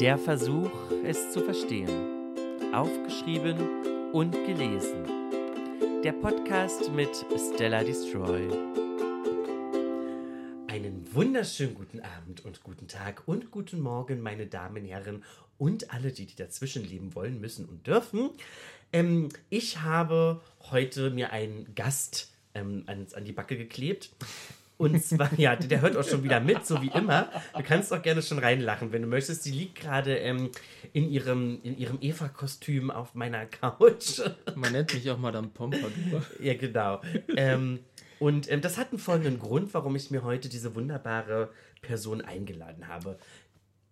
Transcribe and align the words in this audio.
Der 0.00 0.16
Versuch, 0.16 0.70
es 1.04 1.32
zu 1.32 1.42
verstehen. 1.42 1.88
Aufgeschrieben 2.72 4.12
und 4.12 4.32
gelesen. 4.32 5.04
Der 6.02 6.12
Podcast 6.12 6.90
mit 6.92 7.10
Stella 7.36 7.84
Destroy. 7.84 8.48
Einen 10.68 11.06
wunderschönen 11.12 11.74
guten 11.74 12.00
Abend 12.00 12.44
und 12.44 12.62
guten 12.62 12.88
Tag 12.88 13.22
und 13.26 13.50
guten 13.50 13.80
Morgen, 13.80 14.20
meine 14.20 14.46
Damen, 14.46 14.84
Herren 14.86 15.24
und 15.58 15.92
alle, 15.92 16.10
die, 16.10 16.26
die 16.26 16.36
dazwischen 16.36 16.84
leben 16.84 17.14
wollen, 17.14 17.40
müssen 17.40 17.66
und 17.66 17.86
dürfen. 17.86 18.30
Ähm, 18.92 19.28
ich 19.50 19.82
habe 19.82 20.40
heute 20.70 21.10
mir 21.10 21.32
einen 21.32 21.74
Gast 21.74 22.32
ähm, 22.54 22.84
an, 22.86 23.06
an 23.14 23.24
die 23.24 23.32
Backe 23.32 23.58
geklebt. 23.58 24.10
Und 24.82 25.04
zwar, 25.04 25.30
ja, 25.38 25.54
der 25.54 25.80
hört 25.80 25.96
auch 25.96 26.02
schon 26.02 26.24
wieder 26.24 26.40
mit, 26.40 26.66
so 26.66 26.82
wie 26.82 26.90
immer. 26.92 27.30
Du 27.56 27.62
kannst 27.62 27.92
auch 27.92 28.02
gerne 28.02 28.20
schon 28.20 28.40
reinlachen, 28.40 28.90
wenn 28.90 29.02
du 29.02 29.08
möchtest. 29.08 29.44
Sie 29.44 29.52
liegt 29.52 29.76
gerade 29.76 30.16
ähm, 30.16 30.50
in 30.92 31.08
ihrem, 31.08 31.60
in 31.62 31.78
ihrem 31.78 31.98
Eva-Kostüm 32.00 32.90
auf 32.90 33.14
meiner 33.14 33.46
Couch. 33.46 34.20
Man 34.56 34.72
nennt 34.72 34.92
mich 34.92 35.08
auch 35.08 35.18
Madame 35.18 35.48
Pompadour. 35.48 36.22
ja, 36.40 36.54
genau. 36.54 37.00
Ähm, 37.36 37.78
und 38.18 38.50
ähm, 38.50 38.60
das 38.60 38.76
hat 38.76 38.90
einen 38.90 38.98
folgenden 38.98 39.38
Grund, 39.38 39.72
warum 39.72 39.94
ich 39.94 40.10
mir 40.10 40.24
heute 40.24 40.48
diese 40.48 40.74
wunderbare 40.74 41.50
Person 41.80 42.20
eingeladen 42.20 42.88
habe. 42.88 43.18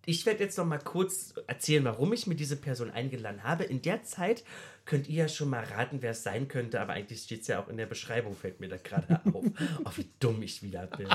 Ich 0.05 0.25
werde 0.25 0.43
jetzt 0.43 0.57
noch 0.57 0.65
mal 0.65 0.79
kurz 0.79 1.35
erzählen, 1.45 1.83
warum 1.83 2.11
ich 2.13 2.25
mir 2.25 2.35
diese 2.35 2.55
Person 2.55 2.89
eingeladen 2.89 3.43
habe. 3.43 3.63
In 3.63 3.81
der 3.81 4.03
Zeit 4.03 4.43
könnt 4.85 5.07
ihr 5.07 5.23
ja 5.23 5.27
schon 5.27 5.49
mal 5.49 5.63
raten, 5.63 6.01
wer 6.01 6.11
es 6.11 6.23
sein 6.23 6.47
könnte, 6.47 6.81
aber 6.81 6.93
eigentlich 6.93 7.21
steht 7.21 7.41
es 7.41 7.47
ja 7.47 7.61
auch 7.61 7.67
in 7.67 7.77
der 7.77 7.85
Beschreibung, 7.85 8.35
fällt 8.35 8.59
mir 8.59 8.67
da 8.67 8.77
gerade 8.77 9.21
auf. 9.25 9.45
oh, 9.85 9.91
wie 9.95 10.09
dumm 10.19 10.41
ich 10.41 10.63
wieder 10.63 10.87
bin. 10.87 11.07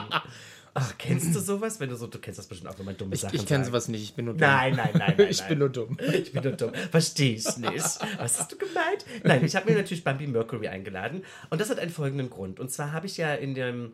Ach, 0.74 0.94
kennst 0.98 1.34
du 1.34 1.40
sowas? 1.40 1.80
Wenn 1.80 1.88
du 1.88 1.96
so, 1.96 2.06
du 2.06 2.18
kennst 2.18 2.38
das 2.38 2.46
bestimmt 2.46 2.70
auch, 2.70 2.78
wenn 2.78 2.84
man 2.84 2.96
dumme 2.96 3.14
Ich, 3.14 3.22
Sachen 3.22 3.34
ich 3.34 3.46
kenne 3.46 3.64
sowas 3.64 3.88
nicht, 3.88 4.02
ich 4.02 4.14
bin 4.14 4.26
nur 4.26 4.34
dumm. 4.34 4.42
Nein, 4.42 4.76
nein, 4.76 4.90
nein, 4.94 5.14
nein. 5.18 5.26
ich 5.30 5.40
nein. 5.40 5.48
bin 5.48 5.58
nur 5.58 5.68
dumm. 5.70 5.98
Ich 6.12 6.32
bin 6.32 6.42
nur 6.42 6.52
dumm. 6.52 6.72
Verstehe 6.90 7.34
ich 7.34 7.56
nicht. 7.56 7.98
Was 8.18 8.38
hast 8.38 8.52
du 8.52 8.56
gemeint? 8.56 9.04
Nein, 9.24 9.44
ich 9.44 9.56
habe 9.56 9.70
mir 9.70 9.76
natürlich 9.76 10.04
Bambi 10.04 10.26
Mercury 10.28 10.68
eingeladen. 10.68 11.24
Und 11.50 11.60
das 11.60 11.70
hat 11.70 11.80
einen 11.80 11.90
folgenden 11.90 12.30
Grund. 12.30 12.60
Und 12.60 12.70
zwar 12.70 12.92
habe 12.92 13.06
ich 13.06 13.16
ja 13.16 13.34
in 13.34 13.54
dem 13.54 13.92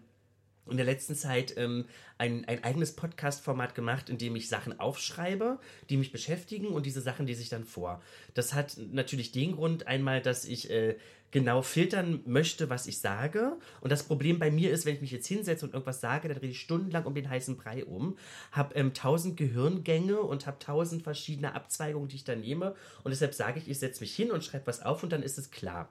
in 0.70 0.76
der 0.76 0.86
letzten 0.86 1.14
Zeit 1.14 1.54
ähm, 1.56 1.86
ein, 2.18 2.44
ein 2.46 2.62
eigenes 2.62 2.94
Podcast-Format 2.94 3.74
gemacht, 3.74 4.08
in 4.08 4.18
dem 4.18 4.36
ich 4.36 4.48
Sachen 4.48 4.78
aufschreibe, 4.78 5.58
die 5.90 5.96
mich 5.96 6.12
beschäftigen 6.12 6.68
und 6.68 6.86
diese 6.86 7.00
Sachen 7.00 7.26
lese 7.26 7.42
ich 7.42 7.48
dann 7.48 7.64
vor. 7.64 8.00
Das 8.34 8.54
hat 8.54 8.76
natürlich 8.92 9.32
den 9.32 9.56
Grund 9.56 9.86
einmal, 9.86 10.22
dass 10.22 10.44
ich 10.44 10.70
äh, 10.70 10.96
genau 11.32 11.62
filtern 11.62 12.20
möchte, 12.26 12.70
was 12.70 12.86
ich 12.86 12.98
sage. 12.98 13.56
Und 13.80 13.90
das 13.90 14.04
Problem 14.04 14.38
bei 14.38 14.50
mir 14.50 14.70
ist, 14.70 14.86
wenn 14.86 14.94
ich 14.94 15.00
mich 15.00 15.10
jetzt 15.10 15.26
hinsetze 15.26 15.64
und 15.64 15.72
irgendwas 15.72 16.00
sage, 16.00 16.28
dann 16.28 16.38
drehe 16.38 16.50
ich 16.50 16.60
stundenlang 16.60 17.04
um 17.04 17.14
den 17.14 17.28
heißen 17.28 17.56
Brei 17.56 17.84
um, 17.84 18.16
habe 18.52 18.74
ähm, 18.76 18.94
tausend 18.94 19.36
Gehirngänge 19.36 20.20
und 20.20 20.46
habe 20.46 20.58
tausend 20.60 21.02
verschiedene 21.02 21.54
Abzweigungen, 21.54 22.08
die 22.08 22.16
ich 22.16 22.24
da 22.24 22.36
nehme. 22.36 22.76
Und 23.02 23.10
deshalb 23.10 23.34
sage 23.34 23.58
ich, 23.58 23.68
ich 23.68 23.78
setze 23.78 24.00
mich 24.00 24.14
hin 24.14 24.30
und 24.30 24.44
schreibe 24.44 24.66
was 24.68 24.82
auf 24.82 25.02
und 25.02 25.10
dann 25.10 25.22
ist 25.22 25.38
es 25.38 25.50
klar. 25.50 25.88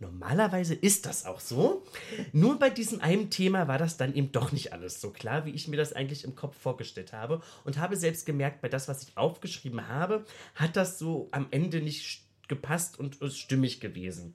Normalerweise 0.00 0.74
ist 0.74 1.06
das 1.06 1.24
auch 1.24 1.40
so. 1.40 1.84
Nur 2.32 2.58
bei 2.58 2.70
diesem 2.70 3.00
einen 3.00 3.30
Thema 3.30 3.68
war 3.68 3.78
das 3.78 3.96
dann 3.96 4.14
eben 4.14 4.32
doch 4.32 4.52
nicht 4.52 4.72
alles 4.72 5.00
so 5.00 5.10
klar, 5.10 5.46
wie 5.46 5.50
ich 5.50 5.68
mir 5.68 5.76
das 5.76 5.92
eigentlich 5.92 6.24
im 6.24 6.34
Kopf 6.34 6.56
vorgestellt 6.56 7.12
habe. 7.12 7.40
Und 7.64 7.78
habe 7.78 7.96
selbst 7.96 8.26
gemerkt, 8.26 8.60
bei 8.60 8.68
das, 8.68 8.88
was 8.88 9.02
ich 9.02 9.16
aufgeschrieben 9.16 9.88
habe, 9.88 10.24
hat 10.54 10.76
das 10.76 10.98
so 10.98 11.28
am 11.30 11.46
Ende 11.50 11.80
nicht 11.80 12.04
st- 12.04 12.20
gepasst 12.48 12.98
und 12.98 13.22
ist 13.22 13.38
stimmig 13.38 13.80
gewesen. 13.80 14.34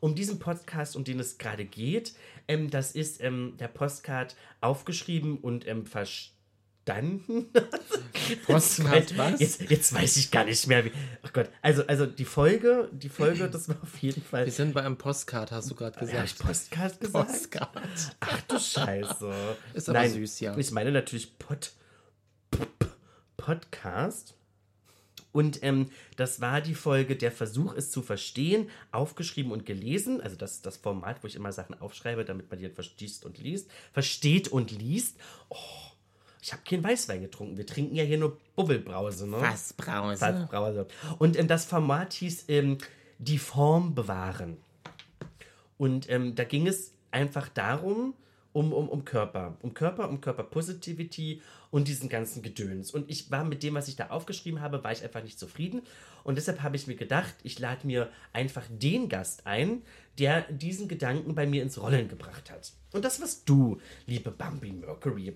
Um 0.00 0.14
diesen 0.14 0.38
Podcast, 0.38 0.96
um 0.96 1.04
den 1.04 1.20
es 1.20 1.36
gerade 1.36 1.66
geht, 1.66 2.14
ähm, 2.48 2.70
das 2.70 2.92
ist 2.92 3.20
ähm, 3.20 3.54
der 3.58 3.68
Postcard 3.68 4.34
aufgeschrieben 4.62 5.36
und 5.38 5.66
ähm, 5.68 5.84
verstanden. 5.84 6.39
Postcard 8.46 9.16
was? 9.18 9.40
Jetzt, 9.40 9.70
jetzt 9.70 9.92
weiß 9.92 10.16
ich 10.16 10.30
gar 10.30 10.44
nicht 10.44 10.66
mehr, 10.66 10.84
wie. 10.84 10.92
Oh 11.24 11.28
Gott. 11.32 11.50
Also, 11.62 11.86
also 11.86 12.06
die 12.06 12.24
Folge, 12.24 12.88
die 12.92 13.08
Folge, 13.08 13.48
das 13.52 13.68
war 13.68 13.76
auf 13.82 13.98
jeden 13.98 14.22
Fall. 14.22 14.46
Wir 14.46 14.52
sind 14.52 14.74
bei 14.74 14.82
einem 14.82 14.96
Postcard, 14.96 15.52
hast 15.52 15.70
du 15.70 15.74
gerade 15.74 15.96
Habe 15.96 16.06
ich 16.06 16.12
gesagt. 16.12 16.38
Postcard 16.38 17.00
gesagt? 17.00 17.28
Postcard. 17.28 18.16
Ach 18.20 18.40
du 18.42 18.58
Scheiße. 18.58 19.32
Ist 19.74 19.88
aber 19.88 20.08
süß, 20.08 20.40
ja. 20.40 20.56
Ich 20.56 20.70
meine 20.70 20.92
natürlich 20.92 21.38
Pod, 21.38 21.72
Podcast. 23.36 24.34
Und 25.32 25.62
ähm, 25.62 25.90
das 26.16 26.40
war 26.40 26.60
die 26.60 26.74
Folge 26.74 27.16
Der 27.16 27.30
Versuch, 27.30 27.74
es 27.74 27.90
zu 27.90 28.02
verstehen, 28.02 28.68
aufgeschrieben 28.90 29.52
und 29.52 29.64
gelesen. 29.64 30.20
Also 30.20 30.36
das, 30.36 30.62
das 30.62 30.76
Format, 30.76 31.22
wo 31.22 31.26
ich 31.26 31.36
immer 31.36 31.52
Sachen 31.52 31.80
aufschreibe, 31.80 32.24
damit 32.24 32.50
man 32.50 32.58
die 32.58 32.68
verstehst 32.68 33.24
und 33.24 33.38
liest. 33.38 33.70
Versteht 33.92 34.48
und 34.48 34.72
liest. 34.72 35.16
Oh, 35.48 35.56
ich 36.42 36.52
habe 36.52 36.62
keinen 36.68 36.84
Weißwein 36.84 37.20
getrunken. 37.20 37.56
Wir 37.56 37.66
trinken 37.66 37.94
ja 37.94 38.04
hier 38.04 38.18
nur 38.18 38.38
Bubbelbrause, 38.56 39.28
ne? 39.28 39.38
Fassbrause. 39.38 40.18
Fassbrause. 40.18 40.86
Und 41.18 41.38
ähm, 41.38 41.48
das 41.48 41.64
Format 41.64 42.12
hieß 42.14 42.46
ähm, 42.48 42.78
Die 43.18 43.38
Form 43.38 43.94
bewahren. 43.94 44.56
Und 45.76 46.08
ähm, 46.10 46.34
da 46.34 46.44
ging 46.44 46.66
es 46.66 46.92
einfach 47.10 47.48
darum, 47.48 48.14
um, 48.52 48.72
um, 48.72 48.88
um 48.88 49.04
Körper. 49.04 49.56
Um 49.62 49.74
Körper, 49.74 50.08
um 50.08 50.20
Körperpositivity 50.20 51.42
und 51.70 51.88
diesen 51.88 52.08
ganzen 52.08 52.42
Gedöns. 52.42 52.90
Und 52.90 53.08
ich 53.10 53.30
war 53.30 53.44
mit 53.44 53.62
dem, 53.62 53.74
was 53.74 53.88
ich 53.88 53.96
da 53.96 54.08
aufgeschrieben 54.08 54.60
habe, 54.60 54.82
war 54.82 54.92
ich 54.92 55.02
einfach 55.02 55.22
nicht 55.22 55.38
zufrieden. 55.38 55.82
Und 56.24 56.36
deshalb 56.36 56.62
habe 56.62 56.76
ich 56.76 56.86
mir 56.86 56.96
gedacht, 56.96 57.34
ich 57.42 57.58
lade 57.58 57.86
mir 57.86 58.10
einfach 58.32 58.64
den 58.68 59.08
Gast 59.08 59.46
ein, 59.46 59.82
der 60.18 60.42
diesen 60.52 60.88
Gedanken 60.88 61.34
bei 61.34 61.46
mir 61.46 61.62
ins 61.62 61.80
Rollen 61.80 62.08
gebracht 62.08 62.50
hat. 62.50 62.72
Und 62.92 63.04
das 63.04 63.20
warst 63.20 63.48
du, 63.48 63.80
liebe 64.06 64.30
Bambi 64.30 64.72
Mercury. 64.72 65.34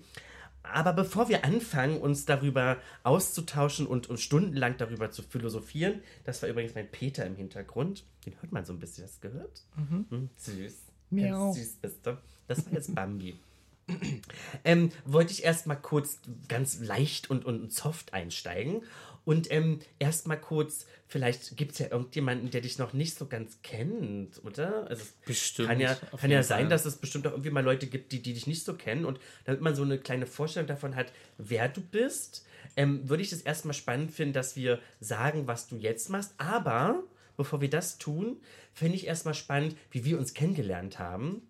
Aber 0.73 0.93
bevor 0.93 1.29
wir 1.29 1.45
anfangen, 1.45 1.99
uns 1.99 2.25
darüber 2.25 2.77
auszutauschen 3.03 3.87
und, 3.87 4.09
und 4.09 4.19
stundenlang 4.19 4.77
darüber 4.77 5.11
zu 5.11 5.23
philosophieren, 5.23 6.01
das 6.23 6.41
war 6.41 6.49
übrigens 6.49 6.75
mein 6.75 6.89
Peter 6.89 7.25
im 7.25 7.35
Hintergrund. 7.35 8.05
Den 8.25 8.33
hört 8.41 8.51
man 8.51 8.65
so 8.65 8.73
ein 8.73 8.79
bisschen. 8.79 9.05
Du 9.21 9.29
gehört? 9.29 9.63
Mhm. 9.75 10.29
Süß. 10.37 10.73
Miau. 11.09 11.45
Ganz 11.45 11.57
süß 11.57 11.73
bist 11.81 12.05
du. 12.05 12.17
Das 12.47 12.65
war 12.65 12.73
jetzt 12.73 12.93
Bambi. 12.93 13.39
ähm, 14.63 14.91
wollte 15.05 15.31
ich 15.31 15.43
erstmal 15.43 15.79
kurz 15.79 16.19
ganz 16.47 16.79
leicht 16.79 17.29
und, 17.29 17.45
und 17.45 17.71
soft 17.71 18.13
einsteigen. 18.13 18.81
Und 19.25 19.51
ähm, 19.51 19.79
erstmal 19.97 20.39
kurz, 20.39 20.85
vielleicht 21.07 21.57
gibt 21.57 21.73
es 21.73 21.79
ja 21.79 21.87
irgendjemanden, 21.91 22.51
der 22.51 22.61
dich 22.61 22.77
noch 22.77 22.93
nicht 22.93 23.17
so 23.17 23.25
ganz 23.25 23.59
kennt, 23.63 24.43
oder? 24.45 24.87
Also, 24.87 25.03
es 25.03 25.13
Bestimmt, 25.25 25.69
Kann 25.69 25.79
ja, 25.79 25.95
kann 25.95 26.31
ja 26.31 26.43
sein, 26.43 26.61
Fall. 26.61 26.69
dass 26.69 26.85
es 26.85 26.97
bestimmt 26.97 27.25
auch 27.27 27.31
irgendwie 27.31 27.49
mal 27.49 27.63
Leute 27.63 27.87
gibt, 27.87 28.11
die, 28.11 28.21
die 28.21 28.33
dich 28.33 28.45
nicht 28.45 28.63
so 28.63 28.75
kennen. 28.75 29.03
Und 29.03 29.19
damit 29.45 29.61
man 29.61 29.75
so 29.75 29.81
eine 29.81 29.97
kleine 29.97 30.27
Vorstellung 30.27 30.67
davon 30.67 30.95
hat, 30.95 31.11
wer 31.37 31.67
du 31.67 31.81
bist, 31.81 32.45
ähm, 32.77 33.09
würde 33.09 33.23
ich 33.23 33.31
es 33.31 33.41
erstmal 33.41 33.73
spannend 33.73 34.11
finden, 34.11 34.33
dass 34.33 34.55
wir 34.55 34.79
sagen, 34.99 35.47
was 35.47 35.67
du 35.67 35.75
jetzt 35.75 36.09
machst. 36.09 36.35
Aber 36.37 37.03
bevor 37.35 37.61
wir 37.61 37.69
das 37.69 37.97
tun, 37.97 38.37
fände 38.73 38.95
ich 38.95 39.07
erstmal 39.07 39.33
spannend, 39.33 39.75
wie 39.89 40.05
wir 40.05 40.19
uns 40.19 40.33
kennengelernt 40.33 40.99
haben. 40.99 41.41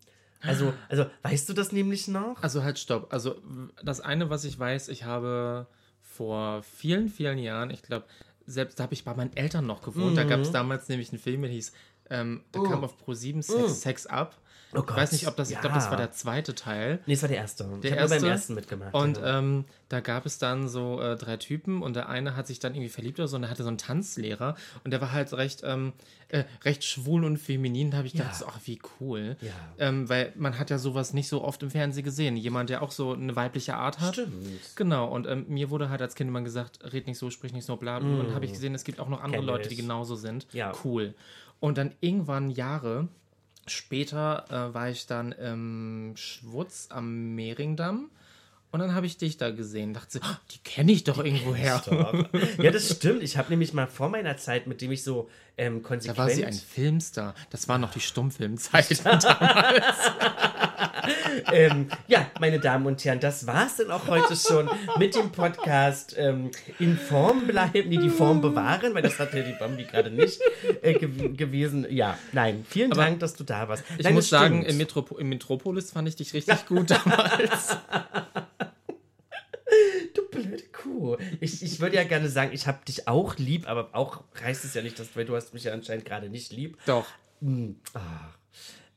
Also, 0.42 0.74
also 0.90 1.08
weißt 1.24 1.50
du 1.50 1.54
das 1.54 1.72
nämlich 1.72 2.08
noch? 2.08 2.42
Also 2.42 2.64
halt 2.64 2.80
stopp. 2.80 3.12
Also 3.12 3.42
das 3.84 4.00
eine, 4.00 4.30
was 4.30 4.46
ich 4.46 4.58
weiß, 4.58 4.90
ich 4.90 5.04
habe 5.04 5.68
vor 6.16 6.64
vielen, 6.64 7.10
vielen 7.10 7.38
Jahren, 7.38 7.70
ich 7.72 7.84
glaube, 7.84 8.06
selbst 8.46 8.80
da 8.80 8.84
habe 8.84 8.94
ich 8.94 9.04
bei 9.04 9.14
meinen 9.14 9.36
Eltern 9.36 9.66
noch 9.66 9.82
gewohnt. 9.82 10.18
Da 10.18 10.24
gab 10.24 10.38
Mhm. 10.40 10.46
es 10.46 10.52
damals 10.52 10.88
nämlich 10.88 11.10
einen 11.12 11.20
Film, 11.20 11.42
der 11.42 11.52
hieß, 11.52 11.74
ähm, 12.10 12.44
der 12.54 12.62
kam 12.64 12.84
auf 12.84 12.98
Pro 12.98 13.14
7 13.14 13.42
Sex, 13.42 13.82
Sex 13.82 14.06
Up. 14.08 14.38
Oh 14.76 14.84
ich 14.88 14.96
weiß 14.96 15.12
nicht, 15.12 15.28
ob 15.28 15.36
das, 15.36 15.50
ich 15.52 15.60
glaube, 15.60 15.76
das 15.76 15.86
ja. 15.86 15.92
war 15.92 15.98
der 15.98 16.12
zweite 16.12 16.56
Teil. 16.56 17.00
Nee, 17.06 17.14
es 17.14 17.22
war 17.22 17.30
der 17.30 17.38
erste. 17.38 17.64
Der 17.64 17.92
ich 17.92 17.92
habe 17.92 18.02
nur 18.02 18.10
beim 18.10 18.12
erste. 18.12 18.28
ersten 18.30 18.54
mitgemacht. 18.56 18.94
Und 18.94 19.18
ja. 19.18 19.40
ähm, 19.40 19.66
da 19.90 20.00
gab 20.00 20.26
es 20.26 20.38
dann 20.38 20.68
so 20.68 21.00
äh, 21.02 21.16
drei 21.16 21.38
Typen 21.38 21.82
und 21.82 21.96
der 21.96 22.10
eine 22.10 22.36
hat 22.36 22.48
sich 22.48 22.60
dann 22.60 22.74
irgendwie 22.74 22.90
verliebt 22.90 23.20
oder 23.20 23.28
so 23.28 23.36
und 23.36 23.44
der 23.44 23.52
hatte 23.52 23.64
so 23.64 23.70
einen 23.70 23.78
Tanzlehrer 23.78 24.56
und 24.84 24.92
der 24.92 25.02
war 25.02 25.12
halt 25.12 25.32
recht, 25.34 25.62
ähm, 25.64 25.94
äh, 26.30 26.44
recht 26.64 26.84
schwul 26.84 27.24
und 27.24 27.38
feminin. 27.38 27.92
Da 27.92 27.98
habe 27.98 28.08
ich 28.08 28.14
gedacht, 28.14 28.32
Ja. 28.32 28.38
so, 28.40 28.46
ach, 28.48 28.60
wie 28.66 28.80
cool. 29.00 29.38
Ja. 29.42 29.52
Ähm, 29.78 30.10
weil 30.10 30.34
man 30.36 30.58
hat 30.58 30.70
ja 30.70 30.78
sowas 30.78 31.14
nicht 31.14 31.28
so 31.28 31.44
oft 31.44 31.62
im 31.64 31.70
Fernsehen 31.70 32.04
gesehen. 32.04 32.36
Jemand, 32.36 32.70
der 32.70 32.82
auch 32.82 32.92
so 32.92 33.14
eine 33.14 33.36
weibliche 33.36 33.76
Art 33.76 34.00
hat. 34.00 34.14
Stimmt. 34.16 34.34
Genau, 34.76 35.08
und 35.08 35.28
ähm, 35.28 35.46
mir 35.48 35.70
wurde 35.70 35.90
halt 35.90 36.02
als 36.02 36.16
Kind 36.16 36.30
immer 36.30 36.42
gesagt, 36.42 36.80
red 36.94 37.08
nicht 37.08 37.18
so, 37.20 37.30
sprich 37.30 37.54
nicht 37.54 37.66
so, 37.66 37.76
bla. 37.76 38.00
bla. 38.00 38.10
Und 38.10 38.34
habe 38.34 38.46
ich 38.46 38.54
gesehen, 38.54 38.74
es 38.74 38.84
gibt 38.84 39.00
auch 39.00 39.10
noch 39.10 39.22
andere 39.22 39.42
Kenn 39.42 39.46
Leute, 39.48 39.70
die 39.70 39.76
ich. 39.76 39.82
genauso 39.82 40.16
sind. 40.16 40.48
Ja. 40.52 40.74
Cool. 40.84 41.14
Und 41.60 41.78
dann 41.78 41.94
irgendwann 42.02 42.50
Jahre 42.50 43.08
später 43.68 44.46
äh, 44.50 44.74
war 44.74 44.90
ich 44.90 45.08
dann 45.08 45.32
im 45.34 46.14
Schwutz 46.16 46.88
am 46.90 47.36
Mehringdamm. 47.36 48.10
Und 48.72 48.80
dann 48.82 48.94
habe 48.94 49.06
ich 49.06 49.18
dich 49.18 49.38
da 49.38 49.52
gesehen. 49.52 49.94
Dachte, 49.94 50.18
so, 50.18 50.20
"Ah, 50.22 50.38
die 50.52 50.58
kenne 50.58 50.92
ich 50.92 51.06
doch 51.06 51.24
irgendwo 51.24 51.56
her. 51.56 51.82
Doch. 51.86 52.14
Ja, 52.62 52.72
das 52.72 52.90
stimmt. 52.92 53.24
Ich 53.24 53.38
habe 53.38 53.50
nämlich 53.50 53.72
mal 53.74 53.88
vor 53.88 54.10
meiner 54.10 54.36
Zeit, 54.36 54.68
mit 54.68 54.82
dem 54.82 54.92
ich 54.92 55.02
so 55.02 55.30
ähm, 55.58 55.82
Da 55.82 55.88
konsequent. 55.88 56.18
war 56.18 56.30
sie 56.30 56.44
ein 56.46 56.52
Filmstar. 56.54 57.36
Das 57.52 57.70
war 57.70 57.78
noch 57.78 57.92
die 57.94 58.02
Stummfilmzeit. 58.02 59.02
ähm, 61.52 61.88
ja, 62.08 62.30
meine 62.40 62.60
Damen 62.60 62.86
und 62.86 63.04
Herren, 63.04 63.20
das 63.20 63.48
war's 63.48 63.78
dann 63.78 63.92
auch 63.92 64.08
heute 64.08 64.36
schon 64.36 64.70
mit 64.98 65.16
dem 65.16 65.32
Podcast 65.32 66.16
ähm, 66.18 66.52
in 66.80 66.98
Form 66.98 67.48
bleiben, 67.48 67.90
nee, 67.90 67.98
die 67.98 68.10
Form 68.10 68.42
bewahren, 68.42 68.94
weil 68.94 69.02
das 69.02 69.20
hat 69.20 69.34
ja 69.34 69.42
die 69.44 69.54
Bambi 69.54 69.84
gerade 69.84 70.12
nicht 70.12 70.40
äh, 70.82 70.94
gew 70.94 71.34
gewesen. 71.36 71.86
Ja, 71.90 72.18
nein, 72.32 72.66
vielen 72.68 72.92
Aber 72.92 73.02
Dank, 73.02 73.20
dass 73.20 73.36
du 73.36 73.44
da 73.44 73.68
warst. 73.68 73.84
Ich 73.98 74.04
nein, 74.04 74.14
muss 74.14 74.30
sagen, 74.30 74.64
im, 74.64 74.78
Metropo 74.78 75.18
im 75.18 75.30
Metropolis 75.30 75.92
fand 75.92 76.08
ich 76.08 76.16
dich 76.16 76.34
richtig 76.34 76.66
gut 76.66 76.92
damals. 76.92 77.78
du 80.14 80.28
blöd 80.30 80.50
blöde 80.50 80.64
Kuh. 80.72 81.18
Ich, 81.40 81.64
ich 81.64 81.80
würde 81.80 81.96
ja 81.96 82.04
gerne 82.04 82.30
sagen, 82.30 82.52
ich 82.54 82.68
habe 82.68 82.80
dich 82.88 83.08
auch 83.08 83.38
lieb, 83.38 83.68
aber 83.68 83.90
auch 83.94 84.24
heißt 84.42 84.66
es 84.66 84.74
ja 84.74 84.82
nicht, 84.82 85.00
dass 85.00 85.16
weil 85.16 85.26
du 85.26 85.36
hast 85.36 85.54
mich 85.54 85.64
ja 85.64 85.74
anscheinend 85.74 86.06
gerade 86.06 86.30
nicht 86.30 86.52
lieb. 86.52 86.78
Doch. 86.86 87.08
Hm, 87.42 87.80
ah. 87.94 88.34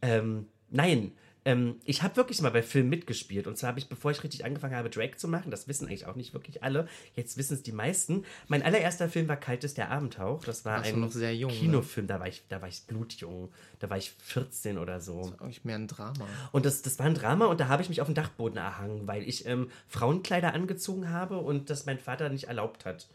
Ähm, 0.01 0.47
nein, 0.71 1.13
ähm, 1.49 1.77
ich 1.87 2.03
habe 2.03 2.17
wirklich 2.17 2.43
mal 2.43 2.51
bei 2.51 2.63
Filmen 2.63 2.91
mitgespielt. 2.91 3.47
Und 3.47 3.57
zwar 3.57 3.69
habe 3.69 3.79
ich, 3.79 3.89
bevor 3.89 4.11
ich 4.11 4.23
richtig 4.23 4.45
angefangen 4.45 4.77
habe, 4.77 4.91
Drag 4.91 5.17
zu 5.17 5.29
machen, 5.29 5.51
das 5.51 5.67
wissen 5.67 5.87
eigentlich 5.87 6.05
auch 6.05 6.15
nicht 6.15 6.35
wirklich 6.35 6.63
alle, 6.63 6.87
jetzt 7.17 7.39
wissen 7.39 7.55
es 7.55 7.63
die 7.63 7.73
meisten. 7.73 8.25
Mein 8.49 8.63
allererster 8.63 9.09
Film 9.09 9.29
war 9.29 9.39
Kaltes 9.39 9.73
der 9.73 9.91
Abendhauch. 9.91 10.45
Das 10.45 10.67
war 10.67 10.83
du 10.83 10.89
ein 10.91 11.01
noch 11.01 11.11
sehr 11.11 11.35
jung, 11.35 11.51
ne? 11.51 11.59
Kinofilm. 11.59 12.07
Da, 12.07 12.21
war 12.21 12.29
ich, 12.29 12.43
da 12.51 12.61
war 12.61 12.69
ich 12.69 12.83
blutjung. 12.83 13.51
Da 13.79 13.89
war 13.89 13.97
ich 13.97 14.11
14 14.11 14.77
oder 14.77 15.01
so. 15.01 15.33
Eigentlich 15.41 15.65
mehr 15.65 15.77
ein 15.77 15.87
Drama. 15.87 16.27
Und 16.53 16.67
das, 16.67 16.83
das 16.83 16.99
war 16.99 17.07
ein 17.07 17.15
Drama 17.15 17.47
und 17.47 17.61
da 17.61 17.69
habe 17.69 17.83
ich 17.83 17.89
mich 17.89 18.03
auf 18.03 18.09
den 18.09 18.15
Dachboden 18.15 18.59
erhangen, 18.59 19.07
weil 19.07 19.27
ich 19.27 19.47
ähm, 19.47 19.71
Frauenkleider 19.87 20.53
angezogen 20.53 21.09
habe 21.09 21.39
und 21.39 21.71
das 21.71 21.87
mein 21.87 21.99
Vater 21.99 22.29
nicht 22.29 22.45
erlaubt 22.45 22.85
hat. 22.85 23.09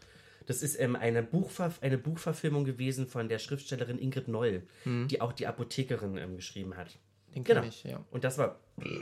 Das 0.46 0.60
ist 0.60 0.78
ähm, 0.80 0.96
eine, 0.96 1.22
Buchver 1.22 1.72
eine 1.82 1.98
Buchverfilmung 1.98 2.64
gewesen 2.64 3.06
von 3.06 3.28
der 3.28 3.38
Schriftstellerin 3.38 4.00
Ingrid 4.00 4.26
Noll, 4.26 4.64
die 4.84 5.20
auch 5.20 5.32
die 5.32 5.46
Apothekerin 5.46 6.18
ähm, 6.18 6.36
geschrieben 6.36 6.76
hat. 6.76 6.98
Den 7.34 7.44
Genau. 7.44 7.62
ich, 7.62 7.84
ja. 7.84 8.00
Und 8.10 8.24
das 8.24 8.38
war. 8.38 8.56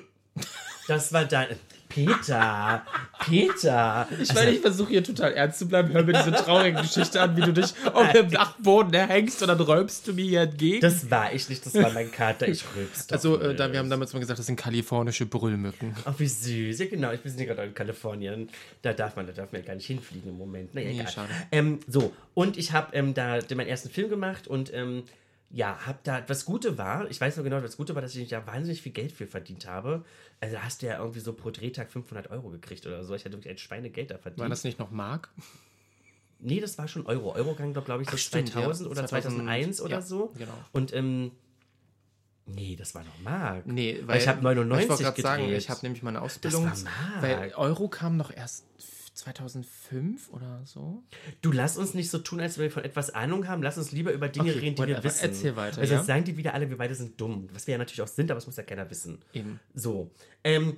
Das 0.88 1.12
war 1.12 1.24
dein. 1.24 1.46
Peter! 1.88 2.84
Peter! 3.20 4.08
Ich 4.20 4.32
meine, 4.34 4.50
ich 4.50 4.60
versuche 4.60 4.88
hier 4.90 5.04
total 5.04 5.32
ernst 5.34 5.58
zu 5.60 5.68
bleiben. 5.68 5.92
Hör 5.92 6.02
mir 6.02 6.12
diese 6.14 6.32
traurige 6.32 6.80
Geschichte 6.80 7.20
an, 7.20 7.36
wie 7.36 7.42
du 7.42 7.52
dich 7.52 7.72
auf 7.92 8.10
dem 8.12 8.30
Dachboden 8.30 8.92
erhängst 8.94 9.40
und 9.42 9.48
dann 9.48 9.60
räumst 9.60 10.08
du 10.08 10.14
mir 10.14 10.24
hier 10.24 10.40
entgegen. 10.40 10.80
Das 10.80 11.08
war 11.10 11.32
ich 11.32 11.48
nicht, 11.48 11.64
das 11.64 11.74
war 11.74 11.90
mein 11.92 12.10
Kater. 12.10 12.48
Ich 12.48 12.64
rülpst. 12.74 13.10
doch 13.10 13.16
also, 13.16 13.38
äh, 13.40 13.54
da, 13.54 13.70
wir 13.70 13.78
haben 13.78 13.90
damals 13.90 14.12
mal 14.12 14.18
gesagt, 14.20 14.38
das 14.40 14.46
sind 14.46 14.56
kalifornische 14.56 15.26
Brüllmücken. 15.26 15.94
Ach, 16.04 16.14
wie 16.18 16.26
süß. 16.26 16.78
Ja, 16.80 16.86
genau. 16.86 17.12
Ich 17.12 17.20
bin 17.20 17.32
hier 17.32 17.46
gerade 17.46 17.64
in 17.64 17.74
Kalifornien. 17.74 18.48
Da 18.80 18.92
darf 18.92 19.14
man, 19.14 19.26
da 19.26 19.32
darf 19.32 19.52
man 19.52 19.60
ja 19.60 19.66
gar 19.68 19.74
nicht 19.76 19.86
hinfliegen 19.86 20.30
im 20.30 20.38
Moment. 20.38 20.74
Naja, 20.74 20.88
Nee, 20.88 21.00
egal. 21.00 21.12
schade. 21.12 21.28
Ähm, 21.52 21.78
so, 21.86 22.12
und 22.34 22.56
ich 22.56 22.72
habe 22.72 22.88
ähm, 22.96 23.14
da 23.14 23.38
den- 23.38 23.56
meinen 23.58 23.68
ersten 23.68 23.90
Film 23.90 24.08
gemacht 24.08 24.48
und 24.48 24.72
ähm, 24.74 25.04
ja, 25.54 25.78
hab 25.86 26.02
da, 26.02 26.22
das 26.22 26.46
Gute 26.46 26.78
war, 26.78 27.10
ich 27.10 27.20
weiß 27.20 27.36
noch 27.36 27.44
genau, 27.44 27.60
das 27.60 27.76
Gute 27.76 27.94
war, 27.94 28.00
dass 28.00 28.16
ich 28.16 28.28
da 28.28 28.46
wahnsinnig 28.46 28.80
viel 28.80 28.92
Geld 28.92 29.12
für 29.12 29.26
verdient 29.26 29.66
habe. 29.66 30.02
Also 30.40 30.56
da 30.56 30.62
hast 30.62 30.80
du 30.80 30.86
ja 30.86 30.98
irgendwie 30.98 31.20
so 31.20 31.34
pro 31.34 31.50
Drehtag 31.50 31.90
500 31.90 32.30
Euro 32.30 32.48
gekriegt 32.48 32.86
oder 32.86 33.04
so. 33.04 33.14
Ich 33.14 33.24
hatte 33.26 33.34
wirklich 33.34 33.50
ein 33.50 33.58
Schweinegeld 33.58 34.10
da 34.10 34.18
verdient. 34.18 34.40
War 34.40 34.48
das 34.48 34.64
nicht 34.64 34.78
noch 34.78 34.90
Mark? 34.90 35.28
Nee, 36.38 36.58
das 36.58 36.78
war 36.78 36.88
schon 36.88 37.06
Euro. 37.06 37.34
Euro 37.34 37.54
ging, 37.54 37.74
glaube 37.74 38.02
ich, 38.02 38.08
so 38.08 38.16
Ach, 38.16 38.18
stimmt, 38.18 38.48
2000 38.48 38.86
ja. 38.86 38.90
oder 38.90 39.06
2000, 39.06 39.34
2001 39.34 39.80
oder 39.82 39.96
ja, 39.96 40.00
so. 40.00 40.32
genau. 40.38 40.54
Und, 40.72 40.92
ähm, 40.94 41.32
nee, 42.46 42.74
das 42.74 42.94
war 42.94 43.04
noch 43.04 43.18
Mark. 43.22 43.66
Nee, 43.66 44.02
weil 44.06 44.18
ich 44.18 44.28
habe 44.28 44.42
99 44.42 44.90
Ich 44.90 45.06
gedreht. 45.06 45.22
sagen, 45.22 45.52
ich 45.52 45.68
habe 45.68 45.80
nämlich 45.82 46.02
meine 46.02 46.22
Ausbildung. 46.22 46.64
Das 46.64 46.84
war 46.86 46.92
Mark. 46.92 47.22
Weil 47.22 47.54
Euro 47.56 47.88
kam 47.88 48.16
noch 48.16 48.34
erst 48.34 48.64
2005 49.14 50.30
oder 50.32 50.62
so. 50.64 51.02
Du 51.42 51.52
lass 51.52 51.76
uns 51.76 51.94
nicht 51.94 52.10
so 52.10 52.18
tun, 52.18 52.40
als 52.40 52.56
wenn 52.56 52.64
wir 52.64 52.70
von 52.70 52.84
etwas 52.84 53.10
Ahnung 53.10 53.46
haben. 53.46 53.62
Lass 53.62 53.76
uns 53.76 53.92
lieber 53.92 54.12
über 54.12 54.28
Dinge 54.28 54.50
Okay, 54.50 54.58
reden, 54.58 54.76
die 54.76 54.86
wir 54.88 55.04
wissen. 55.04 55.24
Erzähl 55.24 55.56
weiter, 55.56 55.80
Weil 55.80 55.90
ja? 55.90 56.02
sagen 56.02 56.24
die 56.24 56.36
wieder 56.36 56.54
alle, 56.54 56.70
wir 56.70 56.78
beide 56.78 56.94
sind 56.94 57.20
dumm. 57.20 57.48
Was 57.52 57.66
wir 57.66 57.72
ja 57.72 57.78
natürlich 57.78 58.02
auch 58.02 58.06
sind, 58.08 58.30
aber 58.30 58.38
das 58.38 58.46
muss 58.46 58.56
ja 58.56 58.62
keiner 58.62 58.88
wissen. 58.90 59.18
Eben. 59.34 59.60
So. 59.74 60.10
Ähm, 60.44 60.76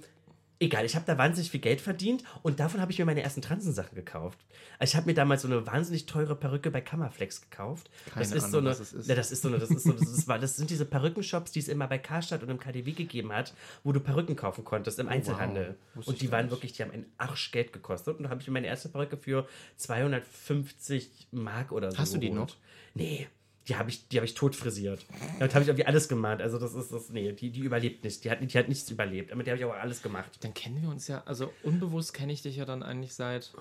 egal, 0.65 0.85
ich 0.85 0.95
habe 0.97 1.05
da 1.07 1.17
wahnsinnig 1.19 1.51
viel 1.51 1.61
Geld 1.61 1.81
verdient 1.81 2.25
und 2.43 2.61
davon 2.61 2.81
habe 2.81 2.93
ich 2.93 2.99
mir 2.99 3.05
meine 3.05 3.23
ersten 3.23 3.43
Transensachen 3.43 3.95
gekauft. 3.95 4.39
Also 4.79 4.93
ich 4.93 4.97
habe 4.97 5.07
mir 5.07 5.15
damals 5.15 5.43
so 5.43 5.49
eine 5.49 5.67
wahnsinnig 5.67 6.07
teure 6.07 6.35
Perücke 6.35 6.71
bei 6.71 6.81
Kammerflex 6.81 7.43
gekauft. 7.43 7.91
das 8.07 8.31
Keine 8.31 8.37
ist 8.37 8.51
so 8.51 8.59
Ahnung, 8.59 8.59
eine, 8.59 8.71
was 8.71 8.81
es 8.81 8.93
ist. 8.93 9.09
Ja, 9.09 9.15
das 9.15 9.31
ist 9.31 9.43
so 9.43 9.49
eine, 9.49 9.59
das 9.59 9.71
ist 9.71 9.85
so, 9.85 9.93
das, 9.93 10.09
ist, 10.09 10.29
das 10.29 10.57
sind 10.57 10.71
diese 10.71 10.85
Perückenshops, 10.85 11.53
die 11.53 11.61
es 11.61 11.69
immer 11.69 11.87
bei 11.87 11.99
Karstadt 11.99 12.43
und 12.43 12.51
im 12.51 12.59
KDW 12.59 12.93
gegeben 12.93 13.33
hat, 13.33 13.55
wo 13.83 13.93
du 13.93 14.01
Perücken 14.01 14.37
kaufen 14.37 14.65
konntest 14.65 14.99
im 14.99 15.09
Einzelhandel. 15.09 15.77
Oh, 15.95 15.99
Wusste 15.99 16.11
und 16.11 16.15
ich 16.15 16.21
die 16.21 16.33
waren 16.33 16.47
nicht. 16.47 16.53
wirklich, 16.53 16.73
die 16.73 16.83
haben 16.83 16.93
ein 16.93 17.07
Arschgeld 17.19 17.73
gekostet. 17.73 18.17
Und 18.17 18.25
da 18.25 18.31
habe 18.31 18.41
ich 18.41 18.47
mir 18.47 18.53
meine 18.53 18.67
erste 18.67 18.89
Perücke 18.89 19.17
für 19.17 19.47
250 19.77 21.29
Mark 21.33 21.73
oder 21.73 21.91
so 21.91 21.99
Hast 21.99 22.15
du 22.15 22.19
die 22.19 22.31
noch? 22.31 22.49
Nee. 22.95 23.29
Die 23.69 23.77
habe 23.77 23.89
ich, 23.91 24.09
die 24.09 24.19
hab 24.19 24.25
ich 24.25 24.35
tot 24.35 24.55
frisiert. 24.57 25.07
Damit 25.39 25.55
habe 25.55 25.63
ich 25.63 25.69
irgendwie 25.69 25.87
alles 25.87 26.09
gemacht. 26.09 26.43
Also 26.43 26.59
das 26.59 26.75
ist 26.75 26.93
das, 26.93 27.09
nee, 27.11 27.33
die, 27.33 27.51
die 27.51 27.61
überlebt 27.61 28.05
nicht. 28.05 28.23
Die 28.25 28.31
hat, 28.31 28.39
die 28.41 28.59
hat 28.59 28.69
nichts 28.69 28.91
überlebt. 28.91 29.33
Aber 29.33 29.43
die 29.43 29.51
habe 29.51 29.59
ich 29.59 29.65
auch 29.65 29.73
alles 29.75 30.03
gemacht. 30.03 30.31
Dann 30.41 30.53
kennen 30.53 30.83
wir 30.83 30.91
uns 30.91 31.09
ja, 31.09 31.23
also 31.25 31.51
unbewusst 31.63 32.13
kenne 32.13 32.33
ich 32.33 32.43
dich 32.43 32.57
ja 32.57 32.67
dann 32.67 32.83
eigentlich 32.83 33.15
seit 33.15 33.53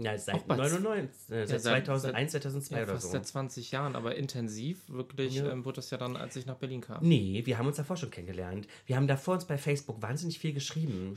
Ja, 0.00 0.16
seit 0.16 0.36
Auch 0.36 0.42
bei- 0.42 0.56
99, 0.56 1.10
äh, 1.30 1.46
seit 1.46 1.50
Ja, 1.50 1.58
seit- 1.58 1.86
2001, 1.86 2.30
2002 2.32 2.76
ja, 2.76 2.82
oder 2.84 2.92
fast 2.94 3.06
so. 3.06 3.10
seit 3.12 3.26
20 3.26 3.70
Jahren, 3.72 3.96
aber 3.96 4.14
intensiv 4.14 4.78
wirklich 4.88 5.34
Ja. 5.34 5.50
ähm, 5.50 5.64
wurde 5.64 5.76
das 5.76 5.90
ja 5.90 5.98
dann, 5.98 6.16
als 6.16 6.36
ich 6.36 6.46
nach 6.46 6.54
Berlin 6.56 6.80
kam. 6.82 7.04
Nee, 7.04 7.42
wir 7.44 7.58
haben 7.58 7.66
uns 7.66 7.76
davor 7.78 7.96
schon 7.96 8.10
kennengelernt. 8.10 8.68
Wir 8.86 8.94
haben 8.96 9.08
davor 9.08 9.34
uns 9.34 9.44
bei 9.44 9.58
Facebook 9.58 10.00
wahnsinnig 10.00 10.38
viel 10.38 10.52
geschrieben. 10.52 11.16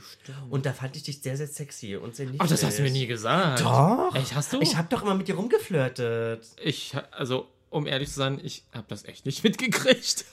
Und 0.50 0.66
da 0.66 0.72
fand 0.72 0.96
ich 0.96 1.04
dich 1.04 1.22
sehr, 1.22 1.36
sehr 1.36 1.46
sexy 1.46 1.94
und 1.96 2.16
sehr 2.16 2.28
Ach, 2.38 2.48
das 2.48 2.64
hast 2.64 2.78
du 2.78 2.82
mir 2.82 2.90
nie 2.90 3.06
gesagt. 3.06 3.60
Doch. 3.62 4.14
Echt, 4.16 4.34
hast 4.34 4.52
du? 4.52 4.60
Ich 4.60 4.76
habe 4.76 4.88
doch 4.90 5.02
immer 5.02 5.14
mit 5.14 5.28
dir 5.28 5.34
rumgeflirtet. 5.36 6.44
Ich, 6.62 6.92
also, 7.12 7.46
um 7.72 7.86
ehrlich 7.86 8.08
zu 8.10 8.16
sein, 8.16 8.40
ich 8.42 8.64
habe 8.72 8.86
das 8.88 9.04
echt 9.04 9.26
nicht 9.26 9.42
mitgekriegt. 9.44 10.24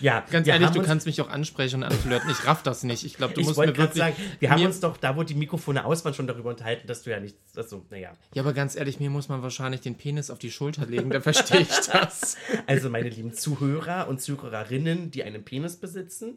Ja, 0.00 0.24
Ganz 0.30 0.46
ehrlich, 0.46 0.68
du 0.70 0.82
kannst 0.82 1.06
mich 1.06 1.20
auch 1.22 1.30
ansprechen 1.30 1.76
und 1.76 1.84
anflirten. 1.84 2.28
Ich 2.30 2.46
raff 2.46 2.62
das 2.62 2.82
nicht. 2.82 3.02
Ich 3.04 3.16
glaube, 3.16 3.32
du 3.32 3.40
Ich 3.40 3.46
musst 3.46 3.58
mir 3.58 3.68
wirklich. 3.68 3.94
sagen, 3.94 4.14
wir 4.40 4.50
haben 4.50 4.62
uns 4.64 4.80
doch, 4.80 4.98
da 4.98 5.16
wo 5.16 5.22
die 5.22 5.34
Mikrofone 5.34 5.86
aus 5.86 6.04
waren, 6.04 6.12
schon 6.12 6.26
darüber 6.26 6.50
unterhalten, 6.50 6.86
dass 6.86 7.02
du 7.02 7.10
ja 7.10 7.18
nichts, 7.18 7.56
also, 7.56 7.84
naja. 7.88 8.12
Ja, 8.34 8.42
aber 8.42 8.52
ganz 8.52 8.76
ehrlich, 8.76 9.00
mir 9.00 9.08
muss 9.08 9.28
man 9.30 9.42
wahrscheinlich 9.42 9.80
den 9.80 9.94
Penis 9.96 10.30
auf 10.30 10.38
die 10.38 10.50
Schulter 10.50 10.84
legen, 10.84 11.08
dann 11.08 11.22
verstehe 11.22 11.60
ich 11.62 11.68
das. 11.92 12.36
Also 12.66 12.90
meine 12.90 13.08
lieben 13.08 13.32
Zuhörer 13.32 14.06
und 14.08 14.20
Zuhörerinnen, 14.20 15.10
die 15.10 15.24
einen 15.24 15.44
Penis 15.44 15.76
besitzen, 15.76 16.34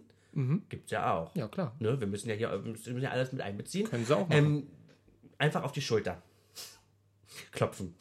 gibt's 0.69 0.91
ja 0.91 1.11
auch. 1.13 1.35
Ja, 1.35 1.49
klar. 1.49 1.75
Ne? 1.79 1.99
Wir 1.99 2.07
müssen 2.07 2.29
ja 2.29 2.35
hier 2.35 2.51
wir 2.63 2.71
müssen 2.71 3.01
ja 3.01 3.09
alles 3.11 3.33
mit 3.33 3.41
einbeziehen. 3.41 3.89
Können 3.89 4.05
sie 4.05 4.15
auch 4.15 4.29
machen. 4.29 4.37
Ähm, 4.45 4.67
einfach 5.37 5.63
auf 5.63 5.73
die 5.73 5.81
Schulter. 5.81 6.21
Klopfen. 7.51 7.93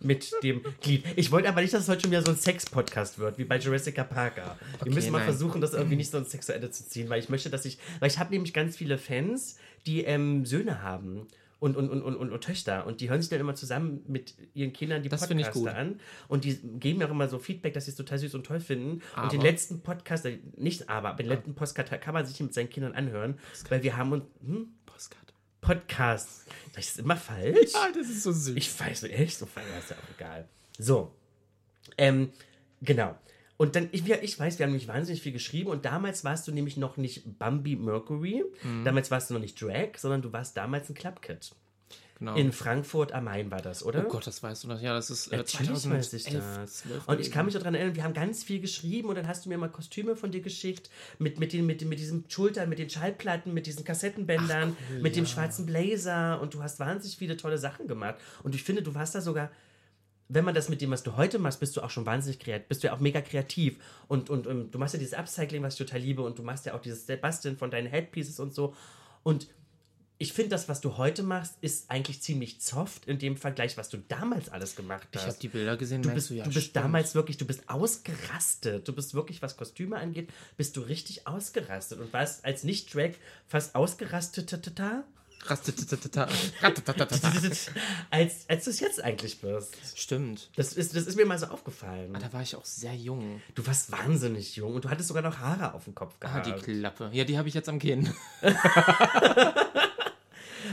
Mit 0.00 0.32
dem 0.42 0.62
Glied. 0.80 1.04
Ich 1.16 1.30
wollte 1.30 1.48
aber 1.48 1.60
nicht, 1.62 1.72
dass 1.74 1.82
es 1.82 1.88
heute 1.88 2.02
schon 2.02 2.10
wieder 2.10 2.22
so 2.22 2.30
ein 2.30 2.36
Sex-Podcast 2.36 3.18
wird, 3.18 3.38
wie 3.38 3.44
bei 3.44 3.58
Jurassic 3.58 3.96
Parker. 3.96 4.58
Wir 4.72 4.80
Okay, 4.82 4.90
müssen 4.90 5.12
mal 5.12 5.18
nein. 5.18 5.28
versuchen, 5.28 5.60
das 5.60 5.74
irgendwie 5.74 5.96
nicht 5.96 6.10
so 6.10 6.18
ins 6.18 6.30
Sexuelle 6.30 6.70
zu 6.70 6.88
ziehen, 6.88 7.08
weil 7.10 7.20
ich 7.20 7.28
möchte, 7.28 7.50
dass 7.50 7.64
ich, 7.64 7.78
weil 8.00 8.08
ich 8.10 8.18
habe 8.18 8.30
nämlich 8.32 8.52
ganz 8.54 8.76
viele 8.76 8.98
Fans, 8.98 9.56
die 9.86 10.02
ähm, 10.04 10.44
Söhne 10.46 10.82
haben. 10.82 11.26
Und, 11.60 11.76
und, 11.76 11.90
und, 11.90 12.02
und, 12.02 12.14
und, 12.14 12.30
und 12.30 12.40
Töchter. 12.44 12.86
Und 12.86 13.00
die 13.00 13.10
hören 13.10 13.20
sich 13.20 13.30
dann 13.30 13.40
immer 13.40 13.56
zusammen 13.56 14.02
mit 14.06 14.34
ihren 14.54 14.72
Kindern 14.72 15.02
die 15.02 15.08
Das 15.08 15.26
Podcaster 15.26 15.50
gut. 15.58 15.68
an. 15.68 15.98
Und 16.28 16.44
die 16.44 16.54
geben 16.78 17.00
mir 17.00 17.06
auch 17.06 17.10
immer 17.10 17.26
so 17.26 17.40
Feedback, 17.40 17.74
dass 17.74 17.86
sie 17.86 17.90
es 17.90 17.96
total 17.96 18.16
süß 18.18 18.36
und 18.36 18.46
toll 18.46 18.60
finden. 18.60 18.92
und 18.92 19.02
Aber- 19.16 19.28
den 19.28 19.40
letzten 19.40 19.80
Podcast, 19.80 20.24
äh, 20.26 20.38
nicht 20.56 20.88
aber, 20.88 21.08
aber 21.08 21.16
den 21.24 21.26
letzten 21.30 21.56
Podcast 21.56 21.90
kann 22.00 22.14
man 22.14 22.24
sich 22.24 22.38
mit 22.38 22.54
seinen 22.54 22.70
Kindern 22.70 22.92
anhören, 22.92 23.40
weil 23.70 23.82
wir 23.82 23.96
haben 23.96 24.12
uns, 24.12 24.22
hm? 24.46 24.68
Postkarte. 24.86 25.27
Podcast. 25.60 26.44
Das 26.74 26.96
immer 26.98 27.16
falsch? 27.16 27.72
Ah, 27.74 27.88
das 27.92 28.08
ist 28.08 28.22
so 28.22 28.32
süß. 28.32 28.56
Ich 28.56 28.78
weiß 28.80 29.02
nicht, 29.02 29.18
echt 29.18 29.38
so 29.38 29.46
falsch, 29.46 29.66
ist 29.78 29.90
ja 29.90 29.96
auch 29.96 30.14
egal. 30.16 30.48
So. 30.78 31.12
Ähm, 31.96 32.32
genau. 32.82 33.16
Und 33.56 33.74
dann, 33.74 33.88
ich, 33.90 34.08
ich 34.08 34.38
weiß, 34.38 34.58
wir 34.58 34.64
haben 34.66 34.70
nämlich 34.72 34.86
wahnsinnig 34.86 35.20
viel 35.20 35.32
geschrieben 35.32 35.70
und 35.70 35.84
damals 35.84 36.22
warst 36.22 36.46
du 36.46 36.52
nämlich 36.52 36.76
noch 36.76 36.96
nicht 36.96 37.38
Bambi 37.38 37.74
Mercury, 37.74 38.44
Mhm. 38.62 38.84
damals 38.84 39.10
warst 39.10 39.30
du 39.30 39.34
noch 39.34 39.40
nicht 39.40 39.60
Drag, 39.60 39.96
sondern 39.96 40.22
du 40.22 40.32
warst 40.32 40.56
damals 40.56 40.88
ein 40.88 40.94
Clubkid. 40.94 41.50
Genau. 42.18 42.34
In 42.36 42.52
Frankfurt 42.52 43.12
am 43.12 43.24
Main 43.24 43.50
war 43.50 43.60
das, 43.60 43.84
oder? 43.84 44.04
oh 44.06 44.08
Gott, 44.08 44.26
das 44.26 44.42
weißt 44.42 44.64
du 44.64 44.68
noch. 44.68 44.80
Ja, 44.80 44.94
das 44.94 45.10
ist 45.10 45.28
äh, 45.28 45.36
Natürlich 45.38 45.70
weiß 45.70 46.10
2011, 46.10 46.12
ich 46.14 46.32
das. 46.32 46.74
12 46.78 47.08
Und 47.08 47.20
ich 47.20 47.30
kann 47.30 47.44
mich 47.46 47.54
daran 47.54 47.74
erinnern, 47.74 47.96
wir 47.96 48.04
haben 48.04 48.14
ganz 48.14 48.44
viel 48.44 48.60
geschrieben 48.60 49.08
und 49.08 49.14
dann 49.14 49.26
hast 49.26 49.44
du 49.44 49.48
mir 49.48 49.58
mal 49.58 49.68
Kostüme 49.68 50.16
von 50.16 50.30
dir 50.30 50.40
geschickt 50.40 50.90
mit, 51.18 51.38
mit, 51.38 51.52
den, 51.52 51.66
mit, 51.66 51.84
mit 51.84 51.98
diesen 51.98 52.24
Schultern, 52.28 52.68
mit 52.68 52.78
den 52.78 52.90
Schallplatten, 52.90 53.54
mit 53.54 53.66
diesen 53.66 53.84
Kassettenbändern, 53.84 54.76
mit 55.00 55.16
dem 55.16 55.26
schwarzen 55.26 55.66
Blazer 55.66 56.40
und 56.40 56.54
du 56.54 56.62
hast 56.62 56.80
wahnsinnig 56.80 57.16
viele 57.16 57.36
tolle 57.36 57.58
Sachen 57.58 57.88
gemacht. 57.88 58.16
Und 58.42 58.54
ich 58.54 58.62
finde, 58.62 58.82
du 58.82 58.94
warst 58.94 59.14
da 59.14 59.20
sogar, 59.20 59.50
wenn 60.28 60.44
man 60.44 60.54
das 60.54 60.68
mit 60.68 60.80
dem, 60.80 60.90
was 60.90 61.02
du 61.02 61.16
heute 61.16 61.38
machst, 61.38 61.58
bist 61.60 61.76
du 61.76 61.80
auch 61.80 61.90
schon 61.90 62.04
wahnsinnig 62.04 62.38
kreativ, 62.38 62.68
bist 62.68 62.82
du 62.82 62.88
ja 62.88 62.94
auch 62.94 63.00
mega 63.00 63.20
kreativ. 63.20 63.78
Und, 64.08 64.28
und, 64.28 64.46
und 64.46 64.70
du 64.70 64.78
machst 64.78 64.94
ja 64.94 65.00
dieses 65.00 65.14
Upcycling, 65.14 65.62
was 65.62 65.74
ich 65.74 65.86
total 65.86 66.00
liebe 66.00 66.22
und 66.22 66.38
du 66.38 66.42
machst 66.42 66.66
ja 66.66 66.74
auch 66.74 66.80
dieses 66.80 67.06
Basteln 67.20 67.56
von 67.56 67.70
deinen 67.70 67.86
Headpieces 67.86 68.38
und 68.38 68.54
so. 68.54 68.74
Und 69.22 69.48
ich 70.20 70.32
finde, 70.32 70.50
das, 70.50 70.68
was 70.68 70.80
du 70.80 70.96
heute 70.96 71.22
machst, 71.22 71.54
ist 71.60 71.90
eigentlich 71.90 72.20
ziemlich 72.22 72.56
soft 72.60 73.04
in 73.06 73.18
dem 73.18 73.36
Vergleich, 73.36 73.76
was 73.76 73.88
du 73.88 73.98
damals 73.98 74.48
alles 74.48 74.74
gemacht 74.74 75.06
hast. 75.14 75.22
Ich 75.22 75.28
habe 75.28 75.38
die 75.40 75.48
Bilder 75.48 75.76
gesehen, 75.76 76.02
Du 76.02 76.10
bist, 76.12 76.30
du 76.30 76.34
ja. 76.34 76.42
du 76.44 76.50
bist 76.50 76.66
stimmt. 76.70 76.84
damals 76.84 77.14
wirklich, 77.14 77.36
du 77.36 77.44
bist 77.46 77.68
ausgerastet. 77.68 78.88
Du 78.88 78.92
bist 78.92 79.14
wirklich, 79.14 79.42
was 79.42 79.56
Kostüme 79.56 79.96
angeht, 79.96 80.28
bist 80.56 80.76
du 80.76 80.80
richtig 80.80 81.26
ausgerastet 81.28 82.00
und 82.00 82.12
warst 82.12 82.44
als 82.44 82.64
Nicht-Drag 82.64 83.12
fast 83.46 83.74
ausgerastet, 83.76 84.52
als, 88.10 88.44
als 88.48 88.64
du 88.64 88.70
es 88.70 88.80
jetzt 88.80 89.00
eigentlich 89.04 89.40
bist. 89.40 89.76
Stimmt. 89.96 90.50
Das 90.56 90.72
ist, 90.72 90.96
das 90.96 91.04
ist 91.06 91.14
mir 91.16 91.26
mal 91.26 91.38
so 91.38 91.46
aufgefallen. 91.46 92.12
Da 92.20 92.32
war 92.32 92.42
ich 92.42 92.56
auch 92.56 92.64
sehr 92.64 92.94
jung. 92.96 93.40
Du 93.54 93.64
warst 93.64 93.92
wahnsinnig 93.92 94.56
jung 94.56 94.74
und 94.74 94.84
du 94.84 94.90
hattest 94.90 95.06
sogar 95.08 95.22
noch 95.22 95.38
Haare 95.38 95.74
auf 95.74 95.84
dem 95.84 95.94
Kopf 95.94 96.16
Ah, 96.20 96.40
gehabt. 96.40 96.46
die 96.66 96.72
Klappe. 96.80 97.10
Ja, 97.12 97.22
die 97.22 97.38
habe 97.38 97.46
ich 97.46 97.54
jetzt 97.54 97.68
am 97.68 97.78
Kinn. 97.78 98.12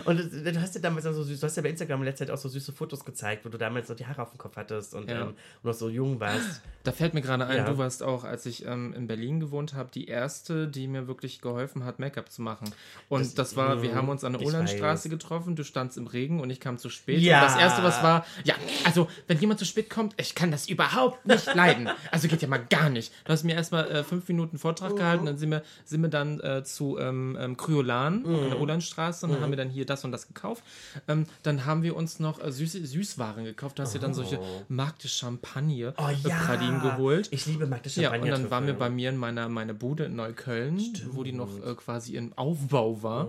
Und 0.06 0.18
du 0.32 0.62
hast 0.62 0.76
ja 0.76 0.82
damals 0.82 1.06
auch 1.06 1.14
so 1.14 1.24
süß, 1.24 1.40
du 1.40 1.46
hast 1.46 1.58
ja 1.58 1.64
bei 1.64 1.70
Instagram 1.70 2.00
in 2.02 2.06
letzter 2.06 2.26
Zeit 2.26 2.34
auch 2.34 2.38
so 2.38 2.48
süße 2.50 2.72
Fotos 2.74 3.04
gezeigt, 3.04 3.44
wo 3.46 3.50
du 3.50 3.58
damals 3.58 3.90
noch 3.90 3.96
die 3.96 4.06
Haare 4.06 4.22
auf 4.22 4.30
dem 4.32 4.38
Kopf 4.38 4.56
hattest 4.56 4.94
und, 4.94 5.10
Ja. 5.10 5.22
ähm, 5.22 5.28
und 5.30 5.36
noch 5.64 5.74
so 5.74 5.90
jung 5.90 6.20
warst. 6.20 6.62
Da 6.84 6.92
fällt 6.92 7.14
mir 7.14 7.22
gerade 7.22 7.46
ein, 7.48 7.58
Ja. 7.58 7.66
du 7.70 7.78
warst 7.78 8.04
auch, 8.04 8.24
als 8.24 8.46
ich 8.46 8.66
ähm, 8.66 8.94
in 8.94 9.08
Berlin 9.08 9.40
gewohnt 9.40 9.74
habe, 9.74 9.90
die 9.94 10.08
erste, 10.08 10.68
die 10.68 10.88
mir 10.88 11.08
wirklich 11.08 11.42
geholfen 11.42 11.84
hat, 11.84 12.00
Make-up 12.00 12.32
zu 12.32 12.42
machen. 12.42 12.72
Und 13.10 13.22
das, 13.22 13.34
Das- 13.34 13.56
war, 13.56 13.82
wir 13.82 13.92
Mhm, 13.92 13.96
haben 13.96 14.10
uns 14.10 14.24
an 14.24 14.34
der 14.34 14.42
weiß. 14.42 15.04
getroffen, 15.10 15.56
du 15.56 15.64
standst 15.64 15.98
im 15.98 16.08
Regen 16.08 16.40
und 16.40 16.50
ich 16.50 16.60
kam 16.60 16.78
zu 16.78 16.90
spät. 16.90 17.20
Ja. 17.22 17.42
Und 17.42 17.52
das 17.52 17.58
erste, 17.60 17.84
was 17.84 18.04
war, 18.04 18.26
ja, 18.44 18.56
also, 18.86 19.08
wenn 19.28 19.40
jemand 19.40 19.60
zu 19.60 19.66
spät 19.66 19.90
kommt, 19.90 20.14
ich 20.20 20.36
kann 20.36 20.52
das 20.52 20.68
überhaupt 20.70 21.26
nicht 21.26 21.54
leiden. 21.56 21.90
Also 22.12 22.28
geht 22.28 22.42
ja 22.42 22.48
mal 22.48 22.64
gar 22.70 22.90
nicht. 22.90 23.12
Du 23.26 23.32
hast 23.34 23.44
mir 23.44 23.56
erstmal 23.56 23.90
äh, 23.90 24.04
fünf 24.04 24.28
Minuten 24.28 24.58
Vortrag 24.58 24.92
Mhm. 24.94 24.96
gehalten, 24.98 25.26
dann 25.26 25.38
sind 25.38 25.52
wir, 25.52 25.64
sind 25.86 26.02
wir 26.02 26.10
dann 26.10 26.40
äh, 26.42 26.64
zu 26.64 26.98
ähm, 27.00 27.38
ähm, 27.40 27.58
Kryolan 27.58 28.24
Mhm. 28.24 28.36
an 28.36 28.50
der 28.50 28.60
Ulandstraße 28.62 29.26
und 29.26 29.34
dann 29.34 29.42
haben 29.42 29.52
wir 29.52 29.58
dann 29.58 29.70
hier 29.70 29.86
das 29.86 29.95
und 30.04 30.12
das 30.12 30.28
gekauft. 30.28 30.64
Ähm, 31.08 31.26
dann 31.44 31.66
haben 31.66 31.84
wir 31.84 31.96
uns 31.96 32.20
noch 32.20 32.44
äh, 32.44 32.52
süße 32.52 32.86
Süßwaren 32.86 33.46
gekauft. 33.46 33.78
Du 33.80 33.84
hast 33.84 33.94
dir 33.96 34.00
dann 34.00 34.14
solche 34.14 34.40
Markte 34.68 35.08
Champagner 35.08 35.94
Oh 35.98 36.08
äh, 36.10 36.14
ja. 36.28 36.36
Pralinen 36.46 36.82
geholt. 36.82 37.28
Ich 37.32 37.46
liebe 37.46 37.68
Magde 37.68 37.90
Ja, 37.90 38.10
Champagner. 38.10 38.24
und 38.24 38.32
dann 38.32 38.52
waren 38.52 38.66
wir 38.68 38.74
bei 38.74 38.90
mir 38.90 39.10
in 39.10 39.18
meiner 39.18 39.48
meine 39.48 39.74
Bude 39.74 40.06
in 40.06 40.16
Neukölln, 40.16 40.82
wo 41.12 41.24
die 41.24 41.32
noch 41.32 41.50
äh, 41.66 41.76
quasi 41.76 42.16
im 42.16 42.34
Aufbau 42.38 43.02
war. 43.04 43.28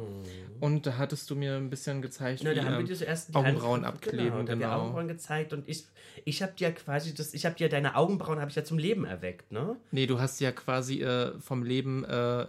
Und 0.58 0.86
da 0.86 0.96
hattest 0.96 1.28
du 1.28 1.34
mir 1.36 1.56
ein 1.56 1.68
bisschen 1.68 2.00
gezeigt, 2.00 2.40
Ja, 2.42 2.50
wie 2.50 2.54
da 2.54 2.64
haben 2.64 2.72
wir 2.72 2.80
ähm, 2.80 2.86
dir 2.86 2.96
zuerst 2.96 3.28
die 3.28 3.34
Augenbrauen 3.34 3.84
Hand- 3.84 3.94
abkleben, 3.96 4.24
Genau, 4.24 4.44
da 4.46 4.52
haben 4.52 4.58
genau. 4.58 4.72
Augenbrauen 4.80 5.08
gezeigt 5.08 5.52
und 5.52 5.68
ich, 5.68 5.84
ich 6.24 6.42
habe 6.42 6.52
dir 6.58 6.72
quasi 6.72 7.12
das, 7.12 7.34
ich 7.34 7.44
habe 7.44 7.54
dir 7.56 7.68
deine 7.68 7.94
Augenbrauen 7.94 8.40
habe 8.40 8.48
ich 8.48 8.56
ja 8.56 8.64
zum 8.64 8.78
Leben 8.78 9.04
erweckt, 9.04 9.52
ne? 9.52 9.76
Nee, 9.90 10.06
du 10.06 10.18
hast 10.18 10.40
ja 10.40 10.52
quasi 10.52 11.02
äh, 11.02 11.38
vom 11.40 11.62
Leben, 11.62 12.04
äh, 12.04 12.40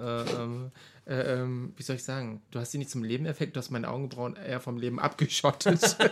äh, 1.08 1.14
ähm, 1.14 1.18
äh, 1.18 1.34
ähm, 1.34 1.74
wie 1.76 1.84
soll 1.84 1.96
ich 1.96 2.04
sagen, 2.04 2.42
du 2.52 2.60
hast 2.60 2.72
sie 2.72 2.78
nicht 2.78 2.90
zum 2.90 3.04
Leben 3.04 3.26
erweckt, 3.26 3.56
du 3.56 3.60
hast 3.60 3.72
meine 3.72 3.90
Augenbrauen 3.90 4.36
eher 4.36 4.60
vom 4.60 4.78
Leben 4.78 5.00
abgeschottet. 5.00 5.98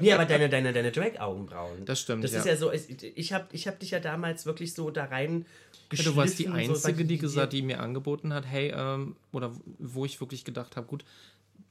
Nee, 0.00 0.12
aber 0.12 0.26
deine, 0.26 0.48
deine, 0.48 0.72
deine 0.72 0.92
Drag-Augenbrauen. 0.92 1.84
Das 1.84 2.00
stimmt, 2.00 2.24
Das 2.24 2.32
ja. 2.32 2.40
ist 2.40 2.46
ja 2.46 2.56
so, 2.56 2.72
ich, 2.72 3.02
ich 3.16 3.32
habe 3.32 3.46
ich 3.52 3.66
hab 3.66 3.78
dich 3.78 3.90
ja 3.90 4.00
damals 4.00 4.46
wirklich 4.46 4.74
so 4.74 4.90
da 4.90 5.04
rein 5.04 5.46
Ja, 5.92 6.02
du 6.02 6.16
warst 6.16 6.38
die 6.38 6.44
geschliffen, 6.44 6.66
so, 6.66 6.72
Einzige, 6.74 6.98
weil 6.98 7.04
die 7.06 7.18
gesagt, 7.18 7.52
die 7.52 7.62
mir 7.62 7.80
angeboten 7.80 8.34
hat, 8.34 8.46
hey, 8.46 8.72
ähm, 8.76 9.16
oder 9.32 9.52
wo 9.78 10.04
ich 10.04 10.20
wirklich 10.20 10.44
gedacht 10.44 10.76
habe, 10.76 10.86
gut, 10.86 11.04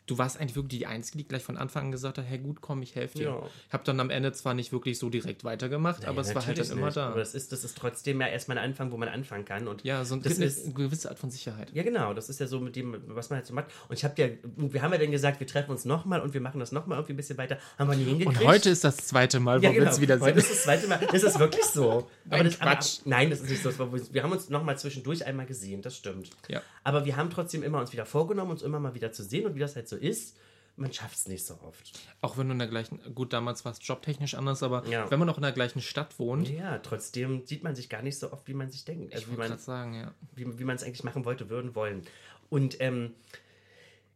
du 0.06 0.18
warst 0.18 0.40
eigentlich 0.40 0.56
wirklich 0.56 0.80
die 0.80 0.86
Einzige, 0.86 1.20
die 1.20 1.28
gleich 1.28 1.44
von 1.44 1.58
Anfang 1.58 1.86
an 1.86 1.92
gesagt 1.92 2.18
hat, 2.18 2.26
hey, 2.26 2.38
gut, 2.38 2.62
komm, 2.62 2.82
ich 2.82 2.96
helfe 2.96 3.18
dir. 3.18 3.24
Ja. 3.26 3.44
Ich 3.68 3.74
habe 3.74 3.84
dann 3.84 4.00
am 4.00 4.10
Ende 4.10 4.32
zwar 4.34 4.54
nicht 4.54 4.72
wirklich 4.72 5.00
so 5.00 5.10
direkt 5.10 5.44
weitergemacht, 5.44 6.06
aber 6.06 6.22
Ja, 6.22 6.30
es 6.30 6.36
war 6.36 6.46
halt 6.46 6.60
dann 6.60 6.78
immer 6.78 6.92
da. 6.92 7.08
Aber 7.10 7.20
das 7.20 7.34
ist, 7.34 7.52
das 7.52 7.64
ist 7.64 7.78
trotzdem 7.78 8.22
ja 8.22 8.28
erstmal 8.28 8.58
ein 8.58 8.66
Anfang, 8.66 8.92
wo 8.92 8.98
man 8.98 9.10
anfangen 9.10 9.46
kann. 9.46 9.68
Und 9.68 9.84
ja, 9.84 10.06
so 10.06 10.16
ein, 10.16 10.22
das 10.22 10.36
eine 10.36 10.46
ist, 10.46 10.76
gewisse 10.76 11.10
Art 11.10 11.20
von 11.20 11.32
Sicherheit. 11.32 11.72
Ja, 11.74 11.84
genau, 11.84 12.14
das 12.14 12.30
ist 12.30 12.40
ja 12.40 12.48
so 12.48 12.60
mit 12.60 12.76
dem, 12.76 12.96
was 13.08 13.30
man 13.30 13.38
halt 13.38 13.48
so 13.48 13.54
macht. 13.54 13.68
Und 13.90 13.98
ich 13.98 14.04
habe 14.04 14.16
dir, 14.16 14.38
wir 14.58 14.82
haben 14.82 14.92
ja 14.92 15.00
dann 15.00 15.12
gesagt, 15.12 15.40
wir 15.40 15.48
treffen 15.48 15.72
uns 15.72 15.86
nochmal 15.86 16.22
und 16.22 16.34
wir 16.34 16.42
machen 16.42 16.60
das 16.60 16.72
nochmal 16.72 16.98
irgendwie 16.98 17.14
ein 17.14 17.18
bisschen 17.18 17.38
weiter. 17.38 17.58
Haben 17.78 17.90
wir 17.90 17.98
nie 17.98 18.04
hingekriegt. 18.06 18.42
Und 18.42 18.48
heute 18.48 18.70
ist 18.70 18.84
das 18.84 18.98
zweite 18.98 19.40
Mal, 19.40 19.60
wo 19.60 19.66
ja, 19.66 19.72
wir 19.72 19.80
genau. 19.80 19.92
uns 19.92 20.02
wieder 20.02 20.20
Heute 20.20 20.42
sehen. 20.42 20.52
ist 20.52 20.52
das 20.52 20.64
zweite 20.64 20.88
Mal. 20.88 21.00
Das 21.12 21.24
ist 21.24 21.40
wirklich 21.40 21.66
so. 21.66 22.10
Nein, 22.26 22.46
das, 22.46 22.60
Quatsch. 22.60 23.00
Aber, 23.02 23.10
nein, 23.10 23.30
das 23.30 23.42
ist 23.42 23.50
nicht 23.50 23.64
so. 23.64 23.72
Das 23.72 24.14
Wir 24.14 24.24
haben 24.24 24.32
uns 24.32 24.50
nochmal 24.50 24.78
zwischendurch 24.78 25.26
einmal 25.26 25.46
gesehen, 25.46 25.82
das 25.82 25.96
stimmt. 25.96 26.30
Ja. 26.48 26.62
Aber 26.84 27.06
wir 27.06 27.16
haben 27.16 27.30
trotzdem 27.30 27.64
immer 27.64 27.80
uns 27.80 27.94
wieder 27.94 28.06
vorgenommen, 28.06 28.52
uns 28.52 28.62
immer 28.62 28.80
mal 28.80 28.94
wieder 28.94 29.12
zu 29.12 29.24
sehen 29.24 29.46
und 29.46 29.56
wie 29.56 29.60
das 29.60 29.76
halt 29.76 29.88
so 29.88 29.95
ist, 29.96 30.38
man 30.78 30.92
schafft 30.92 31.16
es 31.16 31.28
nicht 31.28 31.46
so 31.46 31.58
oft. 31.62 31.92
Auch 32.22 32.38
wenn 32.38 32.48
du 32.48 32.54
in 32.54 32.60
der 32.60 32.68
gleichen, 32.68 33.00
gut, 33.16 33.32
damals 33.32 33.64
war 33.64 33.72
es 33.72 33.80
jobtechnisch 33.82 34.36
anders, 34.36 34.62
aber 34.62 34.86
Ja. 34.88 35.10
wenn 35.10 35.20
man 35.20 35.30
auch 35.30 35.38
in 35.38 35.44
der 35.44 35.54
gleichen 35.54 35.82
Stadt 35.82 36.20
wohnt, 36.20 36.50
Ja, 36.50 36.80
trotzdem 36.80 37.46
sieht 37.46 37.64
man 37.64 37.76
sich 37.76 37.88
gar 37.88 38.02
nicht 38.02 38.20
so 38.20 38.32
oft, 38.34 38.48
wie 38.48 38.54
man 38.54 38.70
sich 38.70 38.84
denkt. 38.84 39.10
ich 39.10 39.16
Also 39.16 39.32
wie 39.32 39.38
man 39.38 39.48
gerade 39.50 39.62
sagen, 39.62 39.94
ja. 39.96 40.14
wie, 40.34 40.60
wie 40.60 40.64
man 40.66 40.76
es 40.76 40.84
eigentlich 40.84 41.04
machen 41.06 41.24
wollte, 41.24 41.50
würden, 41.50 41.76
wollen. 41.76 42.04
Und 42.50 42.82
ähm, 42.82 43.14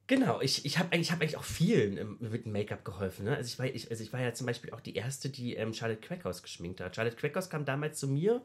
genau, 0.08 0.42
ich, 0.42 0.66
ich 0.66 0.78
habe 0.80 0.92
eigentlich, 0.92 1.12
hab 1.12 1.22
eigentlich 1.22 1.38
auch 1.38 1.44
vielen 1.44 1.98
ähm, 1.98 2.18
mit 2.20 2.46
dem 2.46 2.52
Make-up 2.52 2.84
geholfen. 2.84 3.26
Ne? 3.26 3.36
Also, 3.38 3.48
ich 3.48 3.60
war, 3.60 3.66
ich, 3.66 3.90
also 3.90 4.04
ich 4.04 4.12
war 4.12 4.20
ja 4.22 4.34
zum 4.34 4.46
Beispiel 4.48 4.72
auch 4.72 4.82
die 4.82 4.96
Erste, 4.96 5.30
die 5.30 5.56
ähm, 5.56 5.74
Charlotte 5.74 6.02
Crackhouse 6.02 6.44
geschminkt 6.44 6.82
hat. 6.82 6.96
Charlotte 6.96 7.16
Crackhouse 7.16 7.50
kam 7.50 7.64
damals 7.66 8.00
zu 8.00 8.08
mir 8.08 8.42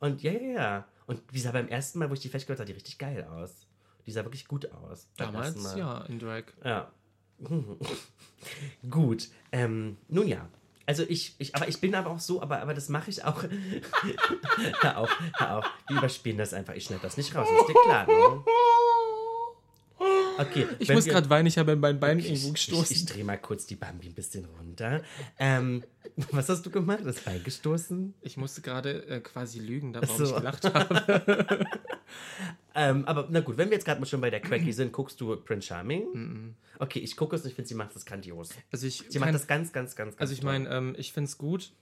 und 0.00 0.22
ja, 0.22 0.32
ja, 0.32 0.40
ja. 0.52 0.88
Und 1.06 1.20
die 1.32 1.40
sah 1.40 1.52
beim 1.52 1.68
ersten 1.68 1.98
Mal, 1.98 2.08
wo 2.10 2.14
ich 2.14 2.20
die 2.20 2.28
festgestellt 2.28 2.58
habe, 2.60 2.66
sah 2.66 2.72
die 2.72 2.76
richtig 2.78 2.98
geil 2.98 3.24
aus. 3.24 3.66
Die 4.08 4.12
sah 4.12 4.24
wirklich 4.24 4.48
gut 4.48 4.72
aus. 4.72 5.06
Damals, 5.18 5.54
Mal. 5.62 5.78
ja, 5.78 5.98
in 6.08 6.18
Drag. 6.18 6.44
Ja. 6.64 6.90
Gut. 8.88 9.28
Ähm, 9.52 9.98
nun 10.08 10.26
ja. 10.26 10.48
Also 10.86 11.02
ich, 11.06 11.34
ich, 11.36 11.54
aber 11.54 11.68
ich 11.68 11.78
bin 11.78 11.94
aber 11.94 12.08
auch 12.08 12.18
so, 12.18 12.40
aber, 12.40 12.62
aber 12.62 12.72
das 12.72 12.88
mache 12.88 13.10
ich 13.10 13.22
auch. 13.22 13.44
hör 14.80 14.96
auf, 14.96 15.14
hör 15.36 15.58
auf. 15.58 15.70
Wir 15.88 15.98
überspielen 15.98 16.38
das 16.38 16.54
einfach. 16.54 16.72
Ich 16.72 16.84
schneide 16.84 17.02
das 17.02 17.18
nicht 17.18 17.34
raus. 17.34 17.46
Ist 17.60 17.68
dir 17.68 17.74
klar, 17.84 18.06
ne? 18.06 18.44
Okay. 20.38 20.66
Ich 20.78 20.88
muss 20.90 21.04
gerade 21.04 21.28
weinen, 21.28 21.46
ich 21.46 21.58
habe 21.58 21.76
mein 21.76 21.98
Bein 22.00 22.18
irgendwo 22.18 22.34
ich, 22.34 22.44
ich, 22.46 22.52
gestoßen. 22.52 22.96
ich 22.96 23.06
drehe 23.06 23.24
mal 23.24 23.38
kurz 23.38 23.66
die 23.66 23.76
Bambi 23.76 24.06
ein 24.08 24.14
bisschen 24.14 24.44
runter. 24.44 25.02
Ähm, 25.38 25.82
was 26.30 26.48
hast 26.48 26.64
du 26.64 26.70
gemacht? 26.70 27.00
Das 27.04 27.20
Bein 27.20 27.42
gestoßen? 27.42 28.14
Ich 28.22 28.36
musste 28.36 28.60
gerade 28.62 29.04
äh, 29.06 29.20
quasi 29.20 29.58
lügen, 29.58 29.92
da 29.92 30.02
warum 30.02 30.16
so. 30.16 30.24
ich 30.24 30.34
gelacht 30.36 30.64
habe. 30.72 31.66
Ähm, 32.74 33.04
aber 33.06 33.26
na 33.28 33.40
gut, 33.40 33.56
wenn 33.56 33.70
wir 33.70 33.74
jetzt 33.76 33.84
gerade 33.84 34.00
mal 34.00 34.06
schon 34.06 34.20
bei 34.20 34.30
der 34.30 34.38
Cracky 34.38 34.72
sind, 34.72 34.92
guckst 34.92 35.20
du 35.20 35.34
Prince 35.36 35.66
Charming? 35.66 36.54
Okay, 36.78 37.00
ich 37.00 37.16
gucke 37.16 37.34
es 37.34 37.42
und 37.42 37.48
ich 37.48 37.54
finde, 37.56 37.66
sie 37.68 37.74
macht 37.74 37.92
das 37.96 38.06
grandios. 38.06 38.50
Also 38.70 38.86
ich, 38.86 38.98
Sie 38.98 39.18
kein- 39.18 39.20
macht 39.20 39.34
das 39.34 39.48
ganz, 39.48 39.72
ganz, 39.72 39.96
ganz, 39.96 40.12
ganz 40.16 40.20
also 40.20 40.32
ich 40.32 40.44
meine, 40.44 40.68
ähm, 40.68 40.94
ich 40.96 41.12
finde 41.12 41.28
es 41.28 41.38
gut. 41.38 41.72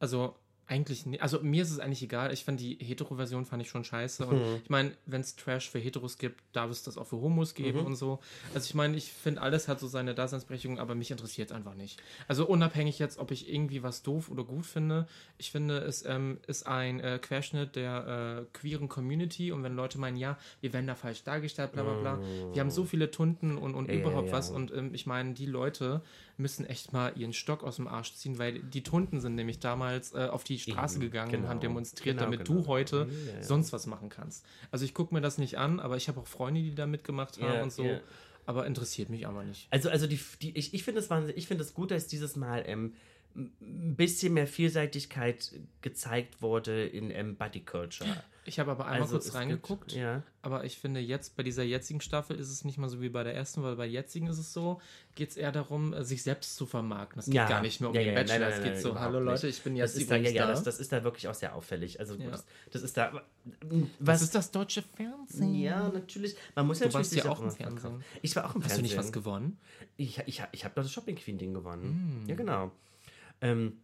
Also 0.00 0.36
eigentlich 0.66 1.04
nicht. 1.06 1.22
Also 1.22 1.40
mir 1.40 1.62
ist 1.62 1.70
es 1.70 1.78
eigentlich 1.78 2.02
egal. 2.02 2.32
Ich 2.32 2.44
fand 2.44 2.58
die 2.58 2.76
Hetero-Version 2.80 3.44
fand 3.44 3.62
ich 3.62 3.68
schon 3.68 3.84
scheiße. 3.84 4.26
Und 4.26 4.36
Mhm. 4.38 4.60
ich 4.62 4.70
meine, 4.70 4.92
wenn 5.06 5.20
es 5.20 5.36
Trash 5.36 5.68
für 5.68 5.78
Heteros 5.78 6.16
gibt, 6.16 6.42
darf 6.52 6.70
es 6.70 6.82
das 6.82 6.96
auch 6.96 7.06
für 7.06 7.16
Homos 7.20 7.54
geben 7.54 7.80
Mhm. 7.80 7.86
und 7.86 7.96
so. 7.96 8.18
Also 8.54 8.66
ich 8.66 8.74
meine, 8.74 8.96
ich 8.96 9.12
finde, 9.12 9.42
alles 9.42 9.68
hat 9.68 9.78
so 9.80 9.86
seine 9.86 10.14
Daseinsberechtigung, 10.14 10.78
aber 10.78 10.94
mich 10.94 11.10
interessiert 11.10 11.50
es 11.50 11.56
einfach 11.56 11.74
nicht. 11.74 12.02
Also 12.28 12.46
unabhängig 12.46 12.98
jetzt, 12.98 13.18
ob 13.18 13.30
ich 13.30 13.52
irgendwie 13.52 13.82
was 13.82 14.02
doof 14.02 14.30
oder 14.30 14.44
gut 14.44 14.64
finde. 14.64 15.06
Ich 15.38 15.50
finde, 15.50 15.78
es 15.78 16.04
ähm, 16.06 16.38
ist 16.46 16.66
ein 16.66 17.00
äh, 17.00 17.18
Querschnitt 17.20 17.76
der 17.76 18.46
äh, 18.52 18.58
queeren 18.58 18.88
Community 18.88 19.52
und 19.52 19.62
wenn 19.62 19.76
Leute 19.76 19.98
meinen, 19.98 20.16
ja, 20.16 20.38
wir 20.62 20.72
werden 20.72 20.86
da 20.86 20.94
falsch 20.94 21.24
dargestellt, 21.24 21.72
bla 21.72 21.82
bla 21.82 21.94
bla. 22.00 22.20
Wir 22.54 22.60
haben 22.60 22.70
so 22.70 22.84
viele 22.84 23.10
Tunden 23.10 23.58
und, 23.58 23.74
und 23.74 23.88
ja, 23.90 23.96
überhaupt 23.96 24.28
ja. 24.28 24.32
was 24.32 24.50
und 24.50 24.72
ähm, 24.72 24.94
ich 24.94 25.06
meine, 25.06 25.34
die 25.34 25.46
Leute 25.46 26.02
müssen 26.36 26.66
echt 26.66 26.92
mal 26.92 27.12
ihren 27.16 27.32
Stock 27.32 27.62
aus 27.62 27.76
dem 27.76 27.86
Arsch 27.86 28.14
ziehen, 28.14 28.38
weil 28.38 28.58
die 28.60 28.82
Tunden 28.82 29.20
sind 29.20 29.34
nämlich 29.36 29.60
damals 29.60 30.12
äh, 30.14 30.28
auf 30.30 30.44
die 30.44 30.58
Straße 30.58 30.96
Eben, 30.96 31.02
gegangen 31.04 31.30
und 31.30 31.36
genau. 31.40 31.48
haben 31.48 31.60
demonstriert, 31.60 32.16
Genau, 32.18 32.30
damit 32.30 32.46
genau. 32.46 32.62
du 32.62 32.66
heute 32.66 33.08
Ja, 33.26 33.34
ja. 33.36 33.42
sonst 33.42 33.72
was 33.72 33.86
machen 33.86 34.08
kannst. 34.08 34.44
Also 34.70 34.84
ich 34.84 34.94
gucke 34.94 35.14
mir 35.14 35.20
das 35.20 35.38
nicht 35.38 35.58
an, 35.58 35.80
aber 35.80 35.96
ich 35.96 36.08
habe 36.08 36.20
auch 36.20 36.26
Freunde, 36.26 36.60
die 36.60 36.74
da 36.74 36.86
mitgemacht 36.86 37.40
haben 37.40 37.54
Ja, 37.54 37.62
und 37.62 37.72
so. 37.72 38.00
Aber 38.46 38.66
interessiert 38.66 39.08
mich 39.08 39.26
aber 39.26 39.42
nicht. 39.44 39.68
Also, 39.70 39.88
also 39.88 40.06
die, 40.06 40.20
die, 40.42 40.56
ich, 40.56 40.74
ich 40.74 40.84
finde 40.84 41.00
es 41.00 41.08
wahnsinnig, 41.08 41.36
ich 41.38 41.46
finde 41.46 41.64
es 41.64 41.72
gut, 41.72 41.90
dass 41.90 42.06
dieses 42.08 42.36
Mal 42.36 42.64
ähm, 42.66 42.92
ein 43.34 43.96
bisschen 43.96 44.34
mehr 44.34 44.46
Vielseitigkeit 44.46 45.52
gezeigt 45.80 46.42
wurde 46.42 46.84
in 46.84 47.10
ähm, 47.10 47.36
Body 47.36 47.60
Culture. 47.60 48.22
Ich 48.46 48.58
habe 48.58 48.70
aber 48.72 48.84
einmal 48.84 49.02
Also 49.02 49.12
kurz 49.14 49.26
es 49.28 49.34
reingeguckt, 49.34 49.88
Gibt, 49.88 50.00
ja. 50.00 50.22
aber 50.42 50.64
ich 50.64 50.78
finde 50.78 51.00
jetzt 51.00 51.34
bei 51.36 51.42
dieser 51.42 51.62
jetzigen 51.62 52.02
Staffel 52.02 52.36
ist 52.36 52.50
es 52.50 52.62
nicht 52.64 52.76
mal 52.76 52.88
so 52.90 53.00
wie 53.00 53.08
bei 53.08 53.24
der 53.24 53.34
ersten, 53.34 53.62
weil 53.62 53.74
bei 53.76 53.84
der 53.84 53.92
jetzigen 53.92 54.26
ist 54.26 54.36
es 54.38 54.52
so, 54.52 54.80
geht 55.14 55.30
es 55.30 55.36
eher 55.38 55.50
darum, 55.50 55.94
äh, 55.94 56.04
sich 56.04 56.22
selbst 56.22 56.56
zu 56.56 56.66
vermarkten. 56.66 57.20
Es 57.20 57.24
geht 57.26 57.34
Ja. 57.36 57.48
gar 57.48 57.62
nicht 57.62 57.80
mehr 57.80 57.88
um 57.88 57.94
Ja, 57.96 58.02
den 58.02 58.08
ja, 58.14 58.20
Bachelor, 58.20 58.38
nein, 58.40 58.48
es 58.48 58.54
nein, 58.56 58.64
geht 58.64 58.72
nein, 58.74 58.82
so, 58.82 59.00
hallo. 59.00 59.20
Leute, 59.20 59.48
ich 59.48 59.62
bin 59.62 59.76
Das 59.76 59.94
jetzt 59.94 60.02
ist, 60.02 60.10
da, 60.10 60.16
ja, 60.16 60.30
ja, 60.30 60.46
das, 60.46 60.62
das 60.62 60.78
ist 60.78 60.92
da 60.92 61.02
wirklich 61.04 61.26
auch 61.28 61.34
sehr 61.34 61.54
auffällig. 61.54 62.00
Also 62.00 62.16
Ja. 62.16 62.30
das, 62.30 62.44
das 62.70 62.82
ist 62.82 62.96
da. 62.98 63.12
Was 63.14 63.22
Was 64.00 64.22
ist 64.22 64.34
das 64.34 64.50
deutsche 64.50 64.82
Fernsehen? 64.82 65.54
Ja, 65.54 65.88
natürlich. 65.88 66.36
Man 66.54 66.66
muss 66.66 66.80
ja 66.80 66.88
Du 66.88 66.94
warst 66.94 67.12
natürlich 67.12 67.24
ja 67.24 67.30
sich 67.30 67.30
auch 67.38 67.42
im 67.42 67.50
Fernsehen. 67.50 67.78
verkaufen. 67.80 68.04
Ich 68.22 68.36
war 68.36 68.44
auch 68.44 68.54
im 68.54 68.62
Hast 68.62 68.72
du 68.72 68.74
Fernsehen. 68.76 68.82
nicht 68.82 68.96
was 68.98 69.12
gewonnen? 69.12 69.58
Ich, 69.96 70.18
ich, 70.26 70.42
ich 70.52 70.64
habe 70.64 70.74
das 70.74 70.90
Shopping 70.92 71.16
Queen 71.16 71.38
Ding 71.38 71.54
gewonnen. 71.54 72.20
Hm. 72.22 72.28
Ja, 72.28 72.34
genau. 72.36 72.72
Ähm, 73.40 73.78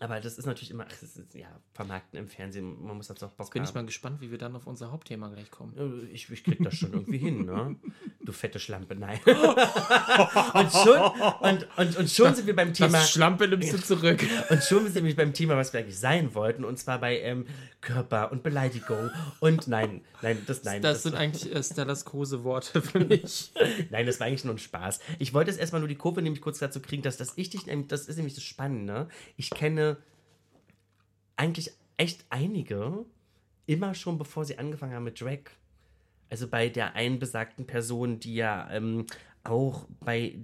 aber 0.00 0.20
das 0.20 0.38
ist 0.38 0.46
natürlich 0.46 0.72
immer, 0.72 0.86
ach, 0.88 0.96
das 1.00 1.16
ist, 1.16 1.34
ja, 1.34 1.46
vermarkten 1.72 2.18
im 2.18 2.28
Fernsehen, 2.28 2.84
man 2.84 2.96
muss 2.96 3.06
dazu 3.06 3.26
auch 3.26 3.32
Bock 3.32 3.52
Bin 3.52 3.62
haben. 3.62 3.68
ich 3.68 3.74
mal 3.74 3.86
gespannt, 3.86 4.20
wie 4.20 4.30
wir 4.30 4.38
dann 4.38 4.56
auf 4.56 4.66
unser 4.66 4.90
Hauptthema 4.90 5.28
gleich 5.28 5.50
kommen. 5.52 5.76
Äh, 5.76 6.12
Ich, 6.12 6.28
ich 6.30 6.42
krieg 6.42 6.58
das 6.62 6.74
schon 6.74 6.92
irgendwie 6.92 7.18
hin, 7.18 7.44
ne? 7.44 7.76
Du 8.24 8.32
fette 8.32 8.58
Schlampe, 8.58 8.96
nein. 8.96 9.20
und 9.26 10.72
schon, 10.72 11.00
und, 11.40 11.68
und, 11.76 11.96
und 11.96 12.10
schon 12.10 12.34
sind 12.34 12.46
wir 12.46 12.56
beim 12.56 12.72
Thema. 12.74 12.98
Das 12.98 13.10
Schlampe 13.10 13.46
nimmst 13.46 13.72
du 13.72 13.78
zurück. 13.78 14.24
Und 14.50 14.62
schon 14.62 14.84
sind 14.84 14.94
wir 14.94 15.02
nämlich 15.02 15.16
beim 15.16 15.32
Thema, 15.32 15.56
was 15.56 15.72
wir 15.72 15.80
eigentlich 15.80 15.98
sein 15.98 16.34
wollten, 16.34 16.64
und 16.64 16.78
zwar 16.78 16.98
bei 16.98 17.20
ähm, 17.20 17.46
Körper 17.80 18.32
und 18.32 18.42
Beleidigung. 18.42 19.10
Und 19.40 19.68
nein, 19.68 20.02
nein, 20.22 20.42
das 20.46 20.64
nein. 20.64 20.82
Das 20.82 21.02
sind 21.02 21.14
eigentlich 21.14 21.54
äh, 21.54 21.62
Stellas 21.62 22.04
Kose-Worte 22.04 22.82
für 22.82 23.00
mich. 23.04 23.52
Nein, 23.90 24.06
das 24.06 24.18
war 24.20 24.26
eigentlich 24.26 24.44
nur 24.44 24.54
ein 24.54 24.58
Spaß. 24.58 25.00
Ich 25.18 25.34
wollte 25.34 25.50
jetzt 25.50 25.60
erstmal 25.60 25.80
nur 25.80 25.88
die 25.88 25.96
Kurve 25.96 26.22
nämlich 26.22 26.40
kurz 26.40 26.58
dazu 26.58 26.80
kriegen, 26.80 27.02
dass, 27.02 27.16
dass 27.16 27.34
ich 27.36 27.50
dich, 27.50 27.62
das 27.88 28.06
ist 28.06 28.16
nämlich 28.16 28.34
das 28.34 28.44
Spannende. 28.44 29.08
Ich 29.36 29.50
kenne 29.50 29.83
eigentlich 31.36 31.72
echt 31.96 32.24
einige, 32.30 33.04
immer 33.66 33.94
schon 33.94 34.18
bevor 34.18 34.44
sie 34.44 34.58
angefangen 34.58 34.94
haben 34.94 35.04
mit 35.04 35.20
Drag. 35.20 35.40
Also 36.30 36.48
bei 36.48 36.68
der 36.68 36.94
einen 36.94 37.18
besagten 37.18 37.66
Person, 37.66 38.18
die 38.20 38.34
ja 38.34 38.70
ähm, 38.70 39.06
auch 39.44 39.86
bei 40.00 40.38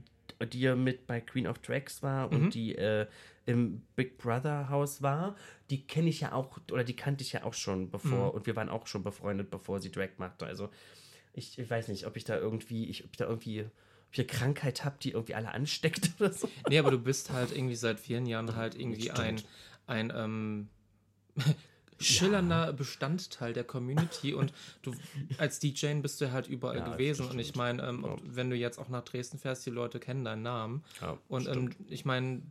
dir 0.53 0.77
mit 0.77 1.07
bei 1.07 1.21
Queen 1.21 1.47
of 1.47 1.59
Drags 1.59 2.03
war 2.03 2.31
und 2.31 2.55
die 2.55 2.75
äh, 2.75 3.07
im 3.47 3.83
Big 3.97 4.19
Brother 4.19 4.69
Haus 4.69 5.03
war, 5.03 5.37
die 5.71 5.87
kenne 5.87 6.09
ich 6.09 6.21
ja 6.21 6.33
auch, 6.33 6.59
oder 6.71 6.85
die 6.85 6.97
kannte 6.97 7.23
ich 7.23 7.33
ja 7.33 7.45
auch 7.45 7.55
schon 7.55 7.91
bevor 7.91 8.33
und 8.35 8.47
wir 8.47 8.57
waren 8.57 8.69
auch 8.69 8.87
schon 8.87 9.03
befreundet, 9.03 9.51
bevor 9.51 9.81
sie 9.81 9.91
Drag 9.91 10.11
machte. 10.19 10.47
Also 10.47 10.71
ich, 11.33 11.59
ich 11.59 11.69
weiß 11.69 11.89
nicht, 11.89 12.07
ob 12.07 12.17
ich 12.17 12.25
da 12.25 12.37
irgendwie, 12.37 12.89
ich, 12.89 13.05
ob 13.05 13.11
ich 13.13 13.17
da 13.17 13.27
irgendwie 13.27 13.67
ob 14.11 14.15
ich 14.15 14.19
eine 14.19 14.27
Krankheit 14.27 14.85
habe, 14.85 14.97
die 15.01 15.13
irgendwie 15.13 15.35
alle 15.37 15.53
ansteckt 15.55 16.11
oder 16.19 16.33
so. 16.33 16.49
Nee, 16.69 16.79
aber 16.81 16.91
du 16.91 16.99
bist 16.99 17.31
halt 17.31 17.53
irgendwie 17.53 17.77
seit 17.77 18.01
vielen 18.01 18.27
Jahren 18.27 18.57
halt 18.57 18.75
irgendwie 18.75 19.11
ein, 19.13 19.39
Stimmt. 19.39 19.53
ein 19.87 20.13
ähm, 20.15 20.69
schillernder 22.01 22.73
Bestandteil 22.73 23.53
der 23.53 23.65
Community 23.65 24.33
und 24.35 24.53
du 24.83 24.93
als 25.39 25.59
DJ 25.61 25.95
bist 26.01 26.21
du 26.21 26.33
halt 26.33 26.49
überall 26.49 26.79
Ja, 26.79 26.93
gewesen 26.93 27.29
und 27.29 27.39
ich 27.39 27.55
meine, 27.55 27.83
ähm, 27.87 28.05
ob- 28.05 28.21
wenn 28.25 28.51
du 28.51 28.57
jetzt 28.57 28.79
auch 28.79 28.89
nach 28.89 29.05
Dresden 29.05 29.39
fährst, 29.39 29.65
die 29.67 29.71
Leute 29.71 30.01
kennen 30.01 30.25
deinen 30.25 30.43
Namen. 30.43 30.83
Ja, 31.01 31.19
und 31.29 31.47
ähm, 31.47 31.71
ich 31.89 32.05
meine, 32.05 32.43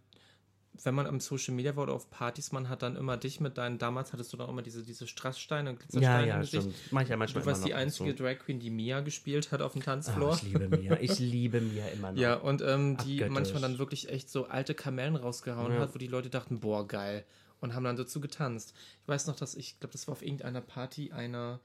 wenn 0.84 0.96
man 0.96 1.06
am 1.08 1.20
Social 1.20 1.54
Media 1.54 1.76
war 1.76 1.84
oder 1.84 1.94
auf 1.94 2.10
Partys, 2.10 2.52
man 2.52 2.70
hat 2.70 2.82
dann 2.82 2.96
immer 2.96 3.18
dich 3.18 3.40
mit 3.40 3.58
deinen, 3.58 3.78
damals 3.78 4.14
hattest 4.14 4.32
du 4.34 4.38
dann 4.38 4.48
auch 4.48 4.52
immer 4.52 4.62
diese, 4.62 4.84
diese 4.84 5.08
Strasssteine 5.08 5.70
und 5.72 5.76
Ja, 5.80 5.86
Glittersteine 5.88 6.28
ja, 6.28 6.40
Gesicht. 6.40 6.64
stimmt. 6.64 6.76
Mach 6.92 7.02
ich 7.02 7.10
ja 7.10 7.18
manchmal 7.18 7.44
Du 7.44 7.50
warst 7.50 7.66
die 7.66 7.74
einzige 7.74 8.12
dazu. 8.12 8.24
Drag 8.24 8.40
Queen, 8.40 8.60
die 8.60 8.70
Mia 8.70 9.02
gespielt 9.02 9.52
hat 9.52 9.62
auf 9.62 9.74
dem 9.74 9.84
Tanzfloor. 9.84 10.36
ich 10.36 10.44
liebe 10.44 10.68
Mia. 10.78 10.98
Ich 11.02 11.20
liebe 11.20 11.62
Mia 11.62 11.86
immer 11.88 12.12
noch. 12.12 12.20
Ja, 12.20 12.36
und 12.36 12.62
ähm, 12.62 12.98
die 12.98 13.24
Abgöttisch. 13.24 13.30
manchmal 13.34 13.62
dann 13.62 13.80
wirklich 13.80 14.10
echt 14.10 14.30
so 14.30 14.46
alte 14.48 14.74
Kamellen 14.74 15.16
rausgehauen 15.16 15.74
Ja. 15.74 15.80
hat, 15.80 15.94
wo 15.96 15.98
die 16.00 16.08
Leute 16.08 16.30
dachten, 16.30 16.60
boah, 16.60 16.88
geil. 16.88 17.26
Und 17.62 17.74
haben 17.76 17.84
dann 17.84 17.98
dazu 17.98 18.22
getanzt. 18.22 18.74
Ich 19.02 19.08
weiß 19.08 19.28
noch, 19.28 19.36
dass 19.36 19.56
ich, 19.56 19.80
glaube, 19.80 19.92
das 19.92 20.08
war 20.08 20.14
auf 20.14 20.22
irgendeiner 20.22 20.62
Party 20.62 21.12
einer 21.12 21.60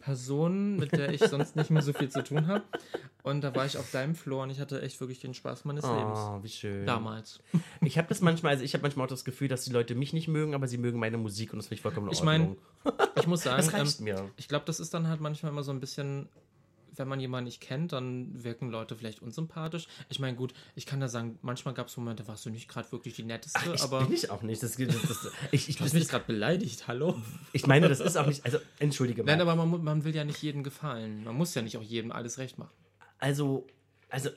Person, 0.00 0.76
mit 0.76 0.92
der 0.92 1.12
ich 1.12 1.20
sonst 1.20 1.54
nicht 1.56 1.70
mehr 1.70 1.82
so 1.82 1.92
viel 1.92 2.08
zu 2.08 2.24
tun 2.24 2.46
habe. 2.46 2.64
Und 3.22 3.42
da 3.42 3.54
war 3.54 3.66
ich 3.66 3.76
auf 3.76 3.90
deinem 3.90 4.14
Floor 4.14 4.44
und 4.44 4.50
ich 4.50 4.60
hatte 4.60 4.80
echt 4.82 4.98
wirklich 5.00 5.20
den 5.20 5.34
Spaß 5.34 5.64
meines 5.66 5.84
Lebens. 5.84 6.18
Oh, 6.20 6.42
wie 6.42 6.48
schön. 6.48 6.86
Damals. 6.86 7.40
Ich 7.82 7.98
habe 7.98 8.08
das 8.08 8.20
manchmal, 8.20 8.52
also 8.52 8.64
ich 8.64 8.72
habe 8.74 8.82
manchmal 8.82 9.04
auch 9.06 9.10
das 9.10 9.24
Gefühl, 9.24 9.48
dass 9.48 9.64
die 9.64 9.72
Leute 9.72 9.94
mich 9.94 10.12
nicht 10.12 10.26
mögen, 10.28 10.54
aber 10.54 10.66
sie 10.66 10.78
mögen 10.78 10.98
meine 10.98 11.18
Musik 11.18 11.52
und 11.52 11.58
das 11.58 11.66
finde 11.66 11.76
ich 11.76 11.82
vollkommen 11.82 12.06
in 12.08 12.12
Ich 12.14 12.22
meine, 12.22 12.56
Ordnung. 12.84 13.08
ich 13.16 13.26
muss 13.26 13.42
sagen, 13.42 13.58
das 13.58 13.72
reicht 13.72 13.98
ähm, 14.00 14.04
mir. 14.04 14.30
ich 14.36 14.48
glaube, 14.48 14.64
das 14.64 14.80
ist 14.80 14.94
dann 14.94 15.06
halt 15.08 15.20
manchmal 15.20 15.52
immer 15.52 15.62
so 15.62 15.70
ein 15.72 15.80
bisschen, 15.80 16.28
wenn 16.96 17.08
man 17.08 17.20
jemanden 17.20 17.46
nicht 17.46 17.60
kennt, 17.60 17.92
dann 17.92 18.42
wirken 18.42 18.70
Leute 18.70 18.96
vielleicht 18.96 19.22
unsympathisch. 19.22 19.86
Ich 20.08 20.18
meine, 20.18 20.36
gut, 20.36 20.54
ich 20.74 20.86
kann 20.86 21.00
da 21.00 21.08
sagen, 21.08 21.38
manchmal 21.42 21.74
gab 21.74 21.88
es 21.88 21.96
Momente, 21.96 22.26
warst 22.28 22.46
du 22.46 22.50
nicht 22.50 22.68
gerade 22.68 22.90
wirklich 22.92 23.14
die 23.14 23.24
netteste, 23.24 23.72
Ich 23.74 23.82
aber 23.82 24.04
bin 24.04 24.12
ich 24.12 24.30
auch 24.30 24.42
nicht. 24.42 24.62
Das, 24.62 24.76
das, 24.76 24.88
das, 24.88 25.32
ich, 25.50 25.68
ich, 25.68 25.76
du 25.76 25.84
hast 25.84 25.94
mich 25.94 26.08
gerade 26.08 26.24
beleidigt, 26.24 26.88
hallo? 26.88 27.20
ich 27.52 27.66
meine, 27.66 27.88
das 27.88 28.00
ist 28.00 28.16
auch 28.16 28.26
nicht. 28.26 28.44
Also, 28.44 28.58
entschuldige 28.78 29.22
mal. 29.22 29.32
Nein, 29.32 29.40
aber 29.40 29.54
man, 29.54 29.82
man 29.82 30.04
will 30.04 30.14
ja 30.14 30.24
nicht 30.24 30.42
jedem 30.42 30.62
gefallen. 30.62 31.24
Man 31.24 31.36
muss 31.36 31.54
ja 31.54 31.62
nicht 31.62 31.76
auch 31.76 31.82
jedem 31.82 32.12
alles 32.12 32.38
recht 32.38 32.58
machen. 32.58 32.74
Also, 33.18 33.66
also 34.08 34.30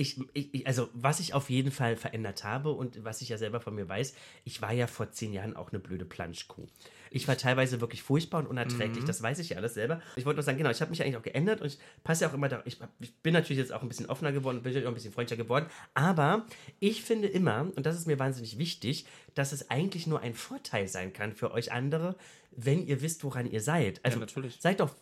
ich, 0.00 0.18
ich, 0.32 0.66
also 0.66 0.88
was 0.94 1.20
ich 1.20 1.34
auf 1.34 1.50
jeden 1.50 1.70
Fall 1.70 1.94
verändert 1.94 2.42
habe 2.42 2.70
und 2.70 3.04
was 3.04 3.20
ich 3.20 3.28
ja 3.28 3.36
selber 3.36 3.60
von 3.60 3.74
mir 3.74 3.88
weiß, 3.88 4.14
ich 4.44 4.62
war 4.62 4.72
ja 4.72 4.86
vor 4.86 5.12
zehn 5.12 5.32
Jahren 5.32 5.54
auch 5.54 5.70
eine 5.70 5.78
blöde 5.78 6.06
Planschkuh. 6.06 6.66
Ich 7.10 7.28
war 7.28 7.36
teilweise 7.36 7.80
wirklich 7.80 8.02
furchtbar 8.02 8.38
und 8.38 8.46
unerträglich, 8.46 9.04
das 9.04 9.20
weiß 9.20 9.40
ich 9.40 9.50
ja 9.50 9.56
alles 9.58 9.74
selber. 9.74 10.00
Ich 10.16 10.24
wollte 10.24 10.36
nur 10.36 10.44
sagen, 10.44 10.58
genau, 10.58 10.70
ich 10.70 10.80
habe 10.80 10.90
mich 10.90 11.02
eigentlich 11.02 11.16
auch 11.16 11.22
geändert 11.22 11.60
und 11.60 11.66
ich 11.66 11.78
passe 12.02 12.24
ja 12.24 12.30
auch 12.30 12.34
immer 12.34 12.48
da, 12.48 12.62
ich, 12.64 12.78
ich 13.00 13.14
bin 13.16 13.34
natürlich 13.34 13.58
jetzt 13.58 13.72
auch 13.72 13.82
ein 13.82 13.88
bisschen 13.88 14.06
offener 14.06 14.32
geworden, 14.32 14.62
bin 14.62 14.72
natürlich 14.72 14.86
auch 14.86 14.92
ein 14.92 14.94
bisschen 14.94 15.12
freundlicher 15.12 15.42
geworden, 15.42 15.66
aber 15.92 16.46
ich 16.78 17.02
finde 17.02 17.28
immer, 17.28 17.70
und 17.76 17.84
das 17.84 17.96
ist 17.96 18.06
mir 18.06 18.18
wahnsinnig 18.18 18.58
wichtig, 18.58 19.06
dass 19.34 19.52
es 19.52 19.70
eigentlich 19.70 20.06
nur 20.06 20.20
ein 20.20 20.34
Vorteil 20.34 20.88
sein 20.88 21.12
kann 21.12 21.34
für 21.34 21.50
euch 21.50 21.72
andere, 21.72 22.16
wenn 22.52 22.86
ihr 22.86 23.02
wisst, 23.02 23.22
woran 23.24 23.50
ihr 23.50 23.60
seid. 23.60 24.02
Also 24.04 24.18
natürlich. 24.18 24.58
seid 24.60 24.80
doch, 24.80 24.94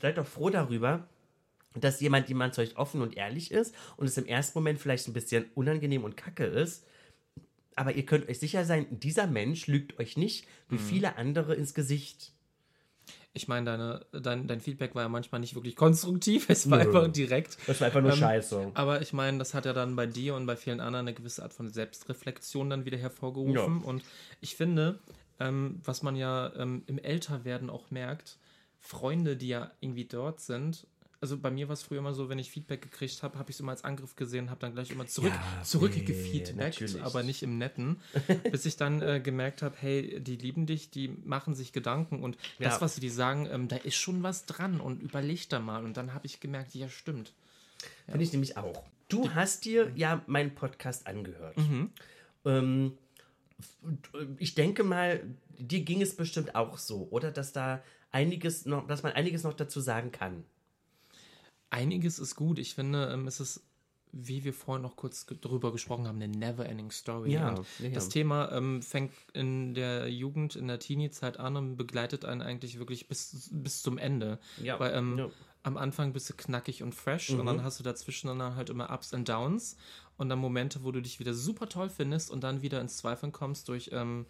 seid 0.00 0.18
doch 0.18 0.26
froh 0.26 0.50
darüber, 0.50 1.06
dass 1.74 2.00
jemand, 2.00 2.28
jemand 2.28 2.54
zu 2.54 2.60
euch 2.60 2.76
offen 2.76 3.02
und 3.02 3.16
ehrlich 3.16 3.50
ist 3.50 3.74
und 3.96 4.06
es 4.06 4.16
im 4.16 4.26
ersten 4.26 4.58
Moment 4.58 4.78
vielleicht 4.78 5.08
ein 5.08 5.12
bisschen 5.12 5.46
unangenehm 5.54 6.04
und 6.04 6.16
kacke 6.16 6.44
ist. 6.44 6.86
Aber 7.76 7.94
ihr 7.94 8.06
könnt 8.06 8.28
euch 8.28 8.38
sicher 8.38 8.64
sein, 8.64 8.86
dieser 8.90 9.26
Mensch 9.26 9.66
lügt 9.66 9.98
euch 9.98 10.16
nicht 10.16 10.46
wie 10.68 10.78
viele 10.78 11.16
andere 11.16 11.54
ins 11.54 11.74
Gesicht. 11.74 12.32
Ich 13.36 13.48
meine, 13.48 13.66
deine, 13.66 14.06
dein, 14.12 14.46
dein 14.46 14.60
Feedback 14.60 14.94
war 14.94 15.02
ja 15.02 15.08
manchmal 15.08 15.40
nicht 15.40 15.56
wirklich 15.56 15.74
konstruktiv, 15.74 16.46
es 16.48 16.70
war 16.70 16.78
Nö. 16.78 16.84
einfach 16.84 17.12
direkt. 17.12 17.58
Das 17.66 17.80
war 17.80 17.86
einfach 17.86 18.00
nur 18.00 18.12
Ähm, 18.12 18.18
scheiße. 18.18 18.70
Aber 18.74 19.02
ich 19.02 19.12
meine, 19.12 19.38
das 19.38 19.54
hat 19.54 19.64
ja 19.64 19.72
dann 19.72 19.96
bei 19.96 20.06
dir 20.06 20.36
und 20.36 20.46
bei 20.46 20.54
vielen 20.54 20.78
anderen 20.78 21.08
eine 21.08 21.14
gewisse 21.14 21.42
Art 21.42 21.52
von 21.52 21.68
Selbstreflexion 21.68 22.70
dann 22.70 22.84
wieder 22.84 22.96
hervorgerufen. 22.98 23.82
Und 23.82 24.04
ich 24.40 24.54
finde, 24.54 25.00
ähm, 25.40 25.80
was 25.82 26.04
man 26.04 26.14
ja 26.14 26.52
ähm, 26.54 26.84
im 26.86 26.98
Älterwerden 26.98 27.70
auch 27.70 27.90
merkt, 27.90 28.38
Freunde, 28.78 29.36
die 29.36 29.48
ja 29.48 29.72
irgendwie 29.80 30.04
dort 30.04 30.40
sind, 30.40 30.86
also 31.24 31.38
bei 31.38 31.50
mir 31.50 31.68
war 31.68 31.72
es 31.72 31.82
früher 31.82 32.00
immer 32.00 32.12
so, 32.12 32.28
wenn 32.28 32.38
ich 32.38 32.50
Feedback 32.50 32.82
gekriegt 32.82 33.22
habe, 33.22 33.38
habe 33.38 33.48
ich 33.50 33.56
es 33.56 33.60
immer 33.60 33.72
als 33.72 33.82
Angriff 33.82 34.14
gesehen, 34.14 34.50
habe 34.50 34.60
dann 34.60 34.74
gleich 34.74 34.90
immer 34.90 35.06
zurück, 35.06 35.32
Ja, 35.32 35.62
zurückgefeedbackt, 35.62 36.82
nee, 36.82 37.00
aber 37.00 37.22
nicht 37.22 37.42
im 37.42 37.56
Netten, 37.56 37.96
bis 38.52 38.66
ich 38.66 38.76
dann 38.76 39.00
äh, 39.00 39.20
gemerkt 39.20 39.62
habe, 39.62 39.74
hey, 39.80 40.20
die 40.20 40.36
lieben 40.36 40.66
dich, 40.66 40.90
die 40.90 41.08
machen 41.08 41.54
sich 41.54 41.72
Gedanken 41.72 42.22
und 42.22 42.36
das, 42.58 42.74
Ja. 42.74 42.80
was 42.82 42.96
sie 42.96 43.00
dir 43.00 43.10
sagen, 43.10 43.48
ähm, 43.50 43.68
da 43.68 43.76
ist 43.76 43.94
schon 43.94 44.22
was 44.22 44.44
dran 44.44 44.82
und 44.82 45.00
überleg 45.00 45.48
da 45.48 45.60
mal. 45.60 45.82
Und 45.82 45.96
dann 45.96 46.12
habe 46.12 46.26
ich 46.26 46.40
gemerkt, 46.40 46.74
ja, 46.74 46.90
stimmt. 46.90 47.32
Finde 48.04 48.22
ich 48.22 48.32
nämlich 48.32 48.58
auch. 48.58 48.84
Du 49.08 49.30
hast 49.30 49.64
dir 49.64 49.92
ja 49.94 50.22
meinen 50.26 50.54
Podcast 50.54 51.06
angehört. 51.06 51.56
Mhm. 51.56 51.90
Ähm, 52.44 52.98
ich 54.36 54.54
denke 54.54 54.84
mal, 54.84 55.22
dir 55.56 55.80
ging 55.80 56.02
es 56.02 56.14
bestimmt 56.16 56.54
auch 56.54 56.76
so, 56.76 57.08
oder? 57.10 57.30
Dass 57.30 57.54
da 57.54 57.82
einiges 58.10 58.66
noch, 58.66 58.86
dass 58.86 59.02
man 59.02 59.12
einiges 59.12 59.42
noch 59.42 59.54
dazu 59.54 59.80
sagen 59.80 60.12
kann. 60.12 60.44
Einiges 61.74 62.18
ist 62.18 62.36
gut. 62.36 62.58
Ich 62.58 62.74
finde, 62.74 63.10
ähm, 63.12 63.26
es 63.26 63.40
ist, 63.40 63.62
wie 64.12 64.44
wir 64.44 64.54
vorhin 64.54 64.82
noch 64.82 64.94
kurz 64.94 65.26
drüber 65.26 65.72
gesprochen 65.72 66.06
haben, 66.06 66.22
eine 66.22 66.28
never-ending 66.28 66.92
Story. 66.92 67.32
Ja, 67.32 67.54
ja. 67.80 67.88
Das 67.90 68.08
Thema 68.08 68.52
ähm, 68.52 68.80
fängt 68.80 69.12
in 69.32 69.74
der 69.74 70.08
Jugend, 70.08 70.54
in 70.54 70.68
der 70.68 70.78
Teenie-Zeit 70.78 71.38
an 71.40 71.56
und 71.56 71.76
begleitet 71.76 72.24
einen 72.24 72.40
eigentlich 72.40 72.78
wirklich 72.78 73.08
bis, 73.08 73.50
bis 73.52 73.82
zum 73.82 73.98
Ende. 73.98 74.38
Ja, 74.62 74.78
Weil 74.78 74.94
ähm, 74.94 75.18
ja. 75.18 75.28
am 75.64 75.76
Anfang 75.76 76.12
bist 76.12 76.30
du 76.30 76.34
knackig 76.34 76.84
und 76.84 76.94
fresh 76.94 77.30
und 77.30 77.44
dann 77.44 77.64
hast 77.64 77.80
du 77.80 77.82
dazwischen 77.84 78.28
dann 78.28 78.54
halt 78.54 78.70
immer 78.70 78.90
Ups 78.90 79.12
und 79.12 79.28
Downs 79.28 79.76
und 80.16 80.28
dann 80.28 80.38
Momente, 80.38 80.84
wo 80.84 80.92
du 80.92 81.02
dich 81.02 81.18
wieder 81.18 81.34
super 81.34 81.68
toll 81.68 81.90
findest 81.90 82.30
und 82.30 82.44
dann 82.44 82.62
wieder 82.62 82.80
ins 82.80 82.98
Zweifeln 82.98 83.32
kommst 83.32 83.68
durch 83.68 83.90
ähm, 83.92 84.26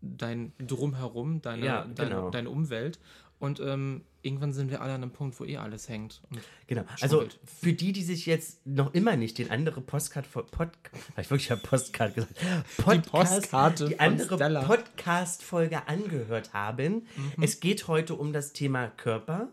dein 0.00 0.54
Drumherum, 0.58 1.42
deine, 1.42 1.66
Ja, 1.66 1.84
deine, 1.84 2.10
genau. 2.10 2.30
deine 2.30 2.48
Umwelt. 2.48 2.98
Und 3.38 3.60
ähm, 3.60 4.02
irgendwann 4.22 4.52
sind 4.52 4.70
wir 4.70 4.80
alle 4.82 4.92
an 4.94 5.02
einem 5.02 5.12
Punkt, 5.12 5.38
wo 5.40 5.44
eh 5.44 5.56
alles 5.56 5.88
hängt. 5.88 6.20
Und 6.30 6.40
Genau. 6.66 6.84
Also 7.00 7.20
wild. 7.20 7.38
für 7.44 7.72
die, 7.72 7.92
die 7.92 8.02
sich 8.02 8.26
jetzt 8.26 8.66
noch 8.66 8.94
immer 8.94 9.16
nicht 9.16 9.38
den 9.38 9.50
andere 9.50 9.80
Postcard 9.80 10.30
Pod, 10.30 10.48
habe 10.58 10.72
ich 11.18 11.30
wirklich 11.30 11.62
Postcard 11.62 12.14
gesagt. 12.14 12.34
Podcast, 12.76 13.10
Postkarte 13.10 13.88
die 13.88 13.94
von 13.94 14.06
andere 14.06 14.36
Stella. 14.36 14.62
Podcast 14.62 15.42
Folge 15.42 15.88
angehört 15.88 16.52
haben. 16.52 17.06
Es 17.40 17.60
geht 17.60 17.88
heute 17.88 18.14
um 18.14 18.32
das 18.32 18.52
Thema 18.52 18.88
Körper, 18.88 19.48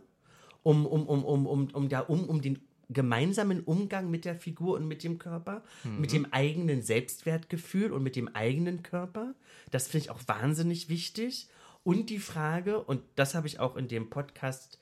um 0.64 0.86
um 0.86 1.08
um 1.08 1.24
um 1.24 1.46
um 1.48 1.68
um 1.74 1.90
da 1.90 2.02
um 2.02 2.26
um 2.26 2.42
den 2.42 2.60
gemeinsamen 2.90 3.62
Umgang 3.62 4.10
mit 4.10 4.24
der 4.24 4.36
Figur 4.36 4.78
und 4.78 4.88
mit 4.88 5.04
dem 5.04 5.18
Körper, 5.18 5.62
mit 5.84 6.14
dem 6.14 6.26
eigenen 6.32 6.82
Selbstwertgefühl 6.82 7.92
und 7.92 8.02
mit 8.02 8.16
dem 8.16 8.34
eigenen 8.34 8.82
Körper. 8.82 9.34
Das 9.72 9.88
finde 9.90 10.06
ich 10.06 10.10
auch 10.10 10.20
wahnsinnig 10.26 10.88
wichtig. 10.88 11.50
Und 11.88 12.10
die 12.10 12.20
Frage, 12.20 12.84
und 12.84 13.02
das 13.16 13.34
habe 13.34 13.48
ich 13.48 13.62
auch 13.62 13.78
in 13.78 13.88
dem 13.88 14.10
Podcast 14.10 14.78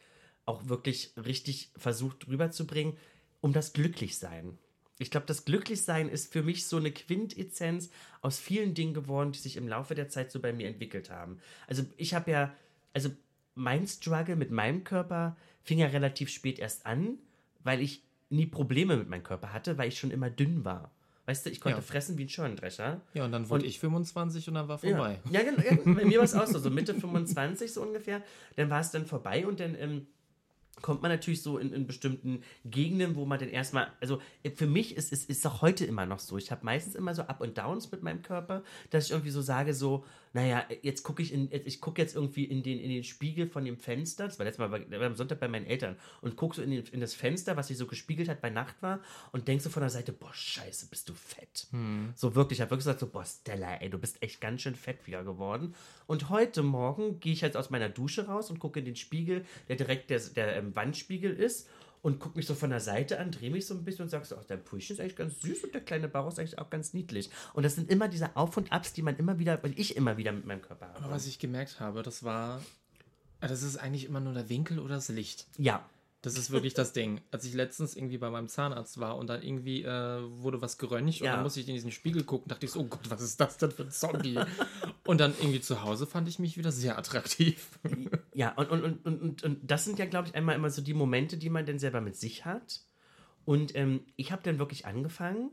auch 0.48 0.70
wirklich 0.70 1.12
richtig 1.24 1.70
versucht 1.78 2.28
rüberzubringen, 2.28 2.98
um 3.42 3.54
das 3.54 3.74
Glücklichsein. 3.74 4.58
Ich 4.98 5.12
glaube, 5.12 5.28
das 5.28 5.46
Glücklichsein 5.46 6.10
ist 6.10 6.34
für 6.34 6.42
mich 6.42 6.66
so 6.66 6.78
eine 6.78 6.92
Quintessenz 6.92 7.92
aus 8.24 8.40
vielen 8.40 8.74
Dingen 8.74 8.96
geworden, 8.96 9.34
die 9.34 9.38
sich 9.38 9.56
im 9.56 9.68
Laufe 9.68 9.94
der 9.94 10.10
Zeit 10.10 10.32
so 10.32 10.40
bei 10.40 10.52
mir 10.52 10.68
entwickelt 10.68 11.12
haben. 11.12 11.38
Also 11.68 11.86
ich 11.96 12.16
habe 12.16 12.32
ja, 12.32 12.56
also 12.92 13.12
mein 13.54 13.86
Struggle 13.86 14.36
mit 14.36 14.50
meinem 14.50 14.84
Körper 14.84 15.38
fing 15.62 15.78
ja 15.78 15.86
relativ 15.86 16.30
spät 16.30 16.58
erst 16.58 16.88
an, 16.88 17.20
weil 17.60 17.82
ich 17.82 18.02
nie 18.32 18.48
Probleme 18.48 18.98
mit 18.98 19.10
meinem 19.10 19.22
Körper 19.22 19.54
hatte, 19.54 19.78
weil 19.78 19.90
ich 19.90 20.00
schon 20.00 20.10
immer 20.10 20.32
dünn 20.32 20.66
war. 20.66 20.90
Weißt 21.28 21.46
du, 21.46 21.50
ich 21.50 21.60
konnte 21.60 21.80
Ja. 21.80 21.82
fressen 21.82 22.18
wie 22.18 22.26
ein 22.26 22.30
Schorndrescher. 22.30 23.02
ja, 23.14 23.26
und 23.26 23.32
dann 23.32 23.50
wurde 23.50 23.64
Und- 23.64 23.70
ich 23.70 23.80
25 23.80 24.48
und 24.48 24.54
dann 24.56 24.68
war 24.68 24.78
vorbei. 24.78 25.20
Ja, 25.32 25.42
ja, 25.42 25.50
genau, 25.52 25.64
ja 25.64 25.78
bei 25.84 26.06
mir 26.06 26.20
war 26.20 26.26
es 26.26 26.36
auch 26.36 26.46
so, 26.46 26.60
so 26.60 26.70
Mitte 26.70 26.94
25 26.94 27.74
so 27.74 27.82
ungefähr. 27.82 28.22
Dann 28.58 28.70
war 28.70 28.80
es 28.82 28.92
dann 28.92 29.06
vorbei 29.08 29.48
und 29.48 29.60
dann 29.60 29.76
ähm, 29.76 30.06
kommt 30.82 31.02
man 31.02 31.12
natürlich 31.12 31.42
so 31.42 31.58
in, 31.58 31.72
in 31.74 31.88
bestimmten 31.88 32.44
Gegenden, 32.66 33.16
wo 33.16 33.26
man 33.26 33.40
dann 33.40 33.50
erstmal, 33.50 33.92
also 34.02 34.22
äh, 34.44 34.52
für 34.52 34.68
mich 34.68 34.96
ist 34.96 35.06
es 35.06 35.26
ist, 35.26 35.30
ist 35.30 35.48
auch 35.48 35.62
heute 35.62 35.86
immer 35.86 36.06
noch 36.06 36.20
so. 36.20 36.38
Ich 36.38 36.52
habe 36.52 36.66
meistens 36.66 36.96
immer 36.96 37.14
so 37.14 37.24
Up 37.24 37.42
und 37.42 37.58
Downs 37.58 37.92
mit 37.92 38.04
meinem 38.04 38.22
Körper, 38.22 38.64
dass 38.90 39.06
ich 39.06 39.12
irgendwie 39.12 39.32
so 39.32 39.42
sage, 39.42 39.74
so, 39.74 40.06
naja, 40.34 40.66
jetzt 40.82 41.04
gucke 41.04 41.22
ich 41.22 41.32
in, 41.32 41.50
ich 41.52 41.80
gucke 41.80 42.02
jetzt 42.02 42.16
irgendwie 42.16 42.44
in 42.44 42.62
den, 42.62 42.80
in 42.80 42.90
den 42.90 43.04
Spiegel 43.04 43.48
von 43.48 43.64
dem 43.64 43.78
Fenster, 43.78 44.26
das 44.26 44.38
war 44.38 44.46
letztes 44.46 44.60
Mal 44.60 44.80
bei, 44.80 45.06
am 45.06 45.16
Sonntag 45.16 45.40
bei 45.40 45.48
meinen 45.48 45.66
Eltern, 45.66 45.96
und 46.22 46.36
gucke 46.36 46.58
so 46.58 46.62
in, 46.62 46.72
den, 46.72 46.84
in 46.92 47.00
das 47.00 47.14
Fenster, 47.14 47.56
was 47.56 47.68
sich 47.68 47.78
so 47.78 47.88
gespiegelt 47.88 48.28
hat 48.28 48.42
bei 48.42 48.50
Nacht 48.50 48.82
war, 48.82 49.00
und 49.32 49.48
denk 49.48 49.62
so 49.62 49.70
von 49.70 49.82
der 49.82 49.90
Seite, 49.90 50.12
boah, 50.12 50.34
scheiße, 50.34 50.88
bist 50.88 51.08
du 51.08 51.14
fett. 51.14 51.68
So 52.16 52.36
wirklich, 52.36 52.58
ich 52.58 52.62
habe 52.62 52.72
wirklich 52.72 52.86
gesagt, 52.86 53.00
so, 53.00 53.08
boah, 53.08 53.26
Stella, 53.26 53.76
ey, 53.76 53.90
du 53.90 53.98
bist 53.98 54.22
echt 54.22 54.42
ganz 54.42 54.62
schön 54.62 54.76
fett 54.76 55.08
wieder 55.08 55.24
geworden. 55.24 55.74
Und 56.08 56.30
heute 56.30 56.64
Morgen 56.64 57.20
gehe 57.20 57.34
ich 57.34 57.42
jetzt 57.42 57.56
aus 57.56 57.70
meiner 57.70 57.90
Dusche 57.90 58.28
raus 58.28 58.50
und 58.50 58.60
gucke 58.60 58.80
in 58.80 58.86
den 58.86 58.96
Spiegel, 58.96 59.46
der 59.70 59.78
direkt 59.78 60.10
der, 60.10 60.20
der 60.20 60.65
ähm, 60.68 60.76
Wandspiegel 60.76 61.34
ist, 61.34 61.68
und 62.02 62.20
gucke 62.20 62.38
mich 62.38 62.46
so 62.46 62.54
von 62.54 62.70
der 62.70 62.82
Seite 62.82 63.18
an, 63.20 63.32
drehe 63.32 63.50
mich 63.50 63.66
so 63.66 63.74
ein 63.74 63.84
bisschen 63.84 64.04
und 64.04 64.10
sage 64.10 64.26
so, 64.26 64.36
ach, 64.40 64.44
dein 64.46 64.64
Pulchen 64.64 64.94
ist 64.96 65.00
eigentlich 65.00 65.16
ganz 65.16 65.42
süß 65.42 65.64
und 65.64 65.74
der 65.74 65.82
kleine 65.82 66.08
Bauch 66.08 66.28
ist 66.28 66.38
eigentlich 66.38 66.60
auch 66.60 66.70
ganz 66.70 66.94
niedlich. 66.94 67.32
Und 67.54 67.64
das 67.64 67.74
sind 67.74 67.90
immer 67.90 68.08
diese 68.08 68.36
Auf 68.36 68.58
und 68.58 68.72
Abs, 68.72 68.94
die 68.94 69.02
man 69.02 69.16
immer 69.18 69.40
wieder, 69.40 69.64
weil 69.64 69.74
ich 69.76 69.96
immer 69.98 70.16
wieder 70.16 70.32
mit 70.32 70.46
meinem 70.46 70.62
Körper 70.62 70.90
habe. 70.90 71.04
Aber 71.04 71.14
was 71.16 71.26
ich 71.26 71.40
gemerkt 71.40 71.80
habe, 71.80 72.04
das 72.04 72.24
war, 72.24 72.62
äh, 73.42 73.48
das 73.48 73.64
ist 73.64 73.78
eigentlich 73.78 74.06
immer 74.06 74.20
nur 74.20 74.34
der 74.34 74.50
Winkel 74.50 74.78
oder 74.78 74.94
das 74.96 75.10
Licht. 75.10 75.48
Ja, 75.58 75.84
Das 76.22 76.38
ist 76.38 76.52
wirklich 76.52 76.76
das 76.76 76.94
Ding. 76.94 77.22
Als 77.32 77.44
ich 77.46 77.56
letztens 77.56 77.96
irgendwie 77.96 78.20
bei 78.20 78.30
meinem 78.30 78.50
Zahnarzt 78.50 79.00
war 79.00 79.18
und 79.18 79.26
dann 79.28 79.42
irgendwie 79.42 79.82
äh, 79.84 80.22
wurde 80.42 80.62
was 80.62 80.78
geröntgt 80.78 81.22
und 81.22 81.26
Ja. 81.26 81.34
dann 81.34 81.42
musste 81.44 81.60
ich 81.60 81.68
in 81.68 81.74
diesen 81.74 81.92
Spiegel 81.92 82.24
gucken, 82.24 82.50
dachte 82.50 82.68
ich 82.68 82.72
so, 82.72 82.82
oh 82.82 82.86
Gott, 82.86 83.10
was 83.10 83.22
ist 83.24 83.42
das 83.42 83.58
denn 83.58 83.72
für 83.72 83.82
ein 83.84 83.92
Zombie? 83.92 84.40
und 85.06 85.20
dann 85.20 85.34
irgendwie 85.38 85.62
zu 85.62 85.84
Hause 85.84 86.08
fand 86.08 86.28
ich 86.28 86.40
mich 86.40 86.58
wieder 86.58 86.72
sehr 86.72 86.98
attraktiv. 86.98 87.80
Ja, 88.38 88.52
und, 88.56 88.70
und, 88.70 88.84
und, 88.84 89.06
und, 89.06 89.44
und, 89.44 89.60
das 89.64 89.86
sind 89.86 89.98
ja, 89.98 90.06
glaube 90.06 90.28
ich, 90.28 90.36
einmal 90.36 90.56
immer 90.56 90.70
so 90.70 90.82
die 90.82 90.94
Momente, 90.94 91.38
die 91.38 91.50
man 91.50 91.66
dann 91.66 91.80
selber 91.80 92.02
mit 92.02 92.18
sich 92.18 92.44
hat. 92.44 92.82
Und 93.46 93.74
ähm, 93.76 94.02
ich 94.18 94.34
habe 94.34 94.44
dann 94.44 94.60
wirklich 94.60 94.86
angefangen, 94.86 95.52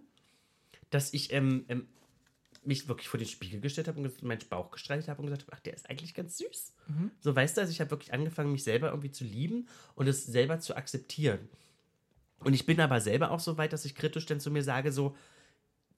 dass 0.91 1.15
ich 1.15 1.33
ähm, 1.33 1.65
ähm, 1.69 1.87
mich 2.65 2.89
wirklich 2.89 3.09
vor 3.09 3.19
den 3.19 3.29
Spiegel 3.29 3.61
gestellt 3.61 3.87
habe 3.87 4.01
und 4.01 4.23
meinen 4.25 4.41
Bauch 4.51 4.73
gestreichelt 4.73 5.07
habe 5.07 5.21
und 5.21 5.27
gesagt 5.27 5.43
habe, 5.43 5.53
ach, 5.55 5.61
der 5.61 5.75
ist 5.75 5.89
eigentlich 5.89 6.13
ganz 6.13 6.39
süß. 6.39 6.75
So, 7.21 7.37
weißt 7.37 7.57
du, 7.57 7.61
also 7.61 7.71
ich 7.71 7.81
habe 7.81 7.93
wirklich 7.93 8.13
angefangen, 8.13 8.51
mich 8.51 8.65
selber 8.65 8.89
irgendwie 8.89 9.13
zu 9.13 9.23
lieben 9.23 9.69
und 9.95 10.09
es 10.09 10.27
selber 10.27 10.59
zu 10.59 10.77
akzeptieren. 10.77 11.49
Und 12.41 12.55
ich 12.55 12.67
bin 12.67 12.81
aber 12.81 13.01
selber 13.01 13.31
auch 13.31 13.41
so 13.41 13.59
weit, 13.59 13.73
dass 13.73 13.85
ich 13.85 13.95
kritisch 13.95 14.27
dann 14.27 14.41
zu 14.41 14.51
mir 14.51 14.65
sage, 14.65 14.91
so, 14.91 15.17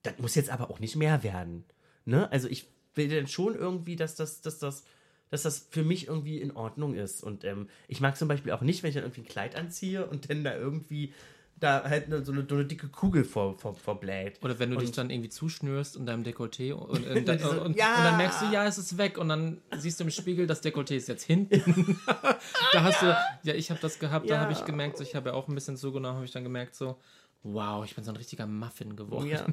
das 0.03 0.19
muss 0.19 0.35
jetzt 0.35 0.51
aber 0.51 0.69
auch 0.69 0.79
nicht 0.79 0.95
mehr 0.95 1.23
werden. 1.23 1.65
Ne? 2.05 2.31
Also 2.31 2.47
ich 2.47 2.67
will 2.95 3.09
dann 3.09 3.27
schon 3.27 3.55
irgendwie, 3.55 3.95
dass 3.95 4.15
das, 4.15 4.41
dass 4.41 4.59
das, 4.59 4.83
dass 5.29 5.43
das 5.43 5.67
für 5.71 5.83
mich 5.83 6.07
irgendwie 6.07 6.39
in 6.39 6.51
Ordnung 6.55 6.95
ist. 6.95 7.23
Und 7.23 7.43
ähm, 7.43 7.67
ich 7.87 7.99
mag 8.01 8.17
zum 8.17 8.27
Beispiel 8.27 8.51
auch 8.51 8.61
nicht, 8.61 8.83
wenn 8.83 8.89
ich 8.89 8.95
dann 8.95 9.03
irgendwie 9.03 9.21
ein 9.21 9.27
Kleid 9.27 9.55
anziehe 9.55 10.05
und 10.05 10.29
dann 10.29 10.43
da 10.43 10.55
irgendwie 10.55 11.13
da 11.57 11.83
halt 11.85 12.09
ne, 12.09 12.23
so, 12.25 12.33
eine, 12.33 12.45
so 12.49 12.55
eine 12.55 12.65
dicke 12.65 12.89
Kugel 12.89 13.23
vor, 13.23 13.57
vor, 13.57 13.75
vorbläht. 13.75 14.43
Oder 14.43 14.59
wenn 14.59 14.71
du 14.71 14.77
dich 14.77 14.89
Und- 14.89 14.97
dann 14.97 15.09
irgendwie 15.09 15.29
zuschnürst 15.29 15.95
in 15.95 16.05
deinem 16.05 16.23
Dekolleté 16.23 16.73
und, 16.73 16.89
und, 17.07 17.17
und, 17.17 17.29
Diese- 17.29 17.61
und, 17.61 17.77
ja. 17.77 17.95
und 17.97 18.03
dann 18.03 18.17
merkst 18.17 18.41
du, 18.41 18.45
ja, 18.51 18.65
es 18.65 18.77
ist 18.77 18.97
weg 18.97 19.17
und 19.17 19.29
dann 19.29 19.61
siehst 19.77 19.97
du 19.99 20.03
im 20.03 20.09
Spiegel, 20.09 20.47
das 20.47 20.61
Dekolleté 20.61 20.95
ist 20.95 21.07
jetzt 21.07 21.23
hinten. 21.23 21.97
da 22.73 22.83
hast 22.83 23.01
du, 23.01 23.05
ja, 23.43 23.53
ich 23.53 23.71
habe 23.71 23.79
das 23.79 23.99
gehabt, 23.99 24.29
da 24.29 24.33
Ja. 24.35 24.41
habe 24.41 24.51
ich 24.51 24.65
gemerkt, 24.65 24.97
so, 24.97 25.03
ich 25.03 25.15
habe 25.15 25.29
ja 25.29 25.35
auch 25.35 25.47
ein 25.47 25.55
bisschen 25.55 25.77
zugenommen, 25.77 26.15
habe 26.17 26.25
ich 26.25 26.31
dann 26.31 26.43
gemerkt, 26.43 26.75
so, 26.75 26.97
wow, 27.45 27.85
ich 27.85 27.95
bin 27.95 28.03
so 28.03 28.11
ein 28.11 28.17
richtiger 28.17 28.47
Muffin 28.47 28.95
geworden. 28.95 29.27
Ja. 29.27 29.45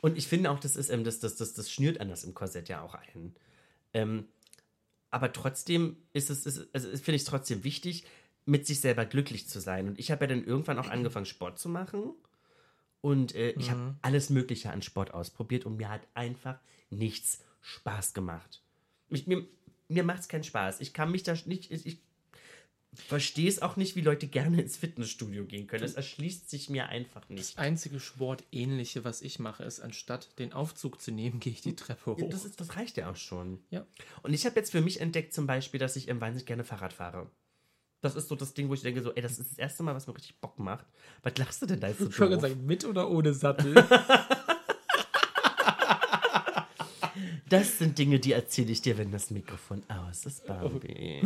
Und 0.00 0.16
ich 0.16 0.26
finde 0.28 0.50
auch, 0.50 0.60
das 0.60 0.76
ist, 0.76 0.90
ähm, 0.90 1.04
das, 1.04 1.20
das, 1.20 1.36
das, 1.36 1.54
das 1.54 1.70
schnürt 1.70 2.00
anders 2.00 2.24
im 2.24 2.34
Korsett 2.34 2.68
ja 2.68 2.82
auch 2.82 2.94
ein. 2.94 3.34
Ähm, 3.92 4.24
aber 5.10 5.32
trotzdem 5.32 5.96
ist 6.12 6.30
es, 6.30 6.46
ist, 6.46 6.68
also 6.72 6.88
finde 6.88 7.16
ich 7.16 7.22
es 7.22 7.28
trotzdem 7.28 7.64
wichtig, 7.64 8.04
mit 8.44 8.66
sich 8.66 8.80
selber 8.80 9.04
glücklich 9.04 9.48
zu 9.48 9.60
sein. 9.60 9.88
Und 9.88 9.98
ich 9.98 10.10
habe 10.10 10.24
ja 10.24 10.28
dann 10.28 10.44
irgendwann 10.44 10.78
auch 10.78 10.88
angefangen, 10.88 11.26
Sport 11.26 11.58
zu 11.58 11.68
machen. 11.68 12.12
Und 13.00 13.34
äh, 13.34 13.50
ich 13.50 13.70
habe 13.70 13.96
alles 14.02 14.30
Mögliche 14.30 14.70
an 14.70 14.82
Sport 14.82 15.12
ausprobiert 15.12 15.66
und 15.66 15.76
mir 15.76 15.88
hat 15.88 16.02
einfach 16.14 16.58
nichts 16.90 17.44
Spaß 17.60 18.14
gemacht. 18.14 18.62
Ich, 19.08 19.26
mir 19.26 19.46
mir 19.88 20.02
macht 20.02 20.20
es 20.20 20.28
keinen 20.28 20.44
Spaß. 20.44 20.80
Ich 20.80 20.92
kann 20.92 21.10
mich 21.10 21.22
da 21.22 21.34
nicht. 21.46 21.70
Ich, 21.70 21.86
ich 21.86 22.00
verstehe 22.96 23.48
es 23.48 23.62
auch 23.62 23.76
nicht, 23.76 23.96
wie 23.96 24.00
Leute 24.00 24.26
gerne 24.26 24.60
ins 24.60 24.76
Fitnessstudio 24.76 25.44
gehen 25.44 25.66
können. 25.66 25.82
Das 25.82 25.94
erschließt 25.94 26.48
sich 26.50 26.70
mir 26.70 26.88
einfach 26.88 27.28
nicht. 27.28 27.40
Das 27.40 27.58
einzige 27.58 28.00
Sportähnliche, 28.00 29.04
was 29.04 29.22
ich 29.22 29.38
mache, 29.38 29.64
ist, 29.64 29.80
anstatt 29.80 30.38
den 30.38 30.52
Aufzug 30.52 31.00
zu 31.00 31.12
nehmen, 31.12 31.40
gehe 31.40 31.52
ich 31.52 31.60
die 31.60 31.76
Treppe 31.76 32.12
hoch. 32.12 32.18
Ja, 32.18 32.26
das, 32.26 32.44
ist, 32.44 32.60
das 32.60 32.76
reicht 32.76 32.96
ja 32.96 33.10
auch 33.10 33.16
schon. 33.16 33.60
Ja. 33.70 33.86
Und 34.22 34.32
ich 34.32 34.46
habe 34.46 34.56
jetzt 34.56 34.72
für 34.72 34.80
mich 34.80 35.00
entdeckt 35.00 35.34
zum 35.34 35.46
Beispiel, 35.46 35.78
dass 35.78 35.96
ich 35.96 36.08
ähm, 36.08 36.20
wahnsinnig 36.20 36.46
gerne 36.46 36.64
Fahrrad 36.64 36.92
fahre. 36.92 37.30
Das 38.02 38.14
ist 38.14 38.28
so 38.28 38.36
das 38.36 38.54
Ding, 38.54 38.68
wo 38.68 38.74
ich 38.74 38.82
denke 38.82 39.02
so, 39.02 39.12
ey, 39.14 39.22
das 39.22 39.38
ist 39.38 39.52
das 39.52 39.58
erste 39.58 39.82
Mal, 39.82 39.94
was 39.94 40.06
mir 40.06 40.14
richtig 40.14 40.38
Bock 40.40 40.58
macht. 40.58 40.86
Was 41.22 41.38
lachst 41.38 41.62
du 41.62 41.66
denn 41.66 41.80
da 41.80 41.88
jetzt 41.88 41.98
so 41.98 42.08
ich 42.08 42.20
wollte 42.20 42.38
gerade 42.38 42.54
sagen, 42.54 42.66
mit 42.66 42.84
oder 42.84 43.10
ohne 43.10 43.32
Sattel? 43.32 43.74
Das 47.48 47.78
sind 47.78 47.96
Dinge, 47.98 48.18
die 48.18 48.32
erzähle 48.32 48.72
ich 48.72 48.82
dir, 48.82 48.98
wenn 48.98 49.12
das 49.12 49.30
Mikrofon 49.30 49.82
aus 49.88 50.26
ist, 50.26 50.46
Barbie. 50.46 51.22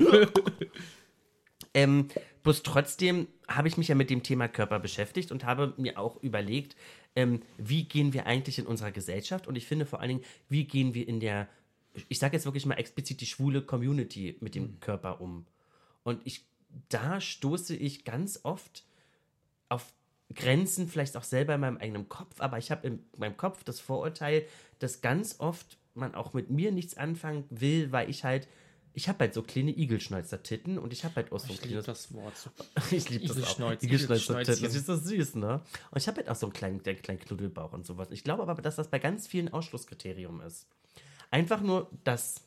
ähm, 1.74 2.08
bloß 2.42 2.62
trotzdem 2.62 3.28
habe 3.48 3.68
ich 3.68 3.76
mich 3.76 3.88
ja 3.88 3.94
mit 3.94 4.10
dem 4.10 4.22
Thema 4.22 4.48
Körper 4.48 4.78
beschäftigt 4.78 5.32
und 5.32 5.44
habe 5.44 5.74
mir 5.76 5.98
auch 5.98 6.22
überlegt, 6.22 6.76
ähm, 7.16 7.42
wie 7.58 7.84
gehen 7.84 8.12
wir 8.12 8.26
eigentlich 8.26 8.58
in 8.58 8.66
unserer 8.66 8.92
Gesellschaft 8.92 9.46
und 9.46 9.56
ich 9.56 9.66
finde 9.66 9.86
vor 9.86 10.00
allen 10.00 10.08
Dingen, 10.08 10.24
wie 10.48 10.64
gehen 10.64 10.94
wir 10.94 11.06
in 11.06 11.20
der, 11.20 11.48
ich 12.08 12.18
sage 12.18 12.36
jetzt 12.36 12.44
wirklich 12.44 12.66
mal 12.66 12.76
explizit 12.76 13.20
die 13.20 13.26
schwule 13.26 13.62
Community 13.62 14.36
mit 14.40 14.54
dem 14.54 14.78
Körper 14.80 15.20
um. 15.20 15.46
Und 16.02 16.20
ich, 16.24 16.44
da 16.88 17.20
stoße 17.20 17.76
ich 17.76 18.04
ganz 18.04 18.40
oft 18.44 18.84
auf 19.68 19.92
Grenzen, 20.34 20.88
vielleicht 20.88 21.16
auch 21.16 21.24
selber 21.24 21.56
in 21.56 21.60
meinem 21.60 21.78
eigenen 21.78 22.08
Kopf, 22.08 22.40
aber 22.40 22.58
ich 22.58 22.70
habe 22.70 22.86
in 22.86 23.04
meinem 23.18 23.36
Kopf 23.36 23.64
das 23.64 23.80
Vorurteil, 23.80 24.46
dass 24.78 25.00
ganz 25.00 25.40
oft 25.40 25.78
man 25.94 26.14
auch 26.14 26.32
mit 26.32 26.50
mir 26.50 26.70
nichts 26.70 26.96
anfangen 26.96 27.44
will, 27.50 27.90
weil 27.90 28.08
ich 28.08 28.24
halt, 28.24 28.46
ich 28.92 29.08
habe 29.08 29.20
halt 29.20 29.34
so 29.34 29.42
kleine 29.42 29.70
Igelschnäuzer-Titten 29.76 30.78
und 30.78 30.92
ich 30.92 31.04
habe 31.04 31.16
halt 31.16 31.32
auch 31.32 31.38
so 31.40 31.46
ein 31.46 31.50
Ich 31.52 31.62
liebe 31.64 31.82
kleines 31.82 31.86
das 31.86 32.14
Wort. 32.14 32.34
ich 32.90 33.08
liebe 33.10 33.26
das 33.26 33.36
auch. 33.36 33.42
Igelschnäuz- 33.58 33.84
Igelschnäuzer-Titten. 33.84 34.62
Das 34.64 34.74
ist 34.74 34.86
so 34.86 34.96
süß, 34.96 35.36
ne? 35.36 35.60
Und 35.90 35.98
ich 35.98 36.08
habe 36.08 36.18
halt 36.18 36.28
auch 36.28 36.36
so 36.36 36.46
einen 36.46 36.52
kleinen, 36.52 36.80
einen 36.84 37.02
kleinen 37.02 37.20
Knuddelbauch 37.20 37.72
und 37.72 37.86
sowas. 37.86 38.10
Ich 38.10 38.24
glaube 38.24 38.42
aber, 38.42 38.60
dass 38.62 38.76
das 38.76 38.88
bei 38.88 38.98
ganz 38.98 39.26
vielen 39.26 39.52
Ausschlusskriterium 39.52 40.40
ist. 40.40 40.66
Einfach 41.30 41.60
nur 41.60 41.90
das. 42.04 42.42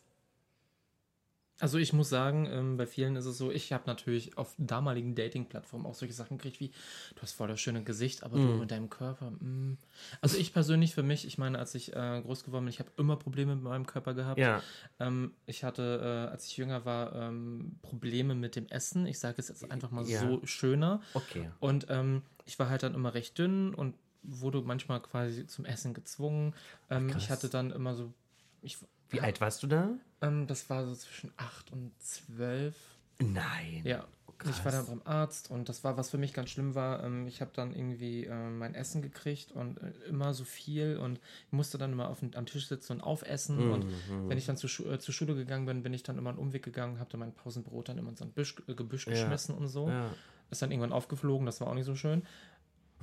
Also 1.63 1.77
ich 1.77 1.93
muss 1.93 2.09
sagen, 2.09 2.45
ähm, 2.51 2.75
bei 2.75 2.85
vielen 2.85 3.15
ist 3.15 3.23
es 3.25 3.37
so, 3.37 3.49
ich 3.49 3.71
habe 3.71 3.85
natürlich 3.87 4.37
auf 4.37 4.53
damaligen 4.57 5.15
Dating-Plattformen 5.15 5.85
auch 5.85 5.93
solche 5.93 6.13
Sachen 6.13 6.37
gekriegt 6.37 6.59
wie, 6.59 6.73
du 7.15 7.21
hast 7.21 7.31
voll 7.31 7.47
das 7.47 7.61
schöne 7.61 7.85
Gesicht, 7.85 8.23
aber 8.23 8.35
du 8.35 8.43
mit 8.43 8.69
deinem 8.69 8.89
Körper, 8.89 9.31
mm. 9.31 9.77
Also 10.19 10.37
ich 10.37 10.51
persönlich 10.51 10.93
für 10.93 11.03
mich, 11.03 11.25
ich 11.25 11.37
meine, 11.37 11.57
als 11.57 11.73
ich 11.73 11.95
äh, 11.95 12.21
groß 12.21 12.43
geworden 12.43 12.65
bin, 12.65 12.69
ich 12.69 12.79
habe 12.79 12.91
immer 12.97 13.15
Probleme 13.15 13.55
mit 13.55 13.63
meinem 13.63 13.85
Körper 13.85 14.13
gehabt. 14.13 14.39
Ja. 14.39 14.61
Ähm, 14.99 15.35
ich 15.45 15.63
hatte, 15.63 16.25
äh, 16.27 16.31
als 16.33 16.47
ich 16.47 16.57
jünger 16.57 16.83
war, 16.83 17.15
ähm, 17.15 17.77
Probleme 17.81 18.35
mit 18.35 18.57
dem 18.57 18.67
Essen. 18.67 19.07
Ich 19.07 19.19
sage 19.19 19.35
es 19.37 19.47
jetzt 19.47 19.71
einfach 19.71 19.89
mal 19.89 20.05
Ja. 20.05 20.19
so 20.19 20.45
schöner. 20.45 21.01
Okay. 21.13 21.49
Und 21.61 21.87
ähm, 21.89 22.23
ich 22.43 22.59
war 22.59 22.67
halt 22.67 22.83
dann 22.83 22.93
immer 22.93 23.13
recht 23.13 23.37
dünn 23.37 23.73
und 23.73 23.95
wurde 24.21 24.61
manchmal 24.63 25.01
quasi 25.01 25.47
zum 25.47 25.63
Essen 25.63 25.93
gezwungen. 25.93 26.55
Ähm, 26.89 27.07
ich 27.17 27.29
hatte 27.29 27.47
dann 27.47 27.71
immer 27.71 27.95
so, 27.95 28.13
ich, 28.61 28.77
Wie 29.09 29.21
alt 29.21 29.39
warst 29.39 29.63
du 29.63 29.67
da? 29.67 29.91
Ähm, 30.23 30.47
das 30.47 30.69
war 30.69 30.85
so 30.85 30.95
zwischen 30.95 31.31
8 31.37 31.71
und 31.71 31.91
12. 31.99 32.75
Nein. 33.21 33.81
Ja. 33.85 34.05
krass. 34.37 34.57
Ich 34.57 34.65
war 34.65 34.71
dann 34.71 34.85
beim 34.87 35.01
Arzt 35.05 35.51
und 35.51 35.69
das 35.69 35.83
war, 35.83 35.95
was 35.97 36.09
für 36.09 36.17
mich 36.17 36.33
ganz 36.33 36.49
schlimm 36.49 36.75
war. 36.75 37.03
Ähm, 37.03 37.27
ich 37.27 37.39
habe 37.41 37.51
dann 37.53 37.73
irgendwie 37.73 38.25
ähm, 38.25 38.57
mein 38.57 38.73
Essen 38.75 39.01
gekriegt 39.01 39.51
und 39.51 39.77
äh, 39.81 39.91
immer 40.09 40.33
so 40.33 40.43
viel 40.43 40.97
und 40.97 41.19
musste 41.51 41.77
dann 41.77 41.93
immer 41.93 42.09
auf 42.09 42.19
am 42.23 42.45
Tisch 42.45 42.67
sitzen 42.67 42.93
und 42.93 43.01
aufessen. 43.01 43.71
Und 43.71 43.85
Mhm. 43.85 44.29
wenn 44.29 44.37
ich 44.37 44.45
dann 44.45 44.57
zur, 44.57 44.69
Schu 44.69 44.83
äh, 44.89 44.99
zur 44.99 45.13
Schule 45.13 45.35
gegangen 45.35 45.65
bin, 45.65 45.83
bin 45.83 45.93
ich 45.93 46.03
dann 46.03 46.17
immer 46.17 46.31
einen 46.31 46.39
Umweg 46.39 46.63
gegangen, 46.63 46.99
habe 46.99 47.09
dann 47.11 47.19
mein 47.19 47.33
Pausenbrot 47.33 47.89
dann 47.89 47.97
immer 47.97 48.09
in 48.09 48.17
so 48.17 48.25
ein 48.25 48.31
Büsch, 48.31 48.55
äh, 48.67 48.73
Gebüsch 48.73 49.05
geschmissen 49.05 49.55
und 49.55 49.67
so. 49.67 49.87
Ja. 49.89 50.09
Ist 50.51 50.61
dann 50.61 50.71
irgendwann 50.71 50.91
aufgeflogen, 50.93 51.45
das 51.45 51.61
war 51.61 51.67
auch 51.67 51.73
nicht 51.73 51.85
so 51.85 51.95
schön. 51.95 52.23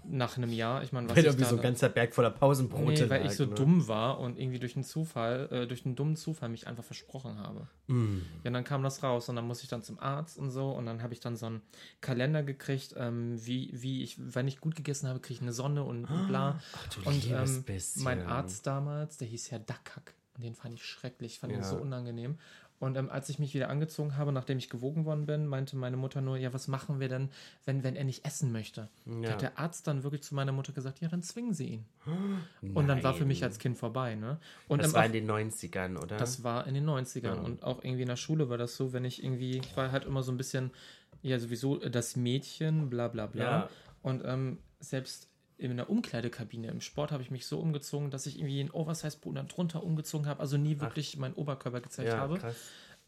Nach 0.05 0.37
einem 0.37 0.53
Jahr, 0.53 0.83
ich 0.83 0.93
meine, 0.93 1.09
was 1.09 1.17
Weil 1.17 1.27
ich 1.27 1.37
da 1.37 1.45
so 1.45 1.57
ein 1.57 1.63
ganzer 1.63 1.89
Berg 1.89 2.15
voller 2.15 2.31
Pausenbrote 2.31 3.05
Nee, 3.05 3.11
weil 3.11 3.23
lag, 3.23 3.31
ich 3.31 3.37
so 3.37 3.47
ne? 3.47 3.55
dumm 3.55 3.89
war 3.89 4.19
und 4.21 4.39
irgendwie 4.39 4.59
durch 4.59 4.77
einen 4.77 4.85
Zufall, 4.85 5.49
äh, 5.51 5.67
durch 5.67 5.85
einen 5.85 5.97
dummen 5.97 6.17
Zufall 6.17 6.49
mich 6.49 6.67
einfach 6.67 6.85
versprochen 6.85 7.39
habe. 7.39 7.69
Mm. 7.87 8.19
Ja, 8.43 8.49
und 8.49 8.53
dann 8.55 8.65
kam 8.65 8.83
das 8.83 9.03
raus 9.03 9.29
und 9.29 9.37
dann 9.37 9.47
musste 9.47 9.65
ich 9.65 9.71
dann 9.71 9.83
zum 9.83 9.99
Arzt 9.99 10.39
und 10.39 10.51
so 10.51 10.71
und 10.71 10.87
dann 10.87 11.03
habe 11.03 11.13
ich 11.13 11.21
dann 11.21 11.37
so 11.37 11.47
einen 11.47 11.63
Kalender 12.01 12.43
gekriegt, 12.43 12.95
ähm, 12.97 13.45
wie, 13.45 13.71
wie 13.73 14.03
ich, 14.03 14.17
wenn 14.19 14.49
ich 14.49 14.61
gut 14.61 14.77
gegessen 14.77 15.09
habe, 15.09 15.21
kriege 15.21 15.35
ich 15.35 15.43
eine 15.43 15.53
Sonne 15.53 15.85
und 15.85 16.07
bla. 16.29 16.61
Ach, 16.75 16.89
du 16.89 17.09
und 17.09 17.31
ähm, 17.31 17.65
mein 17.99 18.27
Arzt 18.27 18.67
damals, 18.67 19.17
der 19.19 19.29
hieß 19.29 19.51
Herr 19.51 19.59
Dackhack 19.61 20.15
und 20.35 20.45
den 20.45 20.55
fand 20.55 20.75
ich 20.75 20.85
schrecklich, 20.85 21.39
fand 21.39 21.53
ihn 21.53 21.61
Ja. 21.61 21.65
so 21.65 21.77
unangenehm. 21.77 22.39
Und 22.81 22.97
ähm, 22.97 23.11
als 23.11 23.29
ich 23.29 23.39
mich 23.39 23.53
wieder 23.55 23.69
angezogen 23.69 24.17
habe, 24.17 24.33
nachdem 24.33 24.57
ich 24.59 24.71
gewogen 24.71 25.05
worden 25.05 25.27
bin, 25.27 25.47
meinte 25.47 25.77
meine 25.77 25.99
Mutter 25.99 26.23
nur, 26.23 26.39
ja, 26.39 26.53
was 26.55 26.67
machen 26.67 26.99
wir 26.99 27.09
denn, 27.11 27.29
wenn, 27.67 27.85
wenn 27.85 27.95
er 27.95 28.05
nicht 28.05 28.25
essen 28.25 28.53
möchte? 28.53 28.89
Da 29.05 29.13
Ja. 29.21 29.31
hat 29.33 29.43
der 29.43 29.59
Arzt 29.59 29.87
dann 29.87 30.03
wirklich 30.03 30.23
zu 30.23 30.35
meiner 30.35 30.51
Mutter 30.53 30.73
gesagt, 30.73 31.01
ja, 31.01 31.09
dann 31.09 31.23
zwingen 31.23 31.53
sie 31.53 31.67
ihn. 31.69 31.85
Und 32.75 32.89
dann 32.89 33.03
war 33.05 33.15
für 33.15 33.27
mich 33.27 33.43
Nein. 33.43 33.51
als 33.51 33.59
Kind 33.59 33.77
vorbei, 33.77 34.15
ne? 34.15 34.39
Und 34.67 34.83
Das 34.83 34.95
war 34.95 35.05
in 35.05 35.13
den 35.13 35.31
90ern, 35.31 35.99
oder? 35.99 36.17
das 36.17 36.43
war 36.43 36.67
in 36.67 36.75
den 36.75 36.89
90ern. 36.89 37.39
Und 37.39 37.63
auch 37.63 37.85
irgendwie 37.85 38.03
in 38.03 38.09
der 38.09 38.17
Schule 38.17 38.49
war 38.49 38.57
das 38.59 38.77
so, 38.77 38.93
wenn 38.95 39.05
ich 39.05 39.23
irgendwie, 39.23 39.59
ich 39.59 39.77
war 39.77 39.93
halt 39.93 40.07
immer 40.07 40.23
so 40.23 40.33
ein 40.33 40.39
bisschen, 40.39 40.71
ja, 41.23 41.39
sowieso 41.39 41.77
das 41.77 42.17
Mädchen, 42.17 42.89
bla 42.89 43.09
bla 43.09 43.27
bla. 43.27 43.43
Ja. 43.45 43.69
Und 44.03 44.23
ähm, 44.25 44.59
selbst 44.79 45.29
in 45.61 45.77
der 45.77 45.91
Umkleidekabine 45.91 46.69
im 46.69 46.81
Sport 46.81 47.13
habe 47.13 47.23
ich 47.23 47.31
mich 47.31 47.47
so 47.47 47.59
umgezogen, 47.61 48.11
dass 48.11 48.27
ich 48.27 48.39
irgendwie 48.39 48.61
einen 48.61 48.71
Oversize-Pullover 48.71 49.41
dann 49.41 49.49
drunter 49.49 49.83
umgezogen 49.83 50.27
habe, 50.27 50.41
also 50.41 50.57
nie 50.57 50.81
wirklich 50.81 51.17
meinen 51.19 51.35
Oberkörper 51.35 51.81
gezeigt 51.81 52.09
ja, 52.09 52.19
habe. 52.19 52.39
krass. 52.39 52.57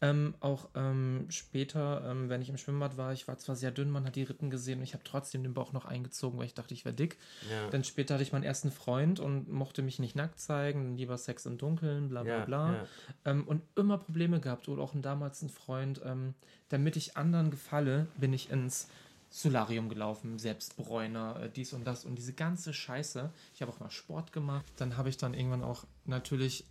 Ähm, 0.01 0.35
auch 0.41 0.67
ähm, 0.75 1.27
später, 1.29 2.03
ähm, 2.05 2.27
wenn 2.27 2.41
ich 2.41 2.49
im 2.49 2.57
Schwimmbad 2.57 2.97
war, 2.97 3.13
ich 3.13 3.27
war 3.29 3.37
zwar 3.37 3.55
sehr 3.55 3.71
dünn, 3.71 3.89
man 3.89 4.05
hat 4.05 4.17
die 4.17 4.23
Rippen 4.23 4.49
gesehen 4.49 4.79
und 4.79 4.83
ich 4.83 4.93
habe 4.93 5.03
trotzdem 5.05 5.43
den 5.43 5.53
Bauch 5.53 5.71
noch 5.71 5.85
eingezogen, 5.85 6.37
weil 6.37 6.45
ich 6.45 6.53
dachte, 6.53 6.73
ich 6.73 6.83
wäre 6.83 6.93
dick. 6.93 7.17
Ja. 7.49 7.69
Dann 7.69 7.85
später 7.85 8.15
hatte 8.15 8.23
ich 8.23 8.33
meinen 8.33 8.43
ersten 8.43 8.69
Freund 8.69 9.21
und 9.21 9.49
mochte 9.49 9.81
mich 9.81 9.99
nicht 9.99 10.15
nackt 10.15 10.41
zeigen, 10.41 10.97
lieber 10.97 11.17
Sex 11.17 11.45
im 11.45 11.57
Dunkeln, 11.57 12.09
bla 12.09 12.23
bla 12.23 12.39
Ja, 12.39 12.45
bla. 12.45 12.73
ja. 12.73 12.87
Ähm, 13.23 13.47
und 13.47 13.61
immer 13.77 13.97
Probleme 13.97 14.41
gehabt. 14.41 14.67
Oder 14.67 14.81
auch 14.81 14.91
damals 14.93 15.41
ein 15.41 15.49
Freund, 15.49 16.01
ähm, 16.03 16.33
damit 16.67 16.97
ich 16.97 17.15
anderen 17.15 17.49
gefalle, 17.49 18.07
bin 18.17 18.33
ich 18.33 18.51
ins 18.51 18.89
Solarium 19.35 19.89
gelaufen, 19.89 20.37
Selbstbräuner, 20.37 21.39
äh, 21.41 21.49
dies 21.49 21.73
und 21.73 21.85
das 21.87 22.05
und 22.05 22.15
diese 22.15 22.33
ganze 22.33 22.71
Scheiße. 22.71 23.31
Ich 23.55 23.63
habe 23.63 23.71
auch 23.71 23.79
mal 23.79 23.89
Sport 23.89 24.31
gemacht. 24.31 24.63
Dann 24.77 24.95
habe 24.95 25.09
ich 25.09 25.17
dann 25.17 25.33
irgendwann 25.33 25.63
auch 25.63 25.85
natürlich 26.05 26.65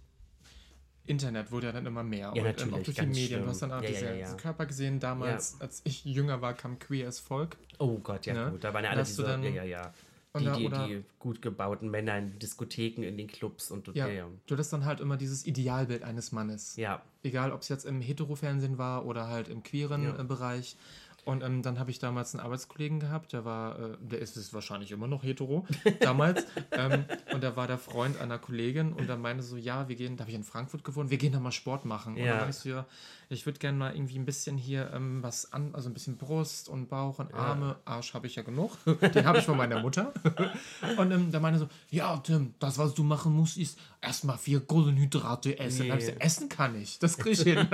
Internet 1.04 1.50
wurde 1.50 1.66
ja 1.66 1.72
dann 1.72 1.84
immer 1.86 2.04
mehr. 2.04 2.32
Ja, 2.36 2.42
und 2.44 2.60
ähm, 2.62 2.68
auch 2.74 2.78
natürlich, 2.78 2.84
durch 2.84 2.96
die 2.98 3.06
Medien. 3.06 3.42
Du 3.42 3.48
hast 3.48 3.62
dann 3.62 3.72
auch 3.72 3.80
schlimm. 3.80 3.92
Ja, 3.92 3.98
diese, 4.00 4.06
ja, 4.20 4.28
ja. 4.28 4.34
Körper 4.34 4.66
gesehen. 4.66 5.00
Damals, 5.00 5.60
als 5.60 5.80
ich 5.82 6.04
jünger 6.04 6.40
war, 6.40 6.54
kam 6.54 6.78
Queer 6.78 7.08
as 7.08 7.18
Folk. 7.18 7.56
Oh 7.80 7.98
Gott, 7.98 8.26
ja 8.26 8.34
Ne? 8.34 8.52
gut. 8.52 8.62
Da 8.62 8.72
waren 8.72 8.84
ja 8.84 8.90
alle 8.90 9.02
diese, 9.02 9.24
dann- 9.24 9.42
ja, 9.42 9.50
ja, 9.50 9.64
ja. 9.64 9.94
Und 10.34 10.42
Die, 10.44 10.68
da- 10.68 10.86
die, 10.86 10.94
die 10.98 11.04
gut 11.18 11.42
gebauten 11.42 11.90
Männer 11.90 12.16
in 12.18 12.38
Diskotheken, 12.38 13.02
in 13.02 13.18
den 13.18 13.26
Clubs 13.26 13.70
und 13.72 13.88
Ja, 13.88 14.06
ja, 14.06 14.12
ja. 14.14 14.28
du 14.46 14.54
hattest 14.54 14.72
dann 14.72 14.84
halt 14.84 15.00
immer 15.00 15.16
dieses 15.16 15.44
Idealbild 15.44 16.04
eines 16.04 16.30
Mannes. 16.30 16.76
ja. 16.76 17.02
Egal, 17.24 17.52
ob 17.52 17.60
es 17.62 17.68
jetzt 17.68 17.84
im 17.84 18.00
Hetero-Fernsehen 18.00 18.78
war 18.78 19.04
oder 19.04 19.26
halt 19.28 19.48
im 19.48 19.62
queeren 19.62 20.18
äh, 20.18 20.24
Bereich. 20.24 20.76
Und 21.24 21.42
ähm, 21.44 21.62
dann 21.62 21.78
habe 21.78 21.90
ich 21.92 22.00
damals 22.00 22.34
einen 22.34 22.42
Arbeitskollegen 22.44 22.98
gehabt, 22.98 23.32
der 23.32 23.44
war, 23.44 23.78
äh, 23.78 23.96
der 24.00 24.18
ist 24.18 24.36
es 24.36 24.52
wahrscheinlich 24.52 24.90
immer 24.90 25.06
noch 25.06 25.22
hetero, 25.22 25.64
damals. 26.00 26.44
ähm, 26.72 27.04
und 27.32 27.42
der 27.44 27.54
war 27.56 27.68
der 27.68 27.78
Freund 27.78 28.20
einer 28.20 28.38
Kollegin 28.40 28.92
und 28.92 29.06
der 29.08 29.16
meinte 29.16 29.44
so, 29.44 29.56
ja, 29.56 29.88
wir 29.88 29.94
gehen, 29.94 30.16
da 30.16 30.22
habe 30.22 30.30
ich 30.32 30.36
in 30.36 30.42
Frankfurt 30.42 30.82
gewohnt, 30.82 31.10
wir 31.10 31.18
gehen 31.18 31.32
da 31.32 31.38
mal 31.38 31.52
Sport 31.52 31.84
machen. 31.84 32.14
Und 32.14 32.20
Ja. 32.20 32.26
dann 32.30 32.36
meinte 32.38 32.50
ich 32.50 32.56
so, 32.56 32.68
ja, 32.70 32.86
ich 33.32 33.46
würde 33.46 33.58
gerne 33.58 33.78
mal 33.78 33.94
irgendwie 33.94 34.18
ein 34.18 34.24
bisschen 34.24 34.56
hier 34.56 34.90
ähm, 34.94 35.22
was 35.22 35.52
an, 35.52 35.74
also 35.74 35.88
ein 35.88 35.94
bisschen 35.94 36.16
Brust 36.16 36.68
und 36.68 36.88
Bauch 36.88 37.18
und 37.18 37.32
Arme, 37.34 37.76
Arsch 37.84 38.14
habe 38.14 38.26
ich 38.26 38.36
ja 38.36 38.42
genug. 38.42 38.76
Den 39.14 39.24
habe 39.26 39.38
ich 39.38 39.44
von 39.44 39.56
meiner 39.56 39.80
Mutter. 39.80 40.12
Und 40.96 41.10
ähm, 41.10 41.30
der 41.30 41.40
meinte 41.40 41.60
so, 41.60 41.68
ja, 41.90 42.16
Tim, 42.18 42.54
das, 42.58 42.78
was 42.78 42.94
du 42.94 43.02
machen 43.02 43.32
musst, 43.32 43.56
ist 43.56 43.78
erstmal 44.00 44.36
vier 44.38 44.60
Kohlenhydrate 44.60 45.58
essen. 45.58 45.88
Nee. 45.88 45.96
gesagt, 45.96 46.20
essen 46.22 46.48
kann 46.48 46.80
ich, 46.80 46.98
das 46.98 47.16
kriege 47.16 47.30
ich 47.30 47.42
hin. 47.42 47.66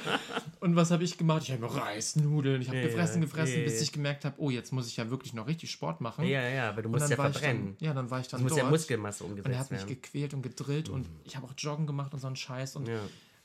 und 0.60 0.76
was 0.76 0.90
habe 0.90 1.02
ich 1.04 1.16
gemacht? 1.18 1.42
Ich 1.44 1.52
habe 1.52 1.74
Reis, 1.74 2.16
Nudeln, 2.16 2.60
ich 2.60 2.68
habe 2.68 2.78
Ja, 2.78 2.86
gefressen, 2.86 3.22
ja, 3.22 3.26
gefressen, 3.26 3.58
ja, 3.58 3.64
bis 3.64 3.76
ja. 3.76 3.82
ich 3.82 3.92
gemerkt 3.92 4.24
habe, 4.24 4.36
oh, 4.38 4.50
jetzt 4.50 4.72
muss 4.72 4.86
ich 4.86 4.96
ja 4.96 5.10
wirklich 5.10 5.32
noch 5.32 5.46
richtig 5.46 5.70
Sport 5.70 6.00
machen. 6.00 6.24
Ja, 6.26 6.42
ja, 6.48 6.68
aber 6.68 6.82
du 6.82 6.88
musst 6.88 7.02
dann 7.02 7.10
ja 7.10 7.16
verbrennen. 7.16 7.76
dann, 7.78 7.86
ja, 7.86 7.94
dann 7.94 8.10
war 8.10 8.20
ich 8.20 8.28
dann 8.28 8.40
Es 8.40 8.44
muss 8.44 8.52
dort. 8.52 8.62
ja 8.62 8.70
Muskelmasse 8.70 9.24
und 9.24 9.30
er 9.30 9.36
umgesetzt 9.38 9.58
hat 9.58 9.70
mich 9.70 9.80
werden. 9.80 9.88
gequält 10.00 10.34
und 10.34 10.42
gedrillt 10.42 10.88
und 10.88 11.06
ich 11.24 11.36
habe 11.36 11.46
auch 11.46 11.54
Joggen 11.56 11.86
gemacht 11.86 12.12
und 12.12 12.20
so 12.20 12.26
einen 12.26 12.36
Scheiß. 12.36 12.76
Und 12.76 12.88
Ja. 12.88 13.00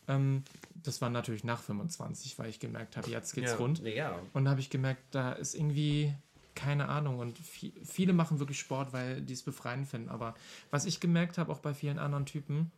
Ähm, 0.07 0.43
das 0.83 1.01
war 1.01 1.09
natürlich 1.09 1.43
nach 1.43 1.61
25, 1.61 2.37
weil 2.37 2.49
ich 2.49 2.59
gemerkt 2.59 2.95
habe, 2.97 3.09
jetzt 3.09 3.33
geht's 3.33 3.51
Ja. 3.51 3.57
rund. 3.57 3.79
Ja. 3.83 4.19
Und 4.33 4.45
da 4.45 4.51
habe 4.51 4.59
ich 4.61 4.69
gemerkt, 4.69 5.01
da 5.11 5.31
ist 5.33 5.55
irgendwie 5.55 6.13
keine 6.53 6.87
Ahnung. 6.87 7.19
Und 7.19 7.37
vi- 7.39 7.73
viele 7.83 8.13
machen 8.13 8.39
wirklich 8.39 8.59
Sport, 8.59 8.93
weil 8.93 9.21
die 9.21 9.33
es 9.33 9.43
befreiend 9.43 9.87
finden. 9.87 10.07
Aber 10.09 10.35
was 10.71 10.85
ich 10.85 10.99
gemerkt 11.01 11.37
habe, 11.37 11.51
auch 11.51 11.59
bei 11.59 11.73
vielen 11.73 11.99
anderen 11.99 12.25
Typen, 12.25 12.71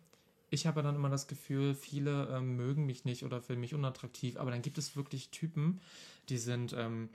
ich 0.50 0.66
habe 0.66 0.82
dann 0.82 0.96
immer 0.96 1.10
das 1.10 1.28
Gefühl, 1.28 1.76
viele 1.76 2.28
ähm, 2.32 2.56
mögen 2.56 2.86
mich 2.86 3.06
nicht 3.06 3.24
oder 3.24 3.42
finden 3.42 3.62
mich 3.62 3.74
unattraktiv. 3.76 4.38
Aber 4.38 4.50
dann 4.50 4.62
gibt 4.64 4.78
es 4.78 4.96
wirklich 4.96 5.30
Typen, 5.30 5.80
die 6.30 6.38
sind, 6.38 6.74
ähm, 6.74 7.10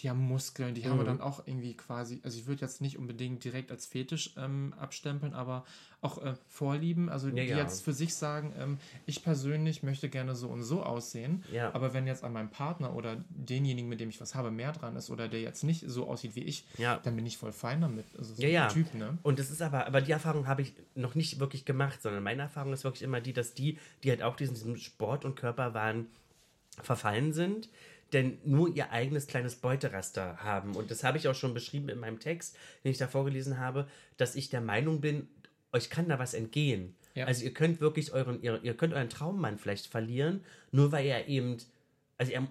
die 0.00 0.10
haben 0.10 0.20
Muskeln, 0.20 0.74
die 0.74 0.84
haben 0.84 0.98
wir 0.98 1.04
dann 1.06 1.22
auch 1.22 1.46
irgendwie 1.46 1.74
quasi, 1.74 2.20
also 2.22 2.36
ich 2.38 2.46
würde 2.46 2.60
jetzt 2.60 2.82
nicht 2.82 2.98
unbedingt 2.98 3.42
direkt 3.44 3.70
als 3.70 3.86
Fetisch 3.86 4.34
ähm, 4.36 4.74
abstempeln, 4.78 5.32
aber 5.32 5.64
auch 6.02 6.22
äh, 6.22 6.34
Vorlieben, 6.48 7.08
also 7.08 7.30
die 7.30 7.40
ja. 7.40 7.56
jetzt 7.56 7.82
für 7.82 7.94
sich 7.94 8.14
sagen, 8.14 8.52
ähm, 8.58 8.78
ich 9.06 9.24
persönlich 9.24 9.82
möchte 9.82 10.10
gerne 10.10 10.34
so 10.34 10.48
und 10.48 10.62
so 10.62 10.82
aussehen, 10.82 11.44
Ja. 11.50 11.74
aber 11.74 11.94
wenn 11.94 12.06
jetzt 12.06 12.24
an 12.24 12.34
meinem 12.34 12.50
Partner 12.50 12.94
oder 12.94 13.24
denjenigen, 13.30 13.88
mit 13.88 14.00
dem 14.00 14.10
ich 14.10 14.20
was 14.20 14.34
habe, 14.34 14.50
mehr 14.50 14.72
dran 14.72 14.96
ist 14.96 15.08
oder 15.08 15.28
der 15.28 15.40
jetzt 15.40 15.64
nicht 15.64 15.84
so 15.86 16.06
aussieht 16.06 16.36
wie 16.36 16.42
ich, 16.44 16.64
Ja. 16.76 16.98
dann 17.02 17.16
bin 17.16 17.24
ich 17.24 17.38
voll 17.38 17.52
fein 17.52 17.80
damit. 17.80 18.04
Also 18.18 18.34
so 18.34 18.42
Ja, 18.42 18.48
ja. 18.48 18.68
Typ, 18.68 18.92
ne? 18.94 19.16
Und 19.22 19.38
das 19.38 19.50
ist 19.50 19.62
aber, 19.62 19.86
aber 19.86 20.02
die 20.02 20.12
Erfahrung 20.12 20.46
habe 20.46 20.60
ich 20.60 20.74
noch 20.94 21.14
nicht 21.14 21.40
wirklich 21.40 21.64
gemacht, 21.64 22.02
sondern 22.02 22.22
meine 22.22 22.42
Erfahrung 22.42 22.74
ist 22.74 22.84
wirklich 22.84 23.02
immer 23.02 23.22
die, 23.22 23.32
dass 23.32 23.54
die, 23.54 23.78
die 24.04 24.10
halt 24.10 24.22
auch 24.22 24.36
diesen, 24.36 24.54
diesem 24.54 24.76
Sport- 24.76 25.24
und 25.24 25.36
Körperwahn 25.36 26.06
verfallen 26.82 27.32
sind, 27.32 27.70
denn 28.12 28.38
nur 28.44 28.68
ihr 28.74 28.92
eigenes 28.92 29.26
kleines 29.26 29.56
Beuteraster 29.56 30.38
haben. 30.38 30.76
Und 30.76 30.90
das 30.90 31.02
habe 31.04 31.18
ich 31.18 31.26
auch 31.28 31.34
schon 31.34 31.54
beschrieben 31.54 31.88
in 31.88 31.98
meinem 31.98 32.20
Text, 32.20 32.56
den 32.84 32.92
ich 32.92 32.98
da 32.98 33.08
vorgelesen 33.08 33.58
habe, 33.58 33.86
dass 34.16 34.36
ich 34.36 34.48
der 34.48 34.60
Meinung 34.60 35.00
bin, 35.00 35.28
euch 35.72 35.90
kann 35.90 36.08
da 36.08 36.18
was 36.18 36.32
entgehen. 36.34 36.94
Ja. 37.14 37.26
Also 37.26 37.44
ihr 37.44 37.52
könnt 37.52 37.80
wirklich 37.80 38.12
euren, 38.12 38.40
ihr, 38.42 38.60
ihr 38.62 38.74
könnt 38.76 38.94
euren 38.94 39.08
Traummann 39.08 39.58
vielleicht 39.58 39.86
verlieren, 39.86 40.44
nur 40.70 40.92
weil 40.92 41.06
er 41.06 41.26
eben, 41.28 41.56
also 42.18 42.30
er, 42.32 42.46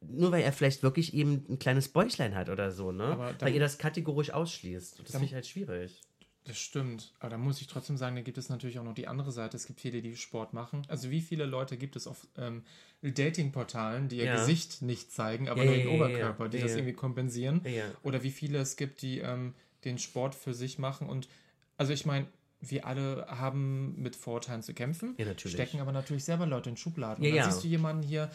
nur 0.00 0.30
weil 0.32 0.42
er 0.42 0.52
vielleicht 0.52 0.82
wirklich 0.82 1.12
eben 1.12 1.44
ein 1.48 1.58
kleines 1.58 1.88
Bäuchlein 1.88 2.34
hat 2.34 2.48
oder 2.48 2.70
so, 2.70 2.92
ne? 2.92 3.04
Aber 3.04 3.32
da- 3.32 3.46
weil 3.46 3.54
ihr 3.54 3.60
das 3.60 3.78
kategorisch 3.78 4.30
ausschließt. 4.30 4.98
Das 5.00 5.06
Da- 5.06 5.12
finde 5.12 5.26
ich 5.26 5.34
halt 5.34 5.46
schwierig. 5.46 6.00
Das 6.44 6.58
stimmt. 6.58 7.12
Aber 7.20 7.30
da 7.30 7.38
muss 7.38 7.60
ich 7.60 7.66
trotzdem 7.66 7.96
sagen, 7.96 8.16
da 8.16 8.22
gibt 8.22 8.38
es 8.38 8.48
natürlich 8.48 8.78
auch 8.78 8.84
noch 8.84 8.94
die 8.94 9.06
andere 9.08 9.30
Seite. 9.30 9.56
Es 9.56 9.66
gibt 9.66 9.80
viele, 9.80 10.00
die 10.00 10.16
Sport 10.16 10.52
machen. 10.54 10.82
Also 10.88 11.10
wie 11.10 11.20
viele 11.20 11.44
Leute 11.44 11.76
gibt 11.76 11.96
es 11.96 12.06
auf 12.06 12.26
ähm, 12.36 12.62
Dating-Portalen, 13.02 14.08
die 14.08 14.16
ihr 14.18 14.24
Ja. 14.24 14.36
Gesicht 14.36 14.82
nicht 14.82 15.12
zeigen, 15.12 15.48
aber 15.48 15.60
Ja, 15.64 15.66
nur 15.66 15.74
den 15.76 15.88
ja, 15.88 15.94
Oberkörper, 15.94 16.48
die 16.48 16.60
das 16.60 16.72
irgendwie 16.72 16.94
kompensieren. 16.94 17.60
Oder 18.02 18.22
wie 18.22 18.30
viele 18.30 18.58
es 18.58 18.76
gibt, 18.76 19.02
die 19.02 19.18
ähm, 19.18 19.54
den 19.84 19.98
Sport 19.98 20.34
für 20.34 20.54
sich 20.54 20.78
machen. 20.78 21.08
Und 21.08 21.28
also 21.76 21.92
ich 21.92 22.06
meine, 22.06 22.26
wir 22.62 22.84
alle 22.86 23.26
haben 23.28 23.94
mit 24.00 24.16
Vorurteilen 24.16 24.62
zu 24.62 24.74
kämpfen, 24.74 25.14
Ja, 25.18 25.24
natürlich. 25.24 25.54
stecken 25.54 25.80
aber 25.80 25.92
natürlich 25.92 26.24
selber 26.24 26.46
Leute 26.46 26.68
in 26.70 26.76
Schubladen. 26.76 27.24
Ja, 27.24 27.30
und 27.30 27.36
dann 27.36 27.44
ja. 27.46 27.50
siehst 27.50 27.64
du 27.64 27.68
jemanden 27.68 28.02
hier, 28.02 28.30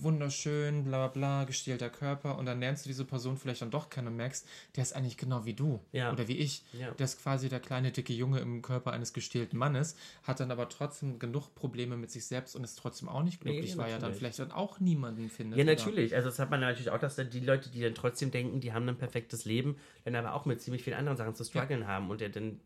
wunderschön, 0.00 0.84
bla 0.84 1.06
bla 1.06 1.08
bla, 1.08 1.44
gestählter 1.44 1.90
Körper 1.90 2.38
und 2.38 2.46
dann 2.46 2.60
lernst 2.60 2.84
du 2.84 2.88
diese 2.88 3.04
Person 3.04 3.36
vielleicht 3.36 3.62
dann 3.62 3.70
doch 3.70 3.90
kennen 3.90 4.08
und 4.08 4.16
merkst, 4.16 4.46
der 4.76 4.82
ist 4.82 4.94
eigentlich 4.94 5.16
genau 5.16 5.44
wie 5.44 5.54
du 5.54 5.80
Ja. 5.92 6.12
oder 6.12 6.28
wie 6.28 6.36
ich. 6.36 6.64
Der 6.98 7.04
ist 7.04 7.22
quasi 7.22 7.48
der 7.48 7.60
kleine, 7.60 7.92
dicke 7.92 8.12
Junge 8.12 8.40
im 8.40 8.62
Körper 8.62 8.92
eines 8.92 9.12
gestählten 9.12 9.56
Mannes, 9.58 9.96
hat 10.22 10.40
dann 10.40 10.50
aber 10.50 10.68
trotzdem 10.68 11.18
genug 11.18 11.54
Probleme 11.54 11.96
mit 11.96 12.10
sich 12.10 12.26
selbst 12.26 12.56
und 12.56 12.64
ist 12.64 12.76
trotzdem 12.78 13.08
auch 13.08 13.22
nicht 13.22 13.40
glücklich, 13.40 13.72
ja, 13.72 13.78
weil 13.78 13.90
er 13.92 13.98
dann 13.98 14.14
vielleicht 14.14 14.38
dann 14.38 14.52
auch 14.52 14.80
niemanden 14.80 15.28
findet. 15.30 15.58
Ja, 15.58 15.64
oder- 15.64 15.74
natürlich. 15.74 16.14
Also 16.14 16.28
das 16.28 16.38
hat 16.38 16.50
man 16.50 16.60
natürlich 16.60 16.90
auch, 16.90 16.98
dass 16.98 17.16
dann 17.16 17.30
die 17.30 17.40
Leute, 17.40 17.70
die 17.70 17.80
dann 17.80 17.94
trotzdem 17.94 18.30
denken, 18.30 18.60
die 18.60 18.72
haben 18.72 18.88
ein 18.88 18.96
perfektes 18.98 19.44
Leben, 19.44 19.76
dann 20.04 20.14
aber 20.16 20.34
auch 20.34 20.44
mit 20.46 20.60
ziemlich 20.60 20.82
vielen 20.82 20.96
anderen 20.96 21.16
Sachen 21.16 21.34
zu 21.34 21.44
strugglen 21.44 21.86
haben 21.86 22.10
und 22.10 22.20
der 22.20 22.28
dann 22.30 22.60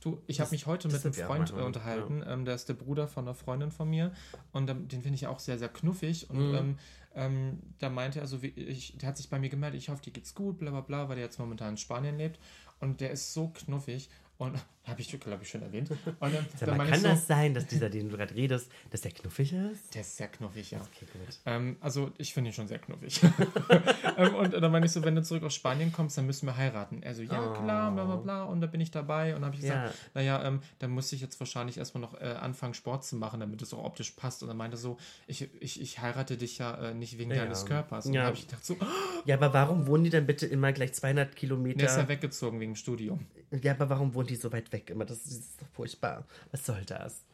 Du, 0.00 0.22
ich 0.26 0.40
habe 0.40 0.50
mich 0.50 0.66
heute 0.66 0.88
mit 0.88 1.04
einem 1.04 1.12
Freund 1.14 1.50
äh, 1.50 1.54
unterhalten, 1.66 2.24
ähm, 2.26 2.44
der 2.44 2.54
ist 2.54 2.68
der 2.68 2.74
Bruder 2.74 3.08
von 3.08 3.24
einer 3.26 3.34
Freundin 3.34 3.70
von 3.70 3.88
mir 3.88 4.12
und 4.52 4.68
ähm, 4.70 4.88
den 4.88 5.02
finde 5.02 5.16
ich 5.16 5.26
auch 5.26 5.38
sehr, 5.40 5.58
sehr 5.58 5.68
knuffig 5.68 6.30
und 6.30 6.48
Mhm. 6.50 6.54
ähm, 6.54 6.78
ähm, 7.14 7.58
da 7.78 7.88
meinte 7.90 8.20
er 8.20 8.26
so, 8.26 8.42
wie 8.42 8.48
ich, 8.48 8.96
der 8.98 9.08
hat 9.08 9.16
sich 9.16 9.28
bei 9.28 9.38
mir 9.40 9.48
gemeldet, 9.48 9.80
ich 9.80 9.88
hoffe, 9.88 10.02
dir 10.02 10.12
geht's 10.12 10.34
gut, 10.34 10.58
bla 10.58 10.70
bla 10.70 10.82
bla, 10.82 11.08
weil 11.08 11.16
der 11.16 11.24
jetzt 11.24 11.38
momentan 11.38 11.70
in 11.70 11.76
Spanien 11.76 12.16
lebt 12.16 12.38
und 12.80 13.00
der 13.00 13.10
ist 13.10 13.32
so 13.34 13.48
knuffig 13.48 14.08
und 14.38 14.56
habe 14.88 15.02
ich, 15.02 15.20
glaube 15.20 15.42
ich, 15.42 15.50
schon 15.50 15.60
erwähnt. 15.60 15.90
Und 15.90 15.98
ähm, 16.22 16.46
Sag 16.56 16.66
dann 16.68 16.78
mal, 16.78 16.88
kann 16.88 17.00
so, 17.00 17.08
das 17.08 17.26
sein, 17.26 17.52
dass 17.52 17.66
dieser, 17.66 17.90
den 17.90 18.08
du 18.08 18.16
gerade 18.16 18.34
redest, 18.34 18.70
dass 18.90 19.02
der 19.02 19.10
knuffig 19.10 19.52
ist? 19.52 19.94
der 19.94 20.00
ist 20.00 20.16
sehr 20.16 20.28
knuffig, 20.28 20.70
ja. 20.70 20.78
Okay, 20.78 21.04
gut. 21.12 21.38
Ähm, 21.44 21.76
also 21.80 22.10
ich 22.16 22.32
finde 22.32 22.48
ihn 22.50 22.54
schon 22.54 22.68
sehr 22.68 22.78
knuffig. 22.78 23.20
ähm, 24.16 24.34
und 24.34 24.52
dann 24.54 24.72
meine 24.72 24.86
ich 24.86 24.92
so, 24.92 25.04
wenn 25.04 25.14
du 25.14 25.22
zurück 25.22 25.42
aus 25.42 25.54
Spanien 25.54 25.92
kommst, 25.92 26.16
dann 26.16 26.24
müssen 26.24 26.46
wir 26.46 26.56
heiraten. 26.56 27.02
Er 27.02 27.14
so, 27.14 27.20
ja 27.22 27.52
klar, 27.52 27.92
bla 27.92 28.04
bla 28.06 28.16
bla. 28.16 28.44
Und 28.44 28.62
da 28.62 28.66
bin 28.66 28.80
ich 28.80 28.90
dabei. 28.90 29.34
Und 29.34 29.42
dann 29.42 29.46
habe 29.46 29.56
ich 29.56 29.60
gesagt, 29.60 29.94
Ja. 29.94 29.94
naja, 30.14 30.44
ähm, 30.46 30.62
dann 30.78 30.90
muss 30.92 31.12
ich 31.12 31.20
jetzt 31.20 31.38
wahrscheinlich 31.38 31.76
erstmal 31.76 32.00
noch 32.00 32.18
äh, 32.18 32.24
anfangen, 32.24 32.72
Sport 32.72 33.04
zu 33.04 33.16
machen, 33.16 33.40
damit 33.40 33.60
es 33.60 33.74
auch 33.74 33.84
optisch 33.84 34.12
passt. 34.12 34.42
Und 34.42 34.48
dann 34.48 34.56
meinte 34.56 34.76
er 34.76 34.80
so, 34.80 34.96
ich, 35.26 35.50
ich, 35.60 35.82
ich 35.82 36.00
heirate 36.00 36.38
dich 36.38 36.56
ja 36.58 36.74
äh, 36.90 36.94
nicht 36.94 37.18
wegen 37.18 37.30
Ja. 37.32 37.42
deines 37.42 37.66
Körpers. 37.66 38.06
Und 38.06 38.14
Ja. 38.14 38.20
dann 38.22 38.26
habe 38.28 38.36
ich 38.38 38.46
gedacht 38.46 38.64
so, 38.64 38.74
oh, 38.80 38.84
Ja, 39.26 39.34
aber 39.36 39.52
warum 39.52 39.86
wohnen 39.86 40.04
die 40.04 40.10
dann 40.10 40.24
bitte 40.26 40.46
immer 40.46 40.72
gleich 40.72 40.94
200 40.94 41.36
Kilometer? 41.36 41.76
der 41.78 41.90
ist 41.90 41.96
ja 41.96 42.08
weggezogen 42.08 42.60
wegen 42.60 42.72
dem 42.72 42.76
Studium. 42.76 43.26
Ja, 43.50 43.72
aber 43.72 43.88
warum 43.88 44.14
wohnen 44.14 44.28
die 44.28 44.36
so 44.36 44.52
weit 44.52 44.72
weg 44.72 44.90
immer? 44.90 45.04
Das, 45.04 45.24
ist 45.26 45.60
doch 45.60 45.68
furchtbar. 45.68 46.26
Was 46.50 46.66
soll 46.66 46.84
das? 46.84 47.24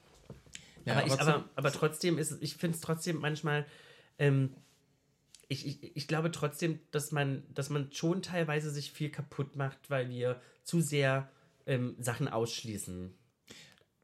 Ja, 0.84 0.94
aber, 0.94 1.06
ich, 1.06 1.12
aber 1.12 1.20
aber, 1.22 1.42
zu- 1.42 1.50
aber 1.56 1.72
trotzdem 1.72 2.18
ist 2.18 2.30
es, 2.30 2.42
ich 2.42 2.56
finde 2.56 2.76
es 2.76 2.80
trotzdem 2.80 3.18
manchmal, 3.18 3.66
ähm, 4.18 4.54
ich, 5.48 5.66
ich, 5.66 5.96
ich 5.96 6.08
glaube 6.08 6.30
trotzdem, 6.30 6.78
dass 6.90 7.12
man, 7.12 7.42
dass 7.52 7.70
man 7.70 7.92
schon 7.92 8.22
teilweise 8.22 8.70
sich 8.70 8.92
viel 8.92 9.10
kaputt 9.10 9.56
macht, 9.56 9.90
weil 9.90 10.08
wir 10.08 10.40
zu 10.62 10.80
sehr 10.80 11.30
ähm, 11.66 11.96
Sachen 11.98 12.28
ausschließen. 12.28 13.14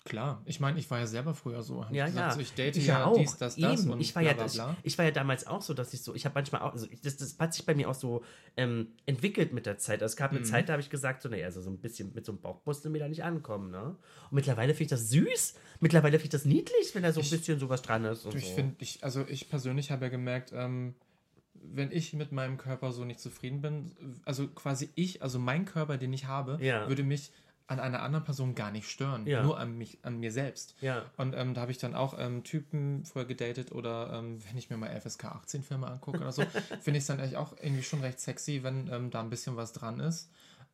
Klar, 0.05 0.41
ich 0.47 0.61
meine, 0.61 0.79
ich 0.79 0.91
war 0.91 0.99
ja 0.99 1.07
selber 1.07 1.35
früher 1.35 1.63
so. 1.63 1.85
Ja, 1.91 2.07
gesagt, 2.07 2.29
ja. 2.31 2.35
So, 2.35 2.41
ich 2.41 2.55
date 2.55 2.75
ich 2.77 2.87
ja, 2.87 3.13
dies, 3.15 3.37
das, 3.37 3.57
das 3.57 3.81
Eben. 3.83 3.91
und 3.93 4.01
ich 4.01 4.15
war 4.15 4.23
bla, 4.23 4.31
ja, 4.31 4.37
bla, 4.37 4.47
bla. 4.47 4.77
ich 4.83 4.97
war 4.97 5.05
ja 5.05 5.11
damals 5.11 5.47
auch 5.47 5.61
so, 5.61 5.75
dass 5.75 5.93
ich 5.93 6.03
so, 6.03 6.15
ich 6.15 6.25
habe 6.25 6.35
manchmal 6.37 6.63
auch, 6.63 6.73
also 6.73 6.87
ich, 6.91 7.03
das, 7.03 7.19
das 7.19 7.39
hat 7.39 7.53
sich 7.53 7.67
bei 7.67 7.75
mir 7.75 7.87
auch 7.89 7.95
so 7.95 8.25
ähm, 8.57 8.89
entwickelt 9.05 9.53
mit 9.53 9.67
der 9.67 9.77
Zeit. 9.77 10.03
Also 10.03 10.13
es 10.15 10.17
Mhm. 10.17 10.19
gab 10.19 10.31
eine 10.33 10.43
Zeit, 10.43 10.69
da 10.71 10.73
habe 10.73 10.81
ich 10.81 10.89
gesagt, 10.89 11.21
so, 11.21 11.29
naja, 11.29 11.45
also 11.45 11.61
so 11.61 11.69
ein 11.69 11.77
bisschen 11.79 12.15
mit 12.15 12.25
so 12.25 12.33
einem 12.33 12.41
Bauch 12.41 12.61
musste 12.65 12.89
mir 12.89 12.99
da 12.99 13.09
nicht 13.09 13.23
ankommen, 13.25 13.71
ne? 13.71 13.83
Und 13.91 13.97
mittlerweile 14.33 14.73
finde 14.73 14.85
ich 14.85 14.91
das 14.91 15.11
süß, 15.11 15.55
mittlerweile 15.81 16.13
finde 16.19 16.25
ich 16.25 16.31
das 16.31 16.45
niedlich, 16.47 16.95
wenn 16.95 17.03
da 17.03 17.13
so 17.13 17.21
ein 17.21 17.29
bisschen 17.29 17.59
sowas 17.59 17.83
dran 17.83 18.05
ist. 18.07 18.25
Ich 18.35 18.47
so. 18.47 18.55
finde, 18.55 18.77
ich, 18.79 19.05
also 19.05 19.27
ich 19.29 19.51
persönlich 19.51 19.91
habe 19.91 20.07
ja 20.07 20.09
gemerkt, 20.09 20.53
ähm, 20.55 20.95
wenn 21.53 21.93
ich 21.93 22.15
mit 22.15 22.33
meinem 22.33 22.57
Körper 22.57 22.93
so 22.93 23.05
nicht 23.05 23.21
zufrieden 23.21 23.61
bin, 23.61 23.93
also 24.25 24.49
quasi 24.49 24.89
ich, 24.95 25.23
also 25.23 25.39
mein 25.39 25.67
Körper, 25.67 25.99
den 25.99 26.13
ich 26.15 26.25
habe, 26.25 26.57
Ja. 26.63 26.89
würde 26.89 27.03
mich 27.03 27.33
an 27.71 27.81
einer 27.81 28.03
anderen 28.03 28.25
Person 28.25 28.55
gar 28.55 28.71
nicht 28.71 28.89
stören, 28.91 29.27
Ja. 29.27 29.43
nur 29.43 29.59
an 29.59 29.79
mich, 29.79 29.99
an 30.03 30.19
mir 30.19 30.33
selbst. 30.33 30.75
Ja. 30.81 31.05
Und 31.17 31.35
ähm, 31.35 31.55
da 31.55 31.63
habe 31.63 31.71
ich 31.73 31.79
dann 31.79 31.95
auch 31.95 32.19
ähm, 32.19 32.45
Typen 32.45 33.05
vorher 33.05 33.27
gedatet 33.29 33.73
oder 33.73 34.13
ähm, 34.13 34.39
wenn 34.49 34.59
ich 34.59 34.69
mir 34.71 34.77
mal 34.77 34.89
FSK 35.01 35.25
18 35.27 35.63
Filme 35.63 35.87
angucke 35.87 36.19
oder 36.19 36.33
so, 36.33 36.43
finde 36.83 36.99
ich 36.99 37.03
es 37.03 37.07
dann 37.07 37.19
eigentlich 37.21 37.37
auch 37.37 37.55
irgendwie 37.63 37.83
schon 37.85 38.01
recht 38.01 38.21
sexy, 38.21 38.63
wenn 38.63 38.89
ähm, 38.93 39.11
da 39.11 39.21
ein 39.21 39.31
bisschen 39.31 39.57
was 39.57 39.73
dran 39.73 40.01
ist. 40.01 40.29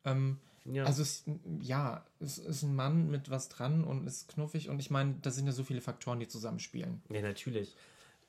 Ähm, 0.05 0.37
Ja. 0.65 0.83
Also 0.85 1.01
es, 1.01 1.23
ja, 1.61 2.03
es 2.19 2.37
ist 2.39 2.63
ein 2.63 2.75
Mann 2.75 3.09
mit 3.09 3.29
was 3.29 3.47
dran 3.47 3.83
und 3.85 4.05
ist 4.05 4.27
knuffig 4.27 4.67
und 4.69 4.79
ich 4.79 4.89
meine, 4.89 5.15
da 5.21 5.31
sind 5.31 5.45
ja 5.45 5.53
so 5.53 5.63
viele 5.63 5.79
Faktoren, 5.81 6.19
die 6.19 6.27
zusammenspielen. 6.27 7.01
ja, 7.09 7.21
natürlich. 7.21 7.75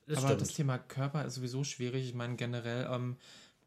Das 0.07 0.19
Aber 0.19 0.29
stimmt. 0.29 0.41
das 0.43 0.49
Thema 0.55 0.79
Körper 0.79 1.25
ist 1.25 1.35
sowieso 1.35 1.65
schwierig. 1.65 2.07
Ich 2.07 2.15
meine, 2.15 2.37
generell, 2.37 2.87
ähm, 2.91 3.17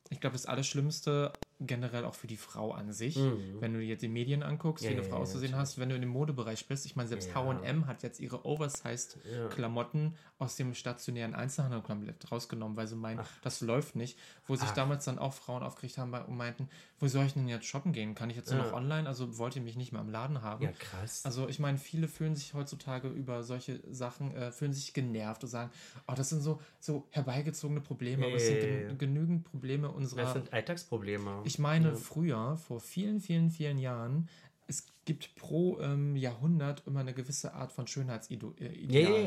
ich 0.09 0.19
glaube, 0.21 0.33
das 0.33 0.45
Allerschlimmste 0.47 1.31
generell 1.67 2.05
auch 2.05 2.15
für 2.15 2.27
die 2.27 2.37
Frau 2.37 2.71
an 2.71 2.91
sich. 2.91 3.17
Wenn 3.59 3.73
du 3.73 3.79
jetzt 3.79 4.01
die 4.01 4.07
Medien 4.07 4.43
anguckst, 4.43 4.83
wie 4.83 4.87
Ja, 4.87 4.93
eine 4.93 5.01
ja, 5.03 5.07
Frau 5.07 5.17
ja, 5.17 5.21
auszusehen 5.21 5.55
hast, 5.55 5.77
wenn 5.79 5.89
du 5.89 5.95
in 5.95 6.01
dem 6.01 6.09
Modebereich 6.09 6.67
bist. 6.67 6.85
Ich 6.85 6.95
meine, 6.95 7.07
selbst 7.07 7.29
Ja. 7.29 7.35
H&M 7.35 7.87
hat 7.87 8.03
jetzt 8.03 8.19
ihre 8.19 8.45
Oversized-Klamotten 8.45 10.15
aus 10.39 10.55
dem 10.55 10.73
stationären 10.73 11.35
Einzelhandel 11.35 11.81
komplett 11.81 12.31
rausgenommen, 12.31 12.75
weil 12.77 12.87
sie 12.87 12.95
meinen, 12.95 13.21
das 13.43 13.61
läuft 13.61 13.95
nicht. 13.95 14.17
Wo 14.47 14.55
sich 14.55 14.71
damals 14.71 15.05
dann 15.05 15.19
auch 15.19 15.33
Frauen 15.33 15.63
aufgeregt 15.63 15.97
haben 15.97 16.13
und 16.13 16.35
meinten, 16.35 16.67
wo 16.99 17.07
soll 17.07 17.25
ich 17.25 17.33
denn 17.33 17.47
jetzt 17.47 17.65
shoppen 17.65 17.93
gehen? 17.93 18.15
Kann 18.15 18.29
ich 18.29 18.35
jetzt 18.35 18.51
nur 18.51 18.63
noch 18.63 18.73
online? 18.73 19.07
Also 19.07 19.37
wollt 19.37 19.55
ihr 19.55 19.61
mich 19.61 19.75
nicht 19.75 19.91
mehr 19.91 20.01
im 20.01 20.09
Laden 20.09 20.41
haben? 20.41 20.63
Ja, 20.63 20.71
krass. 20.71 21.25
Also 21.25 21.47
ich 21.47 21.59
meine, 21.59 21.77
viele 21.77 22.07
fühlen 22.07 22.35
sich 22.35 22.53
heutzutage 22.53 23.07
über 23.07 23.43
solche 23.43 23.79
Sachen, 23.91 24.35
äh, 24.35 24.51
fühlen 24.51 24.73
sich 24.73 24.93
genervt 24.93 25.43
und 25.43 25.49
sagen, 25.49 25.71
oh, 26.07 26.13
das 26.15 26.29
sind 26.29 26.41
so, 26.41 26.59
so 26.79 27.07
herbeigezogene 27.11 27.81
Probleme, 27.81 28.25
aber 28.25 28.35
es 28.35 28.47
sind 28.47 28.59
gen 28.59 28.97
genügend 28.97 29.43
Probleme 29.43 29.89
unserer... 29.89 30.21
das 30.21 30.33
sind 30.33 30.53
Alltagsprobleme. 30.53 31.41
Ich 31.51 31.59
meine, 31.59 31.95
früher, 31.97 32.55
vor 32.55 32.79
vielen, 32.79 33.19
vielen, 33.19 33.49
vielen 33.51 33.77
Jahren, 33.77 34.29
es 34.67 34.85
gibt 35.03 35.35
pro 35.35 35.79
ähm, 35.81 36.15
Jahrhundert 36.15 36.87
immer 36.87 37.01
eine 37.01 37.13
gewisse 37.13 37.53
Art 37.53 37.73
von 37.73 37.87
Schönheitsideal. 37.87 38.53
Äh, 38.57 38.85
ja, 38.85 39.09
ja, 39.09 39.17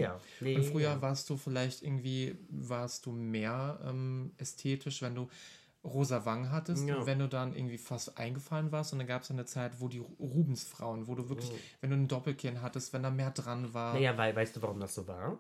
ja. 0.41 0.57
Und 0.57 0.65
früher 0.65 0.91
ja. 0.91 1.03
warst 1.03 1.29
du 1.29 1.37
vielleicht 1.37 1.83
irgendwie, 1.83 2.37
warst 2.49 3.05
du 3.05 3.13
mehr 3.13 3.79
ähm, 3.85 4.33
ästhetisch, 4.39 5.03
wenn 5.03 5.15
du 5.15 5.29
rosa 5.85 6.25
Wangen 6.25 6.51
hattest 6.51 6.89
Ja. 6.89 7.05
wenn 7.05 7.19
du 7.19 7.29
dann 7.29 7.55
irgendwie 7.55 7.77
fast 7.77 8.17
eingefallen 8.17 8.73
warst 8.73 8.95
und 8.95 9.01
dann 9.01 9.07
gab 9.07 9.21
es 9.21 9.31
eine 9.31 9.45
Zeit, 9.45 9.83
wo 9.83 9.89
die 9.89 9.99
Rubensfrauen, 9.99 11.09
wo 11.09 11.15
du 11.15 11.29
wirklich, 11.29 11.53
wenn 11.83 11.91
du 11.91 11.97
ein 11.97 12.09
Doppelkinn 12.09 12.63
hattest, 12.63 12.95
wenn 12.95 13.03
da 13.03 13.11
mehr 13.11 13.33
dran 13.33 13.75
war. 13.75 13.93
Naja, 13.93 14.17
weil, 14.17 14.35
weißt 14.35 14.57
du, 14.57 14.63
warum 14.63 14.81
das 14.81 14.95
so 14.95 15.07
war? 15.07 15.39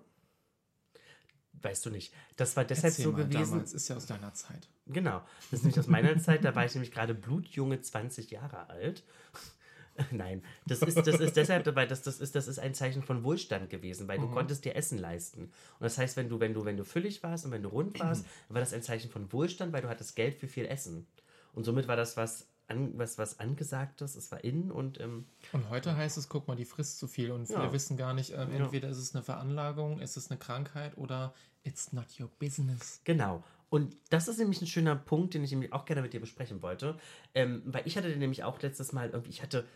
Weißt 1.62 1.86
du 1.86 1.90
nicht. 1.90 2.12
Das 2.36 2.56
war 2.56 2.64
deshalb 2.64 2.92
Erzähl 2.92 3.04
so 3.04 3.12
mal, 3.12 3.24
gewesen. 3.24 3.52
damals 3.52 3.72
ist 3.72 3.88
ja 3.88 3.96
aus 3.96 4.06
deiner 4.06 4.34
Zeit. 4.34 4.68
Genau. 4.86 5.22
Das 5.50 5.60
ist 5.60 5.62
nämlich 5.64 5.78
aus 5.78 5.86
meiner 5.86 6.18
Zeit, 6.18 6.44
da 6.44 6.54
war 6.54 6.64
ich 6.64 6.74
nämlich 6.74 6.92
gerade 6.92 7.14
blutjunge 7.14 7.80
20 7.80 8.30
Jahre 8.30 8.68
alt. 8.68 9.02
Nein, 10.10 10.42
das 10.66 10.82
ist, 10.82 10.96
das 10.96 11.20
ist 11.20 11.36
deshalb 11.36 11.64
dabei, 11.64 11.86
dass 11.86 12.02
das 12.02 12.20
ist, 12.20 12.34
das 12.34 12.48
ist 12.48 12.58
ein 12.58 12.74
Zeichen 12.74 13.02
von 13.02 13.22
Wohlstand 13.22 13.70
gewesen, 13.70 14.08
weil 14.08 14.18
du 14.18 14.28
konntest 14.28 14.64
dir 14.64 14.74
Essen 14.74 14.98
leisten. 14.98 15.44
Und 15.44 15.52
das 15.80 15.98
heißt, 15.98 16.16
wenn 16.16 16.28
du, 16.28 16.40
wenn 16.40 16.52
du, 16.52 16.64
wenn 16.64 16.76
du 16.76 16.84
füllig 16.84 17.22
warst 17.22 17.44
und 17.44 17.52
wenn 17.52 17.62
du 17.62 17.68
rund 17.68 17.98
warst, 18.00 18.24
war 18.48 18.60
das 18.60 18.72
ein 18.72 18.82
Zeichen 18.82 19.10
von 19.10 19.32
Wohlstand, 19.32 19.72
weil 19.72 19.82
du 19.82 19.88
hattest 19.88 20.16
Geld 20.16 20.34
für 20.34 20.48
viel 20.48 20.66
Essen. 20.66 21.06
Und 21.52 21.64
somit 21.64 21.86
war 21.86 21.96
das 21.96 22.16
was, 22.16 22.48
an, 22.66 22.96
was, 22.98 23.18
was 23.18 23.40
angesagtes, 23.40 24.14
es 24.14 24.30
war 24.32 24.42
innen 24.42 24.70
und 24.70 24.98
ähm, 25.00 25.26
Und 25.52 25.68
heute 25.68 25.96
heißt 25.96 26.16
es, 26.16 26.28
guck 26.28 26.48
mal, 26.48 26.56
die 26.56 26.64
frisst 26.64 26.98
zu 26.98 27.06
viel 27.06 27.30
und 27.30 27.46
viele 27.46 27.64
Ja. 27.64 27.72
wissen 27.72 27.96
gar 27.96 28.14
nicht, 28.14 28.32
ähm, 28.32 28.50
entweder 28.52 28.88
ist 28.88 28.98
es 28.98 29.14
eine 29.14 29.22
Veranlagung, 29.22 30.00
ist 30.00 30.16
es 30.16 30.30
eine 30.30 30.38
Krankheit 30.38 30.96
oder 30.96 31.34
it's 31.62 31.92
not 31.92 32.06
your 32.18 32.30
business. 32.38 33.00
Genau. 33.04 33.42
Und 33.68 33.96
das 34.10 34.28
ist 34.28 34.38
nämlich 34.38 34.62
ein 34.62 34.66
schöner 34.66 34.94
Punkt, 34.96 35.34
den 35.34 35.42
ich 35.44 35.50
nämlich 35.50 35.72
auch 35.72 35.84
gerne 35.84 36.00
mit 36.00 36.12
dir 36.12 36.20
besprechen 36.20 36.62
wollte. 36.62 36.96
Ähm, 37.34 37.62
weil 37.66 37.82
ich 37.86 37.96
hatte 37.96 38.08
den 38.08 38.18
nämlich 38.20 38.44
auch 38.44 38.62
letztes 38.62 38.92
Mal 38.92 39.10
irgendwie, 39.10 39.30
ich 39.30 39.42
hatte 39.42 39.66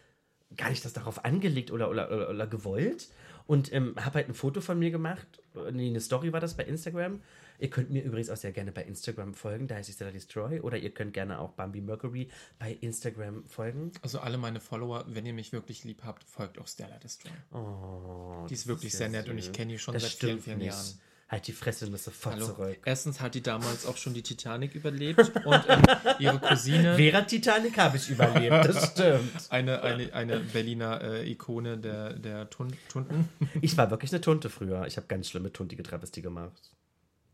gar 0.56 0.70
nicht 0.70 0.84
das 0.84 0.92
darauf 0.92 1.24
angelegt 1.24 1.70
oder, 1.70 1.90
oder, 1.90 2.10
oder, 2.10 2.30
oder 2.30 2.46
gewollt. 2.46 3.08
Und 3.48 3.72
ähm, 3.72 3.94
habe 3.96 4.16
halt 4.16 4.28
ein 4.28 4.34
Foto 4.34 4.60
von 4.60 4.78
mir 4.78 4.90
gemacht. 4.90 5.42
Nee, 5.72 5.88
eine 5.88 6.00
Story 6.00 6.32
war 6.34 6.38
das 6.40 6.54
bei 6.54 6.64
Instagram. 6.64 7.22
Ihr 7.58 7.70
könnt 7.70 7.90
mir 7.90 8.04
übrigens 8.04 8.28
auch 8.28 8.36
sehr 8.36 8.52
gerne 8.52 8.72
bei 8.72 8.84
Instagram 8.84 9.32
folgen. 9.32 9.66
Da 9.66 9.76
heiße 9.76 9.90
ich 9.90 9.94
Stella 9.96 10.10
Destroy. 10.10 10.60
Oder 10.60 10.76
ihr 10.76 10.90
könnt 10.90 11.14
gerne 11.14 11.38
auch 11.40 11.52
Bambi 11.52 11.80
Mercury 11.80 12.28
bei 12.58 12.72
Instagram 12.82 13.46
folgen. 13.46 13.90
Also 14.02 14.20
alle 14.20 14.36
meine 14.36 14.60
Follower, 14.60 15.06
wenn 15.08 15.24
ihr 15.24 15.32
mich 15.32 15.52
wirklich 15.52 15.82
lieb 15.82 16.02
habt, 16.04 16.24
folgt 16.24 16.58
auch 16.60 16.68
Stella 16.68 16.98
Destroy. 16.98 17.32
Oh, 17.52 18.46
Die 18.50 18.54
ist 18.54 18.66
wirklich 18.66 18.92
ja 18.92 18.98
sehr 18.98 19.08
nett 19.08 19.28
und 19.30 19.36
süß. 19.38 19.46
ich 19.46 19.52
kenne 19.54 19.72
die 19.72 19.78
schon 19.78 19.94
Das 19.94 20.02
seit 20.02 20.12
vielen, 20.12 20.40
vielen 20.40 20.58
nicht. 20.58 20.66
Jahren. 20.68 21.00
Halt 21.28 21.46
die 21.46 21.52
Fresse, 21.52 21.84
du 21.84 21.90
musst 21.90 22.04
sofort 22.04 22.36
Hallo. 22.36 22.46
zurück. 22.46 22.78
Erstens 22.86 23.20
hat 23.20 23.34
die 23.34 23.42
damals 23.42 23.84
auch 23.84 23.98
schon 23.98 24.14
die 24.14 24.22
Titanic 24.22 24.74
überlebt 24.74 25.18
und 25.44 25.62
ähm, 25.68 25.82
ihre 26.18 26.38
Cousine, 26.38 26.96
Während 26.96 27.28
Titanic 27.28 27.76
habe 27.76 27.98
ich 27.98 28.08
überlebt, 28.08 28.64
das 28.64 28.92
stimmt. 28.92 29.30
eine, 29.50 29.82
eine, 29.82 30.12
eine 30.14 30.40
Berliner 30.40 31.02
äh, 31.02 31.30
Ikone 31.30 31.76
der, 31.76 32.14
der 32.14 32.48
Tun 32.48 32.72
Tunten. 32.88 33.28
Ich 33.60 33.76
war 33.76 33.90
wirklich 33.90 34.10
eine 34.10 34.22
Tunte 34.22 34.48
früher. 34.48 34.86
Ich 34.86 34.96
habe 34.96 35.06
ganz 35.06 35.28
schlimme 35.28 35.52
tuntige 35.52 35.82
Travestie 35.82 36.22
gemacht. 36.22 36.74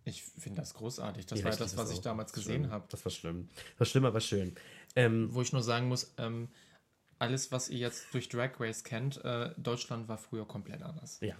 Ich 0.05 0.25
finde 0.25 0.61
das 0.61 0.75
großartig. 0.75 1.27
Das 1.27 1.39
Ja, 1.39 1.45
war 1.45 1.53
richtig, 1.53 1.67
das, 1.71 1.77
was 1.77 1.91
ich 1.93 2.01
damals 2.01 2.33
gesehen 2.33 2.71
habe. 2.71 2.85
Das 2.91 3.05
war 3.05 3.13
schlimm. 3.13 3.49
Das 3.55 3.81
war 3.81 3.87
schlimm, 3.87 4.05
aber 4.07 4.21
schön. 4.21 4.57
Ähm, 4.97 5.29
Wo 5.33 5.41
ich 5.41 5.53
nur 5.53 5.63
sagen 5.63 5.87
muss, 5.87 6.13
ähm, 6.19 6.49
alles, 7.21 7.53
was 7.53 7.69
ihr 7.71 7.79
jetzt 7.79 8.13
durch 8.13 8.29
Drag 8.29 8.59
Race 8.59 8.83
kennt, 8.85 9.25
äh, 9.25 9.51
Deutschland 9.57 10.09
war 10.09 10.19
früher 10.19 10.47
komplett 10.47 10.83
anders. 10.83 11.19
ja. 11.21 11.37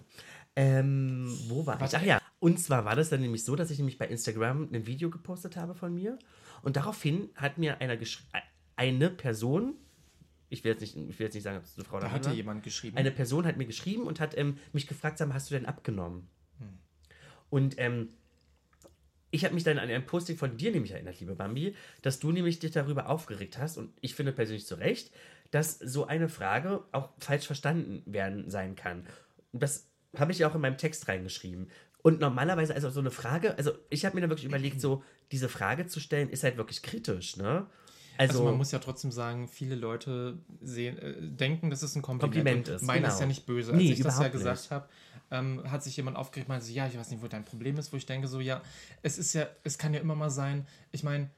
Ähm, 0.55 1.27
wo 1.47 1.65
war 1.65 1.81
ich? 1.81 1.95
Ach 1.95 2.01
ja. 2.03 2.21
Und 2.39 2.59
zwar 2.59 2.85
war 2.85 2.95
das 2.95 3.09
dann 3.09 3.21
nämlich 3.21 3.43
so, 3.43 3.55
dass 3.55 3.71
ich 3.71 3.77
nämlich 3.77 3.97
bei 3.97 4.07
Instagram 4.07 4.69
ein 4.71 4.85
Video 4.85 5.09
gepostet 5.09 5.57
habe 5.57 5.73
von 5.73 5.93
mir. 5.93 6.17
Und 6.61 6.75
daraufhin 6.77 7.29
hat 7.35 7.57
mir 7.57 7.81
einer 7.81 7.95
gesch- 7.95 8.23
eine 8.75 9.09
Person, 9.09 9.75
ich 10.49 10.63
will 10.63 10.71
jetzt 10.73 10.81
nicht, 10.81 10.95
ich 10.95 11.19
will 11.19 11.25
jetzt 11.25 11.33
nicht 11.33 11.43
sagen, 11.43 11.57
ob 11.57 11.63
es 11.63 11.75
eine 11.77 11.85
Frau 11.85 11.97
oder 11.97 12.07
Da 12.07 12.11
hatte 12.11 12.27
war, 12.29 12.33
jemand 12.33 12.63
geschrieben. 12.63 12.97
eine 12.97 13.11
Person 13.11 13.45
hat 13.45 13.57
mir 13.57 13.65
geschrieben 13.65 14.03
und 14.03 14.19
hat 14.19 14.37
ähm, 14.37 14.57
mich 14.73 14.87
gefragt, 14.87 15.17
sag 15.17 15.27
mal, 15.27 15.33
hast 15.35 15.49
du 15.49 15.55
denn 15.55 15.65
abgenommen? 15.65 16.27
Und 17.49 17.75
ähm, 17.77 18.09
ich 19.31 19.43
habe 19.45 19.53
mich 19.53 19.63
dann 19.63 19.77
an 19.79 19.89
ein 19.89 20.05
Posting 20.05 20.37
von 20.37 20.57
dir 20.57 20.71
nämlich 20.71 20.91
erinnert, 20.91 21.19
liebe 21.19 21.35
Bambi, 21.35 21.75
dass 22.01 22.19
du 22.19 22.31
nämlich 22.31 22.59
dich 22.59 22.71
darüber 22.71 23.09
aufgeregt 23.09 23.57
hast 23.57 23.77
und 23.77 23.91
ich 24.01 24.15
finde 24.15 24.31
persönlich 24.31 24.65
zu 24.65 24.75
Recht, 24.75 25.11
dass 25.51 25.77
so 25.77 26.05
eine 26.05 26.27
Frage 26.29 26.83
auch 26.91 27.09
falsch 27.19 27.45
verstanden 27.45 28.01
werden 28.05 28.49
sein 28.49 28.75
kann. 28.75 29.05
Und 29.51 29.61
das 29.63 29.87
habe 30.19 30.31
ich 30.31 30.39
ja 30.39 30.49
auch 30.49 30.55
in 30.55 30.61
meinem 30.61 30.77
Text 30.77 31.07
reingeschrieben. 31.07 31.69
Und 32.01 32.19
normalerweise, 32.19 32.75
also 32.75 32.89
so 32.89 32.99
eine 32.99 33.11
Frage, 33.11 33.57
also 33.57 33.71
ich 33.89 34.05
habe 34.05 34.15
mir 34.15 34.21
dann 34.21 34.29
wirklich 34.29 34.45
überlegt, 34.45 34.79
so 34.79 35.03
diese 35.31 35.49
Frage 35.49 35.87
zu 35.87 35.99
stellen, 35.99 36.29
ist 36.29 36.43
halt 36.43 36.57
wirklich 36.57 36.83
kritisch, 36.83 37.37
ne? 37.37 37.65
Also, 38.17 38.33
Also 38.33 38.45
man 38.45 38.57
muss 38.57 38.71
ja 38.71 38.79
trotzdem 38.79 39.11
sagen, 39.11 39.47
viele 39.47 39.75
Leute 39.75 40.37
sehen, 40.61 40.97
äh, 40.99 41.15
denken, 41.19 41.69
dass 41.69 41.81
es 41.81 41.95
ein 41.95 42.01
Kompliment, 42.01 42.35
Kompliment 42.37 42.67
ist, 42.69 42.83
meinen 42.83 42.97
genau. 42.97 43.09
das 43.09 43.19
ja 43.19 43.25
nicht 43.25 43.45
böse. 43.45 43.71
Als 43.71 43.81
Nee, 43.81 43.91
ich 43.91 44.01
das 44.01 44.19
ja 44.19 44.27
gesagt 44.29 44.71
habe, 44.71 44.87
ähm, 45.31 45.63
hat 45.69 45.83
sich 45.83 45.97
jemand 45.97 46.15
aufgeregt, 46.15 46.47
meinte 46.47 46.65
so, 46.65 46.71
ja, 46.71 46.87
ich 46.87 46.97
weiß 46.97 47.09
nicht, 47.09 47.21
wo 47.21 47.27
dein 47.27 47.43
Problem 47.43 47.77
ist, 47.77 47.91
wo 47.91 47.97
ich 47.97 48.05
denke 48.05 48.27
so, 48.27 48.39
ja, 48.39 48.61
es 49.01 49.17
ist 49.17 49.33
ja, 49.33 49.47
es 49.63 49.77
kann 49.77 49.93
ja 49.93 49.99
immer 49.99 50.15
mal 50.15 50.29
sein, 50.29 50.67
ich 50.91 51.03
meine, 51.03 51.29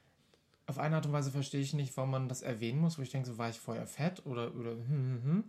auf 0.66 0.78
eine 0.78 0.96
Art 0.96 1.06
und 1.06 1.12
Weise 1.12 1.30
verstehe 1.30 1.62
ich 1.62 1.72
nicht, 1.72 1.96
warum 1.96 2.10
man 2.10 2.28
das 2.28 2.42
erwähnen 2.42 2.78
muss, 2.78 2.98
wo 2.98 3.02
ich 3.02 3.10
denke, 3.10 3.26
so 3.26 3.38
war 3.38 3.48
ich 3.48 3.58
vorher 3.58 3.86
fett 3.86 4.24
oder, 4.26 4.54
oder 4.54 4.72
hm, 4.72 4.88
hm, 4.88 5.22
hm. 5.24 5.44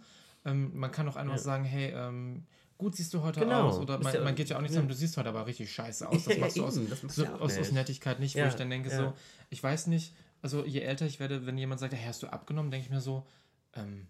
Ähm, 0.46 0.72
man 0.80 0.92
kann 0.92 1.08
auch 1.10 1.18
einfach 1.18 1.38
sagen, 1.38 1.66
hey, 1.66 1.92
ähm, 1.94 2.46
gut 2.80 2.96
siehst 2.96 3.14
du 3.14 3.22
heute 3.22 3.42
Genau. 3.42 3.68
aus. 3.68 3.78
Oder 3.78 4.00
man, 4.00 4.12
ja- 4.14 4.24
man 4.24 4.34
geht 4.34 4.50
ja 4.50 4.58
auch 4.58 4.62
nicht 4.62 4.74
sagen, 4.74 4.88
du 4.88 4.96
siehst 4.96 5.16
heute 5.18 5.30
aber 5.30 5.46
richtig 5.46 5.72
scheiße 5.72 6.10
aus. 6.10 6.24
Das 6.24 6.34
Ja, 6.36 6.42
machst 6.42 6.58
du 6.58 6.64
aus, 6.66 6.80
das 7.04 7.16
so, 7.16 7.24
ja 7.26 7.36
aus, 7.36 7.56
aus. 7.58 7.72
Nettigkeit 7.72 8.20
nicht, 8.20 8.34
wo 8.36 8.40
Ja, 8.40 8.48
ich 8.48 8.56
dann 8.56 8.70
denke 8.72 8.90
ja. 8.90 8.98
so, 8.98 9.14
ich 9.52 9.62
weiß 9.62 9.86
nicht, 9.88 10.16
also 10.42 10.66
je 10.66 10.80
älter 10.80 11.06
ich 11.06 11.20
werde, 11.20 11.46
wenn 11.46 11.58
jemand 11.60 11.80
sagt, 11.82 11.94
hey, 11.94 12.04
hast 12.08 12.24
du 12.24 12.28
abgenommen, 12.28 12.72
denke 12.72 12.86
ich 12.86 12.90
mir 12.90 13.02
so, 13.02 13.28
ähm, 13.76 14.08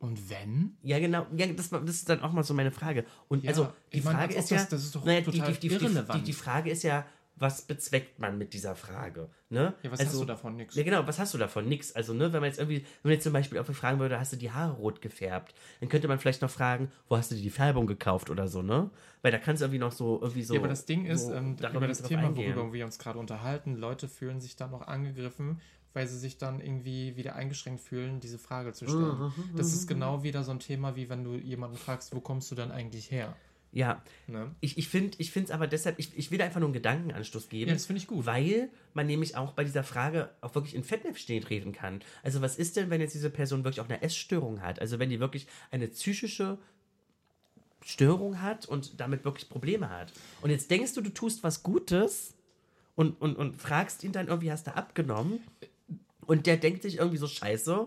und 0.00 0.30
wenn? 0.30 0.76
Ja, 0.82 0.98
genau. 1.00 1.26
Ja, 1.36 1.46
das, 1.48 1.70
das 1.70 1.82
ist 1.90 2.08
dann 2.08 2.22
auch 2.22 2.32
mal 2.32 2.44
so 2.44 2.54
meine 2.54 2.70
Frage. 2.70 3.04
Und 3.26 3.42
Ja, 3.42 3.50
also 3.50 3.68
die 3.92 4.00
meine, 4.00 4.18
Frage 4.18 4.34
ob 4.34 4.40
ist 4.40 4.50
ja, 4.50 4.58
das- 4.58 4.68
das 4.68 4.84
ist 4.84 4.94
doch 4.94 5.04
naja, 5.04 5.20
total 5.22 5.52
die, 5.52 5.58
die, 5.60 5.68
die, 5.68 5.68
die, 5.68 5.74
irrelevant. 5.84 6.20
die, 6.20 6.24
die 6.24 6.32
Frage 6.32 6.70
ist 6.70 6.82
ja, 6.84 7.04
was 7.38 7.62
bezweckt 7.62 8.18
man 8.18 8.38
mit 8.38 8.52
dieser 8.52 8.74
Frage? 8.74 9.28
Ne? 9.50 9.74
Ja, 9.82 9.90
was 9.90 10.00
also, 10.00 10.12
hast 10.12 10.20
du 10.20 10.24
davon? 10.26 10.56
Nix. 10.56 10.74
Ja, 10.74 10.82
genau, 10.82 11.06
was 11.06 11.18
hast 11.18 11.34
du 11.34 11.38
davon? 11.38 11.68
Nix. 11.68 11.92
Also, 11.92 12.12
ne, 12.12 12.32
wenn 12.32 12.40
man 12.40 12.48
jetzt 12.48 12.58
irgendwie, 12.58 12.78
wenn 12.78 13.10
man 13.10 13.12
jetzt 13.12 13.24
zum 13.24 13.32
Beispiel 13.32 13.58
auch 13.58 13.66
fragen 13.66 13.98
würde, 13.98 14.18
hast 14.18 14.32
du 14.32 14.36
die 14.36 14.50
Haare 14.50 14.74
rot 14.74 15.00
gefärbt, 15.00 15.54
dann 15.80 15.88
könnte 15.88 16.08
man 16.08 16.18
vielleicht 16.18 16.42
noch 16.42 16.50
fragen, 16.50 16.90
wo 17.08 17.16
hast 17.16 17.30
du 17.30 17.34
dir 17.34 17.42
die 17.42 17.50
Färbung 17.50 17.86
gekauft 17.86 18.30
oder 18.30 18.48
so, 18.48 18.62
ne? 18.62 18.90
Weil 19.22 19.32
da 19.32 19.38
kannst 19.38 19.62
du 19.62 19.66
irgendwie 19.66 19.78
noch 19.78 19.92
so, 19.92 20.18
irgendwie 20.20 20.42
so. 20.42 20.54
ja, 20.54 20.60
aber 20.60 20.68
das 20.68 20.84
Ding 20.86 21.06
ist, 21.06 21.26
so 21.26 21.34
ähm, 21.34 21.56
darüber 21.56 21.78
über 21.78 21.88
das 21.88 22.02
Thema, 22.02 22.22
eingehen. 22.22 22.54
worüber 22.54 22.72
wir 22.72 22.84
uns 22.84 22.98
gerade 22.98 23.18
unterhalten, 23.18 23.76
Leute 23.76 24.08
fühlen 24.08 24.40
sich 24.40 24.56
dann 24.56 24.72
auch 24.74 24.86
angegriffen, 24.86 25.60
weil 25.94 26.06
sie 26.06 26.18
sich 26.18 26.38
dann 26.38 26.60
irgendwie 26.60 27.16
wieder 27.16 27.34
eingeschränkt 27.34 27.80
fühlen, 27.80 28.20
diese 28.20 28.38
Frage 28.38 28.72
zu 28.72 28.86
stellen. 28.86 29.18
Mhm, 29.18 29.56
das 29.56 29.72
ist 29.72 29.86
genau 29.86 30.22
wieder 30.22 30.44
so 30.44 30.50
ein 30.50 30.60
Thema, 30.60 30.96
wie 30.96 31.08
wenn 31.08 31.24
du 31.24 31.34
jemanden 31.34 31.76
fragst, 31.76 32.14
wo 32.14 32.20
kommst 32.20 32.50
du 32.50 32.54
dann 32.54 32.70
eigentlich 32.70 33.10
her? 33.10 33.34
Ja, 33.72 34.02
Ne? 34.26 34.54
Ich, 34.60 34.76
ich 34.76 34.88
finde 34.88 35.16
es 35.18 35.50
aber 35.50 35.66
deshalb, 35.66 35.98
ich, 35.98 36.16
ich 36.16 36.30
will 36.30 36.38
da 36.38 36.44
einfach 36.44 36.60
nur 36.60 36.68
einen 36.68 36.74
Gedankenanstoß 36.74 37.48
geben. 37.48 37.68
Ja, 37.68 37.74
das 37.74 37.86
finde 37.86 38.00
ich 38.00 38.06
gut. 38.06 38.26
Weil 38.26 38.68
man 38.94 39.06
nämlich 39.06 39.36
auch 39.36 39.52
bei 39.52 39.64
dieser 39.64 39.84
Frage 39.84 40.30
auch 40.40 40.54
wirklich 40.54 40.74
in 40.74 40.84
Fettnäpfchen 40.84 41.40
treten 41.40 41.72
kann. 41.72 42.02
Also 42.22 42.40
was 42.42 42.58
ist 42.58 42.76
denn, 42.76 42.90
wenn 42.90 43.00
jetzt 43.00 43.14
diese 43.14 43.30
Person 43.30 43.64
wirklich 43.64 43.80
auch 43.80 43.88
eine 43.88 44.02
Essstörung 44.02 44.60
hat? 44.60 44.80
Also 44.80 44.98
wenn 44.98 45.10
die 45.10 45.20
wirklich 45.20 45.46
eine 45.70 45.88
psychische 45.88 46.58
Störung 47.84 48.42
hat 48.42 48.66
und 48.66 49.00
damit 49.00 49.24
wirklich 49.24 49.48
Probleme 49.48 49.88
hat. 49.88 50.12
Und 50.42 50.50
jetzt 50.50 50.70
denkst 50.70 50.94
du, 50.94 51.00
du 51.00 51.10
tust 51.10 51.42
was 51.42 51.62
Gutes 51.62 52.34
und, 52.96 53.20
und, 53.20 53.36
und 53.36 53.60
fragst 53.60 54.04
ihn 54.04 54.12
dann 54.12 54.28
irgendwie, 54.28 54.52
hast 54.52 54.66
du 54.66 54.74
abgenommen? 54.74 55.40
Und 56.26 56.46
der 56.46 56.58
denkt 56.58 56.82
sich 56.82 56.98
irgendwie 56.98 57.16
so, 57.16 57.26
scheiße, 57.26 57.86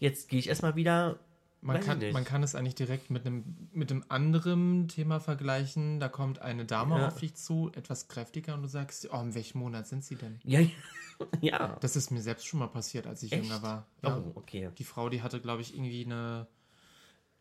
jetzt 0.00 0.28
gehe 0.28 0.40
ich 0.40 0.48
erstmal 0.48 0.74
wieder. 0.74 1.20
Man 1.66 1.80
ich 1.80 1.86
kann, 1.86 2.00
man 2.12 2.24
kann 2.24 2.42
es 2.42 2.54
eigentlich 2.54 2.76
direkt 2.76 3.10
mit 3.10 3.26
einem, 3.26 3.44
mit 3.72 3.90
einem 3.90 4.04
anderen 4.08 4.88
Thema 4.88 5.18
vergleichen. 5.20 5.98
Da 6.00 6.08
kommt 6.08 6.40
eine 6.40 6.64
Dame 6.64 6.98
Ja. 7.00 7.08
auf 7.08 7.18
dich 7.18 7.34
zu, 7.34 7.70
etwas 7.74 8.08
kräftiger, 8.08 8.54
und 8.54 8.62
du 8.62 8.68
sagst, 8.68 9.08
oh, 9.12 9.20
in 9.20 9.34
welchem 9.34 9.58
Monat 9.58 9.86
sind 9.86 10.04
sie 10.04 10.14
denn? 10.16 10.38
ja, 10.44 10.60
ja. 11.40 11.76
Das 11.80 11.96
ist 11.96 12.10
mir 12.10 12.22
selbst 12.22 12.46
schon 12.46 12.60
mal 12.60 12.68
passiert, 12.68 13.06
als 13.06 13.22
ich 13.22 13.32
Echt? 13.32 13.42
jünger 13.44 13.62
war. 13.62 13.86
Ja. 14.02 14.16
Oh, 14.18 14.32
okay. 14.36 14.70
Die 14.78 14.84
Frau, 14.84 15.08
die 15.08 15.22
hatte, 15.22 15.40
glaube 15.40 15.62
ich, 15.62 15.74
irgendwie 15.74 16.04
eine. 16.04 16.46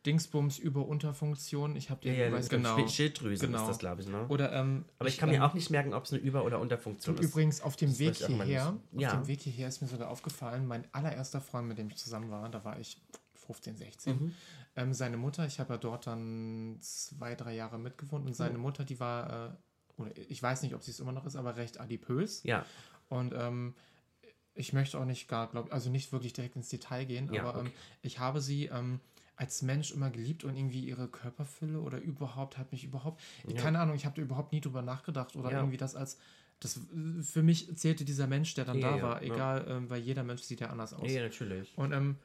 Dingsbums 0.06 0.60
Über-Unterfunktion. 0.60 1.76
Ich 1.76 1.90
habe 1.90 2.00
den 2.02 2.14
Ja, 2.16 2.26
ja, 2.26 2.32
weiß 2.32 2.50
genau. 2.50 2.76
Schild- 2.76 2.92
Schilddrüse 2.92 3.48
Genau. 3.48 3.62
ist 3.62 3.68
das, 3.70 3.80
glaube 3.80 4.02
ich, 4.04 4.08
ne? 4.08 4.28
Oder 4.28 4.54
ähm, 4.54 4.86
Aber 5.00 5.10
ich 5.10 5.18
kann 5.18 5.30
mir 5.30 5.38
ähm, 5.38 5.42
auch 5.42 5.56
nicht 5.56 5.72
merken, 5.72 5.96
ob 5.96 6.04
es 6.06 6.14
eine 6.14 6.22
Über- 6.22 6.46
oder 6.46 6.60
Unterfunktion 6.60 7.18
ist. 7.18 7.24
übrigens, 7.32 7.60
auf 7.62 7.76
dem 7.76 7.90
Das 7.90 7.98
Weg 8.00 8.12
ich 8.12 8.26
hierher, 8.28 8.72
nicht. 8.92 9.08
auf 9.08 9.14
Ja. 9.14 9.16
dem 9.20 9.26
Weg 9.28 9.42
hierher 9.42 9.68
ist 9.68 9.82
mir 9.82 9.88
sogar 9.88 10.10
aufgefallen, 10.10 10.68
mein 10.68 10.84
allererster 10.92 11.42
Freund, 11.42 11.68
mit 11.68 11.80
dem 11.80 11.88
ich 11.90 11.96
zusammen 11.96 12.30
war, 12.30 12.48
da 12.50 12.64
war 12.64 12.80
ich 12.80 13.02
15, 13.46 13.78
16. 13.78 14.16
Mhm. 14.16 14.34
Ähm, 14.76 14.94
seine 14.94 15.18
Mutter, 15.18 15.46
ich 15.46 15.60
habe 15.60 15.74
ja 15.74 15.78
dort 15.78 16.08
dann 16.08 16.78
zwei, 16.82 17.36
drei 17.36 17.56
Jahre 17.56 17.78
mitgewohnt 17.80 18.26
und 18.26 18.34
seine 18.34 18.58
Mutter, 18.58 18.84
die 18.84 19.00
war, 19.00 19.50
äh, 19.98 20.02
oder 20.02 20.12
ich 20.18 20.42
weiß 20.42 20.64
nicht, 20.64 20.76
ob 20.76 20.84
sie 20.84 20.92
es 20.92 21.00
immer 21.00 21.12
noch 21.14 21.26
ist, 21.26 21.36
aber 21.36 21.56
recht 21.56 21.80
adipös. 21.80 22.44
Ja, 22.44 22.66
Und 23.08 23.34
ähm, 23.36 23.76
ich 24.54 24.74
möchte 24.74 24.98
auch 25.00 25.06
nicht 25.06 25.28
gar, 25.28 25.50
glaube 25.50 25.72
also 25.72 25.90
nicht 25.90 26.12
wirklich 26.12 26.34
direkt 26.34 26.56
ins 26.56 26.70
Detail 26.70 27.06
gehen, 27.06 27.30
Ja, 27.32 27.44
aber 27.44 27.60
ähm, 27.60 27.68
okay. 27.68 27.76
ich 28.02 28.20
habe 28.20 28.42
sie 28.42 28.66
ähm, 28.68 29.00
als 29.36 29.62
Mensch 29.62 29.92
immer 29.92 30.10
geliebt 30.10 30.44
und 30.46 30.56
irgendwie 30.56 30.86
ihre 30.86 31.08
Körperfülle 31.10 31.82
oder 31.82 32.00
überhaupt 32.00 32.58
hat 32.58 32.72
mich 32.72 32.86
überhaupt, 32.86 33.22
keine 33.58 33.80
Ahnung, 33.80 33.96
ich 33.96 34.06
habe 34.06 34.16
da 34.16 34.22
überhaupt 34.22 34.54
nie 34.54 34.62
drüber 34.62 34.82
nachgedacht 34.82 35.36
oder 35.36 35.52
Ja. 35.52 35.60
irgendwie 35.60 35.78
das 35.78 35.96
als, 35.96 36.18
das 36.62 36.80
für 37.22 37.44
mich 37.44 37.76
zählte 37.78 38.06
dieser 38.06 38.28
Mensch, 38.28 38.54
der 38.54 38.64
dann 38.64 38.80
Ja, 38.80 38.92
da 38.92 38.98
ja, 38.98 39.04
war, 39.04 39.22
ja. 39.24 39.34
egal, 39.34 39.66
ähm, 39.68 39.90
weil 39.90 40.02
jeder 40.02 40.24
Mensch 40.24 40.42
sieht 40.42 40.62
ja 40.62 40.70
anders 40.70 40.94
aus. 40.94 41.12
ja, 41.12 41.22
natürlich. 41.22 41.78
Und 41.78 41.92
ähm, 41.92 42.16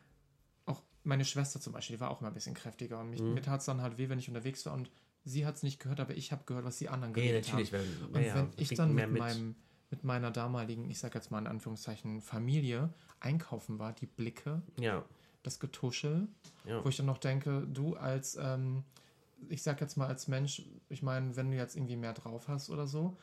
meine 1.05 1.25
Schwester 1.25 1.61
zum 1.61 1.73
Beispiel, 1.73 1.97
die 1.97 2.01
war 2.01 2.11
auch 2.11 2.21
immer 2.21 2.31
ein 2.31 2.35
bisschen 2.35 2.55
kräftiger 2.55 2.99
und 3.01 3.11
mich, 3.11 3.21
Mhm. 3.23 3.35
mir 3.35 3.43
tat 3.43 3.61
es 3.61 3.67
dann 3.67 3.81
halt 3.81 3.99
weh, 3.99 4.09
wenn 4.09 4.19
ich 4.19 4.29
unterwegs 4.29 4.65
war 4.67 4.75
und 4.75 4.91
sie 5.25 5.47
hat 5.47 5.57
es 5.57 5.63
nicht 5.63 5.81
gehört, 5.81 6.01
aber 6.01 6.15
ich 6.15 6.33
habe 6.33 6.45
gehört, 6.47 6.65
was 6.65 6.79
die 6.79 6.89
anderen 6.89 7.13
natürlich. 7.15 7.73
haben. 7.73 7.87
Weil, 8.11 8.17
Und 8.23 8.27
ja, 8.29 8.35
wenn 8.35 8.51
ich 8.57 8.75
dann 8.75 8.95
mehr 8.95 9.07
mit, 9.07 9.19
meinem, 9.19 9.55
mit 9.91 10.05
meiner 10.05 10.31
damaligen, 10.31 10.89
ich 10.91 10.99
sag 10.99 11.15
jetzt 11.15 11.31
mal 11.31 11.39
in 11.39 11.47
Anführungszeichen, 11.47 12.21
Familie 12.21 12.93
einkaufen 13.21 13.79
war, 13.79 13.93
die 13.93 14.07
Blicke, 14.07 14.63
Ja, 14.79 15.05
das 15.43 15.59
Getuschel, 15.59 16.29
ja. 16.67 16.85
wo 16.85 16.89
ich 16.89 16.97
dann 16.99 17.07
noch 17.07 17.19
denke, 17.19 17.67
du 17.67 17.97
als, 17.97 18.37
ähm, 18.37 18.85
ich 19.49 19.63
sag 19.63 19.81
jetzt 19.81 19.97
mal 19.97 20.07
als 20.07 20.29
Mensch, 20.29 20.63
ich 20.91 21.03
meine, 21.03 21.35
wenn 21.37 21.51
du 21.51 21.57
jetzt 21.57 21.77
irgendwie 21.77 21.97
mehr 21.97 22.13
drauf 22.13 22.49
hast 22.49 22.69
oder 22.69 22.87
so, 22.87 23.17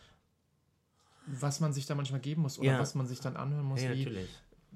was 1.28 1.60
man 1.60 1.74
sich 1.74 1.86
da 1.86 1.94
manchmal 1.96 2.22
geben 2.22 2.42
muss 2.42 2.58
oder 2.58 2.70
was 2.80 2.96
man 2.96 3.06
sich 3.06 3.20
dann 3.20 3.36
anhören 3.36 3.66
muss, 3.66 3.82
ja, 3.84 3.94
wie, 3.94 4.06
natürlich. 4.06 4.30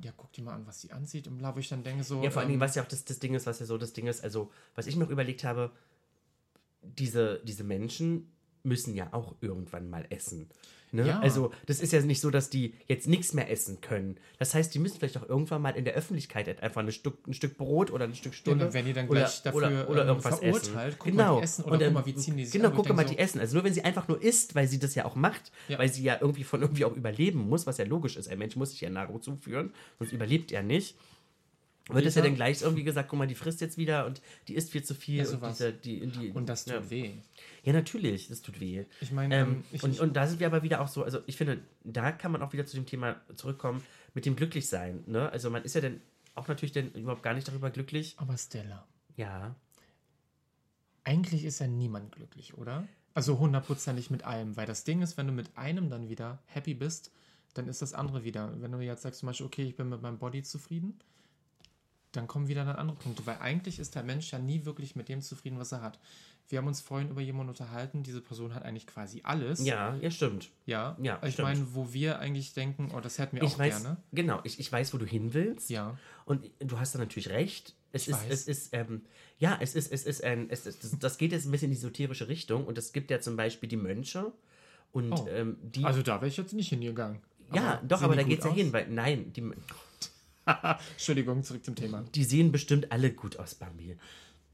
Ja, 0.03 0.11
guck 0.15 0.31
dir 0.33 0.43
mal 0.43 0.53
an, 0.53 0.67
was 0.67 0.81
sie 0.81 0.91
anzieht 0.91 1.27
und 1.27 1.37
bla, 1.37 1.55
wo 1.55 1.59
ich 1.59 1.69
dann 1.69 1.83
denke 1.83 2.03
so, 2.03 2.23
Ja, 2.23 2.31
vor 2.31 2.41
allen 2.41 2.49
ähm, 2.49 2.53
Dingen, 2.53 2.61
was 2.61 2.75
ja 2.75 2.83
auch 2.83 2.87
das, 2.87 3.05
das 3.05 3.19
Ding 3.19 3.33
ist, 3.33 3.45
was 3.45 3.59
ja 3.59 3.65
so 3.65 3.77
das 3.77 3.93
Ding 3.93 4.07
ist, 4.07 4.23
also, 4.23 4.51
was 4.75 4.87
ich 4.87 4.95
noch 4.95 5.09
überlegt 5.09 5.43
habe, 5.43 5.71
diese, 6.81 7.41
diese 7.43 7.63
Menschen 7.63 8.31
müssen 8.63 8.95
ja 8.95 9.13
auch 9.13 9.35
irgendwann 9.41 9.89
mal 9.89 10.05
essen. 10.09 10.49
Ne? 10.93 11.07
Ja. 11.07 11.19
Also, 11.19 11.51
das 11.67 11.79
ist 11.79 11.93
ja 11.93 12.01
nicht 12.01 12.19
so, 12.19 12.29
dass 12.31 12.49
die 12.49 12.73
jetzt 12.87 13.07
nichts 13.07 13.33
mehr 13.33 13.49
essen 13.49 13.79
können. 13.79 14.17
Das 14.39 14.53
heißt, 14.53 14.73
die 14.73 14.79
müssen 14.79 14.99
vielleicht 14.99 15.17
auch 15.17 15.27
irgendwann 15.29 15.61
mal 15.61 15.69
in 15.69 15.85
der 15.85 15.93
Öffentlichkeit 15.93 16.61
einfach 16.61 16.81
ein 16.81 16.91
Stück, 16.91 17.25
ein 17.27 17.33
Stück 17.33 17.57
Brot 17.57 17.91
oder 17.91 18.03
ein 18.05 18.13
Stück 18.13 18.33
Ja, 18.33 18.37
Stunde. 18.37 18.65
dann 18.65 18.73
werden 18.73 18.85
die 18.87 18.93
dann 18.93 19.07
oder, 19.07 19.21
gleich 19.21 19.41
dafür 19.41 19.57
oder, 19.57 19.89
oder 19.89 20.01
ähm, 20.01 20.07
irgendwas 20.09 20.39
verurteilt. 20.39 20.63
essen. 20.93 20.95
Guck 20.99 21.05
mal, 21.13 21.23
genau. 21.23 21.37
die 21.37 21.43
essen 21.43 21.63
oder 21.63 21.73
Und 21.73 21.83
guck 21.83 21.93
mal, 21.93 22.05
wie 22.05 22.15
ziehen 22.15 22.35
die 22.37 22.43
sich 22.45 22.53
Genau, 22.53 22.71
guck 22.71 22.89
mal, 22.89 22.95
denk 22.97 23.07
die 23.09 23.13
so- 23.15 23.19
essen. 23.19 23.39
Also 23.39 23.55
nur 23.55 23.63
wenn 23.63 23.73
sie 23.73 23.83
einfach 23.83 24.07
nur 24.07 24.21
isst, 24.21 24.53
weil 24.55 24.67
sie 24.67 24.79
das 24.79 24.95
ja 24.95 25.05
auch 25.05 25.15
macht, 25.15 25.51
Ja. 25.69 25.79
weil 25.79 25.87
sie 25.91 26.03
ja 26.03 26.17
irgendwie 26.19 26.43
von 26.43 26.61
irgendwie 26.61 26.83
auch 26.85 26.95
überleben 26.95 27.47
muss, 27.47 27.65
was 27.65 27.77
ja 27.77 27.85
logisch 27.85 28.17
ist. 28.17 28.27
Ein 28.27 28.39
Mensch 28.39 28.55
muss 28.57 28.71
sich 28.71 28.81
ja 28.81 28.89
Nahrung 28.89 29.21
zuführen, 29.21 29.71
sonst 29.99 30.11
überlebt 30.11 30.51
er 30.51 30.61
nicht. 30.63 30.95
Wird 31.93 32.05
es 32.05 32.15
ja 32.15 32.21
dann 32.21 32.35
gleich 32.35 32.61
irgendwie 32.61 32.83
gesagt, 32.83 33.09
guck 33.09 33.19
mal, 33.19 33.27
die 33.27 33.35
frisst 33.35 33.61
jetzt 33.61 33.77
wieder 33.77 34.05
und 34.05 34.21
die 34.47 34.55
isst 34.55 34.71
viel 34.71 34.83
zu 34.83 34.93
viel. 34.95 35.17
Ja, 35.17 35.23
und, 35.23 35.29
sowas. 35.29 35.57
diese, 35.57 35.73
die, 35.73 36.07
die, 36.07 36.29
Und 36.31 36.47
das 36.49 36.65
tut 36.65 36.73
ja. 36.75 36.89
weh. 36.89 37.11
Ja, 37.63 37.73
natürlich, 37.73 38.27
das 38.27 38.41
tut 38.41 38.59
weh. 38.59 38.85
Ich 39.01 39.11
meine, 39.11 39.35
Ähm, 39.35 39.47
ähm, 39.49 39.63
ich, 39.71 39.83
und, 39.83 39.91
ich, 39.91 40.01
und 40.01 40.15
da 40.15 40.27
sind 40.27 40.39
wir 40.39 40.47
aber 40.47 40.63
wieder 40.63 40.81
auch 40.81 40.87
so, 40.87 41.03
also 41.03 41.19
ich 41.27 41.37
finde, 41.37 41.59
da 41.83 42.11
kann 42.11 42.31
man 42.31 42.41
auch 42.41 42.53
wieder 42.53 42.65
zu 42.65 42.75
dem 42.75 42.85
Thema 42.85 43.21
zurückkommen 43.35 43.83
mit 44.13 44.25
dem 44.25 44.35
Glücklichsein. 44.35 45.03
Ne? 45.07 45.29
Also 45.31 45.49
man 45.49 45.63
ist 45.63 45.75
ja 45.75 45.81
dann 45.81 46.01
auch 46.35 46.47
natürlich 46.47 46.71
dann 46.71 46.91
überhaupt 46.93 47.23
gar 47.23 47.33
nicht 47.33 47.47
darüber 47.47 47.69
glücklich. 47.69 48.15
aber 48.17 48.37
Stella, 48.37 48.87
Ja. 49.17 49.55
eigentlich 51.03 51.45
ist 51.45 51.59
ja 51.59 51.67
niemand 51.67 52.11
glücklich, 52.13 52.57
oder? 52.57 52.87
Also 53.13 53.39
hundertprozentig 53.39 54.09
mit 54.09 54.23
allem, 54.23 54.55
weil 54.55 54.65
das 54.65 54.83
Ding 54.83 55.01
ist, 55.01 55.17
wenn 55.17 55.27
du 55.27 55.33
mit 55.33 55.57
einem 55.57 55.89
dann 55.89 56.07
wieder 56.09 56.39
happy 56.45 56.73
bist, 56.73 57.11
dann 57.53 57.67
ist 57.67 57.81
das 57.81 57.93
andere 57.93 58.23
wieder. 58.23 58.53
Wenn 58.61 58.71
du 58.71 58.79
jetzt 58.79 59.01
sagst 59.01 59.19
zum 59.19 59.27
Beispiel, 59.27 59.45
okay, 59.45 59.63
ich 59.63 59.75
bin 59.75 59.89
mit 59.89 60.01
meinem 60.01 60.17
Body 60.17 60.43
zufrieden, 60.43 60.97
dann 62.11 62.27
kommen 62.27 62.47
wieder 62.47 62.65
dann 62.65 62.75
andere 62.75 62.97
Punkte, 62.97 63.25
weil 63.25 63.37
eigentlich 63.39 63.79
ist 63.79 63.95
der 63.95 64.03
Mensch 64.03 64.31
ja 64.31 64.39
nie 64.39 64.65
wirklich 64.65 64.95
mit 64.95 65.07
dem 65.09 65.21
zufrieden, 65.21 65.57
was 65.59 65.71
er 65.71 65.81
hat. 65.81 65.99
Wir 66.49 66.57
haben 66.57 66.67
uns 66.67 66.81
vorhin 66.81 67.09
über 67.09 67.21
jemanden 67.21 67.49
unterhalten, 67.51 68.03
diese 68.03 68.19
Person 68.19 68.53
hat 68.53 68.63
eigentlich 68.63 68.85
quasi 68.85 69.21
alles. 69.23 69.63
Ja, 69.65 69.95
ja, 69.95 70.11
stimmt. 70.11 70.49
Ja, 70.65 70.97
Ja, 71.01 71.19
ich 71.23 71.33
stimmt. 71.35 71.47
meine, 71.47 71.73
wo 71.73 71.93
wir 71.93 72.19
eigentlich 72.19 72.53
denken, 72.53 72.91
oh, 72.93 72.99
das 72.99 73.17
hätten 73.19 73.37
wir 73.37 73.43
Ich 73.43 73.53
auch 73.53 73.59
weiß, 73.59 73.81
gerne. 73.83 73.97
genau, 74.11 74.41
ich, 74.43 74.59
ich 74.59 74.69
weiß, 74.69 74.93
wo 74.93 74.97
du 74.97 75.05
hin 75.05 75.33
willst. 75.33 75.69
Ja. 75.69 75.97
Und 76.25 76.49
du 76.59 76.77
hast 76.77 76.93
da 76.93 76.99
natürlich 76.99 77.29
recht. 77.29 77.73
Es 77.93 78.03
Ich 78.03 78.09
ist, 78.09 78.23
weiß. 78.23 78.31
es 78.31 78.47
ist, 78.47 78.69
ähm, 78.73 79.01
ja, 79.39 79.57
es 79.61 79.75
ist, 79.75 79.91
es 79.93 80.03
ist 80.03 80.23
ein, 80.25 80.49
es 80.49 80.65
ist, 80.65 80.83
das, 80.83 80.99
das 80.99 81.17
geht 81.17 81.31
jetzt 81.31 81.45
ein 81.45 81.51
bisschen 81.51 81.67
in 81.67 81.71
die 81.71 81.77
esoterische 81.77 82.27
Richtung 82.27 82.65
und 82.65 82.77
es 82.77 82.91
gibt 82.91 83.11
ja 83.11 83.21
zum 83.21 83.37
Beispiel 83.37 83.69
die 83.69 83.77
Mönche 83.77 84.33
und 84.91 85.13
Oh. 85.13 85.27
ähm, 85.29 85.57
die, 85.61 85.85
Also 85.85 86.01
da 86.01 86.15
wäre 86.15 86.27
ich 86.27 86.35
jetzt 86.35 86.51
nicht 86.53 86.67
hingegangen. 86.67 87.19
ja, 87.53 87.75
Aber 87.77 87.87
doch, 87.87 88.01
aber 88.01 88.15
da 88.17 88.23
geht 88.23 88.39
es 88.39 88.45
ja 88.45 88.51
hin, 88.53 88.73
weil, 88.73 88.87
nein, 88.89 89.31
die, 89.31 89.51
Entschuldigung, 90.91 91.43
zurück 91.43 91.63
zum 91.63 91.75
Thema. 91.75 92.03
die 92.15 92.23
sehen 92.23 92.51
bestimmt 92.51 92.91
alle 92.91 93.11
gut 93.11 93.37
aus, 93.37 93.55
Bambi. 93.55 93.97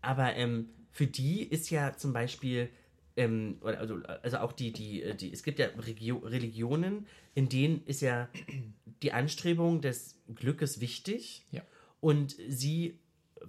Aber 0.02 0.36
ähm, 0.36 0.70
für 0.92 1.08
die 1.08 1.44
ist 1.44 1.70
ja 1.70 1.96
zum 1.96 2.14
Beispiel, 2.14 2.70
ähm, 3.16 3.58
also, 3.62 3.96
also 4.24 4.38
auch 4.38 4.52
die, 4.52 4.72
die, 4.72 5.04
äh, 5.04 5.16
die, 5.16 5.32
es 5.32 5.44
gibt 5.44 5.60
ja 5.60 5.68
Regio 5.68 6.18
Religionen, 6.18 7.08
in 7.36 7.50
denen 7.50 7.84
ist 7.86 8.02
ja 8.02 8.30
die 9.04 9.14
Anstrebung 9.14 9.82
des 9.82 10.20
Glückes 10.34 10.80
wichtig. 10.82 11.46
Ja. 11.52 11.62
Und 12.00 12.36
sie 12.48 13.00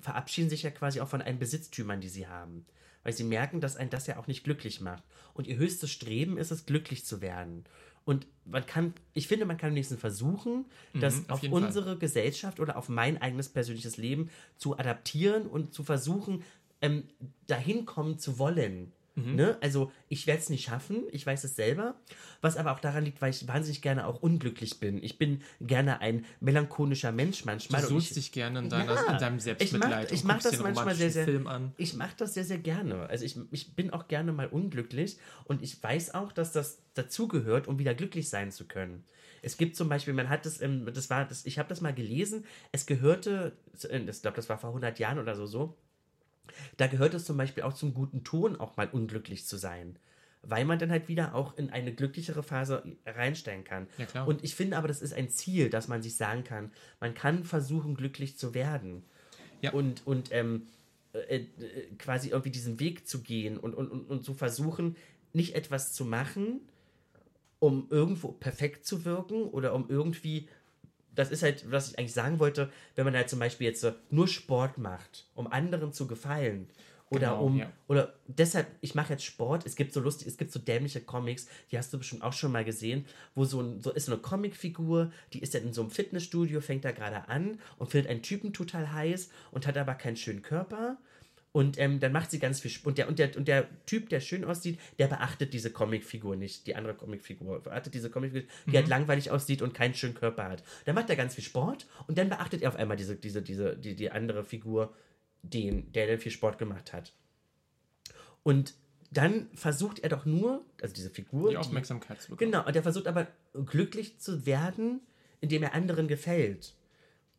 verabschieden 0.00 0.50
sich 0.50 0.62
ja 0.62 0.70
quasi 0.70 1.00
auch 1.00 1.08
von 1.08 1.22
allen 1.22 1.38
Besitztümern, 1.38 2.00
die 2.00 2.08
sie 2.08 2.26
haben. 2.26 2.66
Weil 3.02 3.12
sie 3.12 3.24
merken, 3.24 3.60
dass 3.60 3.76
ein 3.76 3.90
das 3.90 4.06
ja 4.06 4.18
auch 4.18 4.26
nicht 4.26 4.44
glücklich 4.44 4.80
macht. 4.80 5.04
Und 5.34 5.46
ihr 5.46 5.56
höchstes 5.56 5.90
Streben 5.90 6.36
ist 6.36 6.50
es, 6.50 6.66
glücklich 6.66 7.04
zu 7.04 7.20
werden. 7.20 7.64
Und 8.08 8.26
man 8.46 8.64
kann, 8.64 8.94
ich 9.12 9.28
finde, 9.28 9.44
man 9.44 9.58
kann 9.58 9.72
wenigstens 9.72 10.00
versuchen, 10.00 10.64
das 10.94 11.16
Mhm, 11.16 11.24
auf 11.28 11.30
auf 11.30 11.42
jeden 11.42 11.54
Fall. 11.58 11.66
unsere 11.66 11.98
Gesellschaft 11.98 12.58
oder 12.58 12.78
auf 12.78 12.88
mein 12.88 13.20
eigenes 13.20 13.50
persönliches 13.50 13.98
Leben 13.98 14.30
zu 14.56 14.78
adaptieren 14.78 15.46
und 15.46 15.74
zu 15.74 15.82
versuchen, 15.84 16.42
ähm, 16.80 17.04
dahin 17.48 17.84
kommen 17.84 18.18
zu 18.18 18.38
wollen. 18.38 18.92
Mhm. 19.18 19.34
Ne? 19.34 19.58
Also 19.60 19.90
ich 20.08 20.26
werde 20.26 20.40
es 20.40 20.50
nicht 20.50 20.64
schaffen, 20.64 21.04
ich 21.10 21.26
weiß 21.26 21.44
es 21.44 21.56
selber, 21.56 21.96
was 22.40 22.56
aber 22.56 22.72
auch 22.72 22.80
daran 22.80 23.04
liegt, 23.04 23.20
weil 23.20 23.30
ich 23.30 23.46
wahnsinnig 23.48 23.82
gerne 23.82 24.06
auch 24.06 24.22
unglücklich 24.22 24.78
bin. 24.80 25.02
Ich 25.02 25.18
bin 25.18 25.42
gerne 25.60 26.00
ein 26.00 26.24
melancholischer 26.40 27.12
Mensch 27.12 27.44
manchmal. 27.44 27.82
Du 27.82 27.88
suchst 27.88 28.10
ich, 28.10 28.14
dich 28.14 28.32
gerne 28.32 28.60
in, 28.60 28.68
deiner, 28.68 28.94
Ja, 28.94 29.12
in 29.12 29.18
deinem 29.18 29.40
Selbstmitleid 29.40 30.12
ich 30.12 30.22
und 30.22 30.28
mach 30.28 30.42
das 30.42 30.58
manchmal 30.58 30.94
sehr, 30.94 31.10
sehr. 31.10 31.24
Film 31.24 31.46
an. 31.46 31.72
Ich 31.76 31.94
mache 31.94 32.14
das 32.16 32.34
sehr, 32.34 32.44
sehr 32.44 32.58
gerne. 32.58 33.08
Also 33.08 33.24
ich, 33.24 33.38
ich 33.50 33.74
bin 33.74 33.90
auch 33.90 34.08
gerne 34.08 34.32
mal 34.32 34.46
unglücklich 34.46 35.18
und 35.44 35.62
ich 35.62 35.82
weiß 35.82 36.14
auch, 36.14 36.32
dass 36.32 36.52
das 36.52 36.82
dazugehört, 36.94 37.68
um 37.68 37.78
wieder 37.78 37.94
glücklich 37.94 38.28
sein 38.28 38.52
zu 38.52 38.66
können. 38.66 39.04
Es 39.42 39.56
gibt 39.56 39.76
zum 39.76 39.88
Beispiel, 39.88 40.14
man 40.14 40.28
hat 40.28 40.46
das, 40.46 40.58
das 40.58 41.10
war, 41.10 41.24
das, 41.24 41.46
ich 41.46 41.58
habe 41.58 41.68
das 41.68 41.80
mal 41.80 41.94
gelesen, 41.94 42.44
es 42.72 42.86
gehörte, 42.86 43.56
ich 43.74 44.22
glaube, 44.22 44.36
das 44.36 44.48
war 44.48 44.58
vor 44.58 44.70
100 44.70 44.98
Jahren 44.98 45.18
oder 45.18 45.36
so, 45.36 45.46
so, 45.46 45.76
da 46.76 46.86
gehört 46.86 47.14
es 47.14 47.24
zum 47.24 47.36
Beispiel 47.36 47.62
auch 47.62 47.72
zum 47.72 47.94
guten 47.94 48.24
Ton, 48.24 48.56
auch 48.56 48.76
mal 48.76 48.88
unglücklich 48.90 49.46
zu 49.46 49.56
sein. 49.56 49.98
Weil 50.42 50.64
man 50.64 50.78
dann 50.78 50.90
halt 50.90 51.08
wieder 51.08 51.34
auch 51.34 51.56
in 51.58 51.70
eine 51.70 51.92
glücklichere 51.92 52.42
Phase 52.42 52.82
reinstellen 53.04 53.64
kann. 53.64 53.88
Ja. 54.14 54.24
Und 54.24 54.44
ich 54.44 54.54
finde 54.54 54.76
aber, 54.76 54.88
das 54.88 55.02
ist 55.02 55.12
ein 55.12 55.28
Ziel, 55.28 55.68
dass 55.68 55.88
man 55.88 56.00
sich 56.00 56.16
sagen 56.16 56.44
kann, 56.44 56.70
man 57.00 57.14
kann 57.14 57.44
versuchen, 57.44 57.94
glücklich 57.94 58.38
zu 58.38 58.54
werden. 58.54 59.02
Ja. 59.60 59.72
Und, 59.72 60.06
und 60.06 60.28
ähm, 60.30 60.68
äh, 61.12 61.36
äh, 61.36 61.46
quasi 61.98 62.28
irgendwie 62.28 62.50
diesen 62.50 62.80
Weg 62.80 63.08
zu 63.08 63.22
gehen 63.22 63.58
und, 63.58 63.74
und, 63.74 63.90
und, 63.90 64.10
und 64.10 64.24
zu 64.24 64.34
versuchen, 64.34 64.96
nicht 65.32 65.54
etwas 65.54 65.92
zu 65.92 66.04
machen, 66.04 66.60
um 67.58 67.86
irgendwo 67.90 68.28
perfekt 68.28 68.86
zu 68.86 69.04
wirken 69.04 69.42
oder 69.44 69.74
um 69.74 69.88
irgendwie, 69.88 70.48
das 71.18 71.32
ist 71.32 71.42
halt, 71.42 71.68
was 71.70 71.90
ich 71.90 71.98
eigentlich 71.98 72.14
sagen 72.14 72.38
wollte, 72.38 72.70
wenn 72.94 73.04
man 73.04 73.16
halt 73.16 73.28
zum 73.28 73.40
Beispiel 73.40 73.66
jetzt 73.66 73.80
so 73.80 73.92
nur 74.10 74.28
Sport 74.28 74.78
macht, 74.78 75.26
um 75.34 75.48
anderen 75.48 75.92
zu 75.92 76.06
gefallen. 76.06 76.68
Oder 77.10 77.30
Genau, 77.30 77.44
um, 77.44 77.56
ja. 77.56 77.72
oder 77.88 78.14
deshalb, 78.26 78.68
ich 78.82 78.94
mache 78.94 79.14
jetzt 79.14 79.24
Sport, 79.24 79.66
es 79.66 79.74
gibt 79.74 79.92
so 79.92 80.00
lustig, 80.00 80.28
es 80.28 80.36
gibt 80.36 80.52
so 80.52 80.60
dämliche 80.60 81.00
Comics, 81.00 81.48
die 81.72 81.78
hast 81.78 81.92
du 81.92 81.98
bestimmt 81.98 82.22
auch 82.22 82.34
schon 82.34 82.52
mal 82.52 82.64
gesehen, 82.64 83.06
wo 83.34 83.44
so, 83.44 83.60
ein, 83.62 83.80
so 83.80 83.90
ist 83.90 84.06
so 84.06 84.12
eine 84.12 84.20
Comicfigur, 84.20 85.10
die 85.32 85.40
ist 85.40 85.54
dann 85.54 85.62
in 85.62 85.72
so 85.72 85.80
einem 85.80 85.90
Fitnessstudio, 85.90 86.60
fängt 86.60 86.84
da 86.84 86.92
gerade 86.92 87.28
an 87.28 87.58
und 87.78 87.90
findet 87.90 88.10
einen 88.10 88.22
Typen 88.22 88.52
total 88.52 88.92
heiß 88.92 89.30
und 89.50 89.66
hat 89.66 89.76
aber 89.76 89.94
keinen 89.94 90.16
schönen 90.16 90.42
Körper. 90.42 90.98
Und 91.52 91.78
ähm, 91.78 91.98
dann 91.98 92.12
macht 92.12 92.30
sie 92.30 92.38
ganz 92.38 92.60
viel 92.60 92.70
Sp 92.70 92.86
und 92.86 92.98
der, 92.98 93.08
und, 93.08 93.18
der, 93.18 93.36
und 93.36 93.48
der 93.48 93.66
Typ, 93.86 94.10
der 94.10 94.20
schön 94.20 94.44
aussieht, 94.44 94.78
der 94.98 95.06
beachtet 95.06 95.52
diese 95.54 95.70
Comicfigur 95.70 96.36
nicht, 96.36 96.66
die 96.66 96.76
andere 96.76 96.94
Comicfigur. 96.94 97.62
Beachtet 97.62 97.94
diese 97.94 98.10
Comicfigur, 98.10 98.48
die 98.66 98.76
halt 98.76 98.88
langweilig 98.88 99.30
aussieht 99.30 99.62
und 99.62 99.74
keinen 99.74 99.94
schönen 99.94 100.14
Körper 100.14 100.44
hat. 100.44 100.62
Dann 100.84 100.94
macht 100.94 101.08
er 101.10 101.16
ganz 101.16 101.34
viel 101.34 101.44
Sport 101.44 101.86
und 102.06 102.18
dann 102.18 102.28
beachtet 102.28 102.62
er 102.62 102.68
auf 102.68 102.76
einmal 102.76 102.96
diese, 102.96 103.16
diese, 103.16 103.42
diese, 103.42 103.76
die, 103.76 103.96
die 103.96 104.10
andere 104.10 104.44
Figur, 104.44 104.94
den, 105.42 105.90
der 105.92 106.06
dann 106.06 106.18
viel 106.18 106.32
Sport 106.32 106.58
gemacht 106.58 106.92
hat. 106.92 107.12
Und 108.42 108.74
dann 109.10 109.48
versucht 109.54 110.00
er 110.00 110.10
doch 110.10 110.26
nur, 110.26 110.64
also 110.82 110.94
diese 110.94 111.10
Figur, 111.10 111.50
Die 111.50 111.56
Aufmerksamkeit 111.56 112.20
zu 112.20 112.30
bekommen. 112.30 112.50
Genau, 112.50 112.66
und 112.66 112.76
er 112.76 112.82
versucht 112.82 113.06
aber 113.06 113.26
glücklich 113.66 114.18
zu 114.18 114.44
werden, 114.44 115.00
indem 115.40 115.62
er 115.62 115.74
anderen 115.74 116.08
gefällt. 116.08 116.74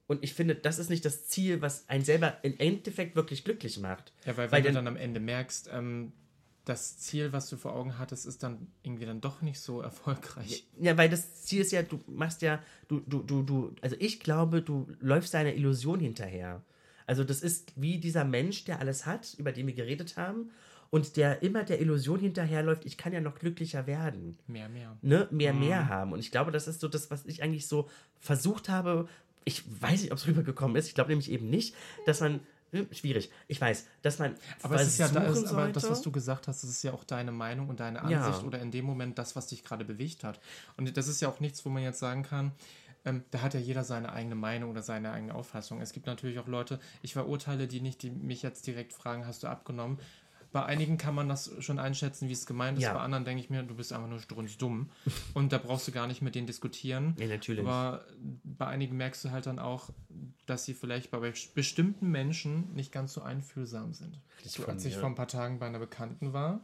Und 0.09 0.23
ich 0.23 0.33
finde, 0.33 0.55
das 0.55 0.79
ist 0.79 0.89
nicht 0.89 1.05
das 1.05 1.27
Ziel, 1.27 1.61
was 1.61 1.87
einen 1.87 2.03
selber 2.03 2.37
im 2.41 2.57
Endeffekt 2.57 3.15
wirklich 3.15 3.43
glücklich 3.43 3.79
macht. 3.79 4.11
Ja, 4.25 4.35
weil 4.35 4.45
wenn 4.47 4.51
Weil 4.51 4.61
du 4.63 4.71
dann- 4.73 4.87
am 4.87 4.97
Ende 4.97 5.19
merkst, 5.19 5.69
ähm, 5.71 6.11
das 6.65 6.97
Ziel, 6.97 7.31
was 7.31 7.47
du 7.47 7.57
vor 7.57 7.75
Augen 7.75 7.99
hattest, 7.99 8.25
ist 8.25 8.41
dann 8.41 8.67
irgendwie 8.81 9.05
dann 9.05 9.21
doch 9.21 9.41
nicht 9.43 9.59
so 9.59 9.81
erfolgreich. 9.81 10.65
Ja, 10.79 10.97
weil 10.97 11.09
das 11.09 11.43
Ziel 11.43 11.61
ist 11.61 11.71
ja, 11.71 11.83
du 11.83 11.99
machst 12.07 12.41
ja, 12.41 12.59
du, 12.87 13.01
du, 13.05 13.21
du, 13.21 13.43
du, 13.43 13.75
also 13.81 13.95
ich 13.99 14.19
glaube, 14.19 14.63
du 14.63 14.87
läufst 14.99 15.33
deiner 15.35 15.53
Illusion 15.53 15.99
hinterher. 15.99 16.63
Also 17.05 17.23
das 17.23 17.41
ist 17.41 17.73
wie 17.75 17.99
dieser 17.99 18.25
Mensch, 18.25 18.65
der 18.65 18.79
alles 18.79 19.05
hat, 19.05 19.35
über 19.37 19.51
den 19.51 19.67
wir 19.67 19.73
geredet 19.75 20.17
haben, 20.17 20.49
und 20.91 21.17
der 21.17 21.43
immer 21.43 21.63
der 21.63 21.79
Illusion 21.81 22.19
hinterherläuft, 22.19 22.83
ich 22.83 22.97
kann 22.97 23.13
ja 23.13 23.21
noch 23.21 23.37
glücklicher 23.37 23.85
werden. 23.85 24.39
Mehr, 24.47 24.69
mehr. 24.69 24.97
ne, 25.03 25.27
mehr, 25.29 25.53
mehr 25.53 25.87
haben. 25.87 26.13
Und 26.13 26.19
ich 26.19 26.31
glaube, 26.31 26.51
das 26.51 26.67
ist 26.67 26.81
so 26.81 26.87
das, 26.87 27.11
was 27.11 27.25
ich 27.27 27.43
eigentlich 27.43 27.67
so 27.67 27.87
versucht 28.19 28.69
habe. 28.69 29.07
Ich 29.45 29.63
weiß 29.81 30.01
nicht, 30.01 30.11
ob 30.11 30.17
es 30.17 30.27
rübergekommen 30.27 30.75
ist. 30.75 30.87
Ich 30.87 30.95
glaube 30.95 31.09
nämlich 31.09 31.31
eben 31.31 31.49
nicht, 31.49 31.75
dass 32.05 32.19
man. 32.21 32.41
hm, 32.71 32.87
Schwierig. 32.91 33.31
Ich 33.47 33.59
weiß, 33.59 33.85
dass 34.01 34.19
man. 34.19 34.35
Aber, 34.61 34.75
es 34.75 34.87
ist 34.89 34.97
ja 34.99 35.07
da, 35.07 35.23
ist, 35.23 35.47
aber 35.47 35.69
das, 35.69 35.89
was 35.89 36.01
du 36.01 36.11
gesagt 36.11 36.47
hast, 36.47 36.63
das 36.63 36.69
ist 36.69 36.83
ja 36.83 36.93
auch 36.93 37.03
deine 37.03 37.31
Meinung 37.31 37.69
und 37.69 37.79
deine 37.79 37.99
Ja. 38.09 38.25
Ansicht 38.25 38.45
oder 38.45 38.59
in 38.59 38.71
dem 38.71 38.85
Moment 38.85 39.17
das, 39.17 39.35
was 39.35 39.47
dich 39.47 39.63
gerade 39.63 39.85
bewegt 39.85 40.23
hat. 40.23 40.39
Und 40.77 40.95
das 40.95 41.07
ist 41.07 41.21
ja 41.21 41.29
auch 41.29 41.39
nichts, 41.39 41.65
wo 41.65 41.69
man 41.69 41.81
jetzt 41.83 41.99
sagen 41.99 42.23
kann, 42.23 42.51
ähm, 43.05 43.23
da 43.31 43.41
hat 43.41 43.53
ja 43.53 43.59
jeder 43.59 43.83
seine 43.83 44.11
eigene 44.11 44.35
Meinung 44.35 44.69
oder 44.69 44.81
seine 44.83 45.11
eigene 45.11 45.33
Auffassung. 45.33 45.81
Es 45.81 45.93
gibt 45.93 46.05
natürlich 46.05 46.37
auch 46.37 46.47
Leute, 46.47 46.79
ich 47.01 47.13
verurteile 47.13 47.67
die 47.67 47.79
nicht, 47.81 48.03
die 48.03 48.11
mich 48.11 48.41
jetzt 48.43 48.67
direkt 48.67 48.93
fragen, 48.93 49.25
hast 49.25 49.43
du 49.43 49.47
abgenommen? 49.47 49.99
Bei 50.51 50.65
einigen 50.65 50.97
kann 50.97 51.13
man 51.13 51.29
das 51.29 51.51
schon 51.59 51.77
einschätzen, 51.77 52.27
wie 52.27 52.33
es 52.33 52.45
gemeint 52.47 52.77
ist. 52.79 52.83
Ja. 52.83 52.93
Bei 52.93 53.01
anderen 53.01 53.23
denke 53.23 53.43
ich 53.43 53.49
mir, 53.51 53.61
du 53.61 53.75
bist 53.75 53.93
einfach 53.93 54.07
nur 54.09 54.19
strunzdumm. 54.19 54.89
und 55.35 55.51
da 55.53 55.57
brauchst 55.59 55.87
du 55.87 55.91
gar 55.91 56.07
nicht 56.07 56.21
mit 56.23 56.33
denen 56.33 56.47
diskutieren. 56.47 57.15
Ja, 57.19 57.27
natürlich. 57.27 57.63
Aber 57.65 58.03
bei 58.43 58.65
einigen 58.65 58.97
merkst 58.97 59.23
du 59.25 59.31
halt 59.31 59.45
dann 59.45 59.59
auch, 59.59 59.91
dass 60.47 60.65
sie 60.65 60.73
vielleicht 60.73 61.11
bei 61.11 61.19
bestimmten 61.53 62.09
Menschen 62.09 62.73
nicht 62.73 62.91
ganz 62.91 63.13
so 63.13 63.21
einfühlsam 63.21 63.93
sind. 63.93 64.17
So, 64.43 64.65
als 64.65 64.83
ich 64.85 64.95
mir. 64.95 64.99
vor 65.01 65.09
ein 65.09 65.15
paar 65.15 65.27
Tagen 65.27 65.59
bei 65.59 65.67
einer 65.67 65.79
Bekannten 65.79 66.33
war, 66.33 66.59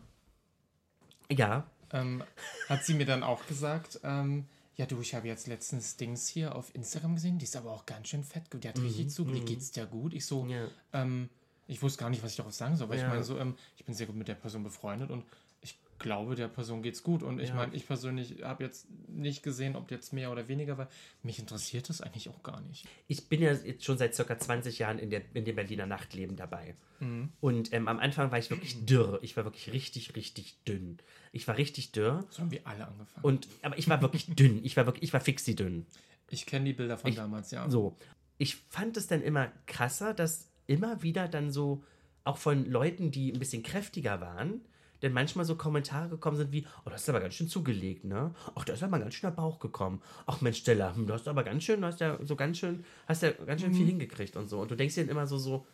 Ja, 1.31 1.65
ähm, 1.91 2.23
hat 2.69 2.83
sie 2.85 2.93
mir 2.95 3.05
dann 3.05 3.23
auch 3.23 3.45
gesagt, 3.47 3.99
ähm, 4.03 4.45
ja 4.75 4.85
du, 4.85 4.99
ich 5.01 5.13
habe 5.15 5.27
jetzt 5.27 5.47
letztens 5.47 5.95
Dings 5.97 6.27
hier 6.27 6.55
auf 6.55 6.73
Instagram 6.75 7.15
gesehen, 7.15 7.37
die 7.37 7.45
ist 7.45 7.55
aber 7.55 7.71
auch 7.71 7.85
ganz 7.85 8.07
schön 8.09 8.23
fett, 8.23 8.43
die 8.53 8.67
hat 8.67 8.79
richtig 8.79 9.09
zugelegt, 9.11 9.45
geht's 9.45 9.71
dir 9.71 9.85
gut? 9.85 10.13
Ich 10.13 10.25
so, 10.25 10.43
Mhm, 10.43 10.49
Ja. 10.49 10.67
ähm, 10.93 11.29
ich 11.67 11.81
wusste 11.81 11.99
gar 11.99 12.09
nicht, 12.09 12.23
was 12.23 12.31
ich 12.31 12.37
darauf 12.37 12.53
sagen 12.53 12.75
soll, 12.75 12.93
ich 12.93 13.01
Ja. 13.01 13.07
meine 13.09 13.23
so, 13.23 13.37
ähm, 13.39 13.55
ich 13.77 13.85
bin 13.85 13.93
sehr 13.95 14.07
gut 14.07 14.15
mit 14.15 14.27
der 14.27 14.35
Person 14.35 14.63
befreundet 14.63 15.09
und 15.11 15.23
ich 15.61 15.79
glaube, 15.97 16.35
der 16.35 16.47
Person 16.49 16.83
geht's 16.83 17.01
gut 17.01 17.23
und 17.23 17.39
ich 17.39 17.49
Ja. 17.49 17.55
meine, 17.55 17.73
ich 17.73 17.87
persönlich 17.87 18.43
habe 18.43 18.63
jetzt 18.63 18.85
nicht 19.07 19.41
gesehen, 19.43 19.75
ob 19.75 19.89
jetzt 19.89 20.13
mehr 20.13 20.31
oder 20.31 20.47
weniger 20.47 20.77
war. 20.77 20.89
Mich 21.23 21.39
interessiert 21.39 21.89
das 21.89 22.01
eigentlich 22.01 22.29
auch 22.29 22.43
gar 22.43 22.61
nicht. 22.61 22.85
ich 23.07 23.27
bin 23.29 23.41
ja 23.41 23.53
jetzt 23.53 23.83
schon 23.85 23.97
seit 23.97 24.13
circa 24.13 24.37
20 24.37 24.77
Jahren 24.77 24.99
in, 24.99 25.09
der, 25.09 25.21
in 25.33 25.45
dem 25.45 25.55
Berliner 25.55 25.85
Nachtleben 25.85 26.35
dabei. 26.35 26.75
Mhm. 26.99 27.29
Und 27.39 27.73
ähm, 27.73 27.87
am 27.87 27.97
Anfang 27.99 28.29
war 28.31 28.37
ich 28.37 28.49
wirklich 28.51 28.85
dürr. 28.85 29.19
Ich 29.23 29.35
war 29.37 29.45
wirklich 29.45 29.71
richtig, 29.71 30.15
richtig 30.15 30.63
dünn. 30.65 30.97
Ich 31.31 31.47
war 31.47 31.57
richtig 31.57 31.93
dürr. 31.93 32.25
So 32.29 32.39
haben 32.41 32.51
wir 32.51 32.67
alle 32.67 32.85
angefangen. 32.87 33.23
Und, 33.25 33.47
aber 33.63 33.77
ich 33.77 33.87
war 33.89 34.01
wirklich 34.01 34.27
dünn. 34.35 34.63
Ich 34.63 34.77
war 34.77 34.85
wirklich, 34.85 35.03
ich 35.03 35.13
war 35.13 35.21
fixi 35.21 35.55
dünn. 35.55 35.85
ich 36.29 36.45
kenne 36.45 36.65
die 36.65 36.73
Bilder 36.73 36.97
von 36.97 37.15
damals, 37.15 37.51
ja. 37.51 37.69
So. 37.69 37.95
Ich 38.37 38.55
fand 38.69 38.97
es 38.97 39.07
dann 39.07 39.21
immer 39.21 39.49
krasser, 39.65 40.13
dass 40.13 40.51
immer 40.67 41.01
wieder 41.01 41.27
dann 41.27 41.51
so, 41.51 41.83
auch 42.23 42.37
von 42.37 42.65
Leuten, 42.65 43.11
die 43.11 43.31
ein 43.31 43.39
bisschen 43.39 43.63
kräftiger 43.63 44.19
waren, 44.19 44.61
denn 45.01 45.13
manchmal 45.13 45.45
so 45.45 45.55
Kommentare 45.55 46.09
gekommen 46.09 46.37
sind 46.37 46.51
wie, 46.51 46.65
oh, 46.85 46.89
das 46.89 47.03
ist 47.03 47.09
aber 47.09 47.19
ganz 47.19 47.35
schön 47.35 47.47
zugelegt, 47.47 48.05
ne? 48.05 48.33
Ach, 48.55 48.65
da 48.65 48.73
ist 48.73 48.81
aber 48.81 48.97
ganz 48.97 49.13
schön 49.13 49.29
der 49.29 49.35
Bauch 49.35 49.59
gekommen. 49.59 50.01
Ach, 50.25 50.41
Mensch, 50.41 50.57
Stella, 50.57 50.95
hm, 50.95 51.05
du 51.05 51.13
hast 51.13 51.27
aber 51.27 51.43
ganz 51.43 51.63
schön, 51.63 51.81
du 51.81 51.87
hast 51.87 51.99
ja 51.99 52.17
so 52.23 52.35
ganz 52.35 52.57
schön, 52.57 52.83
hast 53.07 53.21
ja 53.21 53.31
ganz 53.31 53.61
schön 53.61 53.73
viel 53.73 53.85
hingekriegt 53.85 54.35
und 54.35 54.49
so. 54.49 54.61
Und 54.61 54.71
du 54.71 54.75
denkst 54.75 54.95
dir 54.95 55.01
dann 55.01 55.11
immer 55.11 55.27
so, 55.27 55.37
so, 55.37 55.67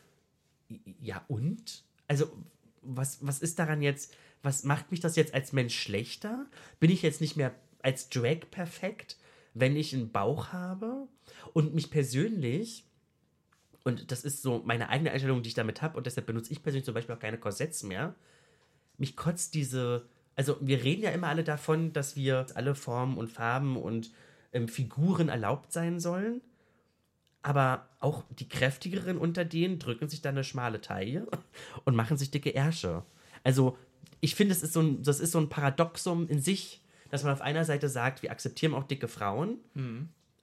ja 0.99 1.23
und? 1.29 1.83
Also, 2.07 2.25
was, 2.81 3.25
was 3.25 3.39
ist 3.39 3.59
daran 3.59 3.81
jetzt, 3.81 4.13
was 4.43 4.63
macht 4.63 4.91
mich 4.91 4.99
das 4.99 5.15
jetzt 5.15 5.33
als 5.33 5.53
Mensch 5.53 5.79
schlechter? 5.79 6.45
Bin 6.79 6.91
ich 6.91 7.01
jetzt 7.01 7.21
nicht 7.21 7.37
mehr 7.37 7.53
als 7.83 8.09
Drag 8.09 8.39
perfekt, 8.49 9.17
wenn 9.53 9.75
ich 9.75 9.93
einen 9.93 10.11
Bauch 10.11 10.47
habe? 10.47 11.07
Und 11.53 11.75
mich 11.75 11.91
persönlich, 11.91 12.85
und 13.83 14.11
das 14.11 14.23
ist 14.23 14.41
so 14.41 14.61
meine 14.65 14.89
eigene 14.89 15.11
Einstellung, 15.11 15.41
die 15.41 15.49
ich 15.49 15.55
damit 15.55 15.81
habe, 15.81 15.97
und 15.97 16.05
deshalb 16.05 16.27
benutze 16.27 16.51
ich 16.51 16.61
persönlich 16.61 16.85
zum 16.85 16.93
Beispiel 16.93 17.15
auch 17.15 17.19
keine 17.19 17.37
Korsetts 17.37 17.83
mehr, 17.83 18.15
mich 18.97 19.15
kotzt 19.15 19.53
diese, 19.55 20.05
also 20.35 20.57
wir 20.61 20.83
reden 20.83 21.03
ja 21.03 21.11
immer 21.11 21.27
alle 21.27 21.43
davon, 21.43 21.91
dass 21.93 22.15
wir 22.15 22.45
alle 22.53 22.75
Formen 22.75 23.17
und 23.17 23.29
Farben 23.29 23.77
und 23.77 24.11
ähm, 24.53 24.67
Figuren 24.67 25.29
erlaubt 25.29 25.73
sein 25.73 25.99
sollen. 25.99 26.41
Aber 27.41 27.89
auch 27.99 28.23
die 28.29 28.47
kräftigeren 28.47 29.17
unter 29.17 29.43
denen 29.45 29.79
drücken 29.79 30.07
sich 30.07 30.21
dann 30.21 30.35
eine 30.35 30.43
schmale 30.43 30.79
Taille 30.81 31.27
und 31.85 31.95
machen 31.95 32.17
sich 32.17 32.29
dicke 32.29 32.51
Ärsche. 32.51 33.03
Also, 33.43 33.77
ich 34.19 34.35
finde, 34.35 34.53
es 34.53 34.61
ist 34.61 34.73
so 34.73 34.81
ein, 34.81 35.01
das 35.01 35.19
ist 35.19 35.31
so 35.31 35.39
ein 35.39 35.49
Paradoxum 35.49 36.27
in 36.27 36.39
sich, 36.39 36.81
dass 37.09 37.23
man 37.23 37.33
auf 37.33 37.41
einer 37.41 37.65
Seite 37.65 37.89
sagt, 37.89 38.21
wir 38.21 38.31
akzeptieren 38.31 38.75
auch 38.75 38.83
dicke 38.83 39.07
Frauen, 39.07 39.57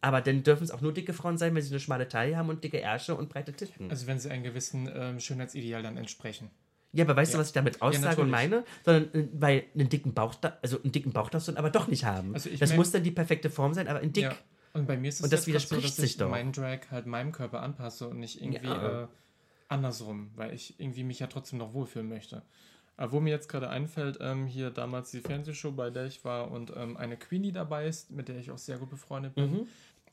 aber 0.01 0.21
dann 0.21 0.43
dürfen 0.43 0.65
es 0.65 0.71
auch 0.71 0.81
nur 0.81 0.93
dicke 0.93 1.13
Frauen 1.13 1.39
sein, 1.39 1.55
wenn 1.55 1.63
sie 1.63 1.71
eine 1.71 1.81
schmale 1.81 2.09
Taille 2.09 2.37
haben 2.37 2.49
und 2.49 2.63
dicke 2.63 2.79
Ärsche 2.79 3.15
und 3.15 3.29
breite 3.29 3.53
Titten. 3.53 3.91
Also 3.91 4.07
wenn 4.07 4.19
sie 4.19 4.31
einem 4.31 4.45
gewissen 4.45 4.89
ähm, 4.95 5.21
Schönheitsideal 5.21 5.83
dann 5.83 5.97
entsprechen. 5.97 6.51
ja, 6.93 7.05
aber 7.05 7.17
weißt 7.17 7.33
du, 7.33 7.37
ja. 7.37 7.41
was 7.41 7.49
ich 7.49 7.53
damit 7.53 7.83
aussage 7.83 8.23
und 8.23 8.31
natürlich. 8.31 8.51
meine? 8.51 8.65
Sondern, 8.85 9.15
äh, 9.15 9.29
weil 9.33 9.65
einen 9.75 9.89
dicken 9.89 10.15
Bauch, 10.15 10.35
also 10.63 10.81
einen 10.83 10.93
dicken 10.93 11.13
Bauch 11.13 11.31
darfst 11.31 11.49
du 11.49 11.53
dann 11.53 11.59
aber 11.59 11.71
doch 11.71 11.89
nicht 11.89 12.05
haben. 12.05 12.35
Also 12.35 12.49
das 12.51 12.75
muss 12.75 12.93
dann 12.93 13.03
die 13.03 13.11
perfekte 13.11 13.51
Form 13.51 13.75
sein, 13.75 13.89
aber 13.89 14.01
in 14.01 14.13
dick. 14.13 14.25
Ja. 14.25 14.37
Und 14.75 14.87
bei 14.87 14.97
mir 14.97 15.09
ist 15.09 15.17
es 15.17 15.23
Und 15.23 15.33
das 15.33 15.47
widerspricht 15.47 15.83
so, 15.83 15.89
dass 15.89 15.97
sich 15.97 16.11
ich 16.13 16.17
doch. 16.19 16.31
meinen 16.31 16.53
Drag 16.53 16.81
halt 16.91 17.07
meinem 17.07 17.33
Körper 17.33 17.63
anpasse 17.63 18.09
und 18.09 18.21
nicht 18.21 18.41
irgendwie 18.41 18.67
Ja. 18.67 19.05
äh, 19.05 19.07
andersrum, 19.69 20.31
weil 20.37 20.55
ich 20.55 20.79
irgendwie 20.79 21.05
mich 21.05 21.19
ja 21.19 21.27
trotzdem 21.27 21.59
noch 21.59 21.73
wohlfühlen 21.75 22.09
möchte. 22.09 22.43
Aber 22.99 23.13
wo 23.13 23.21
mir 23.21 23.31
jetzt 23.31 23.49
gerade 23.49 23.71
einfällt, 23.71 24.19
ähm, 24.21 24.45
hier 24.47 24.71
damals 24.71 25.11
die 25.13 25.21
Fernsehshow, 25.21 25.73
bei 25.73 25.89
der 25.89 26.05
ich 26.07 26.25
war 26.25 26.51
und 26.51 26.73
ähm, 26.77 26.97
eine 26.99 27.17
Queenie 27.17 27.53
dabei 27.53 27.87
ist, 27.87 28.11
mit 28.11 28.29
der 28.29 28.37
ich 28.39 28.51
auch 28.51 28.59
sehr 28.59 28.77
gut 28.77 28.91
befreundet 28.91 29.35
bin. 29.35 29.67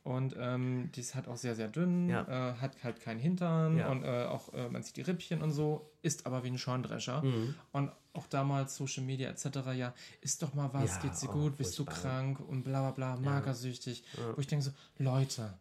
Und 0.03 0.35
ähm, 0.37 0.91
die 0.93 0.99
ist 0.99 1.15
halt 1.15 1.27
auch 1.27 1.35
sehr, 1.35 1.55
sehr 1.55 1.67
dünn, 1.67 2.03
Mhm. 2.03 2.09
Ja. 2.11 2.51
äh, 2.51 2.53
hat 2.57 2.83
halt 2.83 3.01
keinen 3.01 3.19
Hintern 3.19 3.79
Ja. 3.79 3.89
und 3.89 4.03
äh, 4.03 4.25
auch 4.25 4.53
äh, 4.53 4.69
man 4.69 4.83
sieht 4.83 4.97
die 4.97 5.01
Rippchen 5.01 5.41
und 5.41 5.51
so, 5.51 5.89
ist 6.03 6.27
aber 6.27 6.43
wie 6.43 6.49
ein 6.49 6.59
Schorndrescher. 6.59 7.23
Mhm. 7.23 7.55
Und 7.71 7.91
auch 8.13 8.27
damals 8.27 8.75
Social 8.77 9.03
Media 9.03 9.29
etc. 9.31 9.47
Ja, 9.75 9.93
ist 10.21 10.43
doch 10.43 10.53
mal 10.53 10.69
was, 10.73 10.97
Ja, 10.97 11.01
geht's 11.01 11.21
dir 11.21 11.29
oh, 11.29 11.33
gut, 11.33 11.57
bist 11.57 11.77
du 11.79 11.85
krank 11.85 12.39
und 12.39 12.63
bla 12.63 12.91
bla 12.91 13.15
bla, 13.15 13.31
magersüchtig. 13.31 14.03
Wo 14.35 14.39
ich 14.39 14.45
denke 14.47 14.63
so, 14.65 14.71
Leute, 14.99 15.55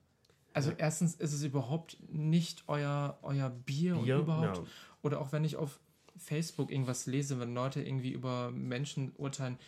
also 0.53 0.73
erstens 0.77 1.15
ist 1.15 1.33
es 1.33 1.43
überhaupt 1.43 1.97
nicht 2.13 2.65
euer, 2.67 3.19
euer 3.23 3.49
Bier, 3.49 3.95
Bier, 3.95 4.17
und 4.19 4.23
überhaupt. 4.25 4.59
ja. 4.59 4.65
Oder 5.03 5.21
auch 5.23 5.33
wenn 5.33 5.45
ich 5.45 5.57
auf 5.57 5.81
Facebook 6.17 6.71
irgendwas 6.71 7.07
lese, 7.07 7.41
wenn 7.41 7.55
Leute 7.55 7.83
irgendwie 7.83 8.13
über 8.13 8.51
Menschen 8.51 9.13
urteilen, 9.17 9.59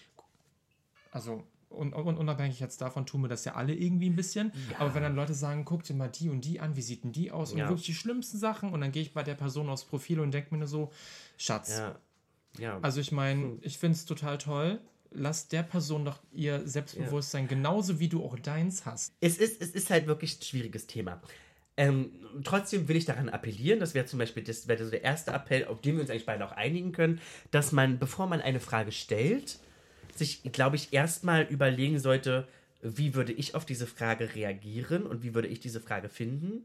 also 1.10 1.44
un 1.68 1.92
un 1.92 2.16
unabhängig 2.16 2.60
jetzt 2.60 2.80
davon 2.80 3.06
tun 3.06 3.22
wir 3.22 3.28
das 3.28 3.44
ja 3.44 3.54
alle 3.54 3.74
irgendwie 3.74 4.08
ein 4.08 4.16
bisschen. 4.16 4.52
Aber 4.78 4.94
wenn 4.94 5.02
dann 5.02 5.16
Leute 5.16 5.34
sagen, 5.34 5.64
guck 5.64 5.82
dir 5.82 5.94
mal 5.94 6.08
die 6.08 6.28
und 6.28 6.44
die 6.44 6.60
an, 6.60 6.76
wie 6.76 6.82
sieht 6.82 7.04
denn 7.04 7.12
die 7.12 7.30
aus? 7.30 7.52
Und 7.52 7.58
Ja. 7.58 7.68
wirklich 7.68 7.86
die 7.86 7.94
schlimmsten 7.94 8.38
Sachen. 8.38 8.72
Und 8.72 8.80
dann 8.80 8.92
gehe 8.92 9.02
ich 9.02 9.12
bei 9.12 9.22
der 9.22 9.34
Person 9.34 9.68
aufs 9.68 9.84
Profil 9.84 10.20
und 10.20 10.32
denke 10.32 10.54
mir 10.54 10.58
nur 10.58 10.68
so, 10.68 10.92
Schatz. 11.36 11.70
Ja. 11.70 11.98
ja. 12.58 12.78
Also 12.82 13.00
ich 13.00 13.12
meine, 13.12 13.58
ich 13.62 13.78
finde 13.78 13.96
es 13.96 14.04
total 14.04 14.38
toll. 14.38 14.80
Lass 15.10 15.48
der 15.48 15.62
Person 15.62 16.04
doch 16.04 16.20
ihr 16.32 16.66
Selbstbewusstsein 16.68 17.48
genauso 17.48 17.98
wie 18.00 18.08
du 18.08 18.24
auch 18.24 18.38
deins 18.38 18.84
hast. 18.86 19.14
es, 19.20 19.38
ist, 19.38 19.60
es 19.62 19.70
ist 19.70 19.90
halt 19.90 20.06
wirklich 20.06 20.38
ein 20.38 20.42
schwieriges 20.42 20.86
Thema. 20.86 21.20
Ähm, 21.76 22.10
trotzdem 22.42 22.88
will 22.88 22.96
ich 22.96 23.04
daran 23.04 23.28
appellieren, 23.28 23.80
das 23.80 23.94
wäre 23.94 24.06
zum 24.06 24.18
Beispiel 24.18 24.42
das 24.42 24.66
wäre 24.66 24.82
so 24.82 24.90
der 24.90 25.04
erste 25.04 25.32
Appell, 25.32 25.66
auf 25.66 25.80
den 25.80 25.96
wir 25.96 26.00
uns 26.00 26.10
eigentlich 26.10 26.26
beide 26.26 26.46
auch 26.46 26.52
einigen 26.52 26.92
können, 26.92 27.20
dass 27.50 27.72
man, 27.72 27.98
bevor 27.98 28.26
man 28.26 28.40
eine 28.40 28.60
Frage 28.60 28.92
stellt, 28.92 29.58
sich, 30.14 30.42
glaube 30.52 30.76
ich, 30.76 30.92
erstmal 30.92 31.42
überlegen 31.42 31.98
sollte, 31.98 32.48
wie 32.80 33.14
würde 33.14 33.32
ich 33.32 33.54
auf 33.54 33.66
diese 33.66 33.86
Frage 33.86 34.34
reagieren 34.34 35.04
und 35.04 35.22
wie 35.22 35.34
würde 35.34 35.48
ich 35.48 35.60
diese 35.60 35.80
Frage 35.80 36.08
finden. 36.08 36.62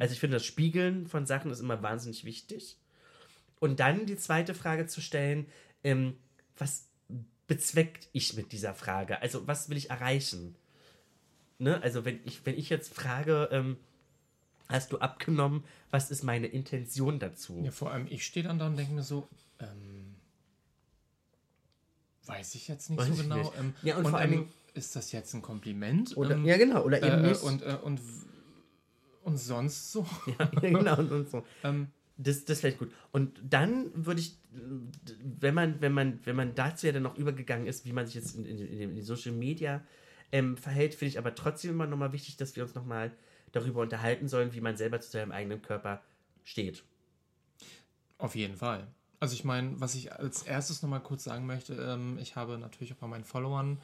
Also 0.00 0.12
ich 0.12 0.20
finde, 0.20 0.36
das 0.36 0.44
Spiegeln 0.44 1.06
von 1.06 1.24
Sachen 1.26 1.50
ist 1.50 1.60
immer 1.60 1.82
wahnsinnig 1.82 2.24
wichtig. 2.24 2.76
Und 3.60 3.80
dann 3.80 4.06
die 4.06 4.16
zweite 4.16 4.54
Frage 4.54 4.86
zu 4.86 5.00
stellen, 5.00 5.46
ähm, 5.84 6.16
was 6.56 6.88
bezweckt 7.46 8.08
ich 8.12 8.34
mit 8.34 8.52
dieser 8.52 8.74
Frage? 8.74 9.22
Also 9.22 9.46
was 9.46 9.68
will 9.68 9.76
ich 9.76 9.90
erreichen? 9.90 10.56
Ne? 11.58 11.80
Also 11.82 12.04
wenn 12.04 12.18
ich, 12.24 12.44
wenn 12.44 12.58
ich 12.58 12.70
jetzt 12.70 12.92
frage, 12.92 13.48
ähm, 13.52 13.76
hast 14.68 14.92
du 14.92 14.98
abgenommen, 14.98 15.64
was 15.90 16.10
ist 16.10 16.22
meine 16.22 16.46
Intention 16.46 17.18
dazu? 17.18 17.60
Ja, 17.64 17.70
vor 17.70 17.90
allem 17.90 18.06
ich 18.08 18.24
stehe 18.24 18.44
dann 18.46 18.58
da 18.58 18.66
und 18.66 18.76
denke 18.76 18.92
mir 18.92 19.02
so, 19.02 19.28
ähm, 19.60 20.14
weiß 22.26 22.54
ich 22.54 22.68
jetzt 22.68 22.90
nicht 22.90 22.98
Weiß 22.98 23.16
so 23.16 23.22
genau. 23.22 23.36
nicht. 23.38 23.52
Ähm, 23.58 23.74
Ja, 23.82 23.96
und 23.96 24.08
vor 24.08 24.18
allen 24.18 24.32
ähm, 24.32 24.38
Dingen- 24.40 24.52
ist 24.74 24.94
das 24.94 25.10
jetzt 25.12 25.34
ein 25.34 25.42
Kompliment? 25.42 26.16
Oder, 26.16 26.36
ähm, 26.36 26.44
ja, 26.44 26.56
genau, 26.56 26.84
oder 26.84 26.98
eben 27.02 27.24
äh, 27.24 27.28
nicht. 27.30 27.42
Und, 27.42 27.62
äh, 27.62 27.76
und, 27.82 28.00
und 29.24 29.36
sonst 29.38 29.90
so. 29.90 30.06
ja, 30.38 30.44
genau, 30.60 30.98
und, 30.98 31.10
und 31.10 31.30
so. 31.30 31.44
ähm, 31.64 31.88
Das, 32.16 32.44
das 32.44 32.60
vielleicht 32.60 32.78
gut. 32.78 32.92
Und 33.10 33.40
dann 33.48 33.90
würde 33.94 34.20
ich, 34.20 34.36
wenn 35.40 35.54
man, 35.54 35.80
wenn 35.80 35.92
man, 35.92 36.20
wenn 36.24 36.36
man 36.36 36.54
dazu 36.54 36.86
ja 36.86 36.92
dann 36.92 37.02
noch 37.02 37.16
übergegangen 37.16 37.66
ist, 37.66 37.86
wie 37.86 37.92
man 37.92 38.06
sich 38.06 38.14
jetzt 38.16 38.36
in, 38.36 38.44
in, 38.44 38.58
in 38.58 38.94
den 38.94 39.02
Social 39.04 39.32
Media 39.32 39.82
ähm, 40.30 40.56
verhält, 40.56 40.94
finde 40.94 41.10
ich 41.10 41.18
aber 41.18 41.34
trotzdem 41.34 41.70
immer 41.72 41.86
nochmal 41.86 42.12
wichtig, 42.12 42.36
dass 42.36 42.54
wir 42.54 42.62
uns 42.62 42.74
nochmal 42.74 43.10
darüber 43.52 43.82
unterhalten 43.82 44.28
sollen, 44.28 44.52
wie 44.54 44.60
man 44.60 44.76
selber 44.76 45.00
zu 45.00 45.10
seinem 45.10 45.32
eigenen 45.32 45.62
Körper 45.62 46.02
steht. 46.44 46.84
Auf 48.18 48.34
jeden 48.34 48.56
Fall. 48.56 48.86
Also 49.20 49.34
ich 49.34 49.44
meine, 49.44 49.80
was 49.80 49.94
ich 49.94 50.12
als 50.12 50.42
erstes 50.42 50.82
nochmal 50.82 51.02
kurz 51.02 51.24
sagen 51.24 51.46
möchte, 51.46 51.74
ähm, 51.74 52.18
ich 52.20 52.36
habe 52.36 52.58
natürlich 52.58 52.92
auch 52.92 52.98
bei 52.98 53.06
meinen 53.06 53.24
Followern 53.24 53.80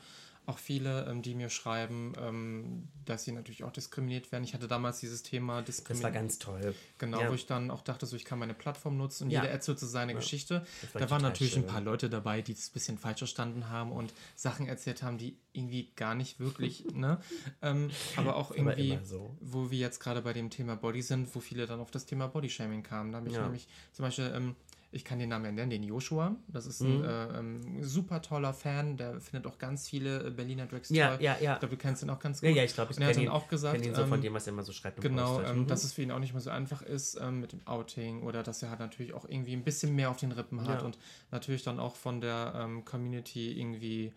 auch 0.47 0.59
viele, 0.59 1.07
ähm, 1.07 1.23
die 1.23 1.35
mir 1.35 1.49
schreiben, 1.49 2.13
ähm, 2.21 2.89
dass 3.07 3.25
sie 3.25 3.33
natürlich 3.33 3.65
auch 3.65 3.73
diskriminiert 3.73 4.31
werden. 4.31 4.45
Ich 4.45 4.53
hatte 4.53 4.69
damals 4.69 5.01
dieses 5.01 5.23
Thema 5.23 5.55
Das 5.55 5.57
war 5.57 5.65
Diskriminierung. 5.65 6.13
ganz 6.13 6.39
toll. 6.39 6.75
Genau, 6.99 7.21
Ja. 7.21 7.31
wo 7.31 7.35
ich 7.35 7.47
dann 7.47 7.71
auch 7.71 7.81
dachte, 7.81 8.05
so 8.05 8.15
ich 8.15 8.25
kann 8.27 8.39
meine 8.39 8.53
Plattform 8.55 8.97
nutzen 8.97 9.25
und 9.25 9.31
Ja. 9.31 9.41
jeder 9.41 9.53
erzählt 9.53 9.79
so 9.79 9.87
seine 9.87 10.15
Geschichte. 10.15 10.67
war 10.93 11.01
Da 11.01 11.11
waren 11.11 11.23
natürlich 11.23 11.57
ein 11.57 11.63
schön. 11.63 11.71
paar 11.71 11.81
Leute 11.81 12.11
dabei, 12.11 12.43
die 12.43 12.53
es 12.53 12.69
ein 12.69 12.73
bisschen 12.75 12.99
falsch 12.99 13.19
verstanden 13.19 13.71
haben 13.71 13.91
und 13.91 14.13
Sachen 14.37 14.67
erzählt 14.67 15.03
haben, 15.03 15.17
die 15.19 15.37
irgendwie 15.55 15.91
gar 15.97 16.15
nicht 16.15 16.41
wirklich, 16.41 16.85
ne? 16.95 17.21
Ähm, 17.63 17.91
aber 18.17 18.37
auch 18.37 18.51
aber 18.51 18.59
irgendwie, 18.77 18.91
immer 18.91 19.05
so. 19.05 19.35
wo 19.41 19.71
wir 19.71 19.79
jetzt 19.79 19.99
gerade 20.01 20.21
bei 20.21 20.33
dem 20.35 20.51
Thema 20.51 20.77
Body 20.77 21.01
sind, 21.03 21.35
wo 21.35 21.41
viele 21.41 21.67
dann 21.67 21.81
auf 21.81 21.91
das 21.91 22.05
Thema 22.07 22.27
Bodyshaming 22.29 22.83
kamen. 22.83 23.13
Da 23.13 23.19
habe 23.19 23.29
ich 23.29 23.35
Ja. 23.35 23.43
nämlich 23.45 23.67
zum 23.93 24.05
Beispiel, 24.05 24.31
ähm, 24.35 24.57
ich 24.95 25.05
kann 25.05 25.19
den 25.19 25.29
Namen 25.29 25.45
ja 25.45 25.53
nennen, 25.53 25.71
den 25.71 25.83
Joshua. 25.83 26.37
Das 26.49 26.67
ist 26.67 26.81
ein 26.81 26.99
Mhm. 26.99 27.05
äh, 27.05 27.39
ähm, 27.39 27.83
super 27.83 28.23
toller 28.23 28.55
Fan, 28.55 28.97
der 28.97 29.21
findet 29.21 29.47
auch 29.51 29.59
ganz 29.59 29.89
viele 29.89 30.27
äh, 30.27 30.31
Berliner 30.31 30.67
Drags 30.67 30.89
Ja, 30.91 31.17
toll. 31.17 31.25
ja, 31.25 31.37
ja. 31.41 31.55
Ich 31.55 31.59
glaube, 31.61 31.75
du 31.77 31.81
kennst 31.83 32.03
ihn 32.03 32.11
auch 32.11 32.19
ganz 32.21 32.41
gut. 32.41 32.49
Ja, 32.51 32.57
ja, 32.57 32.65
ich 32.65 32.75
glaube, 32.75 32.93
ich 32.93 32.99
kenne 32.99 33.23
ihn, 33.23 33.29
auch 33.29 33.49
gesagt, 33.49 33.75
kenn 33.81 33.85
ihn 33.89 33.95
so 33.95 34.07
von 34.07 34.21
dem, 34.21 34.33
was 34.35 34.47
er 34.47 34.53
immer 34.53 34.63
so 34.63 34.73
schreibt 34.73 35.01
Genau, 35.01 35.41
ähm, 35.43 35.63
Mhm. 35.63 35.67
dass 35.67 35.85
es 35.85 35.93
für 35.93 36.03
ihn 36.03 36.11
auch 36.11 36.19
nicht 36.21 36.33
mehr 36.33 36.41
so 36.41 36.51
einfach 36.51 36.83
ist 36.83 37.19
ähm, 37.21 37.41
mit 37.41 37.53
dem 37.53 37.67
Outing 37.67 38.23
oder 38.23 38.43
dass 38.43 38.63
er 38.63 38.71
halt 38.71 38.81
natürlich 38.81 39.13
auch 39.15 39.29
irgendwie 39.29 39.53
ein 39.55 39.65
bisschen 39.65 39.95
mehr 39.95 40.11
auf 40.11 40.17
den 40.19 40.33
Rippen 40.33 40.67
hat 40.67 40.81
Ja. 40.81 40.87
und 40.87 40.99
natürlich 41.31 41.63
dann 41.65 41.81
auch 41.81 41.97
von 41.97 42.21
der 42.21 42.53
ähm, 42.57 42.85
Community 42.85 43.59
irgendwie 43.59 44.13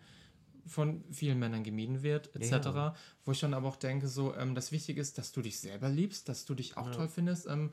von 0.66 1.02
vielen 1.10 1.38
Männern 1.38 1.64
gemieden 1.64 2.02
wird, 2.02 2.34
etc. 2.36 2.50
Ja. 2.66 2.94
Wo 3.24 3.32
ich 3.32 3.40
dann 3.40 3.54
aber 3.54 3.68
auch 3.68 3.76
denke, 3.76 4.06
so, 4.06 4.34
ähm, 4.36 4.54
das 4.54 4.70
Wichtige 4.70 5.00
ist, 5.00 5.16
dass 5.18 5.32
du 5.32 5.40
dich 5.42 5.58
selber 5.60 5.88
liebst, 5.88 6.28
dass 6.28 6.44
du 6.44 6.54
dich 6.54 6.76
auch 6.76 6.90
toll 6.90 7.08
findest. 7.08 7.46
Ähm, 7.46 7.70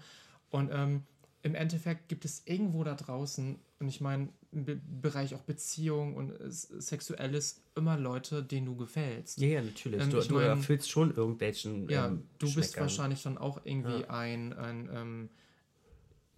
und 0.49 0.71
ähm, 0.73 1.03
im 1.45 1.53
Endeffekt 1.53 2.09
gibt 2.09 2.25
es 2.25 2.41
irgendwo 2.45 2.83
da 2.83 2.95
draußen, 2.95 3.59
und 3.79 3.87
ich 3.87 4.01
meine, 4.01 4.29
im 4.51 4.65
Be 4.65 4.81
Bereich 5.01 5.35
auch 5.35 5.41
Beziehung 5.41 6.15
und 6.15 6.31
äh, 6.31 6.49
Sexuelles, 6.49 7.61
immer 7.75 7.97
Leute, 7.97 8.41
denen 8.41 8.65
du 8.65 8.75
gefällst. 8.75 9.39
ja, 9.39 9.47
ja, 9.47 9.61
natürlich. 9.61 10.01
Ähm, 10.01 10.09
du, 10.09 10.19
du 10.21 10.33
mein- 10.35 10.45
erfüllst 10.45 10.89
schon 10.89 11.13
irgendwelchen. 11.15 11.87
Ja, 11.87 12.07
ähm, 12.07 12.23
du 12.39 12.51
bist 12.53 12.79
wahrscheinlich 12.79 13.21
dann 13.21 13.37
auch 13.37 13.61
irgendwie 13.63 14.05
ein, 14.05 14.53
ein 14.53 14.89
ähm, 14.91 15.29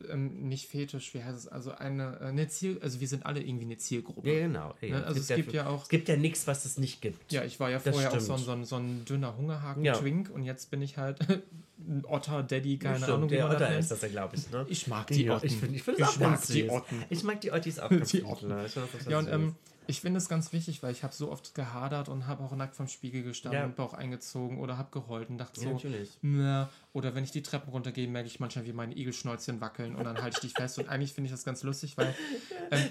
ähm, 0.09 0.47
nicht 0.47 0.67
Fetisch, 0.69 1.13
wie 1.13 1.23
heißt 1.23 1.37
es, 1.37 1.47
also 1.47 1.71
eine, 1.71 2.19
äh, 2.21 2.25
eine 2.25 2.47
Ziel, 2.47 2.77
also 2.81 2.99
wir 2.99 3.07
sind 3.07 3.25
alle 3.25 3.41
irgendwie 3.41 3.65
eine 3.65 3.77
Zielgruppe. 3.77 4.29
Ja, 4.31 4.39
genau. 4.47 4.75
Ja, 4.81 4.99
Ne, 4.99 5.05
also 5.05 5.19
es 5.19 5.27
gibt 5.27 5.53
ja 5.53 5.67
auch- 5.67 5.83
Es 5.83 5.89
gibt 5.89 6.07
ja 6.07 6.15
nichts, 6.17 6.45
was 6.47 6.65
es 6.65 6.77
nicht 6.77 7.01
gibt. 7.01 7.31
Ja, 7.31 7.43
ich 7.43 7.59
war 7.59 7.69
ja 7.69 7.79
Das 7.79 7.93
vorher 7.95 8.11
auch 8.13 8.19
so 8.19 8.33
ein, 8.33 8.39
stimmt. 8.39 8.67
so, 8.67 8.75
ein, 8.75 9.05
dünner 9.05 9.35
Hungerhaken, 9.37 9.83
Ja. 9.83 9.97
Und 9.97 10.43
jetzt 10.43 10.69
bin 10.71 10.81
ich 10.81 10.97
halt 10.97 11.19
ein 11.79 12.03
Otter, 12.05 12.43
Daddy, 12.43 12.77
keine 12.77 12.97
Stimmt, 12.97 13.11
Ahnung, 13.11 13.29
wie 13.29 13.35
der 13.35 13.43
man 13.47 13.53
das 13.53 13.61
Otter 13.61 13.69
nennt. 13.71 13.79
ist 13.81 13.91
das 13.91 14.01
ja, 14.01 14.07
glaube 14.09 14.35
ich. 14.35 14.51
Ne? 14.51 14.65
Ich 14.69 14.87
mag 14.87 15.07
die 15.07 15.23
Ja, 15.25 15.35
Otten. 15.37 15.45
Ich 15.47 15.55
finde 15.57 15.75
ich 15.75 15.83
find 15.83 15.99
das 15.99 16.13
Ich 16.13 16.19
mag 16.19 16.41
die 16.45 16.61
süß. 16.61 16.69
Otten. 16.71 17.03
Ich 17.09 17.23
mag 17.23 17.41
die 17.41 17.51
Ottis 17.51 17.79
auch 17.79 17.89
ganz 17.91 18.11
Die 18.11 18.23
Otten. 18.23 18.47
ne? 18.49 18.67
Find 18.69 18.85
das 18.93 19.05
Ja, 19.05 19.19
und 19.19 19.27
ähm, 19.29 19.55
ich 19.87 20.01
finde 20.01 20.17
es 20.17 20.27
ganz 20.29 20.53
wichtig, 20.53 20.83
weil 20.83 20.91
ich 20.91 21.03
habe 21.03 21.13
so 21.13 21.31
oft 21.31 21.55
gehadert 21.55 22.09
und 22.09 22.27
habe 22.27 22.43
auch 22.43 22.55
nackt 22.55 22.75
vom 22.75 22.87
Spiegel 22.87 23.23
gestanden 23.23 23.59
Ja. 23.59 23.65
und 23.65 23.75
Bauch 23.75 23.93
eingezogen 23.93 24.59
oder 24.59 24.77
habe 24.77 24.89
geheult 24.91 25.29
und 25.29 25.37
dachte 25.37 25.59
Ja, 25.61 25.67
so, 25.67 25.73
natürlich. 25.73 26.09
na, 26.21 26.69
oder 26.93 27.15
wenn 27.15 27.23
ich 27.23 27.31
die 27.31 27.41
Treppen 27.43 27.69
runtergehe, 27.71 28.07
merke 28.07 28.27
ich 28.27 28.39
manchmal, 28.39 28.65
wie 28.65 28.73
meine 28.73 28.95
Igelschnäuzchen 28.97 29.61
wackeln 29.61 29.95
und 29.95 30.03
dann 30.03 30.21
halte 30.21 30.37
ich 30.43 30.49
die 30.51 30.55
fest 30.55 30.79
und 30.79 30.89
eigentlich 30.89 31.13
finde 31.13 31.27
ich 31.27 31.31
das 31.31 31.43
ganz 31.45 31.63
lustig, 31.63 31.95
weil 31.97 32.13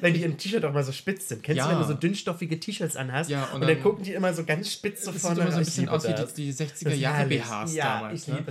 wenn 0.01 0.15
die 0.15 0.23
im 0.23 0.39
T-Shirt 0.39 0.65
auch 0.65 0.73
mal 0.73 0.85
so 0.85 0.93
spitz 0.93 1.29
sind. 1.29 1.43
Kennst 1.43 1.59
Ja. 1.59 1.67
du, 1.67 1.73
wenn 1.73 1.79
du 1.83 1.87
so 1.89 1.95
dünnstoffige 1.95 2.59
T-Shirts 2.61 2.97
anhast? 2.97 3.29
Ja, 3.31 3.45
und, 3.47 3.55
und 3.55 3.61
dann, 3.63 3.69
dann- 3.71 3.83
gucken 3.83 4.05
die 4.05 4.13
immer 4.15 4.33
so 4.33 4.45
ganz 4.45 4.73
spitz 4.73 5.05
so 5.05 5.13
vorne 5.13 5.37
sieht 5.37 5.43
immer 5.43 5.53
so 5.53 5.59
ein 5.59 5.65
bisschen 5.65 5.89
aus 5.89 6.05
wie 6.05 6.09
die, 6.09 6.15
das. 6.15 6.35
die 6.35 6.53
60er 6.53 6.85
Das 6.85 6.93
ist 6.95 7.01
Jahre 7.01 7.17
herrlich. 7.19 7.43
BHs 7.43 7.75
ja, 7.75 7.85
damals. 8.01 8.23
Ich 8.23 8.29
ne? 8.29 8.45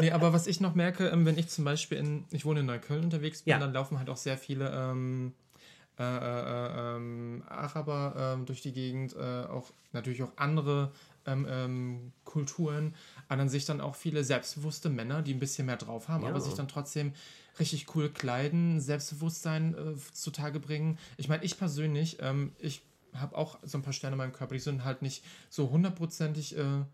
Nee, 0.00 0.10
aber 0.12 0.32
was 0.32 0.46
ich 0.46 0.60
noch 0.60 0.74
merke, 0.74 1.08
ähm, 1.08 1.26
wenn 1.26 1.36
ich 1.38 1.48
zum 1.48 1.64
Beispiel 1.64 1.98
in, 1.98 2.24
ich 2.30 2.44
wohne 2.44 2.60
in 2.60 2.66
Neukölln 2.66 3.04
unterwegs 3.04 3.42
bin, 3.42 3.58
dann 3.60 3.72
laufen 3.72 3.98
halt 3.98 4.08
auch 4.08 4.16
sehr 4.16 4.38
viele 4.38 4.70
ähm, 4.72 5.32
äh, 5.98 6.02
äh, 6.02 6.96
ähm, 6.96 7.42
Araber 7.48 8.14
ähm, 8.36 8.46
durch 8.46 8.62
die 8.62 8.72
Gegend, 8.72 9.14
äh, 9.14 9.44
auch 9.44 9.70
natürlich 9.92 10.22
auch 10.22 10.32
andere 10.36 10.92
ähm, 11.26 11.46
ähm, 11.48 12.12
Kulturen, 12.24 12.94
aber 13.28 13.38
dann 13.38 13.48
sehe 13.48 13.58
ich 13.58 13.64
dann 13.64 13.80
auch 13.80 13.94
viele 13.94 14.24
selbstbewusste 14.24 14.90
Männer, 14.90 15.22
die 15.22 15.32
ein 15.32 15.38
bisschen 15.40 15.66
mehr 15.66 15.76
drauf 15.76 16.08
haben, 16.08 16.24
Ja. 16.24 16.30
aber 16.30 16.40
sich 16.40 16.54
dann 16.54 16.68
trotzdem 16.68 17.12
richtig 17.58 17.94
cool 17.94 18.10
kleiden, 18.10 18.80
Selbstbewusstsein 18.80 19.74
äh, 19.74 19.94
zutage 20.12 20.58
bringen. 20.60 20.98
Ich 21.16 21.28
meine, 21.28 21.44
ich 21.44 21.56
persönlich, 21.56 22.18
ähm, 22.20 22.52
ich 22.58 22.82
habe 23.14 23.38
auch 23.38 23.58
so 23.62 23.78
ein 23.78 23.82
paar 23.82 23.92
Sterne 23.92 24.14
in 24.14 24.18
meinem 24.18 24.32
Körper, 24.32 24.54
die 24.54 24.60
sind 24.60 24.84
halt 24.84 25.00
nicht 25.00 25.24
so 25.48 25.70
hundertprozentig 25.70 26.58
äh, 26.58 26.84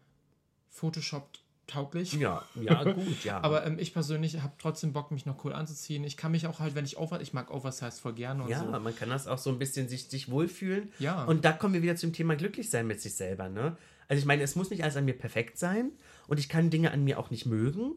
Photoshop 0.68 1.28
tauglich. 1.70 2.12
Ja, 2.14 2.44
ja, 2.60 2.84
gut, 2.84 3.24
ja. 3.24 3.38
Aber 3.42 3.66
ähm, 3.66 3.78
ich 3.78 3.92
persönlich 3.92 4.40
habe 4.42 4.52
trotzdem 4.58 4.92
Bock, 4.92 5.10
mich 5.10 5.26
noch 5.26 5.44
cool 5.44 5.52
anzuziehen. 5.52 6.04
Ich 6.04 6.16
kann 6.16 6.32
mich 6.32 6.46
auch 6.46 6.60
halt, 6.60 6.74
wenn 6.74 6.84
ich 6.84 6.98
over, 6.98 7.20
ich 7.20 7.32
mag 7.32 7.50
Oversize 7.50 8.00
voll 8.00 8.14
gerne 8.14 8.44
und 8.44 8.50
ja, 8.50 8.60
so. 8.60 8.66
man 8.66 8.94
kann 8.94 9.08
das 9.08 9.26
auch 9.26 9.38
so 9.38 9.50
ein 9.50 9.58
bisschen 9.58 9.88
sich, 9.88 10.08
sich 10.08 10.30
wohlfühlen. 10.30 10.92
Ja. 10.98 11.24
Und 11.24 11.44
da 11.44 11.52
kommen 11.52 11.74
wir 11.74 11.82
wieder 11.82 11.96
zum 11.96 12.12
Thema 12.12 12.36
glücklich 12.36 12.70
sein 12.70 12.86
mit 12.86 13.00
sich 13.00 13.14
selber, 13.14 13.48
ne? 13.48 13.76
Also 14.08 14.20
ich 14.20 14.26
meine, 14.26 14.42
es 14.42 14.56
muss 14.56 14.70
nicht 14.70 14.82
alles 14.82 14.96
an 14.96 15.04
mir 15.04 15.16
perfekt 15.16 15.56
sein 15.56 15.92
und 16.26 16.40
ich 16.40 16.48
kann 16.48 16.68
Dinge 16.68 16.90
an 16.90 17.04
mir 17.04 17.18
auch 17.18 17.30
nicht 17.30 17.46
mögen, 17.46 17.92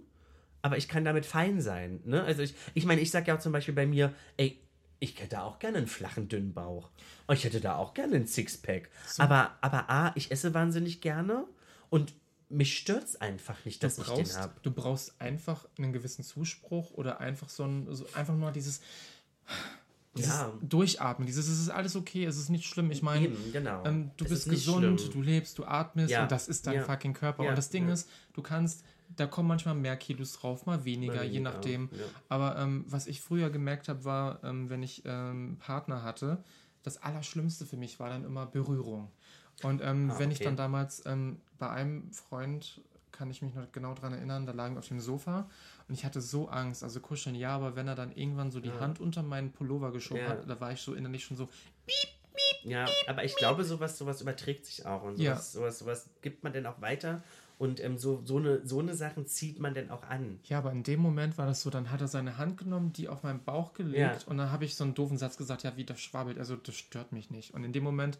aber 0.61 0.77
ich 0.77 0.87
kann 0.87 1.03
damit 1.03 1.25
fein 1.25 1.59
sein, 1.59 2.01
ne? 2.05 2.23
Also 2.23 2.43
ich, 2.43 2.55
ich 2.73 2.85
meine, 2.85 3.01
ich 3.01 3.09
sag 3.09 3.27
ja 3.27 3.35
auch 3.35 3.39
zum 3.39 3.51
Beispiel 3.51 3.73
bei 3.73 3.87
mir, 3.87 4.13
ey, 4.37 4.59
ich 5.03 5.19
hätte 5.19 5.41
auch 5.41 5.59
gerne 5.59 5.79
einen 5.79 5.87
flachen, 5.87 6.29
dünnen 6.29 6.53
Bauch. 6.53 6.89
Und 7.27 7.35
ich 7.35 7.43
hätte 7.43 7.59
da 7.59 7.75
auch 7.75 7.93
gerne 7.93 8.15
einen 8.15 8.27
Sixpack. 8.27 8.89
Aber, 9.17 9.51
aber 9.59 9.89
A, 9.89 10.13
ich 10.15 10.31
esse 10.31 10.53
wahnsinnig 10.53 11.01
gerne 11.01 11.45
und 11.89 12.13
mich 12.49 12.77
stört's 12.77 13.15
einfach 13.15 13.63
nicht, 13.65 13.83
dass 13.83 13.95
Du 13.95 14.01
ich 14.01 14.07
den 14.07 14.15
brauchst, 14.17 14.37
habe. 14.37 14.53
du 14.61 14.71
brauchst 14.71 15.19
einfach 15.21 15.67
einen 15.77 15.93
gewissen 15.93 16.23
Zuspruch 16.23 16.91
oder 16.91 17.19
einfach 17.19 17.49
so 17.49 17.63
ein, 17.63 17.87
so 17.93 18.05
einfach 18.13 18.35
nur 18.35 18.51
dieses, 18.51 18.81
dieses 20.15 20.31
Ja. 20.33 20.53
Durchatmen, 20.61 21.25
dieses, 21.25 21.47
es 21.47 21.59
ist 21.59 21.69
alles 21.69 21.95
okay, 21.95 22.25
es 22.25 22.37
ist 22.37 22.49
nicht 22.49 22.65
schlimm. 22.65 22.91
Ich 22.91 23.01
meine, 23.01 23.29
genau. 23.51 23.83
ähm, 23.85 24.11
du 24.17 24.25
Es 24.25 24.29
bist 24.31 24.49
gesund, 24.49 25.13
du 25.13 25.21
lebst, 25.21 25.57
du 25.57 25.65
atmest 25.65 26.11
Ja. 26.11 26.23
und 26.23 26.31
das 26.31 26.47
ist 26.47 26.67
dein 26.67 26.75
Ja. 26.75 26.83
fucking 26.83 27.13
Körper. 27.13 27.43
Und 27.43 27.57
das 27.57 27.69
Ding 27.69 27.89
ist, 27.89 28.07
du 28.33 28.41
kannst, 28.43 28.85
da 29.15 29.25
kommen 29.25 29.47
manchmal 29.47 29.75
mehr 29.75 29.97
Kilos 29.97 30.33
drauf, 30.33 30.65
mal 30.65 30.85
weniger, 30.85 31.15
Mal 31.15 31.25
je 31.25 31.39
nachdem. 31.39 31.89
Aber 32.29 32.57
ähm, 32.59 32.85
was 32.87 33.07
ich 33.07 33.21
früher 33.21 33.49
gemerkt 33.49 33.89
habe, 33.89 34.05
war, 34.05 34.43
ähm, 34.43 34.69
wenn 34.69 34.83
ich 34.83 35.01
ähm, 35.05 35.57
Partner 35.59 36.03
hatte, 36.03 36.43
das 36.83 37.01
Allerschlimmste 37.01 37.65
für 37.65 37.77
mich 37.77 37.99
war 37.99 38.09
dann 38.09 38.23
immer 38.25 38.45
Berührung. 38.45 39.09
Und 39.61 39.81
ähm, 39.81 40.09
Ah, 40.11 40.19
wenn 40.19 40.31
ich 40.31 40.37
okay. 40.37 40.45
dann 40.45 40.55
damals 40.55 41.05
ähm, 41.05 41.41
bei 41.57 41.69
einem 41.69 42.11
Freund, 42.11 42.81
kann 43.11 43.29
ich 43.29 43.41
mich 43.41 43.53
noch 43.53 43.71
genau 43.71 43.93
daran 43.93 44.13
erinnern, 44.13 44.45
da 44.45 44.51
lagen 44.51 44.75
wir 44.75 44.79
auf 44.79 44.87
dem 44.87 44.99
Sofa 44.99 45.47
und 45.87 45.93
ich 45.93 46.03
hatte 46.03 46.19
so 46.19 46.49
Angst, 46.49 46.83
also 46.83 46.99
kuscheln 46.99 47.35
ja, 47.35 47.55
aber 47.55 47.75
wenn 47.75 47.87
er 47.87 47.93
dann 47.95 48.11
irgendwann 48.11 48.49
so 48.49 48.59
die 48.59 48.71
Hand 48.71 48.99
unter 48.99 49.21
meinen 49.21 49.51
Pullover 49.51 49.91
geschoben 49.91 50.23
Ja. 50.23 50.29
hat, 50.29 50.49
da 50.49 50.59
war 50.59 50.71
ich 50.71 50.81
so 50.81 50.95
innerlich 50.95 51.23
schon 51.23 51.37
so, 51.37 51.47
Ja, 52.63 52.85
aber 53.07 53.23
ich 53.23 53.35
glaube, 53.35 53.63
sowas, 53.63 53.97
sowas 53.97 54.21
überträgt 54.21 54.65
sich 54.65 54.85
auch 54.85 55.03
und 55.03 55.17
Ja. 55.17 55.35
sowas, 55.35 55.51
sowas, 55.51 55.79
sowas 55.79 56.09
gibt 56.21 56.43
man 56.43 56.53
dann 56.53 56.65
auch 56.65 56.81
weiter 56.81 57.21
und 57.59 57.79
ähm, 57.83 57.97
so, 57.97 58.21
so, 58.25 58.37
eine, 58.37 58.65
so 58.65 58.79
eine 58.79 58.95
Sachen 58.95 59.27
zieht 59.27 59.59
man 59.59 59.73
dann 59.73 59.89
auch 59.91 60.03
an. 60.03 60.39
Ja, 60.45 60.57
aber 60.57 60.71
in 60.71 60.83
dem 60.83 60.99
Moment 60.99 61.37
war 61.37 61.45
das 61.45 61.61
so, 61.61 61.69
dann 61.69 61.91
hat 61.91 62.01
er 62.01 62.07
seine 62.07 62.37
Hand 62.37 62.57
genommen, 62.57 62.93
die 62.93 63.09
auf 63.09 63.21
meinen 63.23 63.43
Bauch 63.43 63.73
gelegt 63.73 63.99
Ja. 63.99 64.17
und 64.25 64.37
dann 64.37 64.51
habe 64.51 64.65
ich 64.65 64.75
so 64.75 64.83
einen 64.85 64.95
doofen 64.95 65.17
Satz 65.17 65.37
gesagt, 65.37 65.63
ja, 65.63 65.75
wie 65.77 65.85
das 65.85 65.99
schwabbelt, 65.99 66.39
also 66.39 66.55
das 66.55 66.75
stört 66.75 67.11
mich 67.11 67.29
nicht. 67.29 67.53
Und 67.53 67.63
in 67.63 67.73
dem 67.73 67.83
Moment 67.83 68.17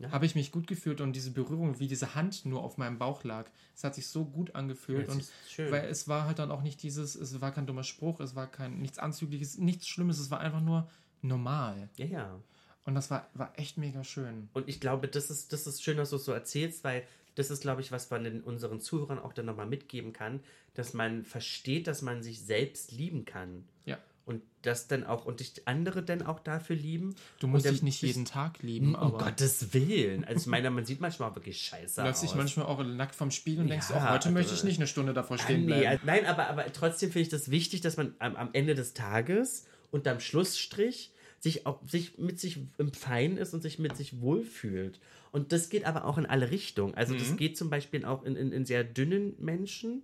Ja. 0.00 0.10
habe 0.10 0.26
ich 0.26 0.34
mich 0.34 0.50
gut 0.50 0.66
gefühlt 0.66 1.00
und 1.00 1.12
diese 1.12 1.30
Berührung, 1.30 1.78
wie 1.78 1.86
diese 1.86 2.14
Hand 2.14 2.46
nur 2.46 2.62
auf 2.62 2.78
meinem 2.78 2.98
Bauch 2.98 3.22
lag, 3.22 3.48
es 3.76 3.84
hat 3.84 3.94
sich 3.94 4.08
so 4.08 4.24
gut 4.24 4.54
angefühlt 4.54 5.06
Ja, 5.08 5.14
und 5.14 5.24
schön. 5.48 5.70
weil 5.70 5.84
es 5.88 6.08
war 6.08 6.24
halt 6.24 6.38
dann 6.38 6.50
auch 6.50 6.62
nicht 6.62 6.82
dieses, 6.82 7.14
es 7.14 7.40
war 7.40 7.52
kein 7.52 7.66
dummer 7.66 7.84
Spruch, 7.84 8.18
es 8.20 8.34
war 8.34 8.46
kein 8.46 8.78
nichts 8.80 8.98
Anzügliches, 8.98 9.58
nichts 9.58 9.86
Schlimmes, 9.86 10.18
es 10.18 10.30
war 10.30 10.40
einfach 10.40 10.60
nur 10.62 10.88
normal. 11.22 11.88
Ja, 11.96 12.06
ja. 12.06 12.40
Und 12.86 12.94
das 12.94 13.10
war, 13.10 13.28
war 13.34 13.52
echt 13.58 13.76
mega 13.76 14.02
schön. 14.02 14.48
Und 14.54 14.68
ich 14.68 14.80
glaube, 14.80 15.06
das 15.06 15.30
ist, 15.30 15.52
das 15.52 15.66
ist 15.66 15.82
schön, 15.82 15.98
dass 15.98 16.10
du 16.10 16.16
es 16.16 16.24
so 16.24 16.32
erzählst, 16.32 16.82
weil 16.82 17.04
das 17.34 17.50
ist, 17.50 17.60
glaube 17.60 17.80
ich, 17.82 17.92
was 17.92 18.10
man 18.10 18.24
den, 18.24 18.40
unseren 18.42 18.80
Zuhörern 18.80 19.18
auch 19.18 19.32
dann 19.32 19.46
nochmal 19.46 19.66
mitgeben 19.66 20.12
kann, 20.12 20.40
dass 20.74 20.94
man 20.94 21.24
versteht, 21.24 21.86
dass 21.86 22.02
man 22.02 22.22
sich 22.22 22.40
selbst 22.40 22.90
lieben 22.92 23.24
kann. 23.26 23.64
Ja. 23.84 23.98
Und 24.30 24.42
das 24.62 24.86
dann 24.86 25.02
auch, 25.04 25.24
und 25.24 25.40
dich 25.40 25.54
andere 25.64 26.04
dann 26.04 26.22
auch 26.22 26.38
dafür 26.38 26.76
lieben. 26.76 27.16
Du 27.40 27.48
musst 27.48 27.68
dich 27.68 27.82
nicht 27.82 28.00
jeden 28.00 28.24
Tag 28.26 28.62
lieben, 28.62 28.90
Um 28.94 28.96
aber 28.96 29.18
Gottes 29.24 29.74
Willen. 29.74 30.24
Also 30.24 30.42
ich 30.42 30.46
meine, 30.46 30.70
man 30.70 30.84
sieht 30.84 31.00
manchmal 31.00 31.30
auch 31.30 31.34
wirklich 31.34 31.60
scheiße 31.60 32.00
du 32.00 32.06
läufst 32.06 32.22
aus. 32.22 32.28
dich 32.30 32.36
manchmal 32.36 32.66
auch 32.66 32.80
nackt 32.84 33.16
vom 33.16 33.32
Spiegel 33.32 33.62
und 33.64 33.68
denkst, 33.70 33.88
Ja, 33.90 34.06
oh, 34.08 34.14
heute 34.14 34.30
möchte 34.30 34.52
ich 34.52 34.58
also- 34.58 34.66
nicht 34.68 34.78
eine 34.78 34.86
Stunde 34.86 35.12
davor 35.14 35.36
Ah, 35.40 35.42
stehen 35.42 35.62
nee, 35.62 35.66
bleiben. 35.66 35.86
also- 35.88 36.06
nein, 36.06 36.26
aber, 36.26 36.46
aber 36.48 36.72
trotzdem 36.72 37.10
finde 37.10 37.22
ich 37.22 37.28
das 37.30 37.50
wichtig, 37.50 37.80
dass 37.80 37.96
man 37.96 38.14
am, 38.20 38.36
am 38.36 38.50
Ende 38.52 38.76
des 38.76 38.94
Tages 38.94 39.66
und 39.90 40.06
am 40.06 40.20
Schlussstrich 40.20 41.10
sich 41.40 41.66
auch 41.66 41.80
sich 41.88 42.18
mit 42.18 42.38
sich 42.38 42.58
im 42.78 42.92
Fein 42.92 43.36
ist 43.36 43.52
und 43.52 43.62
sich 43.62 43.80
mit 43.80 43.96
sich 43.96 44.20
wohlfühlt. 44.20 45.00
Und 45.32 45.50
das 45.52 45.70
geht 45.70 45.86
aber 45.86 46.04
auch 46.04 46.18
in 46.18 46.26
alle 46.26 46.50
Richtungen. 46.52 46.94
Also 46.94 47.14
Mhm. 47.14 47.18
das 47.18 47.36
geht 47.36 47.56
zum 47.58 47.68
Beispiel 47.70 48.04
auch 48.04 48.22
in, 48.24 48.36
in, 48.36 48.52
in 48.52 48.64
sehr 48.64 48.84
dünnen 48.84 49.34
Menschen. 49.38 50.02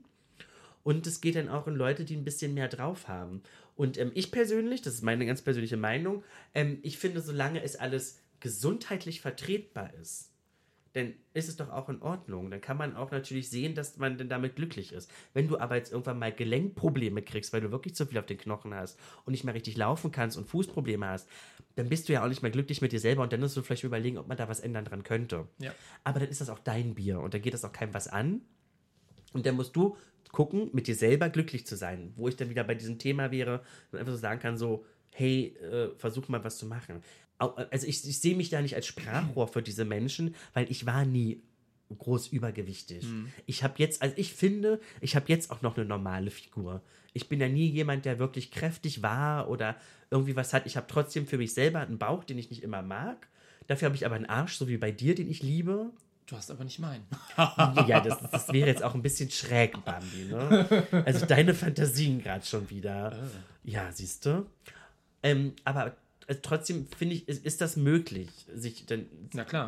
Und 0.83 1.07
es 1.07 1.21
geht 1.21 1.35
dann 1.35 1.49
auch 1.49 1.67
in 1.67 1.75
Leute, 1.75 2.05
die 2.05 2.15
ein 2.17 2.25
bisschen 2.25 2.55
mehr 2.55 2.69
drauf 2.69 3.09
haben. 3.09 3.43
Und 3.77 3.99
ähm, 3.99 4.11
ich 4.15 4.33
persönlich, 4.33 4.83
das 4.83 4.95
ist 4.95 5.03
meine 5.03 5.27
ganz 5.27 5.43
persönliche 5.43 5.77
Meinung, 5.77 6.25
ähm, 6.55 6.79
ich 6.83 6.99
finde, 6.99 7.21
solange 7.21 7.63
es 7.63 7.77
alles 7.77 8.23
gesundheitlich 8.41 9.21
vertretbar 9.21 9.93
ist, 9.95 10.33
dann 10.95 11.13
ist 11.35 11.51
es 11.51 11.57
doch 11.57 11.69
auch 11.69 11.91
in 11.91 12.01
Ordnung. 12.01 12.51
Dann 12.51 12.63
kann 12.63 12.79
man 12.79 12.97
auch 12.97 13.11
natürlich 13.11 13.51
sehen, 13.51 13.75
dass 13.75 13.99
man 13.99 14.17
dann 14.17 14.31
damit 14.31 14.57
glücklich 14.57 14.93
ist. 14.93 15.11
Wenn 15.35 15.47
du 15.47 15.59
aber 15.59 15.77
jetzt 15.77 15.93
irgendwann 15.93 16.19
mal 16.19 16.33
Gelenkprobleme 16.33 17.21
kriegst, 17.21 17.53
weil 17.53 17.61
du 17.61 17.71
wirklich 17.71 17.95
zu 17.95 18.07
viel 18.07 18.17
auf 18.17 18.25
den 18.25 18.39
Knochen 18.39 18.73
hast 18.73 18.99
und 19.27 19.33
nicht 19.33 19.45
mehr 19.45 19.53
richtig 19.53 19.77
laufen 19.77 20.11
kannst 20.11 20.39
und 20.39 20.49
Fußprobleme 20.49 21.07
hast, 21.07 21.29
dann 21.75 21.91
bist 21.91 22.09
du 22.09 22.15
ja 22.15 22.25
auch 22.25 22.29
nicht 22.29 22.41
mehr 22.41 22.51
glücklich 22.51 22.81
mit 22.81 22.93
dir 22.93 23.01
selber 23.01 23.23
und 23.23 23.31
dann 23.31 23.41
musst 23.41 23.59
du 23.59 23.63
vielleicht 23.63 23.85
überlegen, 23.85 24.17
ob 24.17 24.27
man 24.27 24.39
da 24.39 24.49
was 24.49 24.61
ändern 24.61 24.87
dran 24.87 25.03
könnte. 25.03 25.47
Ja. 25.59 25.75
Aber 26.03 26.19
dann 26.19 26.31
ist 26.31 26.41
das 26.41 26.49
auch 26.49 26.61
dein 26.61 26.95
Bier 26.95 27.21
und 27.21 27.35
dann 27.35 27.43
geht 27.43 27.53
das 27.53 27.67
auch 27.67 27.73
keinem 27.73 27.93
was 27.93 28.09
an. 28.09 28.41
Und 29.35 29.45
dann 29.45 29.55
musst 29.55 29.77
du 29.77 29.99
gucken, 30.37 30.69
mit 30.73 30.87
dir 30.87 30.95
selber 30.95 31.29
glücklich 31.31 31.67
zu 31.67 31.77
sein. 31.77 32.13
Wo 32.17 32.29
ich 32.29 32.37
dann 32.37 32.51
wieder 32.51 32.63
bei 32.65 32.75
diesem 32.75 32.99
Thema 32.99 33.31
wäre 33.31 33.63
und 33.91 33.99
einfach 33.99 34.13
so 34.13 34.19
sagen 34.19 34.39
kann, 34.41 34.57
so, 34.59 34.85
hey, 35.13 35.57
äh, 35.63 35.89
versuch 35.97 36.29
mal 36.29 36.45
was 36.45 36.59
zu 36.59 36.67
machen. 36.67 37.03
Au- 37.39 37.55
Also 37.71 37.87
ich, 37.87 38.07
ich 38.07 38.21
sehe 38.21 38.37
mich 38.37 38.51
da 38.51 38.61
nicht 38.61 38.75
als 38.77 38.87
Sprachrohr 38.87 39.49
für 39.49 39.63
diese 39.63 39.85
Menschen, 39.87 40.35
weil 40.55 40.71
ich 40.71 40.85
war 40.87 41.05
nie 41.07 41.43
groß 41.97 42.29
übergewichtig. 42.29 43.05
Ich 43.47 43.63
habe 43.65 43.75
jetzt, 43.79 44.03
also 44.03 44.15
ich 44.19 44.35
finde, 44.35 44.81
ich 45.01 45.17
habe 45.17 45.27
jetzt 45.29 45.51
auch 45.51 45.63
noch 45.63 45.77
eine 45.77 45.87
normale 45.87 46.31
Figur. 46.31 46.83
Ich 47.15 47.29
bin 47.29 47.41
ja 47.41 47.49
nie 47.49 47.69
jemand, 47.69 48.05
der 48.05 48.19
wirklich 48.19 48.51
kräftig 48.51 49.03
war 49.03 49.49
oder 49.49 49.77
irgendwie 50.11 50.37
was 50.37 50.53
hat. 50.53 50.67
Ich 50.67 50.77
habe 50.77 50.87
trotzdem 50.89 51.27
für 51.27 51.39
mich 51.39 51.55
selber 51.55 51.81
einen 51.81 51.97
Bauch, 51.99 52.25
den 52.25 52.39
ich 52.39 52.51
nicht 52.51 52.63
immer 52.63 52.83
mag. 52.83 53.29
Dafür 53.69 53.87
habe 53.87 53.97
ich 53.97 54.05
aber 54.05 54.17
einen 54.17 54.27
Arsch, 54.27 54.57
so 54.57 54.69
wie 54.69 54.77
bei 54.77 54.91
dir, 54.91 55.15
den 55.15 55.31
ich 55.31 55.43
liebe. 55.43 55.93
Du 56.27 56.37
hast 56.37 56.51
aber 56.51 56.65
nicht 56.65 56.79
meinen. 56.81 57.07
Ja, 57.87 58.01
das, 58.01 58.19
das 58.31 58.49
wäre 58.53 58.69
jetzt 58.69 58.83
auch 58.83 58.95
ein 58.95 59.03
bisschen 59.03 59.31
schräg, 59.31 59.85
Bambi, 59.85 60.25
ne? 60.25 60.87
Also 61.07 61.25
deine 61.25 61.55
Fantasien 61.55 62.21
gerade 62.21 62.45
schon 62.45 62.69
wieder. 62.69 63.17
Ja, 63.63 63.93
siehst 63.93 64.27
du. 64.27 64.47
Ähm, 65.23 65.53
aber 65.65 65.97
äh, 66.27 66.35
trotzdem 66.43 66.89
finde 66.97 67.15
ich, 67.15 67.29
ist, 67.29 67.45
ist 67.45 67.61
das 67.61 67.77
möglich, 67.77 68.29
sich 68.53 68.87
dann 68.87 69.07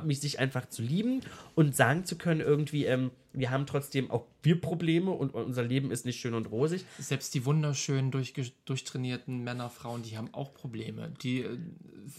mich 0.05 0.21
sich 0.21 0.39
einfach 0.41 0.69
zu 0.69 0.83
lieben 0.83 1.21
und 1.55 1.77
sagen 1.77 2.05
zu 2.05 2.17
können, 2.17 2.41
irgendwie, 2.41 2.87
ähm, 2.87 3.13
wir 3.33 3.51
haben 3.51 3.67
trotzdem 3.67 4.11
auch 4.11 4.27
wir 4.43 4.61
Probleme 4.61 5.11
und 5.11 5.35
unser 5.35 5.63
Leben 5.63 5.91
ist 5.91 6.07
nicht 6.07 6.21
schön 6.21 6.33
und 6.35 6.51
rosig. 6.51 6.85
Selbst 6.99 7.35
die 7.35 7.45
wunderschönen, 7.45 8.11
durchtrainierten 8.11 9.43
Männer, 9.43 9.69
Frauen, 9.69 10.03
die 10.03 10.17
haben 10.17 10.33
auch 10.33 10.55
Probleme. 10.55 11.13
Die, 11.23 11.43
äh, 11.43 11.59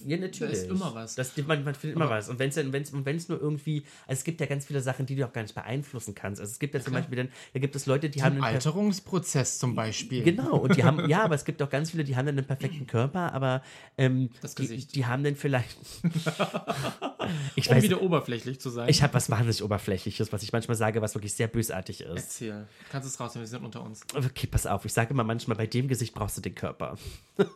Ja, 0.06 0.18
natürlich. 0.18 0.54
Da 0.54 0.62
ist 0.64 0.70
immer 0.70 0.94
was. 0.94 1.16
Das, 1.16 1.36
man, 1.38 1.64
man 1.64 1.74
findet 1.76 1.96
immer 1.96 2.10
was. 2.10 2.30
Und 2.30 2.38
wenn 2.38 2.50
es 2.50 2.58
wenn's, 2.58 2.92
wenn's 2.94 3.30
nur 3.30 3.42
irgendwie, 3.42 3.84
also 4.06 4.20
es 4.20 4.24
gibt 4.24 4.42
ja 4.42 4.48
ganz 4.48 4.66
viele 4.66 4.82
Sachen, 4.82 5.06
die 5.06 5.16
du 5.16 5.26
auch 5.26 5.34
gar 5.34 5.42
nicht 5.42 5.56
beeinflussen 5.56 6.14
kannst. 6.14 6.42
Also 6.42 6.52
es 6.52 6.60
gibt 6.60 6.74
ja 6.74 6.82
zum. 6.82 6.94
Beispiel 6.94 7.16
dann, 7.16 7.30
da 7.54 7.60
gibt 7.60 7.76
es 7.76 7.86
Leute, 7.86 8.10
die 8.10 8.22
haben 8.22 8.36
einen 8.36 8.44
Alterungsprozess 8.44 9.58
zum 9.60 9.76
Beispiel. 9.76 10.24
Genau, 10.24 10.58
und 10.58 10.76
die 10.76 10.84
haben, 10.84 11.10
ja, 11.10 11.24
aber 11.24 11.36
es 11.36 11.46
gibt 11.46 11.62
auch 11.62 11.70
ganz 11.70 11.92
viele, 11.92 12.04
die 12.04 12.16
haben 12.16 12.26
dann 12.26 12.38
einen 12.38 12.48
perfekten 12.48 12.86
Körper, 12.86 13.34
aber 13.34 13.64
ähm, 13.98 14.30
Das 14.42 14.56
die, 14.56 14.64
Gesicht. 14.64 14.96
die 14.96 15.06
haben 15.06 15.24
dann 15.24 15.36
vielleicht. 15.36 15.78
ich 17.56 17.70
Um 17.70 17.76
weiß, 17.76 17.84
wieder 17.84 18.02
oberflächlich 18.02 18.60
zu 18.60 18.70
sein. 18.70 18.90
ich 18.90 19.02
habe 19.02 19.14
was 19.14 19.30
wahnsinnig 19.30 19.64
Oberflächliches, 19.64 20.32
was 20.32 20.44
ich 20.44 20.52
manchmal 20.52 20.76
sage, 20.78 20.99
was 21.02 21.16
wirklich 21.16 21.34
sehr 21.34 21.48
bösartig 21.48 22.02
ist. 22.02 22.16
Erzähl. 22.16 22.68
Kannst 22.92 23.08
es 23.08 23.20
rausnehmen, 23.20 23.46
wir 23.46 23.50
sind 23.50 23.64
unter 23.64 23.82
uns. 23.84 24.02
Okay, 24.14 24.48
pass 24.48 24.66
auf, 24.66 24.86
ich 24.86 24.94
sage 24.94 25.12
immer 25.12 25.24
manchmal, 25.24 25.58
bei 25.58 25.68
dem 25.68 25.88
Gesicht 25.88 26.14
brauchst 26.14 26.38
du 26.38 26.42
den 26.42 26.56
Körper. 26.56 26.98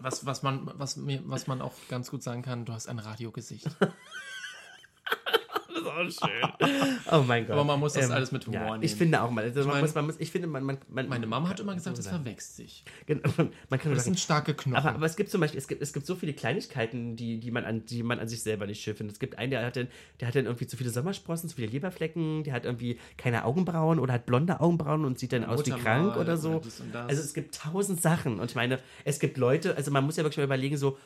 Was, 0.00 0.24
was, 0.24 0.42
man, 0.42 0.70
was, 0.76 0.96
mir, 0.96 1.20
was 1.26 1.46
man 1.46 1.60
auch 1.60 1.74
ganz 1.90 2.10
gut 2.10 2.22
sagen 2.22 2.40
kann, 2.40 2.64
du 2.64 2.72
hast 2.72 2.88
ein 2.88 2.98
Radiogesicht. 2.98 3.68
Ist 6.06 6.22
auch 6.22 6.28
schön. 6.28 6.68
Oh 7.10 7.22
mein 7.26 7.46
Gott. 7.46 7.54
Aber 7.54 7.64
man 7.64 7.80
muss 7.80 7.94
das 7.94 8.10
alles 8.10 8.32
mit 8.32 8.46
Humor 8.46 8.60
ja, 8.60 8.70
nehmen. 8.72 8.82
Ich 8.82 8.94
finde 8.94 9.22
auch 9.22 9.30
mal, 9.30 9.44
also 9.44 9.60
man 9.60 9.68
mein- 9.68 9.80
muss, 9.82 9.94
man 9.94 10.06
muss, 10.06 10.16
ich 10.18 10.30
finde, 10.30 10.46
man, 10.48 10.62
man, 10.62 10.78
man 10.88 11.08
Meine 11.08 11.26
Mama 11.26 11.48
hat 11.48 11.60
immer 11.60 11.74
gesagt, 11.74 11.96
das 11.98 12.06
verwächst 12.08 12.56
sich. 12.56 12.84
Genau, 13.06 13.22
man 13.70 13.78
kann 13.80 13.92
Das 13.92 14.04
sagen, 14.04 14.14
sind 14.14 14.20
starke 14.20 14.54
Knochen. 14.54 14.76
Aber, 14.76 14.94
aber 14.94 15.06
es 15.06 15.16
gibt 15.16 15.30
zum 15.30 15.40
Beispiel, 15.40 15.58
es 15.58 15.68
gibt, 15.68 15.80
es 15.82 15.92
gibt 15.92 16.06
so 16.06 16.14
viele 16.16 16.32
Kleinigkeiten, 16.34 17.16
die, 17.16 17.38
die, 17.40 17.50
man 17.50 17.64
an, 17.64 17.86
die 17.86 18.02
man 18.02 18.18
an 18.18 18.28
sich 18.28 18.42
selber 18.42 18.66
nicht 18.66 18.82
schön 18.82 18.94
findet. 18.94 19.14
Es 19.14 19.20
gibt 19.20 19.38
einen, 19.38 19.50
der 19.50 19.64
hat, 19.64 19.76
dann, 19.76 19.88
der 20.20 20.28
hat 20.28 20.34
dann 20.34 20.44
irgendwie 20.46 20.66
zu 20.66 20.76
viele 20.76 20.90
Sommersprossen, 20.90 21.48
zu 21.48 21.56
viele 21.56 21.68
Leberflecken, 21.68 22.44
der 22.44 22.52
hat 22.52 22.64
irgendwie 22.64 22.98
keine 23.16 23.44
Augenbrauen 23.44 23.98
oder 23.98 24.12
hat 24.14 24.26
blonde 24.26 24.60
Augenbrauen 24.60 25.04
und 25.04 25.18
sieht 25.18 25.32
dann 25.32 25.44
aus 25.44 25.64
wie 25.64 25.70
Muttermal 25.70 26.00
krank 26.02 26.16
oder 26.16 26.36
so. 26.36 26.56
und 26.56 26.64
das. 26.92 27.08
Also 27.08 27.22
es 27.22 27.34
gibt 27.34 27.54
tausend 27.54 28.02
Sachen. 28.02 28.38
Und 28.40 28.50
ich 28.50 28.56
meine, 28.56 28.78
es 29.04 29.18
gibt 29.18 29.36
Leute, 29.38 29.76
also 29.76 29.90
man 29.90 30.04
muss 30.04 30.16
ja 30.16 30.22
wirklich 30.24 30.38
mal 30.38 30.44
überlegen, 30.44 30.76
so, 30.76 30.98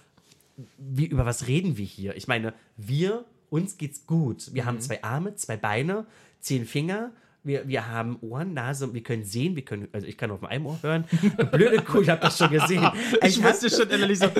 wie, 0.78 1.06
über 1.06 1.24
was 1.24 1.46
reden 1.46 1.76
wir 1.76 1.86
hier? 1.86 2.16
Ich 2.16 2.28
meine, 2.28 2.52
wir, 2.76 3.24
uns 3.52 3.76
geht's 3.78 4.06
gut. 4.06 4.52
Wir 4.54 4.62
Mhm. 4.62 4.66
haben 4.66 4.80
zwei 4.80 5.02
Arme, 5.04 5.36
zwei 5.36 5.56
Beine, 5.56 6.06
zehn 6.40 6.64
Finger. 6.66 7.12
Wir, 7.44 7.66
wir 7.66 7.88
haben 7.88 8.18
Ohren, 8.20 8.54
Nase, 8.54 8.94
wir 8.94 9.02
können 9.02 9.24
sehen, 9.24 9.56
wir 9.56 9.64
können, 9.64 9.88
also 9.92 10.06
ich 10.06 10.16
kann 10.16 10.30
auf 10.30 10.44
einem 10.44 10.66
Ohr 10.66 10.78
hören. 10.82 11.04
Blöde 11.52 11.82
Kuh, 11.82 12.00
ich 12.00 12.08
habe 12.08 12.20
das 12.20 12.38
schon 12.38 12.50
gesehen. 12.50 12.86
ich 13.26 13.42
wusste 13.42 13.68
schon 13.68 13.90
innerlich 13.90 14.18
so, 14.20 14.30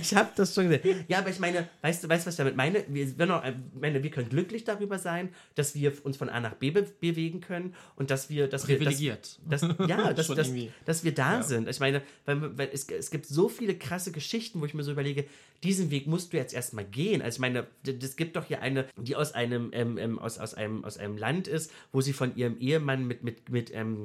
ich 0.00 0.14
habe 0.16 0.30
das 0.34 0.54
schon 0.54 0.68
gesehen. 0.68 1.04
Ja, 1.06 1.18
aber 1.18 1.30
ich 1.30 1.38
meine, 1.38 1.68
weißt 1.82 2.04
du, 2.04 2.08
weißt, 2.08 2.24
du, 2.24 2.28
was 2.28 2.34
ich 2.34 2.38
damit 2.38 2.56
meine? 2.56 2.84
Wir, 2.88 3.16
wir, 3.16 3.54
meine, 3.78 4.02
wir 4.02 4.10
können 4.10 4.28
glücklich 4.28 4.64
darüber 4.64 4.98
sein, 4.98 5.28
dass 5.54 5.74
wir 5.74 5.92
uns 6.04 6.16
von 6.16 6.28
A 6.28 6.40
nach 6.40 6.54
B 6.54 6.70
be 6.70 6.82
bewegen 7.00 7.40
können 7.40 7.74
und 7.96 8.10
dass 8.10 8.30
wir, 8.30 8.48
dass 8.48 8.66
wir, 8.66 8.76
dass, 8.76 8.84
privilegiert. 8.84 9.38
das, 9.48 9.62
ja, 9.86 10.12
dass, 10.12 10.28
dass, 10.28 10.50
dass 10.84 11.04
wir 11.04 11.14
da 11.14 11.36
Ja. 11.36 11.42
sind. 11.42 11.68
Ich 11.68 11.78
meine, 11.80 12.02
weil, 12.24 12.58
weil 12.58 12.68
es, 12.72 12.88
es 12.88 13.10
gibt 13.10 13.26
so 13.26 13.48
viele 13.48 13.76
krasse 13.76 14.10
Geschichten, 14.12 14.60
wo 14.60 14.64
ich 14.66 14.74
mir 14.74 14.82
so 14.82 14.92
überlege, 14.92 15.24
diesen 15.62 15.90
Weg 15.90 16.06
musst 16.06 16.32
du 16.32 16.36
jetzt 16.36 16.54
erstmal 16.54 16.84
gehen. 16.84 17.20
Also 17.20 17.36
ich 17.36 17.40
meine, 17.40 17.66
es 17.84 18.16
gibt 18.16 18.36
doch 18.36 18.44
hier 18.44 18.62
eine, 18.62 18.86
die 18.96 19.16
aus 19.16 19.32
einem, 19.32 19.70
ähm, 19.72 19.98
ähm, 19.98 20.18
aus, 20.18 20.38
aus, 20.38 20.54
einem, 20.54 20.84
aus 20.84 20.98
einem 20.98 21.18
Land 21.28 21.48
ist, 21.48 21.70
wo 21.92 22.00
sie 22.00 22.12
von 22.12 22.34
ihrem 22.36 22.58
Ehemann 22.58 23.06
mit, 23.06 23.22
mit, 23.22 23.48
mit, 23.50 23.70
ähm, 23.74 24.04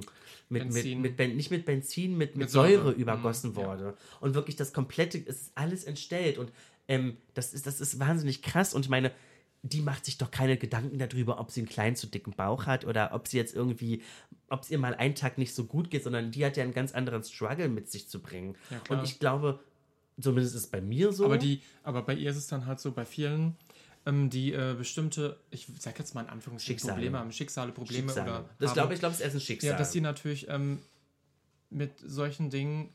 mit, 0.49 0.63
mit, 0.65 0.73
Benzin. 0.73 1.01
mit, 1.01 1.17
Ben- 1.17 1.35
nicht 1.35 1.51
mit 1.51 1.65
Benzin, 1.65 2.11
mit, 2.17 2.31
mit, 2.31 2.37
Mit 2.45 2.49
Säure, 2.49 2.83
Säure. 2.83 2.91
übergossen 2.91 3.51
Mhm, 3.51 3.59
ja. 3.59 3.65
wurde. 3.67 3.97
Und 4.19 4.33
wirklich 4.35 4.55
das 4.55 4.73
komplette, 4.73 5.17
es 5.17 5.41
ist 5.43 5.51
alles 5.55 5.83
entstellt. 5.85 6.37
Und 6.37 6.51
ähm, 6.87 7.17
das, 7.33 7.53
ist, 7.53 7.65
das 7.65 7.79
ist 7.81 7.99
wahnsinnig 7.99 8.41
krass. 8.41 8.73
Und 8.73 8.85
ich 8.85 8.89
meine, 8.89 9.11
die 9.61 9.81
macht 9.81 10.03
sich 10.05 10.17
doch 10.17 10.29
keine 10.31 10.57
Gedanken 10.57 10.99
darüber, 10.99 11.39
ob 11.39 11.49
sie 11.49 11.61
einen 11.61 11.69
kleinen 11.69 11.95
zu 11.95 12.07
dicken 12.07 12.33
Bauch 12.33 12.65
hat 12.65 12.85
oder 12.85 13.11
ob 13.13 13.27
sie 13.29 13.37
jetzt 13.37 13.55
irgendwie, 13.55 14.01
ob 14.49 14.63
es 14.63 14.69
ihr 14.69 14.77
mal 14.77 14.93
einen 14.93 15.15
Tag 15.15 15.37
nicht 15.37 15.55
so 15.55 15.63
gut 15.63 15.89
geht, 15.89 16.03
sondern 16.03 16.31
die 16.31 16.45
hat 16.45 16.57
ja 16.57 16.63
einen 16.63 16.73
ganz 16.73 16.91
anderen 16.93 17.23
Struggle 17.23 17.69
mit 17.69 17.89
sich 17.89 18.09
zu 18.09 18.19
bringen. 18.21 18.55
Ja. 18.69 18.81
Und 18.89 19.03
ich 19.05 19.19
glaube, 19.19 19.59
zumindest 20.19 20.55
ist 20.55 20.63
es 20.65 20.67
bei 20.69 20.81
mir 20.81 21.13
so. 21.13 21.23
Aber, 21.25 21.37
die, 21.37 21.61
aber 21.83 22.01
bei 22.01 22.13
ihr 22.13 22.29
ist 22.29 22.35
es 22.37 22.47
dann 22.47 22.65
halt 22.65 22.79
so, 22.81 22.91
bei 22.91 23.05
vielen, 23.05 23.55
ähm, 24.05 24.29
die 24.29 24.53
äh, 24.53 24.75
bestimmte, 24.77 25.39
ich 25.51 25.67
sag 25.79 25.97
jetzt 25.99 26.13
mal 26.15 26.21
in 26.21 26.29
Anführungsstrichen, 26.29 26.79
Schicksale. 26.79 26.93
Probleme 26.95 27.19
haben, 27.19 27.31
Schicksale, 27.31 27.71
Probleme 27.71 28.07
Schicksale. 28.09 28.29
oder. 28.31 28.49
das 28.59 28.73
glaube 28.73 28.93
ich, 28.93 28.99
glaube, 28.99 29.13
es 29.13 29.19
ist 29.19 29.25
erst 29.25 29.35
ein 29.37 29.41
Schicksal. 29.41 29.71
Ja, 29.71 29.77
dass 29.77 29.91
die 29.91 30.01
natürlich 30.01 30.47
ähm, 30.49 30.79
mit 31.69 31.91
solchen 31.99 32.49
Dingen 32.49 32.89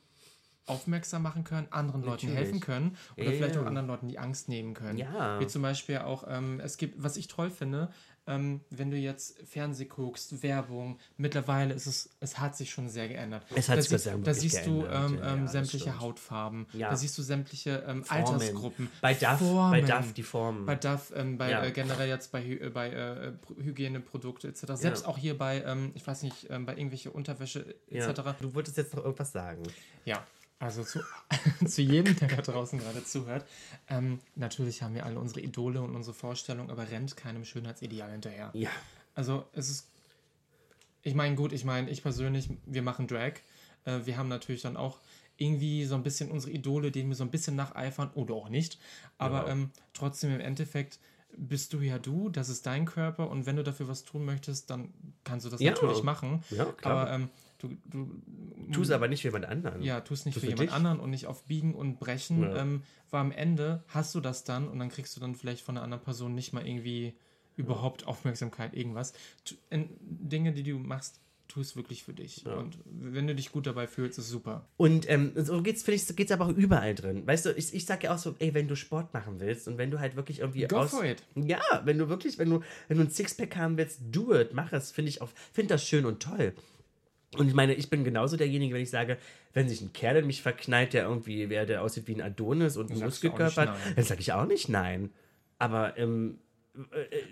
aufmerksam 0.67 1.23
machen 1.23 1.45
können, 1.45 1.67
anderen 1.71 2.03
Leuten 2.03 2.27
Natürlich. 2.27 2.37
helfen 2.37 2.61
können 2.61 2.97
oder 3.17 3.25
Ja. 3.25 3.33
vielleicht 3.33 3.57
auch 3.57 3.65
anderen 3.65 3.87
Leuten 3.89 4.09
die 4.09 4.19
Angst 4.19 4.49
nehmen 4.51 4.75
können. 4.75 4.99
Ja. 4.99 5.41
Wie 5.41 5.47
zum 5.47 5.63
Beispiel 5.63 5.99
auch, 5.99 6.25
ähm, 6.29 6.61
es 6.61 6.77
gibt, 6.77 7.03
was 7.03 7.17
ich 7.17 7.27
toll 7.27 7.51
finde, 7.51 7.91
ähm, 8.29 8.61
wenn 8.71 8.91
du 8.91 8.97
jetzt 8.97 9.39
Fernseh 9.49 9.87
guckst, 9.87 10.43
Werbung, 10.43 10.99
mittlerweile 11.17 11.75
ist 11.75 11.87
es, 11.87 12.11
es 12.21 12.39
hat 12.39 12.57
sich 12.57 12.71
schon 12.71 12.89
sehr 12.89 13.09
geändert. 13.09 13.43
Es 13.55 13.69
hat 13.69 13.79
da 13.79 13.83
sich 13.83 13.99
sie, 14.01 14.11
Dank 14.11 14.25
da 14.25 14.35
siehst 14.35 14.67
du 14.67 14.83
geändert. 14.83 15.11
ähm, 15.11 15.19
Ja, 15.19 15.25
ja, 15.27 15.33
ähm, 15.35 15.43
das 15.43 15.53
sämtliche. 15.53 15.99
Hautfarben, 16.01 16.67
Ja. 16.75 16.91
da 16.91 16.97
siehst 16.97 17.17
du 17.19 17.23
sämtliche 17.23 17.85
ähm. 17.89 18.05
Altersgruppen. 18.09 18.89
Bei 19.01 19.15
Duff, 19.15 19.39
Formen. 19.39 19.71
bei 19.71 19.81
Duff 19.81 20.13
die 20.13 20.23
Formen. 20.23 20.67
Bei 20.67 20.77
Duff, 20.77 21.13
ähm, 21.17 21.39
bei 21.39 21.51
Ja. 21.51 21.65
äh, 21.65 21.73
generell 21.73 22.09
jetzt 22.09 22.31
bei, 22.31 22.45
äh, 22.45 22.71
bei 22.73 22.91
äh, 22.91 23.33
Pro- 23.33 23.57
Hygieneprodukte 23.57 24.49
etc. 24.49 24.65
Selbst 24.75 25.07
auch 25.07 25.19
hier 25.19 25.37
bei, 25.37 25.63
ähm, 25.65 25.93
ich 25.95 26.07
weiß 26.07 26.23
nicht, 26.23 26.49
bei 26.49 26.77
irgendwelche 26.77 27.11
Unterwäsche 27.11 27.75
ja. 27.89 28.07
etc. 28.09 28.21
Du 28.41 28.55
wolltest 28.55 28.77
jetzt 28.77 28.95
noch 28.95 29.05
irgendwas 29.05 29.33
sagen. 29.33 29.63
Ja, 30.05 30.25
also 30.59 30.83
zu, 30.85 31.01
zu 31.67 31.83
jedem, 31.83 32.17
der 32.17 32.29
da 32.29 32.43
draußen 32.43 32.79
gerade 32.79 33.05
zuhört. 33.05 33.47
Ähm, 33.89 34.21
natürlich 34.35 34.83
haben 34.83 34.95
wir 34.95 35.07
alle 35.07 35.19
unsere 35.19 35.41
Idole 35.41 35.81
und 35.83 35.95
unsere 35.95 36.15
Vorstellungen, 36.15 36.71
aber 36.71 36.91
rennt 36.91 37.17
keinem 37.17 37.45
Schönheitsideal 37.45 38.11
hinterher. 38.11 38.51
Ja. 38.55 38.71
Also 39.15 39.45
es 39.53 39.69
ist, 39.71 39.87
ich 41.03 41.15
meine, 41.15 41.35
gut, 41.37 41.53
ich 41.53 41.65
meine, 41.65 41.91
ich 41.91 42.03
persönlich, 42.03 42.51
wir 42.67 42.83
machen 42.83 43.07
Drag. 43.07 43.35
Äh, 43.85 44.01
wir 44.05 44.17
haben 44.17 44.29
natürlich 44.29 44.63
dann 44.63 44.77
auch 44.77 44.99
irgendwie 45.37 45.85
so 45.85 45.95
ein 45.95 46.03
bisschen 46.03 46.31
unsere 46.31 46.53
Idole, 46.53 46.91
denen 46.91 47.11
wir 47.11 47.17
so 47.17 47.23
ein 47.25 47.31
bisschen 47.31 47.55
nacheifern 47.55 48.11
oder 48.15 48.35
auch 48.35 48.49
nicht. 48.49 48.79
Aber 49.19 49.47
Ja. 49.47 49.53
ähm, 49.53 49.71
trotzdem 49.93 50.33
im 50.35 50.41
Endeffekt 50.41 50.99
bist 51.37 51.73
du 51.73 51.81
ja 51.81 51.99
du, 51.99 52.29
das 52.31 52.49
ist 52.49 52.67
dein 52.67 52.85
Körper 52.87 53.31
und 53.31 53.47
wenn 53.47 53.55
du 53.57 53.63
dafür 53.63 53.87
was 53.87 54.05
tun 54.05 54.25
möchtest, 54.25 54.71
dann 54.71 54.93
kannst 55.25 55.47
du 55.47 55.51
das 55.51 55.61
Ja. 55.61 55.71
natürlich 55.73 56.03
machen. 56.03 56.43
Ja, 56.51 56.65
klar. 56.65 57.03
Aber 57.03 57.13
ähm, 57.13 57.31
du, 57.59 57.77
du 57.85 58.23
Tu 58.73 58.83
es 58.83 58.91
aber 58.91 59.09
nicht 59.09 59.23
für 59.23 59.29
jemand 59.29 59.47
anderen. 59.47 59.83
ja, 59.83 60.01
tu 60.01 60.15
es 60.15 60.25
nicht 60.25 60.35
Tu 60.35 60.41
für 60.41 60.47
jemand 60.47 60.69
dich. 60.69 60.73
anderen 60.73 61.01
und 61.01 61.11
nicht 61.11 61.27
auf 61.27 61.45
Biegen 61.45 61.75
und 61.75 61.99
Brechen. 61.99 62.43
Ja. 62.43 62.57
Ähm, 62.57 62.83
weil 63.11 63.21
am 63.21 63.33
Ende 63.33 63.83
hast 63.89 64.15
du 64.15 64.21
das 64.21 64.45
dann 64.45 64.69
und 64.69 64.79
dann 64.79 64.89
kriegst 64.91 65.17
du 65.17 65.21
dann 65.21 65.35
vielleicht 65.35 65.63
von 65.63 65.77
einer 65.77 65.85
anderen 65.85 66.03
Person 66.03 66.35
nicht 66.35 66.53
mal 66.53 66.67
irgendwie 66.67 67.15
überhaupt 67.57 68.07
Aufmerksamkeit, 68.07 68.75
irgendwas. 68.75 69.13
Tu, 69.45 69.55
in, 69.71 69.89
Dinge, 70.01 70.53
die 70.53 70.63
du 70.63 70.79
machst, 70.79 71.21
tu 71.49 71.61
es 71.61 71.75
wirklich 71.77 72.05
für 72.05 72.13
dich. 72.13 72.45
Und 72.47 72.79
wenn 72.85 73.27
du 73.27 73.35
dich 73.35 73.51
gut 73.51 73.67
dabei 73.67 73.87
fühlst, 73.87 74.19
ist 74.19 74.29
super. 74.29 74.69
Und 74.77 75.09
ähm, 75.11 75.33
so 75.35 75.63
geht's, 75.63 75.83
finde 75.83 75.97
ich, 75.97 76.15
geht's 76.15 76.31
aber 76.31 76.45
auch 76.47 76.51
überall 76.51 76.95
drin. 76.95 77.27
Weißt 77.27 77.47
du, 77.47 77.51
ich, 77.53 77.73
ich 77.75 77.87
sag 77.87 78.05
ja 78.05 78.15
auch 78.15 78.19
so, 78.19 78.37
ey, 78.39 78.53
wenn 78.55 78.69
du 78.69 78.77
Sport 78.77 79.15
machen 79.15 79.41
willst 79.41 79.67
und 79.67 79.79
wenn 79.79 79.91
du 79.91 79.99
halt 79.99 80.15
wirklich 80.15 80.41
irgendwie 80.41 80.67
Go 80.67 80.87
for 80.87 81.05
it. 81.05 81.23
Ja, 81.35 81.61
wenn 81.85 81.97
du 81.99 82.09
wirklich, 82.11 82.39
wenn 82.39 82.51
du, 82.51 82.61
wenn 82.89 82.99
du 82.99 83.05
ein 83.05 83.11
Sixpack 83.11 83.57
haben 83.57 83.79
willst, 83.79 84.01
do 84.13 84.35
it, 84.39 84.53
mach 84.53 84.73
es, 84.73 84.93
finde 84.93 85.09
ich 85.09 85.23
auch, 85.23 85.31
finde 85.53 85.75
das 85.75 85.87
schön 85.87 86.05
und 86.05 86.23
toll. 86.23 86.55
Und 87.37 87.49
ich 87.49 87.55
meine, 87.55 87.75
ich 87.75 87.91
bin 87.91 88.05
genauso 88.05 88.37
derjenige, 88.37 88.75
wenn 88.75 88.83
ich 88.83 88.91
sage, 88.91 89.19
wenn 89.53 89.69
sich 89.69 89.81
ein 89.83 89.93
Kerl 89.93 90.17
in 90.17 90.27
mich 90.27 90.41
verknallt, 90.43 90.95
der 90.95 91.03
irgendwie, 91.05 91.51
wer 91.51 91.67
der 91.67 91.83
aussieht 91.83 92.07
wie 92.09 92.15
ein 92.15 92.23
Adonis 92.23 92.77
und 92.77 92.91
ein 92.91 92.97
sagst 92.97 93.23
du 93.23 93.29
auch 93.29 93.33
Muskelkörper, 93.39 93.65
nein. 93.73 93.93
dann 93.97 94.05
sage 94.05 94.21
ich 94.21 94.33
auch 94.33 94.47
nicht 94.47 94.69
nein. 94.69 95.11
Aber 95.59 95.99
ähm, 95.99 96.39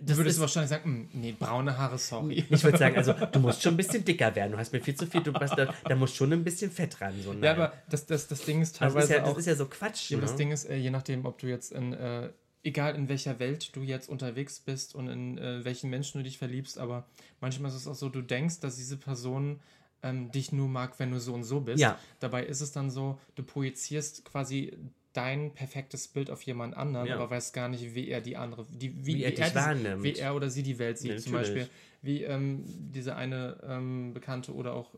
Du 0.02 0.16
würdest 0.16 0.40
wahrscheinlich 0.40 0.70
sagen, 0.70 1.08
"Mm, 1.12 1.20
nee, 1.20 1.32
braune 1.38 1.78
Haare, 1.78 1.98
sorry. 1.98 2.44
ich 2.50 2.64
würde 2.64 2.78
sagen, 2.78 2.96
also 2.96 3.12
du 3.12 3.38
musst 3.38 3.62
schon 3.62 3.74
ein 3.74 3.76
bisschen 3.76 4.04
dicker 4.04 4.34
werden. 4.34 4.52
Du 4.52 4.58
hast 4.58 4.72
mir 4.72 4.80
viel 4.80 4.96
zu 4.96 5.06
viel, 5.06 5.22
du 5.22 5.32
hast 5.34 5.56
da, 5.56 5.72
da 5.84 5.94
muss 5.94 6.12
schon 6.14 6.32
ein 6.32 6.42
bisschen 6.42 6.70
Fett 6.72 7.00
ran. 7.00 7.14
So, 7.22 7.32
Ja, 7.32 7.52
aber 7.52 7.72
das, 7.88 8.06
das, 8.06 8.26
das 8.26 8.40
Ding 8.44 8.60
ist 8.60 8.72
das, 8.72 8.78
teilweise 8.92 9.04
ist 9.04 9.10
ja, 9.10 9.20
das 9.20 9.28
auch. 9.28 9.38
ist 9.38 9.46
ja 9.46 9.54
so 9.54 9.66
Quatsch. 9.66 10.10
Ja, 10.10 10.16
ne? 10.16 10.22
das 10.22 10.34
Ding 10.34 10.50
ist, 10.50 10.64
äh, 10.64 10.74
je 10.76 10.90
nachdem, 10.90 11.24
ob 11.26 11.38
du 11.38 11.46
jetzt 11.46 11.70
in, 11.70 11.92
äh, 11.92 12.30
egal 12.64 12.96
in 12.96 13.08
welcher 13.08 13.38
Welt 13.38 13.76
du 13.76 13.82
jetzt 13.82 14.08
unterwegs 14.08 14.58
bist 14.58 14.96
und 14.96 15.06
in 15.06 15.38
äh, 15.38 15.64
welchen 15.64 15.90
Menschen 15.90 16.18
du 16.18 16.24
dich 16.24 16.38
verliebst, 16.38 16.76
aber 16.78 17.06
manchmal 17.40 17.70
ist 17.70 17.76
es 17.76 17.86
auch 17.86 17.94
so, 17.94 18.08
du 18.08 18.22
denkst, 18.22 18.58
dass 18.58 18.74
diese 18.76 18.96
Person 18.96 19.60
ähm, 20.02 20.30
dich 20.30 20.52
nur 20.52 20.68
mag, 20.68 20.98
wenn 20.98 21.10
du 21.10 21.18
so 21.20 21.34
und 21.34 21.44
so 21.44 21.60
bist. 21.60 21.80
Ja. 21.80 21.98
Dabei 22.20 22.44
ist 22.46 22.60
es 22.60 22.72
dann 22.72 22.90
so, 22.90 23.18
du 23.34 23.42
projizierst 23.42 24.24
quasi 24.24 24.76
dein 25.12 25.52
perfektes 25.54 26.08
Bild 26.08 26.30
auf 26.30 26.42
jemand 26.42 26.76
anderen, 26.76 27.06
Ja. 27.08 27.14
aber 27.16 27.30
weißt 27.30 27.54
gar 27.54 27.68
nicht, 27.70 27.94
wie 27.94 28.08
er 28.08 28.20
die 28.20 28.36
andere, 28.36 28.66
die, 28.70 28.94
wie, 29.06 29.16
Wie 29.16 29.22
er 29.24 29.30
diese- 29.30 29.54
wahrnimmt. 29.54 30.02
wie 30.02 30.12
er 30.16 30.34
oder 30.34 30.50
sie 30.50 30.62
die 30.62 30.78
Welt 30.78 30.98
sieht. 30.98 31.12
Ja, 31.12 31.16
Zum. 31.18 31.32
Beispiel, 31.32 31.68
wie 32.02 32.22
ähm, 32.22 32.64
diese 32.66 33.16
eine 33.16 33.58
ähm, 33.66 34.12
Bekannte 34.12 34.52
oder 34.54 34.74
auch 34.74 34.94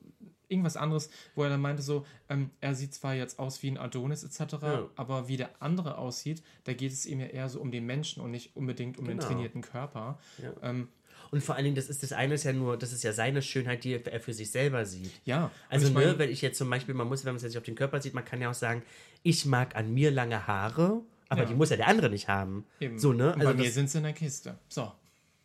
irgendwas 0.49 0.77
anderes, 0.77 1.11
wo 1.37 1.45
er 1.45 1.51
dann 1.51 1.61
meinte 1.61 1.83
so, 1.83 2.05
ähm, 2.29 2.51
er 2.61 2.75
sieht 2.75 2.95
zwar 2.95 3.15
jetzt 3.15 3.39
aus 3.39 3.63
wie 3.63 3.71
ein 3.71 3.79
Adonis 3.79 4.25
etc., 4.25 4.55
Ja. 4.63 4.89
aber 4.97 5.29
wie 5.29 5.37
der 5.37 5.51
andere 5.63 5.99
aussieht, 5.99 6.43
da 6.65 6.73
geht 6.73 6.91
es 6.91 7.07
ihm 7.07 7.21
ja 7.21 7.27
eher 7.27 7.49
so 7.49 7.61
um 7.61 7.71
den 7.71 7.87
Menschen 7.87 8.21
und 8.23 8.31
nicht 8.33 8.57
unbedingt 8.57 8.99
um 8.99 9.05
den 9.05 9.19
Genau. 9.19 9.29
trainierten 9.31 9.61
Körper. 9.63 10.19
Ja. 10.43 10.53
Ähm, 10.63 10.89
Und 11.31 11.43
vor 11.43 11.55
allen 11.57 11.65
Dingen, 11.65 11.77
das 11.77 11.89
ist 11.89 12.03
das 12.03 12.13
eine 12.13 12.35
ist 12.35 12.45
ja 12.45 12.53
nur, 12.53 12.77
das 12.79 12.93
ist 12.93 13.03
ja 13.05 13.13
seine 13.13 13.43
Schönheit, 13.43 13.85
die 13.85 14.03
er 14.05 14.21
für 14.21 14.33
sich 14.33 14.51
selber 14.51 14.85
sieht. 14.87 15.13
ja, 15.25 15.51
Also, 15.69 15.87
und 15.89 15.93
ich 15.99 16.07
ne, 16.07 16.19
wenn 16.19 16.31
ich 16.31 16.41
jetzt 16.43 16.57
zum 16.59 16.71
Beispiel, 16.71 16.95
man 16.95 17.07
muss, 17.09 17.25
wenn 17.25 17.33
man 17.33 17.37
es 17.37 17.43
jetzt 17.43 17.57
auf 17.57 17.63
den 17.65 17.75
Körper 17.75 18.01
sieht, 18.01 18.15
man 18.15 18.25
kann 18.25 18.41
ja 18.41 18.51
auch 18.51 18.55
sagen, 18.55 18.83
ich 19.23 19.45
mag 19.47 19.77
an 19.77 19.93
mir 19.93 20.11
lange 20.11 20.47
Haare, 20.47 21.03
aber 21.29 21.43
Ja. 21.43 21.49
die 21.49 21.55
muss 21.55 21.69
ja 21.71 21.77
der 21.77 21.89
andere 21.89 22.09
nicht 22.09 22.29
haben. 22.29 22.65
eben. 22.81 22.99
So, 22.99 23.13
ne? 23.13 23.27
Und 23.35 23.41
Also 23.41 23.53
bei 23.53 23.55
mir 23.59 23.65
das, 23.65 23.75
sind 23.75 23.91
sie 23.91 23.99
in 23.99 24.05
der 24.05 24.13
Kiste. 24.15 24.57
So. 24.69 24.91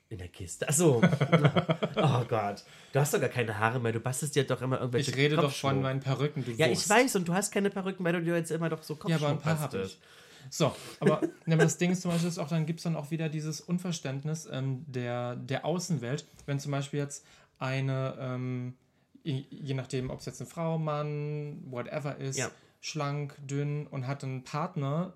in 0.09 0.19
der 0.19 0.27
Kiste. 0.29 0.69
Achso. 0.69 1.01
oh 1.95 2.23
Gott. 2.29 2.63
Du 2.93 2.99
hast 2.99 3.13
doch 3.13 3.19
gar 3.19 3.29
keine 3.29 3.57
Haare 3.57 3.79
mehr. 3.79 3.91
Du 3.91 3.99
bastelst 3.99 4.35
dir 4.35 4.43
doch 4.45 4.61
immer 4.61 4.79
irgendwelche 4.79 5.09
Ich 5.11 5.17
rede 5.17 5.35
doch 5.35 5.51
von 5.51 5.81
meinen 5.81 5.99
Perücken, 5.99 6.45
du 6.45 6.51
Ja, 6.51 6.67
ich 6.67 6.77
Wurst. 6.77 6.89
weiß, 6.89 7.15
und 7.15 7.27
du 7.27 7.33
hast 7.33 7.51
keine 7.51 7.69
Perücken, 7.71 8.03
weil 8.05 8.13
du 8.13 8.21
dir 8.21 8.35
jetzt 8.37 8.51
immer 8.51 8.69
doch 8.69 8.83
so 8.83 8.93
Ja, 8.93 8.99
Kopfschmuck 8.99 9.21
aber 9.23 9.31
ein 9.31 9.39
paar 9.41 9.59
habe 9.59 9.81
ich. 9.81 9.97
So, 10.49 10.75
aber, 10.99 11.21
ja, 11.47 11.53
aber 11.55 11.63
das 11.63 11.77
Ding 11.77 11.91
ist 11.91 12.01
zum 12.01 12.11
Beispiel, 12.11 12.29
ist 12.29 12.37
auch, 12.39 12.47
dann 12.49 12.65
gibt 12.65 12.79
es 12.79 12.83
dann 12.83 12.95
auch 12.95 13.11
wieder 13.11 13.29
dieses 13.29 13.61
Unverständnis 13.61 14.47
ähm, 14.51 14.83
der, 14.87 15.35
der 15.35 15.65
Außenwelt. 15.65 16.25
Wenn 16.45 16.59
zum 16.59 16.71
Beispiel 16.71 16.99
jetzt 16.99 17.25
eine, 17.59 18.15
ähm, 18.19 18.75
je, 19.23 19.45
je 19.49 19.73
nachdem, 19.73 20.09
ob 20.09 20.19
es 20.19 20.25
jetzt 20.25 20.41
eine 20.41 20.49
Frau, 20.49 20.77
Mann, 20.77 21.63
whatever 21.69 22.17
ist, 22.17 22.37
Ja. 22.37 22.49
schlank, 22.81 23.35
dünn 23.47 23.87
und 23.87 24.05
hat 24.07 24.23
einen 24.23 24.43
Partner, 24.43 25.13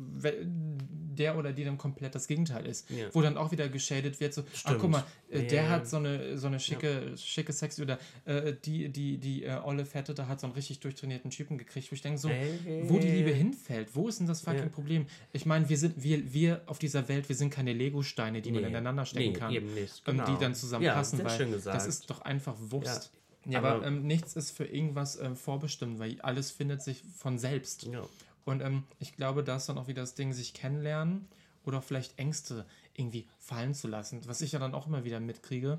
der 0.00 1.36
oder 1.36 1.52
die 1.52 1.64
dann 1.64 1.76
komplett 1.76 2.14
das 2.14 2.26
Gegenteil 2.26 2.66
ist. 2.66 2.88
Ja. 2.90 3.08
Wo 3.12 3.20
dann 3.20 3.36
auch 3.36 3.52
wieder 3.52 3.68
geschadet 3.68 4.20
wird, 4.20 4.32
so, 4.32 4.42
ah, 4.42 4.44
Stimmt. 4.54 4.78
guck 4.78 4.90
mal, 4.90 5.04
äh, 5.30 5.44
der 5.46 5.64
Ja. 5.64 5.68
hat 5.68 5.88
so 5.88 5.96
eine, 5.98 6.38
so 6.38 6.46
eine 6.46 6.58
schicke, 6.60 7.12
schicke 7.16 7.52
Sexy 7.52 7.82
oder 7.82 7.98
äh, 8.24 8.54
die, 8.64 8.88
die, 8.88 9.18
die 9.18 9.44
äh, 9.44 9.58
olle 9.62 9.84
Fette, 9.84 10.14
da 10.14 10.28
hat 10.28 10.40
so 10.40 10.46
einen 10.46 10.54
richtig 10.54 10.80
durchtrainierten 10.80 11.30
Typen 11.30 11.58
gekriegt, 11.58 11.90
wo 11.90 11.94
ich 11.94 12.00
denke 12.02 12.18
so, 12.18 12.28
Ey. 12.28 12.84
wo 12.88 12.98
die 12.98 13.08
Liebe 13.10 13.30
hinfällt, 13.30 13.94
wo 13.94 14.08
ist 14.08 14.20
denn 14.20 14.26
das 14.26 14.40
fucking 14.40 14.60
Ja. 14.62 14.68
Problem? 14.68 15.06
Ich 15.32 15.44
meine, 15.44 15.68
wir 15.68 15.76
sind, 15.76 16.02
wir, 16.02 16.32
wir 16.32 16.62
auf 16.66 16.78
dieser 16.78 17.08
Welt, 17.08 17.28
wir 17.28 17.36
sind 17.36 17.50
keine 17.50 17.72
Lego-Steine, 17.72 18.40
die 18.40 18.52
man 18.52 18.62
Nee. 18.62 18.68
ineinander 18.68 19.04
stecken 19.04 19.32
Nee, 19.32 19.38
kann. 19.38 19.52
eben 19.52 19.74
nicht. 19.74 20.04
Genau. 20.04 20.24
die 20.24 20.38
dann 20.40 20.54
zusammenpassen, 20.54 21.18
Ja, 21.18 21.24
weil 21.26 21.60
das 21.60 21.86
ist 21.86 22.08
doch 22.08 22.22
einfach 22.22 22.54
Wurst. 22.58 23.12
Ja, 23.46 23.58
aber- 23.58 23.72
aber 23.76 23.86
ähm, 23.86 24.06
nichts 24.06 24.36
ist 24.36 24.50
für 24.56 24.64
irgendwas 24.66 25.18
ähm, 25.18 25.34
vorbestimmt, 25.34 25.98
weil 25.98 26.20
alles 26.20 26.50
findet 26.50 26.82
sich 26.82 27.02
von 27.16 27.38
selbst. 27.38 27.84
Ja. 27.84 28.02
Und 28.44 28.60
ähm, 28.62 28.84
ich 28.98 29.14
glaube, 29.14 29.44
da 29.44 29.56
ist 29.56 29.68
dann 29.68 29.78
auch 29.78 29.88
wieder 29.88 30.02
das 30.02 30.14
Ding, 30.14 30.32
sich 30.32 30.54
kennenlernen 30.54 31.28
oder 31.64 31.82
vielleicht 31.82 32.18
Ängste 32.18 32.66
irgendwie 32.94 33.26
fallen 33.38 33.74
zu 33.74 33.88
lassen. 33.88 34.20
Was 34.26 34.40
ich 34.40 34.52
ja 34.52 34.58
dann 34.58 34.74
auch 34.74 34.86
immer 34.86 35.04
wieder 35.04 35.20
mitkriege. 35.20 35.78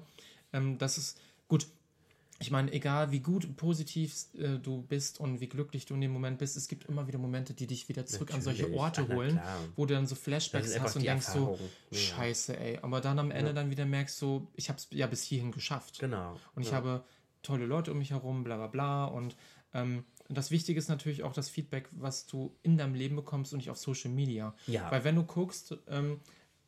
Ähm, 0.54 0.78
das 0.78 0.98
ist 0.98 1.20
gut. 1.48 1.68
Ich 2.40 2.50
meine, 2.50 2.72
egal 2.74 3.12
wie 3.12 3.20
gut 3.20 3.56
positiv 3.56 4.26
äh, 4.36 4.58
du 4.58 4.82
bist 4.82 5.20
und 5.20 5.42
wie 5.42 5.48
glücklich 5.48 5.86
du 5.86 5.94
in 5.94 6.02
dem 6.02 6.12
Moment 6.12 6.40
bist, 6.40 6.58
es 6.58 6.68
gibt 6.68 6.86
immer 6.86 7.06
wieder 7.06 7.20
Momente, 7.20 7.54
die 7.54 7.68
dich 7.68 7.88
wieder 7.88 8.08
zurück 8.08 8.34
an 8.34 8.42
solche 8.42 8.64
Natürlich. 8.64 8.82
Orte 8.82 9.08
holen, 9.10 9.34
klar. 9.34 9.60
wo 9.76 9.86
du 9.86 9.94
dann 9.94 10.08
so 10.08 10.16
Flashbacks 10.16 10.80
hast 10.80 10.96
und 10.96 11.06
denkst 11.06 11.28
so, 11.28 11.52
Erfahrung. 11.52 11.70
Ja. 11.92 11.98
scheiße, 12.00 12.58
ey. 12.58 12.80
Aber 12.82 13.00
dann 13.00 13.20
am 13.20 13.30
Ende 13.30 13.54
dann 13.54 13.70
wieder 13.70 13.86
merkst 13.86 14.18
so, 14.18 14.48
ich 14.56 14.70
habe 14.70 14.78
es 14.78 14.88
ja 14.90 15.06
bis 15.06 15.22
hierhin 15.22 15.52
geschafft. 15.52 16.00
Genau. 16.00 16.36
Und 16.56 16.64
ich 16.64 16.72
ja. 16.72 16.78
habe 16.78 17.04
tolle 17.44 17.68
Leute 17.68 17.92
um 17.92 18.00
mich 18.00 18.10
herum, 18.10 18.44
bla 18.44 18.58
bla 18.58 18.68
bla. 18.68 19.06
Und 19.06 19.36
ähm, 19.76 20.04
das 20.34 20.52
Wichtige 20.52 20.80
ist 20.80 20.90
natürlich 20.90 21.24
auch 21.24 21.34
das 21.34 21.50
Feedback, 21.50 21.90
was 21.92 22.26
du 22.26 22.56
in 22.64 22.78
deinem 22.78 22.94
Leben 22.94 23.16
bekommst 23.16 23.54
und 23.54 23.58
nicht 23.58 23.70
auf 23.70 23.78
Social 23.78 24.12
Media. 24.12 24.56
Ja. 24.68 24.90
Weil 24.92 25.04
wenn 25.04 25.16
du 25.16 25.24
guckst, 25.24 25.78
ähm, 25.88 26.20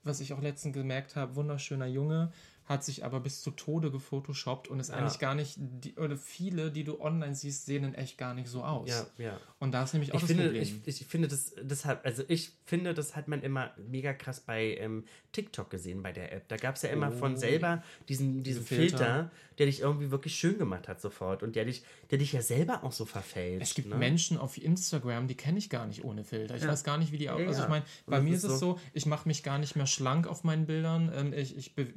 was 0.03 0.19
ich 0.19 0.33
auch 0.33 0.41
letztens 0.41 0.73
gemerkt 0.73 1.15
habe, 1.15 1.35
wunderschöner 1.35 1.87
Junge, 1.87 2.31
hat 2.65 2.83
sich 2.83 3.03
aber 3.03 3.19
bis 3.19 3.41
zu 3.41 3.51
Tode 3.51 3.91
gefotoshoppt 3.91 4.67
und 4.69 4.79
ist 4.79 4.89
Ja. 4.89 4.95
eigentlich 4.95 5.19
gar 5.19 5.35
nicht, 5.35 5.55
die, 5.59 5.95
oder 5.95 6.15
viele, 6.17 6.71
die 6.71 6.83
du 6.83 7.01
online 7.01 7.35
siehst, 7.35 7.65
sehen 7.65 7.83
in 7.83 7.93
echt 7.93 8.17
gar 8.17 8.33
nicht 8.33 8.47
so 8.47 8.63
aus. 8.63 8.89
Ja, 8.89 9.05
ja. 9.17 9.39
Und 9.59 9.71
da 9.73 9.83
ist 9.83 9.93
nämlich 9.93 10.11
auch 10.11 10.15
Ich 10.15 10.21
das 10.21 10.29
finde, 10.29 10.45
Problem. 10.45 10.81
ich, 10.85 11.01
ich 11.01 11.07
finde 11.07 11.27
das, 11.27 11.85
hat, 11.85 12.05
also 12.05 12.23
ich 12.27 12.53
finde, 12.65 12.93
das 12.93 13.15
hat 13.15 13.27
man 13.27 13.41
immer 13.41 13.71
mega 13.89 14.13
krass 14.13 14.39
bei 14.41 14.75
ähm, 14.77 15.05
TikTok 15.33 15.69
gesehen, 15.69 16.01
bei 16.03 16.11
der 16.13 16.31
App. 16.31 16.47
Da 16.47 16.57
gab 16.57 16.75
es 16.75 16.81
ja 16.83 16.89
immer 16.89 17.11
von 17.11 17.35
selber 17.37 17.83
diesen, 18.07 18.43
diesen 18.43 18.63
Filter. 18.63 18.97
Filter. 18.97 19.31
der 19.59 19.67
dich 19.67 19.81
irgendwie 19.81 20.09
wirklich 20.09 20.35
schön 20.35 20.57
gemacht 20.57 20.87
hat 20.87 20.99
sofort 20.99 21.43
und 21.43 21.55
der 21.55 21.65
dich, 21.65 21.83
der 22.09 22.17
dich 22.17 22.33
ja 22.33 22.41
selber 22.41 22.83
auch 22.83 22.91
so 22.91 23.05
verfällt. 23.05 23.61
Es 23.61 23.75
gibt 23.75 23.87
ne? 23.89 23.95
Menschen 23.97 24.37
auf 24.39 24.57
Instagram, 24.57 25.27
die 25.27 25.35
kenne 25.35 25.59
ich 25.59 25.69
gar 25.69 25.85
nicht 25.85 26.03
ohne 26.03 26.23
Filter. 26.23 26.55
Ich 26.55 26.63
Ja. 26.63 26.69
weiß 26.69 26.83
gar 26.83 26.97
nicht, 26.97 27.11
wie 27.11 27.17
die. 27.19 27.25
Ja, 27.25 27.35
Also 27.35 27.61
ich 27.61 27.69
meine, 27.69 27.85
bei 28.07 28.19
mir 28.19 28.35
ist 28.35 28.43
es 28.43 28.57
so, 28.59 28.79
ich 28.93 29.05
mache 29.05 29.27
mich 29.27 29.43
gar 29.43 29.59
nicht 29.59 29.75
mehr 29.75 29.85
schlank 29.85 30.25
auf 30.27 30.43
meinen 30.43 30.65
Bildern. 30.65 31.11
Ähm, 31.15 31.33
ich 31.33 31.55
ich 31.55 31.75
be 31.75 31.93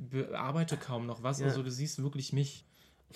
bearbeite 0.57 0.77
kaum 0.77 1.07
noch 1.07 1.23
was. 1.23 1.41
Ja. 1.41 1.47
Also 1.47 1.63
du 1.63 1.71
siehst 1.71 2.03
wirklich 2.03 2.33
mich. 2.33 2.65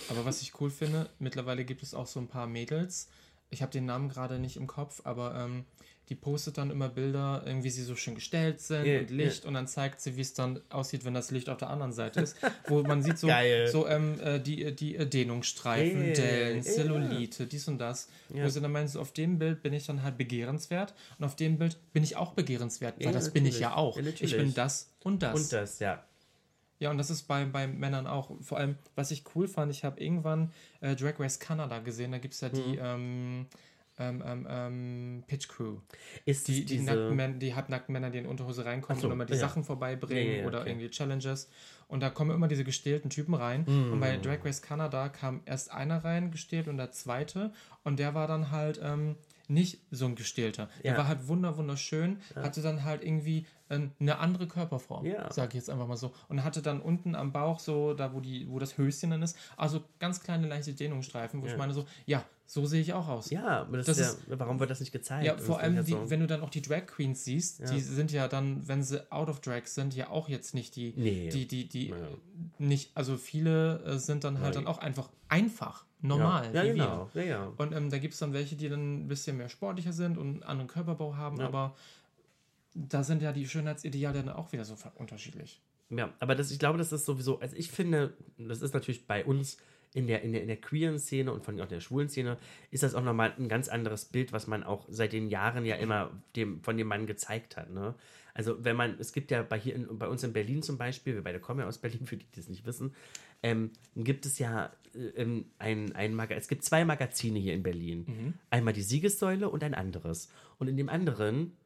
Aber 0.08 0.24
was 0.24 0.40
ich 0.42 0.60
cool 0.60 0.70
finde, 0.70 1.10
mittlerweile 1.18 1.64
gibt 1.64 1.82
es 1.82 1.94
auch 1.94 2.06
so 2.06 2.20
ein 2.20 2.28
paar 2.28 2.46
Mädels. 2.46 3.08
Ich 3.50 3.62
habe 3.62 3.72
den 3.72 3.86
Namen 3.86 4.08
gerade 4.08 4.38
nicht 4.38 4.56
im 4.56 4.68
Kopf, 4.68 5.00
aber 5.04 5.34
ähm, 5.34 5.64
die 6.08 6.14
postet 6.14 6.58
dann 6.58 6.70
immer 6.70 6.88
Bilder, 6.88 7.42
irgendwie 7.44 7.70
sie 7.70 7.82
so 7.82 7.96
schön 7.96 8.14
gestellt 8.14 8.60
sind 8.60 8.86
Ja, 8.86 9.00
und 9.00 9.10
Licht 9.10 9.42
ja. 9.42 9.48
und 9.48 9.54
dann 9.54 9.66
zeigt 9.66 10.00
sie, 10.00 10.16
wie 10.16 10.20
es 10.20 10.32
dann 10.32 10.60
aussieht, 10.70 11.04
wenn 11.04 11.14
das 11.14 11.32
Licht 11.32 11.48
auf 11.48 11.58
der 11.58 11.70
anderen 11.70 11.92
Seite 11.92 12.20
ist. 12.20 12.36
Wo 12.68 12.82
man 12.82 13.02
sieht 13.02 13.18
so, 13.18 13.26
Geil. 13.26 13.66
so 13.66 13.88
ähm, 13.88 14.20
äh, 14.20 14.38
die, 14.38 14.74
die 14.74 14.96
Dehnungsstreifen, 14.96 16.08
Ja, 16.08 16.12
Dellen, 16.14 16.58
ja. 16.58 16.62
Zellulite, 16.62 17.46
dies 17.48 17.66
und 17.66 17.78
das. 17.78 18.08
Wo 18.28 18.48
sie 18.48 18.60
dann 18.60 18.70
meinen, 18.70 18.86
so 18.88 19.00
auf 19.00 19.12
dem 19.12 19.38
Bild 19.40 19.62
bin 19.62 19.72
ich 19.72 19.86
dann 19.86 20.04
halt 20.04 20.16
begehrenswert 20.16 20.94
und 21.18 21.24
auf 21.24 21.34
dem 21.34 21.58
Bild 21.58 21.76
bin 21.92 22.04
ich 22.04 22.16
auch 22.16 22.34
begehrenswert, 22.34 23.04
weil 23.04 23.12
das 23.12 23.32
bin 23.32 23.44
ich 23.44 23.60
natürlich. 23.60 23.60
ja 23.60 23.76
auch. 23.76 23.96
Ja, 23.96 24.02
ich 24.02 24.06
natürlich. 24.06 24.36
bin 24.36 24.54
das 24.54 24.94
und 25.02 25.22
das. 25.22 25.40
Und 25.40 25.52
das, 25.52 25.78
ja. 25.80 26.04
Ja, 26.80 26.90
und 26.90 26.98
das 26.98 27.10
ist 27.10 27.24
bei, 27.24 27.44
bei 27.44 27.66
Männern 27.66 28.06
auch. 28.06 28.30
Vor 28.40 28.58
allem, 28.58 28.76
was 28.96 29.10
ich 29.10 29.22
cool 29.34 29.46
fand, 29.46 29.70
ich 29.70 29.84
habe 29.84 30.00
irgendwann 30.02 30.50
äh, 30.80 30.96
Drag 30.96 31.20
Race 31.20 31.38
Canada 31.38 31.78
gesehen, 31.78 32.10
da 32.10 32.18
gibt 32.18 32.34
es 32.34 32.40
ja 32.40 32.48
die 32.48 32.60
Mhm. 32.60 32.78
ähm, 32.80 33.46
ähm, 33.98 34.22
ähm, 34.26 34.46
ähm, 34.48 35.24
Pitch 35.26 35.46
Crew. 35.48 35.76
Ist 36.24 36.48
Die, 36.48 36.64
die, 36.64 36.80
nackten 36.80 37.14
Männer, 37.14 37.34
die 37.36 37.54
halbnackten 37.54 37.92
Männer, 37.92 38.08
die 38.08 38.16
in 38.16 38.26
Unterhose 38.26 38.64
reinkommen 38.64 38.98
so, 38.98 39.08
und 39.08 39.12
immer 39.12 39.26
die 39.26 39.34
ja. 39.34 39.38
Sachen 39.38 39.62
vorbeibringen 39.62 40.24
Ja, 40.24 40.30
ja, 40.36 40.40
ja, 40.40 40.46
oder 40.46 40.60
okay. 40.62 40.70
irgendwie 40.70 40.88
Challenges. 40.88 41.50
Und 41.86 42.00
da 42.00 42.08
kommen 42.08 42.30
immer 42.30 42.48
diese 42.48 42.64
gestählten 42.64 43.10
Typen 43.10 43.34
rein. 43.34 43.64
Mhm. 43.66 43.92
Und 43.92 44.00
bei 44.00 44.16
Drag 44.16 44.42
Race 44.42 44.62
Canada 44.62 45.10
kam 45.10 45.42
erst 45.44 45.70
einer 45.70 46.02
rein, 46.02 46.30
gestählt, 46.30 46.66
und 46.66 46.78
der 46.78 46.92
zweite. 46.92 47.52
Und 47.84 47.98
der 47.98 48.14
war 48.14 48.26
dann 48.26 48.50
halt 48.50 48.80
ähm, 48.82 49.16
nicht 49.48 49.80
so 49.90 50.06
ein 50.06 50.14
gestählter. 50.14 50.70
Der 50.82 50.92
Ja. 50.92 50.96
war 50.98 51.08
halt 51.08 51.28
wunder 51.28 51.58
wunderschön, 51.58 52.20
hatte 52.36 52.62
dann 52.62 52.84
halt 52.84 53.04
irgendwie 53.04 53.44
eine 53.70 54.18
andere 54.18 54.46
Körperform, 54.46 55.06
Ja. 55.06 55.32
sage 55.32 55.48
ich 55.50 55.54
jetzt 55.54 55.70
einfach 55.70 55.86
mal 55.86 55.96
so. 55.96 56.12
Und 56.28 56.42
hatte 56.44 56.60
dann 56.62 56.80
unten 56.80 57.14
am 57.14 57.32
Bauch 57.32 57.58
so, 57.60 57.94
da 57.94 58.12
wo, 58.12 58.20
die, 58.20 58.48
wo 58.50 58.58
das 58.58 58.76
Höschen 58.76 59.10
dann 59.10 59.22
ist, 59.22 59.36
also 59.56 59.82
ganz 59.98 60.20
kleine 60.20 60.48
leichte 60.48 60.72
Dehnungsstreifen, 60.74 61.40
wo 61.40 61.46
ich 61.46 61.52
Ja. 61.52 61.58
meine 61.58 61.72
so, 61.72 61.84
ja, 62.06 62.24
so 62.46 62.66
sehe 62.66 62.80
ich 62.80 62.92
auch 62.92 63.06
aus. 63.06 63.30
ja, 63.30 63.64
das, 63.70 63.86
Das 63.86 63.98
ist 63.98 64.18
ja, 64.28 64.36
warum 64.40 64.58
wird 64.58 64.70
das 64.70 64.80
nicht 64.80 64.90
gezeigt? 64.90 65.24
Ja, 65.24 65.36
vor 65.38 65.60
allem, 65.60 65.76
ja 65.76 65.82
die, 65.84 65.96
wenn 66.10 66.18
du 66.18 66.26
dann 66.26 66.40
auch 66.42 66.50
die 66.50 66.62
Drag 66.62 66.86
Queens 66.86 67.24
siehst, 67.24 67.60
die 67.70 67.80
sind 67.80 68.10
ja 68.10 68.26
dann, 68.26 68.66
wenn 68.66 68.82
sie 68.82 69.10
out 69.12 69.28
of 69.28 69.40
drag 69.40 69.66
sind, 69.66 69.94
ja 69.94 70.10
auch 70.10 70.28
jetzt 70.28 70.52
nicht 70.52 70.74
die, 70.74 70.92
Nee. 70.96 71.28
die, 71.28 71.46
die, 71.46 71.68
die, 71.68 71.88
Ja. 71.90 71.96
nicht, 72.58 72.90
also 72.96 73.16
viele 73.16 73.82
äh, 73.84 73.98
sind 73.98 74.24
dann 74.24 74.40
halt 74.40 74.54
Nein. 74.56 74.64
dann 74.64 74.66
auch 74.66 74.78
einfach 74.78 75.10
einfach, 75.28 75.84
normal, 76.02 76.46
Ja, 76.52 76.64
ja 76.64 76.72
genau. 76.72 77.10
Ja, 77.14 77.22
ja. 77.22 77.26
wir. 77.46 77.52
Und 77.58 77.72
ähm, 77.72 77.88
da 77.90 77.98
gibt 77.98 78.14
es 78.14 78.20
dann 78.20 78.32
welche, 78.32 78.56
die 78.56 78.68
dann 78.68 79.04
ein 79.04 79.06
bisschen 79.08 79.36
mehr 79.36 79.48
sportlicher 79.48 79.92
sind 79.92 80.18
und 80.18 80.28
einen 80.28 80.42
anderen 80.42 80.66
Körperbau 80.68 81.14
haben, 81.14 81.38
Ja. 81.38 81.46
aber 81.46 81.76
da 82.74 83.02
sind 83.02 83.22
ja 83.22 83.32
die 83.32 83.48
Schönheitsideale 83.48 84.22
dann 84.22 84.34
auch 84.34 84.52
wieder 84.52 84.64
so 84.64 84.76
unterschiedlich. 84.96 85.60
Ja, 85.90 86.12
aber 86.20 86.34
das, 86.34 86.50
ich 86.50 86.58
glaube, 86.58 86.78
das 86.78 86.92
ist 86.92 87.04
sowieso, 87.04 87.40
also 87.40 87.56
ich 87.56 87.70
finde, 87.70 88.16
das 88.38 88.62
ist 88.62 88.74
natürlich 88.74 89.06
bei 89.06 89.24
uns 89.24 89.58
in 89.92 90.06
der, 90.06 90.22
in 90.22 90.32
der, 90.32 90.42
in 90.42 90.48
der 90.48 90.60
queeren 90.60 90.98
Szene 90.98 91.32
und 91.32 91.44
von 91.44 91.60
auch 91.60 91.66
der 91.66 91.80
schwulen 91.80 92.08
Szene, 92.08 92.38
ist 92.70 92.84
das 92.84 92.94
auch 92.94 93.02
nochmal 93.02 93.34
ein 93.36 93.48
ganz 93.48 93.68
anderes 93.68 94.04
Bild, 94.04 94.32
was 94.32 94.46
man 94.46 94.62
auch 94.62 94.86
seit 94.88 95.12
den 95.12 95.28
Jahren 95.28 95.64
ja 95.64 95.76
immer 95.76 96.12
dem, 96.36 96.62
von 96.62 96.76
dem 96.76 96.86
Mann 96.86 97.06
gezeigt 97.06 97.56
hat. 97.56 97.70
Ne? 97.70 97.94
Also 98.32 98.64
wenn 98.64 98.76
man, 98.76 98.96
es 99.00 99.12
gibt 99.12 99.32
ja 99.32 99.42
bei 99.42 99.58
hier 99.58 99.74
in, 99.74 99.98
bei 99.98 100.06
uns 100.06 100.22
in 100.22 100.32
Berlin 100.32 100.62
zum 100.62 100.78
Beispiel, 100.78 101.14
wir 101.14 101.24
beide 101.24 101.40
kommen 101.40 101.60
ja 101.60 101.66
aus 101.66 101.78
Berlin, 101.78 102.06
für 102.06 102.16
die, 102.16 102.24
die 102.24 102.36
das 102.36 102.48
nicht 102.48 102.64
wissen, 102.66 102.94
ähm, 103.42 103.72
gibt 103.96 104.26
es 104.26 104.38
ja 104.38 104.70
äh, 104.94 104.98
ähm, 105.16 105.46
ein, 105.58 105.92
ein 105.96 106.14
Maga 106.14 106.36
es 106.36 106.46
gibt 106.46 106.64
zwei 106.64 106.84
Magazine 106.84 107.38
hier 107.40 107.54
in 107.54 107.64
Berlin. 107.64 108.34
Einmal 108.50 108.74
die 108.74 108.82
Siegessäule 108.82 109.48
und 109.48 109.64
ein 109.64 109.74
anderes. 109.74 110.28
Und 110.58 110.68
in 110.68 110.76
dem 110.76 110.88
anderen 110.88 111.56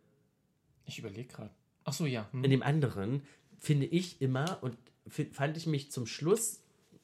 Ich 0.87 0.99
überlege 0.99 1.29
gerade. 1.33 1.51
Ach 1.85 1.93
so, 1.93 2.07
ja. 2.07 2.29
Hm. 2.33 2.45
in 2.45 2.51
dem 2.51 2.63
anderen 2.63 3.23
finde 3.59 3.87
ich 3.87 4.21
immer, 4.21 4.59
und 4.63 4.77
fand 5.33 5.57
ich 5.57 5.67
mich 5.67 5.91
zum 5.91 6.07
Schluss 6.07 6.61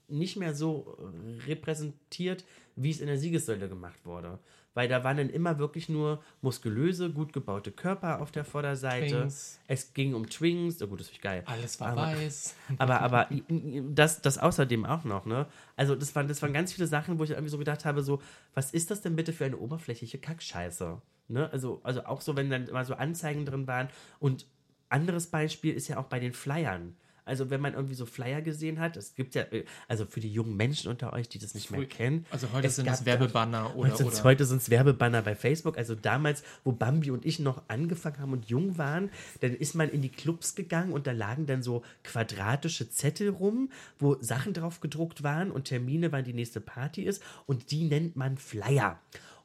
nicht 0.09 0.37
mehr 0.37 0.55
so 0.55 0.99
repräsentiert, 1.47 2.45
wie 2.77 2.91
es 2.91 3.01
in 3.01 3.07
der 3.07 3.19
Siegessäule 3.19 3.69
gemacht 3.69 4.05
wurde. 4.05 4.39
Weil 4.73 4.89
da 4.89 5.03
waren 5.03 5.17
dann 5.17 5.31
immer 5.31 5.59
wirklich 5.59 5.89
nur 5.89 6.23
muskulöse, 6.43 7.11
gut 7.11 7.33
gebaute 7.33 7.73
Körper 7.73 8.21
auf 8.21 8.31
der 8.31 8.45
Vorderseite. 8.45 9.09
Twings. 9.09 9.59
Es 9.67 9.93
ging 9.95 10.15
um 10.15 10.29
Twings. 10.29 10.81
Oh 10.81 10.87
gut, 10.87 11.01
das 11.01 11.11
ist 11.11 11.21
geil. 11.21 11.43
Alles 11.47 11.81
war 11.81 11.89
aber, 11.89 12.03
weiß. 12.03 12.55
Aber, 12.79 13.01
aber 13.01 13.29
das, 13.49 14.23
das 14.23 14.39
außerdem 14.39 14.85
auch 14.85 15.03
noch, 15.03 15.27
ne? 15.27 15.47
Also, 15.75 15.97
das 15.97 16.15
waren, 16.15 16.29
das 16.29 16.41
waren 16.41 16.53
ganz 16.53 16.73
viele 16.73 16.87
Sachen, 16.87 17.19
wo 17.19 17.25
ich 17.25 17.31
irgendwie 17.31 17.51
so 17.51 17.59
gedacht 17.59 17.85
habe: 17.85 18.03
so, 18.03 18.23
was 18.55 18.71
ist 18.71 18.93
das 18.93 19.01
denn 19.01 19.17
bitte 19.17 19.33
für 19.33 19.45
eine 19.45 19.57
oberflächliche 19.57 20.19
Kackscheiße? 20.19 21.03
Ne? 21.31 21.51
Also, 21.53 21.81
also 21.85 22.05
auch 22.05 22.21
so, 22.21 22.37
wenn 22.37 22.51
dann 22.51 22.71
mal 22.73 22.85
so 22.85 22.95
Anzeigen 22.95 23.47
drin 23.47 23.67
waren. 23.67 23.89
Und 24.19 24.47
anderes 24.89 25.29
Beispiel 25.29 25.75
ist 25.75 25.89
ja 25.89 25.99
auch 25.99 26.07
bei 26.07 26.21
den 26.21 26.33
Flyern. 26.33 26.95
Also 27.31 27.49
wenn 27.49 27.61
man 27.61 27.75
irgendwie 27.75 27.95
so 27.95 28.07
Flyer 28.07 28.43
gesehen 28.43 28.81
hat, 28.81 28.97
es 28.97 29.15
gibt 29.15 29.37
ja, 29.37 29.45
also 29.87 30.05
für 30.05 30.19
die 30.19 30.33
jungen 30.33 30.57
Menschen 30.57 30.91
unter 30.91 31.13
euch, 31.13 31.29
die 31.29 31.39
das 31.39 31.55
nicht 31.55 31.71
mehr 31.71 31.85
kennen. 31.87 32.27
Also 32.31 32.49
heute 32.53 32.69
sind 32.69 32.89
es 32.89 33.05
Werbebanner 33.05 33.77
oder, 33.77 33.93
heute, 33.93 34.05
oder. 34.05 34.25
Heute 34.25 34.45
sind 34.45 34.63
es 34.63 34.69
Werbebanner 34.69 35.23
bei 35.23 35.37
Facebook. 35.37 35.79
Also 35.79 35.95
damals, 35.95 36.43
wo 36.65 36.73
Bambi 36.73 37.13
und 37.13 37.25
ich 37.25 37.39
noch 37.39 37.63
angefangen 37.69 38.19
haben 38.19 38.33
und 38.33 38.47
jung 38.47 38.79
waren, 38.79 39.11
dann 39.43 39.55
ist 39.55 39.77
man 39.77 39.89
in 39.91 40.03
die 40.03 40.09
Clubs 40.09 40.57
gegangen 40.57 40.93
und 40.93 41.07
da 41.07 41.13
lagen 41.13 41.47
dann 41.47 41.63
so 41.63 41.85
quadratische 42.03 42.91
Zettel 42.91 43.29
rum, 43.29 43.71
wo 44.01 44.17
Sachen 44.21 44.53
drauf 44.53 44.81
gedruckt 44.81 45.23
waren 45.23 45.53
und 45.53 45.67
Termine, 45.67 46.11
wann 46.11 46.25
die 46.25 46.35
nächste 46.35 46.61
Party 46.61 47.03
ist 47.05 47.23
und 47.47 47.71
die 47.71 47.85
nennt 47.85 48.17
man 48.17 48.39
Flyer. 48.39 48.99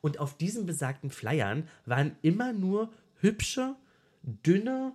Und 0.05 0.19
auf 0.19 0.37
diesen 0.37 0.67
besagten 0.67 1.09
Flyern 1.09 1.67
waren 1.87 2.15
immer 2.21 2.53
nur 2.53 2.91
hübsche, 3.21 3.73
dünne, 4.21 4.93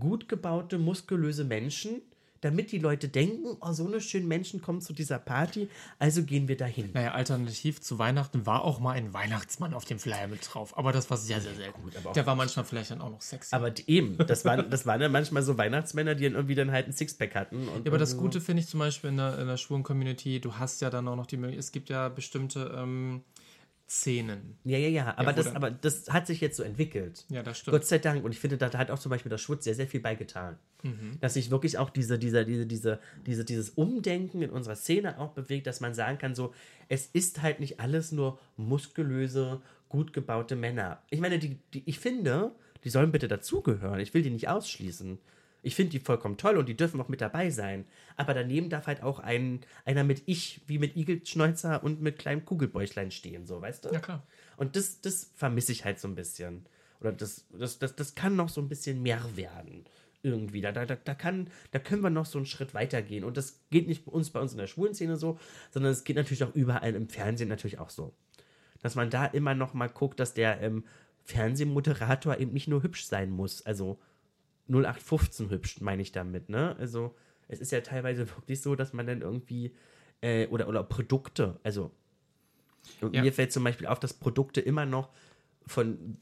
gut 0.00 0.28
gebaute, 0.28 0.78
muskulöse 0.78 1.44
Menschen, 1.44 2.02
damit 2.40 2.72
die 2.72 2.80
Leute 2.80 3.08
denken, 3.08 3.56
oh, 3.60 3.70
so 3.70 3.86
eine 3.86 4.00
schöne 4.00 4.26
Menschen 4.26 4.60
kommen 4.60 4.80
zu 4.80 4.92
dieser 4.92 5.20
Party, 5.20 5.68
also 6.00 6.24
gehen 6.24 6.48
wir 6.48 6.56
dahin. 6.56 6.90
Naja, 6.92 7.12
alternativ 7.12 7.80
zu 7.80 8.00
Weihnachten 8.00 8.46
war 8.46 8.64
auch 8.64 8.80
mal 8.80 8.96
ein 8.96 9.14
Weihnachtsmann 9.14 9.74
auf 9.74 9.84
dem 9.84 10.00
Flyer 10.00 10.26
mit 10.26 10.40
drauf, 10.52 10.76
aber 10.76 10.90
das 10.90 11.08
war 11.08 11.18
sehr, 11.18 11.40
sehr 11.40 11.54
selten. 11.54 11.80
Gut, 11.80 11.92
Der 12.16 12.26
war 12.26 12.34
manchmal 12.34 12.64
vielleicht 12.64 12.90
dann 12.90 13.00
auch 13.00 13.10
noch 13.10 13.20
sexy. 13.20 13.54
Aber 13.54 13.72
eben, 13.86 14.18
das 14.18 14.44
waren, 14.44 14.68
das 14.70 14.86
waren 14.86 15.00
ja 15.00 15.08
manchmal 15.08 15.44
so 15.44 15.56
Weihnachtsmänner, 15.56 16.16
die 16.16 16.24
dann 16.24 16.34
irgendwie 16.34 16.56
dann 16.56 16.72
halt 16.72 16.88
ein 16.88 16.92
Sixpack 16.92 17.36
hatten. 17.36 17.64
ja, 17.64 17.72
aber 17.86 17.98
das 17.98 18.16
Gute 18.16 18.40
finde 18.40 18.64
ich 18.64 18.68
zum 18.68 18.80
Beispiel 18.80 19.10
in 19.10 19.18
der, 19.18 19.38
in 19.38 19.46
der 19.46 19.56
schwulen 19.56 19.84
Community, 19.84 20.40
du 20.40 20.54
hast 20.54 20.80
ja 20.80 20.90
dann 20.90 21.06
auch 21.06 21.16
noch 21.16 21.26
die 21.26 21.36
Möglichkeit, 21.36 21.64
es 21.64 21.70
gibt 21.70 21.90
ja 21.90 22.08
bestimmte 22.08 22.74
ähm, 22.76 23.22
Szenen. 23.88 24.58
Ja, 24.64 24.76
ja, 24.76 24.88
ja. 24.88 25.16
Aber, 25.16 25.30
ja, 25.30 25.32
das, 25.32 25.54
aber 25.54 25.70
das 25.70 26.10
hat 26.10 26.26
sich 26.26 26.42
jetzt 26.42 26.58
so 26.58 26.62
entwickelt. 26.62 27.24
Ja, 27.30 27.42
das 27.42 27.58
stimmt. 27.58 27.72
Gott 27.72 27.86
sei 27.86 27.98
Dank. 27.98 28.22
Und 28.22 28.32
ich 28.32 28.38
finde, 28.38 28.58
da 28.58 28.70
hat 28.76 28.90
auch 28.90 28.98
zum 28.98 29.08
Beispiel 29.08 29.30
der 29.30 29.38
Schwutz 29.38 29.64
sehr, 29.64 29.74
sehr 29.74 29.86
viel 29.86 30.00
beigetan. 30.00 30.58
Mhm. 30.82 31.18
Dass 31.20 31.34
sich 31.34 31.50
wirklich 31.50 31.78
auch 31.78 31.88
diese, 31.88 32.18
diese, 32.18 32.44
diese, 32.44 32.66
diese, 32.66 33.00
diese, 33.26 33.44
dieses 33.46 33.70
Umdenken 33.70 34.42
in 34.42 34.50
unserer 34.50 34.76
Szene 34.76 35.18
auch 35.18 35.32
bewegt, 35.32 35.66
dass 35.66 35.80
man 35.80 35.94
sagen 35.94 36.18
kann, 36.18 36.34
so, 36.34 36.52
es 36.88 37.06
ist 37.06 37.40
halt 37.40 37.60
nicht 37.60 37.80
alles 37.80 38.12
nur 38.12 38.38
muskulöse, 38.58 39.62
gut 39.88 40.12
gebaute 40.12 40.54
Männer. 40.54 41.02
Ich 41.08 41.20
meine, 41.20 41.38
die, 41.38 41.58
die, 41.72 41.82
ich 41.86 41.98
finde, 41.98 42.52
die 42.84 42.90
sollen 42.90 43.10
bitte 43.10 43.26
dazugehören. 43.26 44.00
Ich 44.00 44.12
will 44.12 44.20
die 44.20 44.30
nicht 44.30 44.48
ausschließen. 44.48 45.18
Ich 45.68 45.74
finde 45.74 45.90
die 45.90 46.00
vollkommen 46.00 46.38
toll 46.38 46.56
und 46.56 46.66
die 46.66 46.78
dürfen 46.78 46.98
auch 46.98 47.08
mit 47.08 47.20
dabei 47.20 47.50
sein. 47.50 47.84
Aber 48.16 48.32
daneben 48.32 48.70
darf 48.70 48.86
halt 48.86 49.02
auch 49.02 49.18
ein, 49.18 49.60
einer 49.84 50.02
mit 50.02 50.22
Ich, 50.24 50.62
wie 50.66 50.78
mit 50.78 50.96
Igelschnäuzer 50.96 51.84
und 51.84 52.00
mit 52.00 52.18
kleinem 52.18 52.46
Kugelbäuchlein 52.46 53.10
stehen, 53.10 53.44
so, 53.44 53.60
weißt 53.60 53.84
du? 53.84 53.90
Ja, 53.90 54.00
klar. 54.00 54.26
Und 54.56 54.76
das, 54.76 55.02
das 55.02 55.30
vermisse 55.34 55.72
ich 55.72 55.84
halt 55.84 56.00
so 56.00 56.08
ein 56.08 56.14
bisschen. 56.14 56.64
Oder 57.02 57.12
das, 57.12 57.44
das, 57.52 57.78
das, 57.78 57.94
das 57.94 58.14
kann 58.14 58.34
noch 58.34 58.48
so 58.48 58.62
ein 58.62 58.68
bisschen 58.70 59.02
mehr 59.02 59.22
werden. 59.36 59.84
Irgendwie. 60.22 60.62
Da, 60.62 60.72
da, 60.72 60.86
da, 60.86 61.14
kann, 61.14 61.50
da 61.70 61.78
können 61.78 62.02
wir 62.02 62.08
noch 62.08 62.24
so 62.24 62.38
einen 62.38 62.46
Schritt 62.46 62.72
weiter 62.72 63.02
gehen. 63.02 63.22
Und 63.22 63.36
das 63.36 63.60
geht 63.68 63.88
nicht 63.88 64.06
bei 64.06 64.12
uns, 64.12 64.30
bei 64.30 64.40
uns 64.40 64.52
in 64.52 64.58
der 64.58 64.68
schwulen 64.68 64.94
Szene 64.94 65.18
so, 65.18 65.38
sondern 65.70 65.92
es 65.92 66.02
geht 66.02 66.16
natürlich 66.16 66.44
auch 66.44 66.54
überall 66.54 66.94
im 66.94 67.10
Fernsehen 67.10 67.50
natürlich 67.50 67.78
auch 67.78 67.90
so. 67.90 68.14
Dass 68.80 68.94
man 68.94 69.10
da 69.10 69.26
immer 69.26 69.54
noch 69.54 69.74
mal 69.74 69.88
guckt, 69.88 70.18
dass 70.18 70.32
der 70.32 70.62
ähm, 70.62 70.84
Fernsehmoderator 71.24 72.38
eben 72.38 72.54
nicht 72.54 72.68
nur 72.68 72.82
hübsch 72.82 73.04
sein 73.04 73.28
muss. 73.28 73.66
Also 73.66 73.98
0815 74.68 75.50
hübsch, 75.50 75.80
meine 75.80 76.02
ich 76.02 76.12
damit, 76.12 76.48
ne? 76.48 76.76
Also, 76.78 77.14
es 77.48 77.60
ist 77.60 77.72
ja 77.72 77.80
teilweise 77.80 78.28
wirklich 78.28 78.60
so, 78.60 78.74
dass 78.74 78.92
man 78.92 79.06
dann 79.06 79.22
irgendwie, 79.22 79.74
äh, 80.20 80.46
oder, 80.48 80.68
oder 80.68 80.82
Produkte, 80.82 81.58
also, 81.62 81.90
ja. 83.00 83.22
mir 83.22 83.32
fällt 83.32 83.52
zum 83.52 83.64
Beispiel 83.64 83.86
auf, 83.86 84.00
dass 84.00 84.14
Produkte 84.14 84.60
immer 84.60 84.86
noch 84.86 85.10
von 85.66 86.18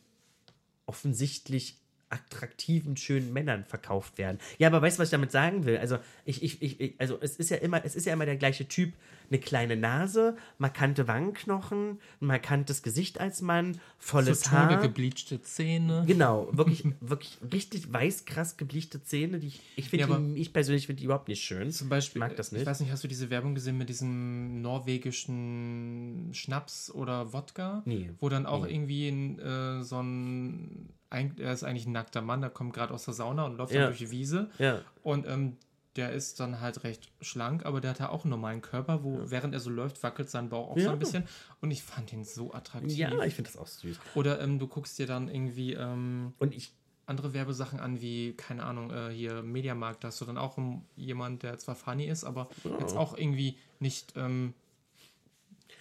offensichtlich 0.86 1.78
attraktiven, 2.08 2.96
schönen 2.96 3.32
Männern 3.32 3.64
verkauft 3.64 4.18
werden. 4.18 4.38
Ja, 4.58 4.68
aber 4.68 4.82
weißt 4.82 4.98
du, 4.98 5.02
was 5.02 5.08
ich 5.08 5.12
damit 5.12 5.32
sagen 5.32 5.64
will? 5.64 5.78
Also, 5.78 5.98
ich, 6.24 6.42
ich, 6.42 6.62
ich, 6.62 6.94
also 6.98 7.18
es 7.20 7.36
ist 7.36 7.50
ja 7.50 7.56
immer, 7.56 7.84
es 7.84 7.96
ist 7.96 8.06
ja 8.06 8.12
immer 8.12 8.26
der 8.26 8.36
gleiche 8.36 8.68
Typ. 8.68 8.92
Eine 9.28 9.40
kleine 9.40 9.76
Nase, 9.76 10.36
markante 10.58 11.08
Wangenknochen, 11.08 11.98
ein 12.20 12.26
markantes 12.26 12.84
Gesicht 12.84 13.18
als 13.20 13.42
Mann, 13.42 13.80
volles 13.98 14.42
so 14.42 14.52
Haar. 14.52 14.80
gebleachte 14.80 15.42
Zähne. 15.42 16.04
Genau, 16.06 16.48
wirklich, 16.52 16.84
wirklich 17.00 17.38
richtig 17.52 17.92
weiß, 17.92 18.24
krass 18.24 18.56
gebleachte 18.56 19.02
Zähne. 19.02 19.40
Die 19.40 19.48
ich 19.48 19.60
ich 19.74 19.88
finde, 19.88 20.06
ja, 20.06 20.20
ich 20.36 20.52
persönlich 20.52 20.86
finde 20.86 21.00
die 21.00 21.06
überhaupt 21.06 21.26
nicht 21.26 21.42
schön. 21.42 21.72
Zum 21.72 21.88
Beispiel, 21.88 22.22
ich 22.22 22.28
mag 22.28 22.36
das 22.36 22.52
nicht. 22.52 22.62
Ich 22.62 22.66
weiß 22.68 22.78
nicht, 22.78 22.92
hast 22.92 23.02
du 23.02 23.08
diese 23.08 23.28
Werbung 23.30 23.56
gesehen 23.56 23.78
mit 23.78 23.88
diesem 23.88 24.62
norwegischen 24.62 26.30
Schnaps 26.32 26.90
oder 26.90 27.32
Wodka? 27.32 27.82
Nee. 27.84 28.10
Wo 28.20 28.28
dann 28.28 28.46
auch 28.46 28.64
nee. 28.64 28.74
irgendwie 28.74 29.08
äh, 29.08 29.82
so 29.82 30.00
ein 30.00 30.88
er 31.10 31.52
ist 31.52 31.64
eigentlich 31.64 31.86
ein 31.86 31.92
nackter 31.92 32.22
Mann, 32.22 32.40
der 32.40 32.50
kommt 32.50 32.72
gerade 32.74 32.92
aus 32.92 33.04
der 33.04 33.14
Sauna 33.14 33.44
und 33.44 33.56
läuft 33.56 33.72
ja. 33.72 33.82
dann 33.82 33.90
durch 33.90 33.98
die 33.98 34.10
Wiese. 34.10 34.50
Ja. 34.58 34.80
Und 35.02 35.26
ähm, 35.26 35.56
der 35.96 36.12
ist 36.12 36.40
dann 36.40 36.60
halt 36.60 36.84
recht 36.84 37.10
schlank, 37.20 37.64
aber 37.64 37.80
der 37.80 37.90
hat 37.90 38.00
ja 38.00 38.10
auch 38.10 38.24
einen 38.24 38.30
normalen 38.30 38.60
Körper, 38.60 39.02
wo 39.02 39.14
ja. 39.14 39.30
während 39.30 39.54
er 39.54 39.60
so 39.60 39.70
läuft, 39.70 40.02
wackelt 40.02 40.28
sein 40.28 40.48
Bauch 40.48 40.70
auch 40.70 40.76
ja. 40.76 40.84
so 40.84 40.90
ein 40.90 40.98
bisschen. 40.98 41.24
Und 41.60 41.70
ich 41.70 41.82
fand 41.82 42.12
ihn 42.12 42.24
so 42.24 42.52
attraktiv. 42.52 42.96
Ja, 42.96 43.22
ich 43.24 43.34
finde 43.34 43.50
das 43.50 43.60
auch 43.60 43.66
süß. 43.66 43.98
Oder 44.14 44.40
ähm, 44.40 44.58
du 44.58 44.66
guckst 44.66 44.98
dir 44.98 45.06
dann 45.06 45.28
irgendwie 45.28 45.72
ähm, 45.72 46.34
und 46.38 46.54
ich 46.54 46.72
andere 47.06 47.32
Werbesachen 47.32 47.78
an, 47.78 48.00
wie, 48.00 48.32
keine 48.32 48.64
Ahnung, 48.64 48.90
äh, 48.90 49.10
hier 49.10 49.42
Mediamarkt, 49.42 50.02
da 50.02 50.08
hast 50.08 50.20
du 50.20 50.24
dann 50.24 50.36
auch 50.36 50.58
jemand, 50.96 51.44
der 51.44 51.56
zwar 51.58 51.76
funny 51.76 52.06
ist, 52.06 52.24
aber 52.24 52.48
oh. 52.64 52.76
jetzt 52.80 52.96
auch 52.96 53.16
irgendwie 53.16 53.56
nicht 53.78 54.14
ähm, 54.16 54.54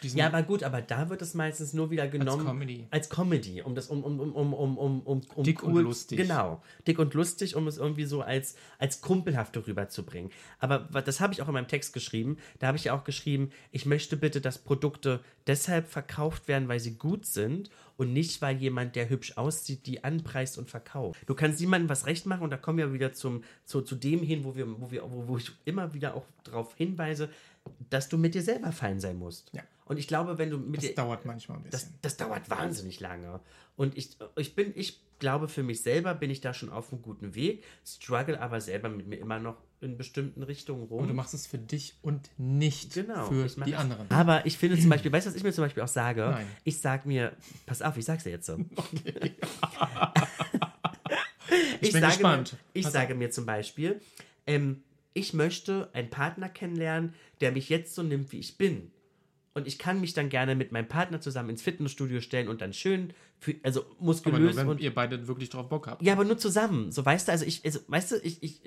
ja, 0.02 0.28
aber 0.28 0.43
gut, 0.43 0.64
aber 0.64 0.82
da 0.82 1.10
wird 1.10 1.22
es 1.22 1.34
meistens 1.34 1.74
nur 1.74 1.91
wieder 1.91 2.08
genommen 2.08 2.46
als 2.46 2.48
Comedy, 2.48 2.88
als 2.91 3.10
Comedy 3.10 3.62
um 3.62 3.76
das 3.76 3.88
um 3.88 4.04
um 4.04 4.20
um 4.20 4.34
um 4.36 4.54
um 4.54 4.78
um, 4.78 5.02
um, 5.02 5.22
um 5.36 5.43
dick 5.43 5.64
cool, 5.64 5.78
und 5.78 5.84
lustig. 5.84 6.18
Genau, 6.18 6.62
dick 6.88 7.00
und 7.00 7.14
lustig, 7.14 7.56
um 7.56 7.68
es 7.68 7.78
irgendwie 7.78 8.06
so 8.06 8.22
als 8.22 8.56
als 8.80 9.02
kumpelhafte 9.02 9.66
rüberzubringen. 9.66 10.32
Aber 10.60 10.80
das 11.02 11.20
habe 11.20 11.34
ich 11.34 11.41
auch 11.41 11.48
in 11.48 11.54
meinem 11.54 11.68
Text 11.68 11.93
geschrieben. 11.93 12.38
Da 12.60 12.68
habe 12.68 12.78
ich 12.78 12.86
ja 12.86 12.93
auch 12.93 13.04
geschrieben, 13.04 13.52
ich 13.72 13.86
möchte 13.86 14.18
bitte, 14.18 14.41
dass 14.41 14.58
Produkte 14.58 15.22
deshalb 15.48 15.88
verkauft 15.88 16.48
werden, 16.48 16.68
weil 16.68 16.80
sie 16.80 16.96
gut 16.96 17.26
sind 17.26 17.70
und 17.98 18.14
nicht, 18.14 18.41
weil 18.41 18.58
jemand, 18.58 18.96
der 18.96 19.10
hübsch 19.10 19.38
aussieht, 19.38 19.86
die 19.86 20.04
anpreist 20.04 20.58
und 20.58 20.70
verkauft. 20.70 21.22
Du 21.28 21.34
kannst 21.34 21.60
niemandem 21.60 21.89
was 21.89 22.06
recht 22.06 22.26
machen 22.26 22.43
und 22.43 22.50
da 22.50 22.58
kommen 22.58 22.78
wir 22.78 22.93
wieder 22.93 23.14
zum, 23.14 23.43
zu, 23.66 23.82
zu 23.82 23.96
dem 23.96 24.22
hin, 24.22 24.43
wo, 24.43 24.56
wir, 24.56 24.68
wo, 24.80 24.91
wir, 24.91 25.04
wo, 25.04 25.28
wo 25.28 25.38
ich 25.38 25.52
immer 25.66 25.93
wieder 25.93 26.16
auch 26.16 26.26
darauf 26.43 26.76
hinweise, 26.76 27.30
dass 27.89 28.10
du 28.10 28.18
mit 28.18 28.36
dir 28.36 28.41
selber 28.41 28.72
fein 28.72 29.00
sein 29.00 29.18
musst. 29.18 29.52
Ja. 29.54 29.64
Und 29.86 29.98
ich 29.98 30.08
glaube, 30.08 30.38
wenn 30.40 30.50
du 30.50 30.58
mit 30.58 30.84
das 30.84 30.96
dauert 30.96 31.26
manchmal 31.26 31.58
ein 31.58 31.64
bisschen. 31.64 31.94
Das, 32.02 32.18
das 32.18 32.18
dauert 32.18 32.50
wahnsinnig 32.50 33.00
lange. 33.00 33.40
Und 33.76 33.96
ich, 33.98 34.18
ich 34.36 34.56
bin, 34.56 34.74
ich 34.76 35.00
glaube, 35.20 35.48
für 35.48 35.62
mich 35.62 35.82
selber 35.82 36.16
bin 36.16 36.32
ich 36.32 36.42
da 36.42 36.54
schon 36.54 36.70
auf 36.72 36.92
einem 36.92 37.04
guten 37.04 37.36
Weg, 37.36 37.64
struggle 37.86 38.42
aber 38.42 38.62
selber 38.62 38.90
mit 38.90 39.08
mir 39.08 39.18
immer 39.18 39.40
noch 39.40 39.58
in 39.82 39.98
bestimmten 39.98 40.42
Richtungen 40.42 40.84
rum. 40.84 41.02
Und 41.02 41.08
du 41.10 41.14
machst 41.14 41.36
es 41.36 41.46
für 41.46 41.60
dich 41.60 41.96
und 42.02 42.32
nicht 42.38 42.94
genau, 42.96 43.28
für 43.28 43.48
die 43.64 43.72
das. 43.72 43.80
anderen. 43.80 44.10
Aber 44.10 44.46
ich 44.46 44.58
finde 44.58 44.80
zum 44.80 44.90
Beispiel, 44.92 45.12
weißt 45.12 45.28
du, 45.28 45.30
was 45.30 45.36
ich 45.38 45.44
mir 45.44 45.54
zum 45.54 45.64
Beispiel 45.64 45.84
auch 45.84 45.88
sage? 45.88 46.22
Nein. 46.22 46.48
Ich 46.64 46.80
sag 46.80 47.06
mir, 47.06 47.34
pass 47.68 47.84
auf, 47.84 47.96
ich 47.96 48.06
sag's 48.06 48.24
dir 48.24 48.32
jetzt 48.32 48.48
so. 48.48 48.58
Okay. 48.76 49.36
ich, 51.80 51.88
ich 51.88 51.92
bin 51.92 52.02
sage 52.02 52.14
gespannt. 52.14 52.54
Mir, 52.54 52.60
ich 52.74 52.84
pass 52.86 52.94
sage 52.94 53.14
auf. 53.14 53.20
mir 53.20 53.30
zum 53.30 53.46
Beispiel, 53.46 54.02
ähm, 54.48 54.84
ich 55.14 55.34
möchte 55.34 55.90
einen 55.94 56.10
Partner 56.10 56.50
kennenlernen, 56.50 57.14
der 57.40 57.52
mich 57.52 57.70
jetzt 57.70 57.94
so 57.94 58.02
nimmt, 58.02 58.32
wie 58.32 58.40
ich 58.40 58.58
bin 58.58 58.92
und 59.56 59.68
ich 59.68 59.80
kann 59.80 60.01
mich 60.01 60.14
dann 60.14 60.28
gerne 60.28 60.53
mit 60.53 60.74
meinem 60.74 60.88
Partner 60.88 61.22
zusammen 61.22 61.49
ins 61.49 61.62
Fitnessstudio 61.62 62.20
stellen 62.20 62.49
und 62.49 62.60
dann 62.60 62.74
schön, 62.74 63.14
für, 63.39 63.56
also 63.64 63.86
muskulös 63.99 64.58
aber 64.58 64.66
nur, 64.66 64.72
und 64.74 64.82
ihr 64.82 64.93
beide 64.93 65.30
wirklich 65.30 65.49
drauf 65.49 65.70
Bock 65.70 65.88
habt. 65.88 66.01
Ja, 66.01 66.12
aber 66.12 66.26
nur 66.26 66.38
zusammen. 66.38 66.91
So 66.91 67.06
weißt 67.06 67.30
du, 67.30 67.32
also 67.32 67.45
ich, 67.45 67.64
also, 67.64 67.80
weißt 67.88 68.12
du, 68.12 68.16
ich, 68.18 68.43
ich, 68.43 68.62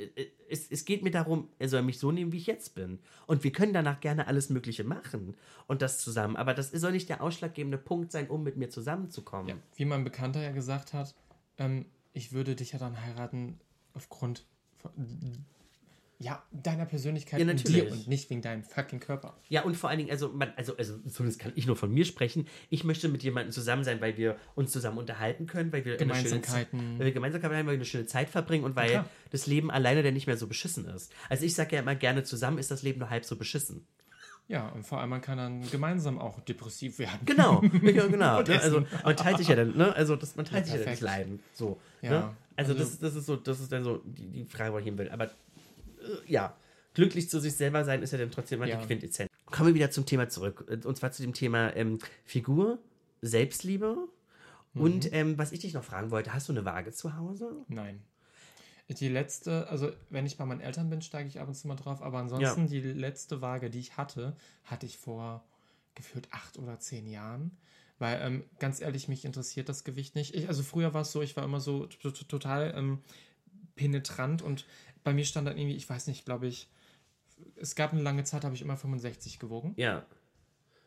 es, 0.48 0.70
es 0.70 0.86
geht 0.86 1.02
mir 1.02 1.10
darum, 1.10 1.48
er 1.58 1.68
soll 1.68 1.82
mich 1.82 1.98
so 1.98 2.10
nehmen, 2.10 2.32
wie 2.32 2.38
ich 2.38 2.46
jetzt 2.46 2.74
bin. 2.74 3.00
Und 3.26 3.44
wir 3.44 3.52
können 3.52 3.74
danach 3.74 4.00
gerne 4.00 4.28
alles 4.28 4.48
Mögliche 4.48 4.82
machen 4.82 5.36
und 5.66 5.82
das 5.82 5.98
zusammen. 5.98 6.36
Aber 6.36 6.54
das 6.54 6.70
soll 6.70 6.92
nicht 6.92 7.10
der 7.10 7.22
ausschlaggebende 7.22 7.76
Punkt 7.76 8.10
sein, 8.10 8.28
um 8.28 8.42
mit 8.42 8.56
mir 8.56 8.70
zusammenzukommen. 8.70 9.48
Ja, 9.48 9.56
wie 9.76 9.84
mein 9.84 10.04
Bekannter 10.04 10.40
ja 10.40 10.52
gesagt 10.52 10.94
hat, 10.94 11.14
ähm, 11.58 11.84
ich 12.14 12.32
würde 12.32 12.56
dich 12.56 12.72
ja 12.72 12.78
dann 12.78 12.98
heiraten 12.98 13.60
aufgrund 13.92 14.46
von, 14.78 14.92
Ja, 16.20 16.42
deiner 16.50 16.84
Persönlichkeit 16.84 17.38
Ja, 17.38 17.46
und 17.46 17.54
natürlich. 17.54 17.84
dir 17.84 17.92
und 17.92 18.08
nicht 18.08 18.28
wegen 18.28 18.42
deinem 18.42 18.64
fucking 18.64 18.98
Körper. 18.98 19.36
Ja, 19.48 19.62
und 19.62 19.76
vor 19.76 19.88
allen 19.88 20.00
Dingen, 20.00 20.10
also, 20.10 20.30
man, 20.30 20.52
also, 20.56 20.76
also 20.76 20.98
zumindest 21.08 21.38
kann 21.38 21.52
ich 21.54 21.66
nur 21.68 21.76
von 21.76 21.92
mir 21.94 22.04
sprechen. 22.04 22.48
Ich 22.70 22.82
möchte 22.82 23.08
mit 23.08 23.22
jemandem 23.22 23.52
zusammen 23.52 23.84
sein, 23.84 24.00
weil 24.00 24.16
wir 24.16 24.36
uns 24.56 24.72
zusammen 24.72 24.98
unterhalten 24.98 25.46
können, 25.46 25.72
weil 25.72 25.84
wir 25.84 25.92
eine 25.92 26.00
schöne, 26.00 26.24
Gemeinsamkeiten. 26.24 26.98
weil 26.98 27.06
wir 27.06 27.12
Gemeinsamkeiten 27.12 27.56
haben, 27.56 27.66
weil 27.66 27.74
wir 27.74 27.78
eine 27.78 27.84
schöne 27.84 28.06
Zeit 28.06 28.30
verbringen 28.30 28.64
und 28.64 28.74
weil 28.74 28.90
klar. 28.90 29.08
das 29.30 29.46
Leben 29.46 29.70
alleine 29.70 30.02
dann 30.02 30.14
nicht 30.14 30.26
mehr 30.26 30.36
so 30.36 30.48
beschissen 30.48 30.86
ist. 30.86 31.12
Also 31.28 31.44
ich 31.44 31.54
sage 31.54 31.76
ja 31.76 31.82
immer 31.82 31.94
gerne, 31.94 32.24
zusammen 32.24 32.58
ist 32.58 32.72
das 32.72 32.82
Leben 32.82 32.98
nur 32.98 33.10
halb 33.10 33.24
so 33.24 33.36
beschissen. 33.36 33.86
Ja, 34.48 34.70
und 34.70 34.84
vor 34.86 34.98
allem 34.98 35.10
man 35.10 35.20
kann 35.20 35.36
dann 35.36 35.70
gemeinsam 35.70 36.18
auch 36.18 36.40
depressiv 36.40 36.98
werden. 36.98 37.20
Genau, 37.26 37.62
ja, 37.82 38.06
genau. 38.06 38.38
Und 38.38 38.48
ne? 38.48 38.60
Also 38.60 38.82
man 39.04 39.16
teilt 39.16 39.36
sich 39.38 39.46
ja 39.48 39.54
dann, 39.56 39.76
ne? 39.76 39.94
Also 39.94 40.16
das, 40.16 40.34
man 40.36 40.46
teilt 40.46 40.64
sich 40.64 40.74
ja 40.74 40.80
dann 40.80 40.90
das 40.90 41.00
perfekt. 41.00 41.18
Leiden. 41.18 41.40
So. 41.52 41.78
Ja, 42.02 42.10
ne? 42.10 42.36
Also, 42.56 42.72
also- 42.72 42.82
das, 42.82 42.98
das 42.98 43.14
ist 43.14 43.26
so, 43.26 43.36
das 43.36 43.60
ist 43.60 43.70
dann 43.70 43.84
so 43.84 44.02
die, 44.04 44.26
die 44.30 44.44
Frage, 44.46 44.72
wo 44.72 44.78
ich 44.78 44.84
hin 44.84 44.96
will. 44.98 45.10
Aber 45.10 45.30
ja, 46.26 46.56
glücklich 46.94 47.28
zu 47.30 47.40
sich 47.40 47.54
selber 47.54 47.84
sein 47.84 48.02
ist 48.02 48.12
ja 48.12 48.18
dann 48.18 48.30
trotzdem 48.30 48.58
immer 48.58 48.68
Ja. 48.68 48.80
die 48.80 48.86
Quintessenz. 48.86 49.30
Kommen 49.46 49.68
wir 49.68 49.74
wieder 49.74 49.90
zum 49.90 50.04
Thema 50.06 50.28
zurück. 50.28 50.66
Und 50.84 50.96
zwar 50.96 51.12
zu 51.12 51.22
dem 51.22 51.32
Thema 51.32 51.74
ähm, 51.76 51.98
Figur, 52.24 52.78
Selbstliebe. 53.22 53.96
Mhm. 54.74 54.80
Und 54.80 55.12
ähm, 55.12 55.38
was 55.38 55.52
ich 55.52 55.60
dich 55.60 55.74
noch 55.74 55.84
fragen 55.84 56.10
wollte, 56.10 56.34
hast 56.34 56.48
du 56.48 56.52
eine 56.52 56.64
Waage 56.64 56.92
zu 56.92 57.16
Hause? 57.16 57.64
Nein. 57.68 58.02
Die 58.88 59.08
letzte, 59.08 59.68
also 59.68 59.92
wenn 60.08 60.24
ich 60.24 60.38
bei 60.38 60.46
meinen 60.46 60.62
Eltern 60.62 60.88
bin, 60.88 61.02
steige 61.02 61.28
ich 61.28 61.40
ab 61.40 61.48
und 61.48 61.54
zu 61.54 61.68
mal 61.68 61.76
drauf, 61.76 62.00
aber 62.00 62.18
ansonsten 62.18 62.68
die 62.68 62.80
letzte 62.80 63.42
Waage, 63.42 63.68
die 63.68 63.80
ich 63.80 63.98
hatte, 63.98 64.34
hatte 64.64 64.86
ich 64.86 64.96
vor 64.96 65.44
gefühlt 65.94 66.28
acht 66.32 66.58
oder 66.58 66.78
zehn 66.78 67.06
Jahren. 67.06 67.50
Weil, 67.98 68.20
ähm, 68.22 68.44
ganz 68.60 68.80
ehrlich, 68.80 69.08
mich 69.08 69.24
interessiert 69.24 69.68
das 69.68 69.84
Gewicht 69.84 70.14
nicht. 70.14 70.34
Ich, 70.34 70.48
also 70.48 70.62
früher 70.62 70.94
war 70.94 71.02
es 71.02 71.12
so, 71.12 71.20
ich 71.20 71.36
war 71.36 71.44
immer 71.44 71.60
so 71.60 71.86
total 71.86 72.72
ähm, 72.76 73.00
penetrant 73.74 74.40
und 74.40 74.64
bei 75.08 75.14
mir 75.14 75.24
stand 75.24 75.48
dann 75.48 75.56
irgendwie, 75.56 75.74
ich 75.74 75.88
weiß 75.88 76.06
nicht, 76.08 76.26
glaube 76.26 76.46
ich, 76.48 76.68
es 77.56 77.74
gab 77.74 77.94
eine 77.94 78.02
lange 78.02 78.24
Zeit, 78.24 78.44
habe 78.44 78.54
ich 78.54 78.60
immer 78.60 78.76
65 78.76 79.38
gewogen. 79.38 79.72
Ja. 79.78 80.04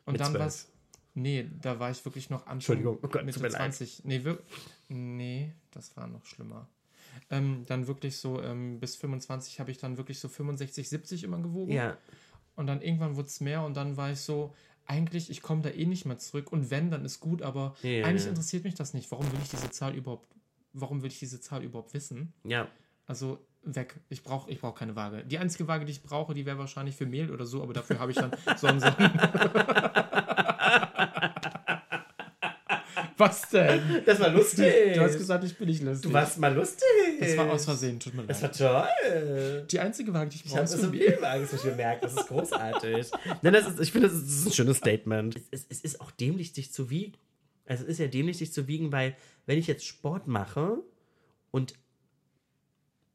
Und 0.06 0.14
Mit 0.14 0.22
dann 0.22 0.28
12. 0.34 0.40
war 0.40 0.48
es. 0.48 0.72
Nee, 1.16 1.50
da 1.60 1.80
war 1.80 1.90
ich 1.90 2.06
wirklich 2.06 2.30
noch 2.30 2.42
Anfang 2.42 2.54
Entschuldigung, 2.54 3.00
oh 3.02 3.08
Gott, 3.08 3.26
Mitte 3.26 3.40
tut 3.40 3.42
mir 3.42 3.50
leid. 3.50 3.74
20. 3.74 4.06
Nee, 4.06 4.24
wir, 4.24 4.38
nee, 4.90 5.52
das 5.72 5.98
war 5.98 6.06
noch 6.08 6.24
schlimmer. 6.24 6.70
Ähm, 7.32 7.64
dann 7.66 7.88
wirklich 7.88 8.18
so 8.18 8.40
ähm, 8.44 8.80
bis 8.80 8.96
25 8.96 9.60
habe 9.60 9.72
ich 9.72 9.80
dann 9.80 9.98
wirklich 9.98 10.20
so 10.20 10.30
65, 10.30 10.88
70 10.88 11.24
immer 11.24 11.40
gewogen. 11.40 11.72
Ja. 11.72 11.98
Und 12.56 12.68
dann 12.68 12.82
irgendwann 12.84 13.16
wurde 13.16 13.28
es 13.28 13.42
mehr 13.42 13.64
und 13.64 13.76
dann 13.76 13.98
war 13.98 14.12
ich 14.12 14.20
so, 14.20 14.54
eigentlich, 14.86 15.32
ich 15.32 15.42
komme 15.42 15.64
da 15.64 15.70
eh 15.72 15.88
nicht 15.88 16.06
mehr 16.06 16.20
zurück. 16.20 16.52
Und 16.52 16.70
wenn, 16.70 16.92
dann 16.92 17.04
ist 17.06 17.20
gut, 17.20 17.42
aber 17.42 17.76
Ja. 17.82 18.06
eigentlich 18.06 18.28
interessiert 18.28 18.66
mich 18.66 18.76
das 18.76 18.94
nicht. 18.94 19.10
Warum 19.10 19.30
will 19.32 19.40
ich 19.42 19.50
diese 19.50 19.72
Zahl 19.72 19.96
überhaupt, 19.96 20.30
warum 20.74 21.02
will 21.02 21.10
ich 21.10 21.18
diese 21.18 21.42
Zahl 21.42 21.64
überhaupt 21.64 21.96
wissen? 21.96 22.34
Ja. 22.44 22.70
Also 23.08 23.40
weg. 23.64 23.96
Ich 24.10 24.24
brauche 24.24 24.50
ich 24.50 24.60
brauch 24.60 24.76
keine 24.76 24.96
Waage. 24.96 25.24
Die 25.26 25.38
einzige 25.38 25.68
Waage, 25.68 25.86
die 25.86 25.92
ich 25.92 26.04
brauche, 26.04 26.34
die 26.34 26.46
wäre 26.46 26.58
wahrscheinlich 26.58 26.96
für 26.96 27.06
Mehl 27.06 27.32
oder 27.32 27.46
so, 27.46 27.62
aber 27.62 27.74
dafür 27.74 28.00
habe 28.00 28.12
ich 28.12 28.18
dann 28.18 28.32
so 28.58 28.68
einen. 28.68 28.80
So 28.80 28.88
Was 33.18 33.50
denn? 33.50 34.02
Das 34.06 34.20
war 34.20 34.30
lustig. 34.30 34.94
Du 34.96 35.02
hast 35.02 35.18
gesagt, 35.18 35.44
ich 35.44 35.56
bin 35.56 35.68
nicht 35.68 35.84
lustig. 35.84 36.10
du 36.10 36.14
warst 36.14 36.40
mal 36.40 36.54
lustig. 36.54 36.84
das 37.20 37.38
war 37.38 37.52
aus 37.52 37.66
Versehen, 37.66 38.00
tut 38.00 38.16
mir 38.16 38.24
Das 38.26 38.42
leid. 38.42 38.60
war 38.62 38.88
toll. 39.04 39.68
Die 39.70 39.80
einzige 39.80 40.12
Waage, 40.14 40.30
die 40.32 40.38
ich 40.38 40.46
Ich 40.46 40.52
brauche, 40.52 40.58
habe 40.58 40.66
ist 40.66 40.74
das 40.74 40.82
für 40.82 40.88
Mehl. 40.90 41.24
Angst, 41.24 41.54
was 41.54 41.64
ich 41.64 41.70
gemerkt. 41.70 42.04
Das 42.04 42.14
ist 42.14 42.28
großartig. 42.28 43.12
Nein, 43.44 43.54
das 43.54 43.68
ist, 43.68 43.80
ich 43.80 43.92
finde, 43.92 44.08
das 44.08 44.18
ist, 44.18 44.26
das 44.26 44.34
ist 44.38 44.46
ein 44.48 44.54
schönes 44.54 44.78
Statement. 44.78 45.36
Es, 45.36 45.44
es, 45.52 45.66
es 45.70 45.82
ist 45.82 46.02
auch 46.02 46.10
dämlich, 46.10 46.54
sich 46.54 46.72
zu 46.74 46.90
wiegen. 46.90 47.14
Also 47.68 47.84
es 47.84 47.90
ist 47.92 48.00
ja 48.00 48.08
dämlich, 48.08 48.38
sich 48.40 48.52
zu 48.52 48.68
wiegen, 48.68 48.92
weil 48.92 49.16
wenn 49.46 49.60
ich 49.60 49.68
jetzt 49.68 49.86
Sport 49.86 50.28
mache 50.28 50.80
und 51.52 51.76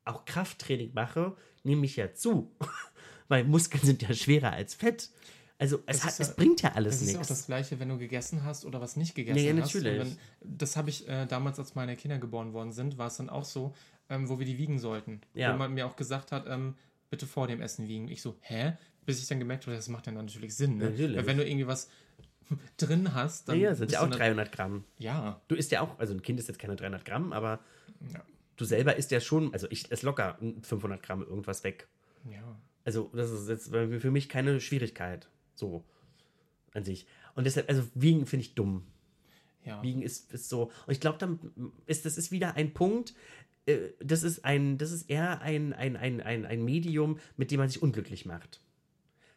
auch 0.06 0.24
Krafttraining 0.24 0.92
mache, 0.94 1.36
nehme 1.64 1.84
ich 1.86 1.96
ja 1.96 2.12
zu. 2.14 2.50
weil 3.28 3.44
Muskeln 3.44 3.82
sind 3.84 4.02
ja 4.02 4.14
schwerer 4.14 4.52
als 4.52 4.74
Fett. 4.74 5.10
Also 5.58 5.82
es, 5.86 6.04
hat, 6.04 6.10
ist 6.12 6.18
ja- 6.18 6.24
es 6.26 6.36
bringt 6.36 6.62
ja 6.62 6.72
alles 6.72 6.94
Das 7.00 7.02
ist 7.02 7.08
ja 7.08 7.14
auch 7.14 7.20
nichts. 7.20 7.28
das 7.28 7.46
Gleiche, 7.46 7.80
wenn 7.80 7.88
du 7.88 7.98
gegessen 7.98 8.44
hast 8.44 8.64
oder 8.66 8.80
was 8.80 8.96
nicht 8.96 9.14
gegessen 9.14 9.38
Ja, 9.38 9.52
ja, 9.52 9.62
hast. 9.62 9.74
natürlich. 9.74 9.98
Wenn, 10.00 10.18
das 10.58 10.76
habe 10.76 10.90
ich 10.90 11.08
äh, 11.08 11.26
damals, 11.26 11.58
als 11.58 11.74
meine 11.74 11.96
Kinder 11.96 12.18
geboren 12.18 12.52
worden 12.52 12.72
sind, 12.72 12.98
war 12.98 13.06
es 13.08 13.16
dann 13.16 13.30
auch 13.30 13.44
so, 13.44 13.74
ähm, 14.10 14.28
wo 14.28 14.38
wir 14.38 14.46
die 14.46 14.58
wiegen 14.58 14.78
sollten. 14.78 15.22
Ja. 15.34 15.52
Wo 15.54 15.58
man 15.58 15.72
mir 15.74 15.86
auch 15.86 15.96
gesagt 15.96 16.30
hat, 16.30 16.46
ähm, 16.46 16.74
bitte 17.10 17.26
vor 17.26 17.46
dem 17.48 17.60
Essen 17.62 17.88
wiegen. 17.88 18.08
Ich 18.08 18.20
so, 18.22 18.36
hä? 18.42 18.74
Bis 19.06 19.18
ich 19.20 19.26
dann 19.28 19.38
gemerkt 19.38 19.66
habe, 19.66 19.74
das 19.76 19.88
macht 19.88 20.06
ja 20.06 20.12
dann 20.12 20.26
natürlich 20.26 20.54
Sinn. 20.54 20.76
Ne? 20.76 20.90
Natürlich. 20.90 21.16
Weil 21.16 21.26
wenn 21.26 21.36
du 21.38 21.46
irgendwie 21.48 21.66
was 21.66 21.88
drin 22.76 23.14
hast, 23.14 23.48
dann. 23.48 23.58
ja, 23.58 23.74
sind 23.74 23.86
bist 23.86 23.94
ja 23.94 24.00
du 24.00 24.06
auch 24.06 24.10
dann- 24.10 24.18
300 24.18 24.52
Gramm. 24.52 24.84
Ja. 24.98 25.40
Du 25.48 25.54
isst 25.54 25.70
ja 25.72 25.80
auch, 25.80 25.98
also 25.98 26.12
ein 26.12 26.20
Kind 26.22 26.38
ist 26.38 26.48
jetzt 26.48 26.58
keine 26.58 26.76
300 26.76 27.04
Gramm, 27.04 27.32
aber 27.32 27.60
Ja. 28.12 28.20
Du 28.56 28.64
selber 28.64 28.96
isst 28.96 29.10
ja 29.10 29.20
schon, 29.20 29.52
also 29.52 29.66
ich 29.70 29.90
esse 29.90 30.06
locker 30.06 30.38
500 30.62 31.02
Gramm 31.02 31.22
irgendwas 31.22 31.64
weg. 31.64 31.88
Ja. 32.30 32.58
Also, 32.84 33.10
das 33.14 33.30
ist 33.30 33.48
jetzt 33.48 33.70
für 33.70 34.10
mich 34.10 34.28
keine 34.28 34.60
Schwierigkeit. 34.60 35.28
So. 35.54 35.84
An 36.72 36.84
sich. 36.84 37.06
Und 37.34 37.44
deshalb, 37.44 37.68
also, 37.68 37.82
Wiegen 37.94 38.26
finde 38.26 38.44
ich 38.44 38.54
dumm. 38.54 38.84
Ja. 39.64 39.82
Wiegen 39.82 40.02
ist, 40.02 40.32
ist 40.32 40.48
so. 40.48 40.70
Und 40.86 40.92
ich 40.92 41.00
glaube, 41.00 41.18
dann 41.18 41.72
ist 41.86 42.04
das 42.06 42.16
ist 42.16 42.30
wieder 42.30 42.54
ein 42.54 42.72
Punkt. 42.74 43.14
äh, 43.66 43.78
Das 43.98 44.22
ist 44.22 44.44
ein, 44.44 44.78
das 44.78 44.92
ist 44.92 45.10
eher 45.10 45.40
ein, 45.40 45.72
ein, 45.72 45.96
ein, 45.96 46.20
ein, 46.20 46.46
ein 46.46 46.64
Medium, 46.64 47.18
mit 47.36 47.50
dem 47.50 47.58
man 47.58 47.68
sich 47.68 47.82
unglücklich 47.82 48.26
macht. 48.26 48.60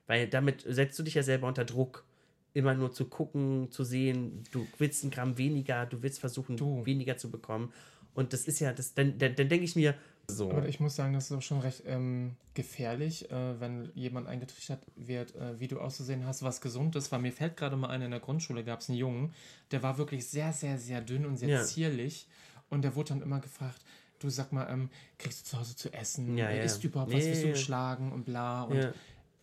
Weil 0.06 0.28
damit 0.28 0.64
setzt 0.68 0.98
du 1.00 1.04
dich 1.04 1.16
ja 1.16 1.24
selber 1.24 1.48
unter 1.48 1.66
Druck. 1.66 2.06
Immer 2.54 2.74
nur 2.74 2.92
zu 2.92 3.06
gucken, 3.06 3.72
zu 3.72 3.84
sehen, 3.84 4.44
du 4.52 4.68
willst 4.80 5.04
einen 5.04 5.12
Gramm 5.12 5.38
weniger, 5.38 5.86
du 5.86 6.02
willst 6.02 6.20
versuchen, 6.20 6.58
Du. 6.58 6.84
weniger 6.86 7.16
zu 7.18 7.30
bekommen. 7.30 7.72
Und 8.14 8.34
das 8.34 8.46
ist 8.46 8.60
ja, 8.60 8.74
das, 8.74 8.94
dann, 8.94 9.18
dann, 9.18 9.36
dann 9.36 9.50
denke 9.50 9.66
ich 9.66 9.76
mir, 9.76 9.96
so. 10.28 10.52
Aber 10.52 10.68
ich 10.68 10.80
muss 10.80 10.96
sagen, 10.96 11.14
das 11.14 11.26
ist 11.32 11.38
auch 11.38 11.42
schon 11.42 11.60
recht 11.60 11.84
ähm, 11.88 12.36
gefährlich, 12.54 13.32
äh, 13.32 13.60
wenn 13.60 13.90
jemand 13.96 14.28
eingetrichtert 14.28 14.80
wird, 14.96 15.36
äh, 15.36 15.60
wie 15.60 15.68
du 15.68 15.80
auszusehen 15.80 16.24
hast, 16.26 16.44
was 16.44 16.62
gesund 16.62 16.96
ist. 16.96 17.12
Weil 17.12 17.20
mir 17.20 17.32
fällt 17.32 17.58
gerade 17.58 17.76
mal 17.76 17.88
ein, 17.90 18.02
in 18.04 18.12
der 18.12 18.20
Grundschule 18.20 18.64
gab 18.64 18.82
es 18.82 18.90
einen 18.90 18.98
Jungen, 19.00 19.34
der 19.72 19.82
war 19.82 19.98
wirklich 19.98 20.28
sehr, 20.28 20.54
sehr, 20.54 20.78
sehr 20.78 21.02
dünn 21.02 21.26
und 21.26 21.38
sehr 21.38 21.50
Ja. 21.50 21.64
zierlich. 21.64 22.28
Und 22.70 22.84
der 22.84 22.96
wurde 22.96 23.10
dann 23.10 23.22
immer 23.24 23.40
gefragt, 23.40 23.80
du 24.20 24.30
sag 24.30 24.52
mal, 24.52 24.68
ähm, 24.70 24.90
kriegst 25.18 25.42
du 25.48 25.50
zu 25.52 25.60
Hause 25.60 25.76
zu 25.76 25.92
essen? 25.94 26.38
Ja, 26.38 26.50
Äh, 26.50 26.58
ja. 26.60 26.64
Isst 26.64 26.84
du 26.84 26.88
überhaupt 26.90 27.12
was? 27.12 27.24
Nee, 27.24 27.32
Wirst 27.32 27.44
du 27.46 27.50
geschlagen 27.50 28.12
und 28.12 28.26
bla. 28.26 28.62
Und 28.64 28.78
Ja. 28.78 28.94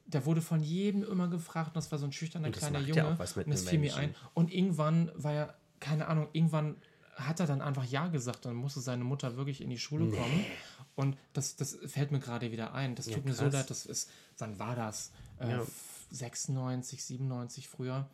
der 0.06 0.24
wurde 0.24 0.40
von 0.40 0.62
jedem 0.62 1.02
immer 1.02 1.26
gefragt 1.26 1.68
und 1.70 1.76
das 1.78 1.90
war 1.90 1.98
so 1.98 2.04
ein 2.06 2.12
schüchterner 2.12 2.50
kleiner 2.52 2.78
Junge. 2.78 3.00
ja 3.02 3.12
auch 3.12 3.18
was 3.18 3.34
mit 3.34 3.46
und 3.46 3.52
das 3.54 3.68
fiel 3.68 3.80
mir 3.80 3.86
Menschen. 3.86 3.98
ein. 4.00 4.14
Und 4.34 4.52
irgendwann 4.54 5.10
war 5.16 5.32
ja, 5.32 5.54
keine 5.80 6.06
Ahnung, 6.06 6.28
irgendwann 6.32 6.76
hat 7.16 7.40
er 7.40 7.46
dann 7.46 7.60
einfach 7.62 7.84
Ja 7.84 8.06
gesagt. 8.08 8.44
Dann 8.44 8.54
musste 8.54 8.80
seine 8.80 9.02
Mutter 9.04 9.36
wirklich 9.36 9.60
in 9.60 9.70
die 9.70 9.78
Schule 9.78 10.08
kommen. 10.10 10.44
Und 10.94 11.16
das, 11.32 11.56
das 11.56 11.76
fällt 11.86 12.12
mir 12.12 12.20
gerade 12.20 12.52
wieder 12.52 12.72
ein. 12.74 12.94
Das 12.94 13.06
tut 13.06 13.24
mir 13.24 13.34
so 13.34 13.46
leid. 13.46 13.68
Das 13.70 13.86
ist, 13.86 14.08
wann 14.38 14.58
war 14.58 14.76
das? 14.76 15.10
Äh, 15.40 15.50
Ja. 15.50 15.62
96, 16.10 17.04
97 17.04 17.68
früher. 17.68 18.08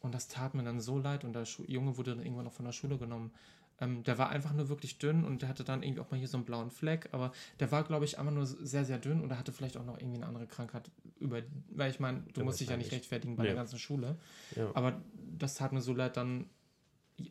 Und 0.00 0.14
das 0.14 0.28
tat 0.28 0.54
mir 0.54 0.62
dann 0.64 0.80
so 0.80 0.98
leid. 0.98 1.24
Und 1.24 1.32
der 1.32 1.44
Schu 1.46 1.64
Junge 1.66 1.96
wurde 1.96 2.14
dann 2.14 2.22
irgendwann 2.24 2.44
noch 2.44 2.52
von 2.52 2.64
der 2.66 2.72
Schule 2.72 2.98
genommen. 2.98 3.32
Ähm, 3.80 4.02
der 4.02 4.18
war 4.18 4.28
einfach 4.30 4.52
nur 4.52 4.68
wirklich 4.68 4.98
dünn 4.98 5.24
und 5.24 5.42
der 5.42 5.48
hatte 5.48 5.62
dann 5.62 5.84
irgendwie 5.84 6.00
auch 6.00 6.10
mal 6.10 6.16
hier 6.18 6.26
so 6.28 6.36
einen 6.36 6.44
blauen 6.44 6.70
Fleck. 6.70 7.08
Aber 7.12 7.32
der 7.60 7.70
war, 7.70 7.84
glaube 7.84 8.04
ich, 8.04 8.18
einfach 8.18 8.32
nur 8.32 8.44
sehr, 8.44 8.84
sehr 8.84 8.98
dünn 8.98 9.20
und 9.22 9.30
er 9.30 9.38
hatte 9.38 9.52
vielleicht 9.52 9.76
auch 9.76 9.84
noch 9.84 9.98
irgendwie 9.98 10.16
eine 10.16 10.26
andere 10.26 10.46
Krankheit 10.48 10.90
über. 11.20 11.42
Weil 11.70 11.90
ich 11.90 12.00
meine, 12.00 12.22
du 12.34 12.40
Ja, 12.40 12.44
musst 12.44 12.58
dich 12.60 12.68
ja 12.68 12.76
nicht 12.76 12.90
rechtfertigen 12.92 13.36
bei 13.36 13.44
Nee. 13.44 13.48
der 13.50 13.56
ganzen 13.56 13.78
Schule. 13.78 14.16
Ja. 14.56 14.70
Aber 14.74 15.00
das 15.38 15.54
tat 15.54 15.72
mir 15.72 15.80
so 15.80 15.94
leid, 15.94 16.16
dann 16.16 16.50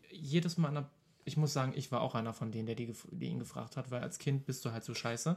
jedes 0.10 0.58
Mal, 0.58 0.70
an 0.70 0.74
der, 0.76 0.90
ich 1.28 1.38
muss 1.38 1.54
sagen, 1.54 1.74
ich 1.76 1.92
war 1.92 2.02
auch 2.02 2.16
einer 2.16 2.34
von 2.34 2.52
denen, 2.52 2.66
der 2.66 2.76
die, 2.76 2.92
die 3.12 3.28
ihn 3.28 3.40
gefragt 3.40 3.78
hat, 3.78 3.92
weil 3.92 4.02
als 4.02 4.18
Kind 4.18 4.46
bist 4.46 4.64
du 4.66 4.72
halt 4.72 4.84
so 4.84 4.94
scheiße. 4.94 5.36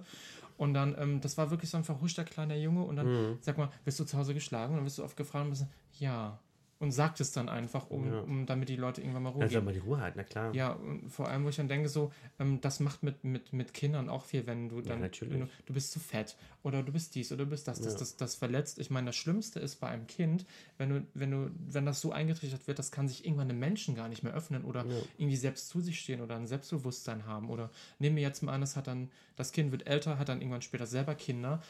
Und 0.56 0.74
dann, 0.74 0.94
ähm, 0.98 1.20
das 1.20 1.36
war 1.36 1.50
wirklich 1.50 1.70
so 1.70 1.76
ein 1.76 1.84
verhuschter 1.84 2.24
kleiner 2.24 2.54
Junge 2.56 2.82
und 2.84 2.96
dann, 2.96 3.06
Mhm. 3.32 3.38
sag 3.40 3.58
mal, 3.58 3.70
wirst 3.84 3.98
du 4.00 4.04
zu 4.04 4.16
Hause 4.16 4.34
geschlagen? 4.34 4.72
Und 4.72 4.78
dann 4.78 4.86
wirst 4.86 4.98
du 4.98 5.04
oft 5.04 5.16
gefragt 5.16 5.44
und 5.44 5.50
bist, 5.50 5.66
ja. 5.98 6.38
Und 6.80 6.92
sagt 6.92 7.20
es 7.20 7.30
dann 7.30 7.50
einfach, 7.50 7.90
um, 7.90 8.06
Ja. 8.06 8.20
um 8.20 8.46
damit 8.46 8.70
die 8.70 8.76
Leute 8.76 9.02
irgendwann 9.02 9.24
mal 9.24 9.28
Ruhe 9.28 9.46
geben. 9.46 9.66
man 9.66 9.74
die 9.74 9.80
Ruhe 9.80 10.00
halten, 10.00 10.16
na 10.16 10.24
klar. 10.24 10.54
Ja, 10.54 10.72
und 10.72 11.10
vor 11.10 11.28
allem, 11.28 11.44
wo 11.44 11.50
ich 11.50 11.56
dann 11.56 11.68
denke, 11.68 11.90
so, 11.90 12.10
ähm, 12.38 12.58
das 12.62 12.80
macht 12.80 13.02
mit, 13.02 13.22
mit, 13.22 13.52
mit 13.52 13.74
Kindern 13.74 14.08
auch 14.08 14.24
viel, 14.24 14.46
wenn 14.46 14.70
du 14.70 14.80
dann, 14.80 15.00
natürlich. 15.02 15.34
wenn 15.34 15.40
du, 15.40 15.48
du 15.66 15.74
bist 15.74 15.92
zu 15.92 16.00
fett 16.00 16.38
oder 16.62 16.82
du 16.82 16.90
bist 16.90 17.14
dies 17.14 17.32
oder 17.32 17.44
du 17.44 17.50
bist 17.50 17.68
das, 17.68 17.82
das, 17.82 17.92
Ja. 17.92 17.98
das, 17.98 18.16
das 18.16 18.34
verletzt. 18.34 18.78
Ich 18.78 18.88
meine, 18.88 19.08
das 19.08 19.16
Schlimmste 19.16 19.60
ist 19.60 19.76
bei 19.76 19.88
einem 19.88 20.06
Kind, 20.06 20.46
wenn 20.78 20.88
du, 20.88 21.06
wenn 21.12 21.30
du, 21.30 21.50
wenn 21.68 21.84
das 21.84 22.00
so 22.00 22.12
eingetrichtert 22.12 22.66
wird, 22.66 22.78
das 22.78 22.90
kann 22.90 23.08
sich 23.08 23.26
irgendwann 23.26 23.50
einem 23.50 23.58
Menschen 23.60 23.94
gar 23.94 24.08
nicht 24.08 24.22
mehr 24.22 24.32
öffnen 24.32 24.64
oder 24.64 24.86
Ja. 24.86 25.02
irgendwie 25.18 25.36
selbst 25.36 25.68
zu 25.68 25.82
sich 25.82 26.00
stehen 26.00 26.22
oder 26.22 26.36
ein 26.36 26.46
Selbstbewusstsein 26.46 27.26
haben. 27.26 27.50
Oder 27.50 27.70
nehmen 27.98 28.16
wir 28.16 28.22
jetzt 28.22 28.42
mal 28.42 28.54
an, 28.54 28.62
das 28.62 28.76
hat 28.76 28.86
dann, 28.86 29.10
das 29.36 29.52
Kind 29.52 29.70
wird 29.70 29.86
älter, 29.86 30.18
hat 30.18 30.30
dann 30.30 30.40
irgendwann 30.40 30.62
später 30.62 30.86
selber 30.86 31.14
Kinder, 31.14 31.60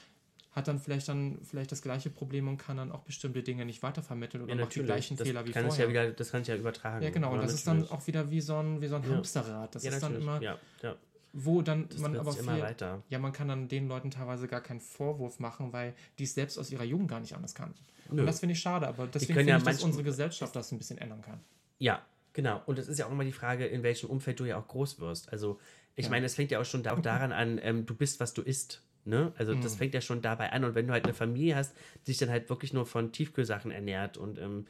hat 0.60 0.68
dann 0.68 0.78
vielleicht 0.78 1.08
dann 1.08 1.38
vielleicht 1.42 1.72
das 1.72 1.82
gleiche 1.82 2.10
Problem 2.10 2.46
und 2.48 2.56
kann 2.56 2.76
dann 2.76 2.92
auch 2.92 3.00
bestimmte 3.00 3.42
Dinge 3.42 3.64
nicht 3.64 3.82
weitervermitteln 3.82 4.44
oder 4.44 4.54
Ja, 4.54 4.60
macht 4.60 4.74
die 4.74 4.82
gleichen 4.82 5.16
das 5.16 5.26
Fehler 5.26 5.44
wie 5.46 5.50
kann 5.50 5.66
vorher. 5.66 5.84
ja 5.86 5.90
wieder, 5.90 6.10
Das 6.12 6.30
kann 6.30 6.42
ich 6.42 6.48
ja 6.48 6.56
übertragen. 6.56 7.02
ja, 7.04 7.10
genau. 7.10 7.30
Und 7.32 7.36
Ja, 7.36 7.42
das 7.42 7.54
ist 7.54 7.66
dann 7.66 7.78
natürlich. 7.80 7.92
auch 8.02 8.06
wieder 8.06 8.30
wie 8.30 8.40
so 8.40 8.56
ein, 8.56 8.80
wie 8.80 8.86
so 8.88 8.96
ein 8.96 9.02
Ja. 9.02 9.16
Hamsterrad. 9.16 9.74
Das 9.74 9.82
ist 9.84 10.02
dann 10.02 10.12
natürlich. 10.22 10.42
immer, 10.48 10.96
wo 11.32 11.62
dann 11.62 11.88
Das 11.88 11.98
man 11.98 12.16
aber 12.16 12.32
viel, 12.32 12.46
weiter. 12.46 13.02
ja, 13.08 13.18
man 13.18 13.32
kann 13.32 13.48
dann 13.48 13.68
den 13.68 13.86
Leuten 13.88 14.10
teilweise 14.10 14.48
gar 14.48 14.60
keinen 14.60 14.80
Vorwurf 14.80 15.38
machen, 15.38 15.72
weil 15.72 15.94
die 16.18 16.24
es 16.24 16.34
selbst 16.34 16.58
aus 16.58 16.70
ihrer 16.72 16.84
Jugend 16.84 17.08
gar 17.08 17.20
nicht 17.20 17.34
anders 17.34 17.54
kannten. 17.54 17.78
Nö. 18.10 18.20
Und 18.22 18.26
das 18.26 18.40
finde 18.40 18.54
ich 18.54 18.60
schade, 18.60 18.88
aber 18.88 19.06
deswegen 19.06 19.34
finde 19.34 19.56
ich, 19.56 19.62
dass 19.62 19.82
unsere 19.84 20.02
Gesellschaft 20.02 20.56
das 20.56 20.72
ein 20.72 20.78
bisschen 20.78 20.98
ändern 20.98 21.22
kann. 21.22 21.40
Ja, 21.78 22.02
genau. 22.32 22.60
Und 22.66 22.78
es 22.80 22.88
ist 22.88 22.98
ja 22.98 23.06
auch 23.06 23.12
immer 23.12 23.24
die 23.24 23.30
Frage, 23.32 23.66
in 23.66 23.82
welchem 23.84 24.10
Umfeld 24.10 24.40
du 24.40 24.44
ja 24.44 24.58
auch 24.58 24.66
groß 24.66 24.98
wirst. 24.98 25.30
Also, 25.32 25.60
ich 25.94 26.10
meine, 26.10 26.26
es 26.26 26.34
fängt 26.34 26.50
ja 26.50 26.60
auch 26.60 26.64
schon 26.64 26.82
da, 26.82 26.92
auch 26.94 27.00
daran 27.00 27.30
an, 27.30 27.60
ähm, 27.62 27.86
du 27.86 27.94
bist, 27.94 28.18
was 28.20 28.32
du 28.34 28.42
isst. 28.42 28.82
Ne? 29.04 29.32
Also 29.38 29.54
das 29.54 29.76
fängt 29.76 29.94
ja 29.94 30.00
schon 30.00 30.22
dabei 30.22 30.52
an. 30.52 30.64
Und 30.64 30.74
wenn 30.74 30.86
du 30.86 30.92
halt 30.92 31.04
eine 31.04 31.14
Familie 31.14 31.56
hast, 31.56 31.74
die 32.06 32.12
sich 32.12 32.18
dann 32.18 32.30
halt 32.30 32.48
wirklich 32.50 32.72
nur 32.72 32.86
von 32.86 33.12
Tiefkühlsachen 33.12 33.70
ernährt 33.70 34.16
und 34.16 34.38
ähm, 34.38 34.66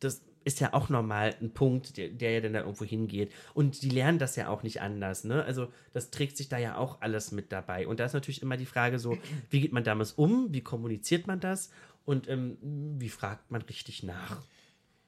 das 0.00 0.22
ist 0.44 0.60
ja 0.60 0.74
auch 0.74 0.88
normal 0.88 1.34
ein 1.40 1.52
Punkt, 1.52 1.96
der, 1.96 2.10
der 2.10 2.32
ja 2.32 2.40
dann 2.40 2.52
da 2.52 2.60
irgendwo 2.60 2.84
hingeht. 2.84 3.32
Und 3.54 3.82
die 3.82 3.88
lernen 3.88 4.18
das 4.18 4.36
ja 4.36 4.48
auch 4.48 4.62
nicht 4.62 4.80
anders. 4.80 5.24
Ne? 5.24 5.42
Also 5.42 5.72
das 5.92 6.10
trägt 6.10 6.36
sich 6.36 6.48
da 6.48 6.58
ja 6.58 6.76
auch 6.76 7.00
alles 7.00 7.32
mit 7.32 7.50
dabei. 7.50 7.86
Und 7.86 7.98
da 7.98 8.04
ist 8.04 8.12
natürlich 8.12 8.42
immer 8.42 8.56
die 8.56 8.66
Frage 8.66 8.98
so, 8.98 9.16
wie 9.50 9.62
geht 9.62 9.72
man 9.72 9.84
damit 9.84 10.12
um? 10.16 10.52
Wie 10.52 10.60
kommuniziert 10.60 11.26
man 11.26 11.40
das? 11.40 11.70
Und 12.04 12.28
ähm, 12.28 12.58
wie 12.98 13.08
fragt 13.08 13.50
man 13.50 13.62
richtig 13.62 14.02
nach? 14.02 14.42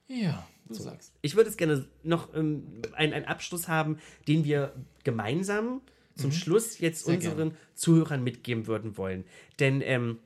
Ja, 0.09 0.47
du 0.67 0.75
sagst. 0.75 1.13
Ich 1.21 1.37
würde 1.37 1.51
es 1.51 1.57
gerne 1.57 1.87
noch 2.03 2.35
ähm, 2.35 2.81
einen, 2.95 3.13
einen 3.13 3.27
Abschluss 3.27 3.69
haben, 3.69 3.99
den 4.29 4.45
wir 4.45 4.73
gemeinsam 5.05 5.83
zum 6.17 6.33
Schluss 6.33 6.79
jetzt 6.79 7.07
Mhm. 7.07 7.21
Sehr 7.21 7.31
unseren 7.31 7.57
Zuhörern 7.75 8.25
mitgeben 8.25 8.67
würden 8.67 8.97
wollen. 8.97 9.25
Denn 9.59 9.81
ähm, 9.83 10.19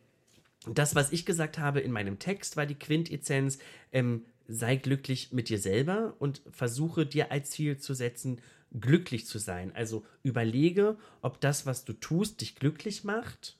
das, 0.66 0.94
was 0.94 1.12
ich 1.12 1.26
gesagt 1.26 1.58
habe 1.58 1.80
in 1.80 1.92
meinem 1.92 2.18
Text, 2.18 2.56
war 2.56 2.66
die 2.66 2.74
Quintessenz, 2.74 3.58
ähm, 3.92 4.24
sei 4.46 4.76
glücklich 4.76 5.32
mit 5.32 5.48
dir 5.48 5.58
selber 5.58 6.14
und 6.18 6.42
versuche 6.50 7.06
dir 7.06 7.30
als 7.30 7.50
Ziel 7.50 7.78
zu 7.78 7.94
setzen, 7.94 8.40
glücklich 8.78 9.26
zu 9.26 9.38
sein. 9.38 9.74
Also 9.74 10.04
überlege, 10.22 10.96
ob 11.22 11.40
das, 11.40 11.66
was 11.66 11.84
du 11.84 11.92
tust, 11.92 12.40
dich 12.40 12.56
glücklich 12.56 13.04
macht 13.04 13.56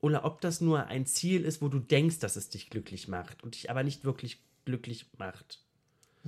oder 0.00 0.24
ob 0.24 0.40
das 0.40 0.60
nur 0.60 0.86
ein 0.86 1.06
Ziel 1.06 1.44
ist, 1.44 1.60
wo 1.62 1.68
du 1.68 1.78
denkst, 1.78 2.18
dass 2.18 2.36
es 2.36 2.48
dich 2.48 2.70
glücklich 2.70 3.08
macht 3.08 3.42
und 3.42 3.54
dich 3.54 3.70
aber 3.70 3.82
nicht 3.82 4.04
wirklich 4.04 4.40
glücklich 4.64 5.06
macht. 5.18 5.65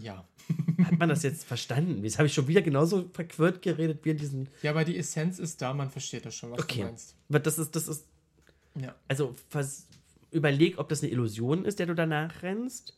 Ja. 0.00 0.26
Hat 0.84 0.98
man 0.98 1.08
das 1.08 1.22
jetzt 1.22 1.44
verstanden? 1.44 2.04
Jetzt 2.04 2.18
habe 2.18 2.26
ich 2.26 2.34
schon 2.34 2.46
wieder 2.48 2.62
genauso 2.62 3.08
verquirrt 3.12 3.62
geredet 3.62 4.04
wie 4.04 4.10
in 4.10 4.16
diesen. 4.16 4.48
Ja, 4.62 4.70
aber 4.70 4.84
die 4.84 4.96
Essenz 4.96 5.38
ist 5.38 5.60
da, 5.60 5.74
man 5.74 5.90
versteht 5.90 6.24
das 6.24 6.34
schon, 6.34 6.50
was 6.52 6.60
Okay. 6.60 6.80
du 6.80 6.86
meinst. 6.86 7.16
Aber 7.28 7.40
das 7.40 7.58
ist, 7.58 7.74
das 7.76 7.88
ist, 7.88 8.06
Ja. 8.80 8.94
also 9.08 9.34
überleg, 10.30 10.78
ob 10.78 10.88
das 10.88 11.02
eine 11.02 11.10
Illusion 11.12 11.64
ist, 11.64 11.78
der 11.78 11.86
du 11.86 11.94
danach 11.94 12.42
rennst. 12.42 12.96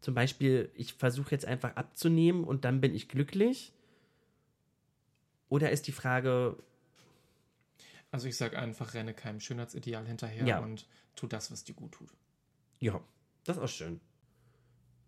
Zum 0.00 0.14
Beispiel, 0.14 0.70
ich 0.74 0.94
versuche 0.94 1.30
jetzt 1.32 1.44
einfach 1.46 1.74
abzunehmen 1.76 2.44
und 2.44 2.64
dann 2.64 2.80
bin 2.80 2.94
ich 2.94 3.08
glücklich. 3.08 3.72
Oder 5.48 5.70
ist 5.70 5.86
die 5.86 5.92
Frage, 5.92 6.56
Also 8.10 8.26
ich 8.28 8.36
sag 8.36 8.54
einfach, 8.56 8.94
renne 8.94 9.12
keinem 9.14 9.40
Schönheitsideal 9.40 10.06
hinterher 10.06 10.46
Ja. 10.46 10.58
und 10.60 10.86
tu 11.16 11.26
das, 11.26 11.50
was 11.50 11.64
dir 11.64 11.74
gut 11.74 11.92
tut. 11.92 12.08
ja, 12.80 13.00
das 13.44 13.56
ist 13.56 13.62
auch 13.62 13.68
schön. 13.68 14.00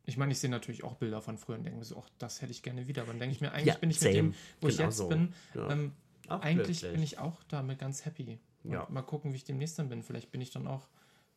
Ich 0.07 0.17
meine, 0.17 0.33
ich 0.33 0.39
sehe 0.41 0.51
natürlich 0.51 0.83
auch 0.85 0.95
Bilder 0.97 1.21
von 1.21 1.39
früher 1.39 1.57
und 1.57 1.65
denke 1.65 1.79
mir 1.79 1.85
so, 1.85 2.03
ach, 2.05 2.09
das 2.19 2.43
hätte 2.43 2.53
ich 2.53 2.63
gerne 2.63 2.89
wieder. 2.89 3.03
Aber 3.03 3.13
dann 3.13 3.21
denke 3.21 3.35
ich 3.35 3.41
mir, 3.41 3.53
eigentlich 3.53 3.67
Ja, 3.67 3.79
bin 3.79 3.91
ich 3.91 4.01
same. 4.01 4.11
mit 4.11 4.19
dem, 4.19 4.35
wo 4.61 4.69
ich 4.69 4.77
Genau 4.77 4.89
jetzt 4.89 4.97
so. 4.97 5.09
bin, 5.09 5.33
Ja. 5.55 5.71
ähm, 5.71 5.93
eigentlich 6.29 6.81
glücklich. 6.81 6.93
bin 6.93 7.03
ich 7.03 7.19
auch 7.19 7.43
damit 7.49 7.79
ganz 7.79 8.05
happy. 8.05 8.39
Und 8.65 8.73
Ja. 8.73 8.87
Mal 8.91 9.03
gucken, 9.03 9.33
wie 9.33 9.37
ich 9.37 9.45
demnächst 9.45 9.79
dann 9.79 9.89
bin. 9.89 10.03
Vielleicht 10.03 10.31
bin 10.33 10.41
ich 10.41 10.51
dann 10.51 10.67
auch, 10.67 10.89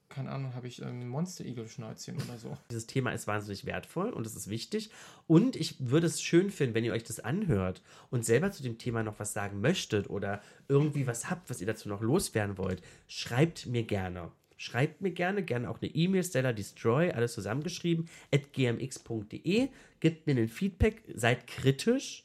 keine 0.10 0.31
Ahnung, 0.31 0.53
habe 0.56 0.68
ich 0.68 0.84
ein 0.84 1.07
Monster-Igel-Schnäuzchen 1.07 2.15
oder 2.22 2.38
so. 2.38 2.57
Dieses 2.72 2.85
Thema 2.88 3.11
ist 3.11 3.26
wahnsinnig 3.27 3.65
wertvoll 3.65 4.10
und 4.11 4.26
es 4.26 4.35
ist 4.35 4.49
wichtig. 4.49 4.91
Und 5.27 5.56
ich 5.56 5.76
würde 5.80 6.07
es 6.07 6.22
schön 6.22 6.49
finden, 6.52 6.76
wenn 6.76 6.84
ihr 6.84 6.94
euch 6.94 7.03
das 7.03 7.19
anhört 7.19 7.81
und 8.11 8.23
selber 8.26 8.52
zu 8.52 8.61
dem 8.64 8.77
Thema 8.77 9.03
noch 9.03 9.19
was 9.19 9.34
sagen 9.34 9.61
möchtet 9.61 10.10
oder 10.10 10.41
irgendwie 10.68 11.07
was 11.07 11.30
habt, 11.30 11.49
was 11.49 11.61
ihr 11.61 11.68
dazu 11.68 11.90
noch 11.90 12.02
loswerden 12.02 12.57
wollt. 12.57 12.81
Schreibt 13.07 13.65
mir 13.65 13.84
gerne. 13.84 14.31
Schreibt 14.64 15.02
mir 15.02 15.11
gerne, 15.11 15.44
gerne 15.44 15.69
auch 15.69 15.81
eine 15.81 15.94
E-Mail, 15.94 16.23
Stella 16.23 16.53
Destroy, 16.53 17.11
alles 17.11 17.34
zusammengeschrieben, 17.34 18.07
at 18.34 18.53
gmx.de. 18.53 19.68
Gebt 19.99 20.26
mir 20.26 20.38
ein 20.38 20.48
Feedback, 20.48 21.03
seid 21.14 21.48
kritisch, 21.48 22.23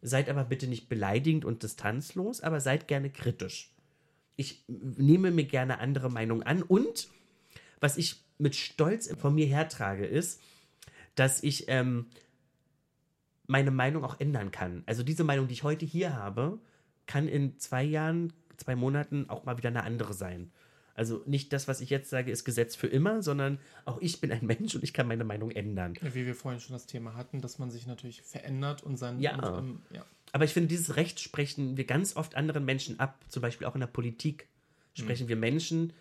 seid 0.00 0.28
aber 0.28 0.44
bitte 0.44 0.68
nicht 0.68 0.88
beleidigend 0.88 1.44
und 1.44 1.64
distanzlos, 1.64 2.40
aber 2.40 2.60
seid 2.60 2.86
gerne 2.86 3.10
kritisch. 3.10 3.72
Ich 4.36 4.64
nehme 4.68 5.32
mir 5.32 5.42
gerne 5.42 5.80
andere 5.80 6.08
Meinungen 6.08 6.44
an 6.44 6.62
und 6.62 7.08
was 7.80 7.96
ich 7.96 8.22
mit 8.38 8.54
Stolz 8.54 9.12
von 9.16 9.34
mir 9.34 9.46
hertrage, 9.46 10.06
ist, 10.06 10.40
dass 11.16 11.42
ich 11.42 11.64
ähm, 11.66 12.06
meine 13.48 13.72
Meinung 13.72 14.04
auch 14.04 14.20
ändern 14.20 14.52
kann. 14.52 14.84
Also 14.86 15.02
diese 15.02 15.24
Meinung, 15.24 15.48
die 15.48 15.54
ich 15.54 15.64
heute 15.64 15.84
hier 15.84 16.14
habe, 16.14 16.60
kann 17.06 17.26
in 17.26 17.58
zwei 17.58 17.82
Jahren, 17.82 18.32
zwei 18.56 18.76
Monaten 18.76 19.28
auch 19.28 19.44
mal 19.44 19.58
wieder 19.58 19.70
eine 19.70 19.82
andere 19.82 20.14
sein. 20.14 20.52
Also 20.94 21.22
nicht 21.26 21.52
das, 21.52 21.68
was 21.68 21.80
ich 21.80 21.90
jetzt 21.90 22.10
sage, 22.10 22.30
ist 22.30 22.44
Gesetz 22.44 22.76
für 22.76 22.86
immer, 22.86 23.22
sondern 23.22 23.58
auch 23.84 24.00
ich 24.00 24.20
bin 24.20 24.30
ein 24.32 24.44
Mensch 24.46 24.74
und 24.74 24.84
ich 24.84 24.92
kann 24.92 25.08
meine 25.08 25.24
Meinung 25.24 25.50
ändern. 25.50 25.94
Wie 26.00 26.26
wir 26.26 26.34
vorhin 26.34 26.60
schon 26.60 26.74
das 26.74 26.86
Thema 26.86 27.14
hatten, 27.14 27.40
dass 27.40 27.58
man 27.58 27.70
sich 27.70 27.86
natürlich 27.86 28.22
verändert 28.22 28.82
und 28.82 28.96
sein. 28.96 29.20
Ja. 29.20 29.36
Und, 29.36 29.58
ähm, 29.58 29.82
ja. 29.90 30.04
Aber 30.32 30.44
ich 30.44 30.52
finde, 30.52 30.68
dieses 30.68 30.96
Recht 30.96 31.20
sprechen 31.20 31.76
wir 31.76 31.84
ganz 31.84 32.16
oft 32.16 32.34
anderen 32.36 32.64
Menschen 32.64 32.98
ab. 33.00 33.18
Zum 33.28 33.42
Beispiel 33.42 33.66
auch 33.66 33.74
in 33.74 33.80
der 33.80 33.86
Politik 33.86 34.48
sprechen 34.94 35.28
wir 35.28 35.36
Menschen 35.36 35.92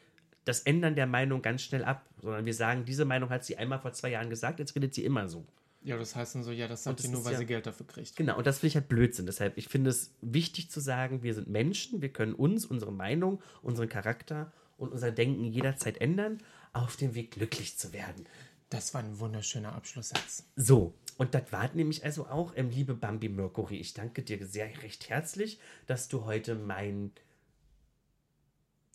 das 0.45 0.61
Ändern 0.61 0.95
der 0.95 1.05
Meinung 1.07 1.41
ganz 1.41 1.61
schnell 1.61 1.84
ab. 1.84 2.05
Sondern 2.22 2.45
wir 2.45 2.53
sagen, 2.53 2.85
diese 2.85 3.05
Meinung 3.05 3.30
hat 3.30 3.43
sie 3.45 3.57
einmal 3.57 3.80
vor 3.80 3.93
zwei 3.93 4.09
Jahren 4.09 4.30
gesagt, 4.30 4.59
jetzt 4.59 4.76
redet 4.76 4.93
sie 4.93 5.03
immer 5.05 5.27
so. 5.30 5.45
ja, 5.84 5.97
das 5.97 6.15
heißt 6.15 6.35
dann 6.35 6.43
so, 6.43 6.51
ja, 6.51 6.68
das 6.68 6.84
sagt 6.84 6.99
das 6.99 7.05
sie 7.05 7.11
nur, 7.11 7.23
weil 7.26 7.34
ja- 7.34 7.39
sie 7.39 7.45
Geld 7.45 7.65
dafür 7.65 7.88
kriegt. 7.88 8.15
Genau, 8.15 8.38
und 8.38 8.45
das 8.47 8.59
finde 8.59 8.68
ich 8.68 8.76
halt 8.76 8.88
Blödsinn. 8.89 9.26
Deshalb, 9.26 9.57
ich 9.57 9.68
finde 9.68 9.89
es 9.89 10.11
wichtig 10.22 10.69
zu 10.72 10.80
sagen, 10.80 11.23
wir 11.23 11.34
sind 11.34 11.47
Menschen, 11.49 12.01
wir 12.01 12.09
können 12.09 12.34
uns, 12.34 12.65
unsere 12.65 12.91
Meinung, 12.91 13.41
unseren 13.61 13.89
Charakter 13.89 14.51
und 14.82 14.91
unser 14.91 15.12
Denken 15.12 15.45
jederzeit 15.45 16.02
ändern, 16.02 16.40
auf 16.74 16.98
dem 16.98 17.16
Weg 17.16 17.32
glücklich 17.32 17.78
zu 17.78 17.94
werden. 17.94 18.26
Das 18.70 18.94
war 18.94 19.03
ein 19.03 19.20
wunderschöner 19.20 19.74
Abschlusssatz. 19.74 20.45
So, 20.56 20.94
und 21.18 21.36
das 21.36 21.52
war 21.52 21.70
nämlich 21.74 22.03
also 22.03 22.26
auch, 22.28 22.53
ähm, 22.56 22.70
liebe 22.70 22.95
Bambi 22.95 23.30
Mercury, 23.30 23.78
ich 23.78 23.94
danke 23.94 24.24
dir 24.24 24.45
sehr 24.45 24.82
recht 24.82 25.10
herzlich, 25.10 25.60
dass 25.86 26.08
du 26.08 26.26
heute 26.26 26.56
mein 26.56 27.12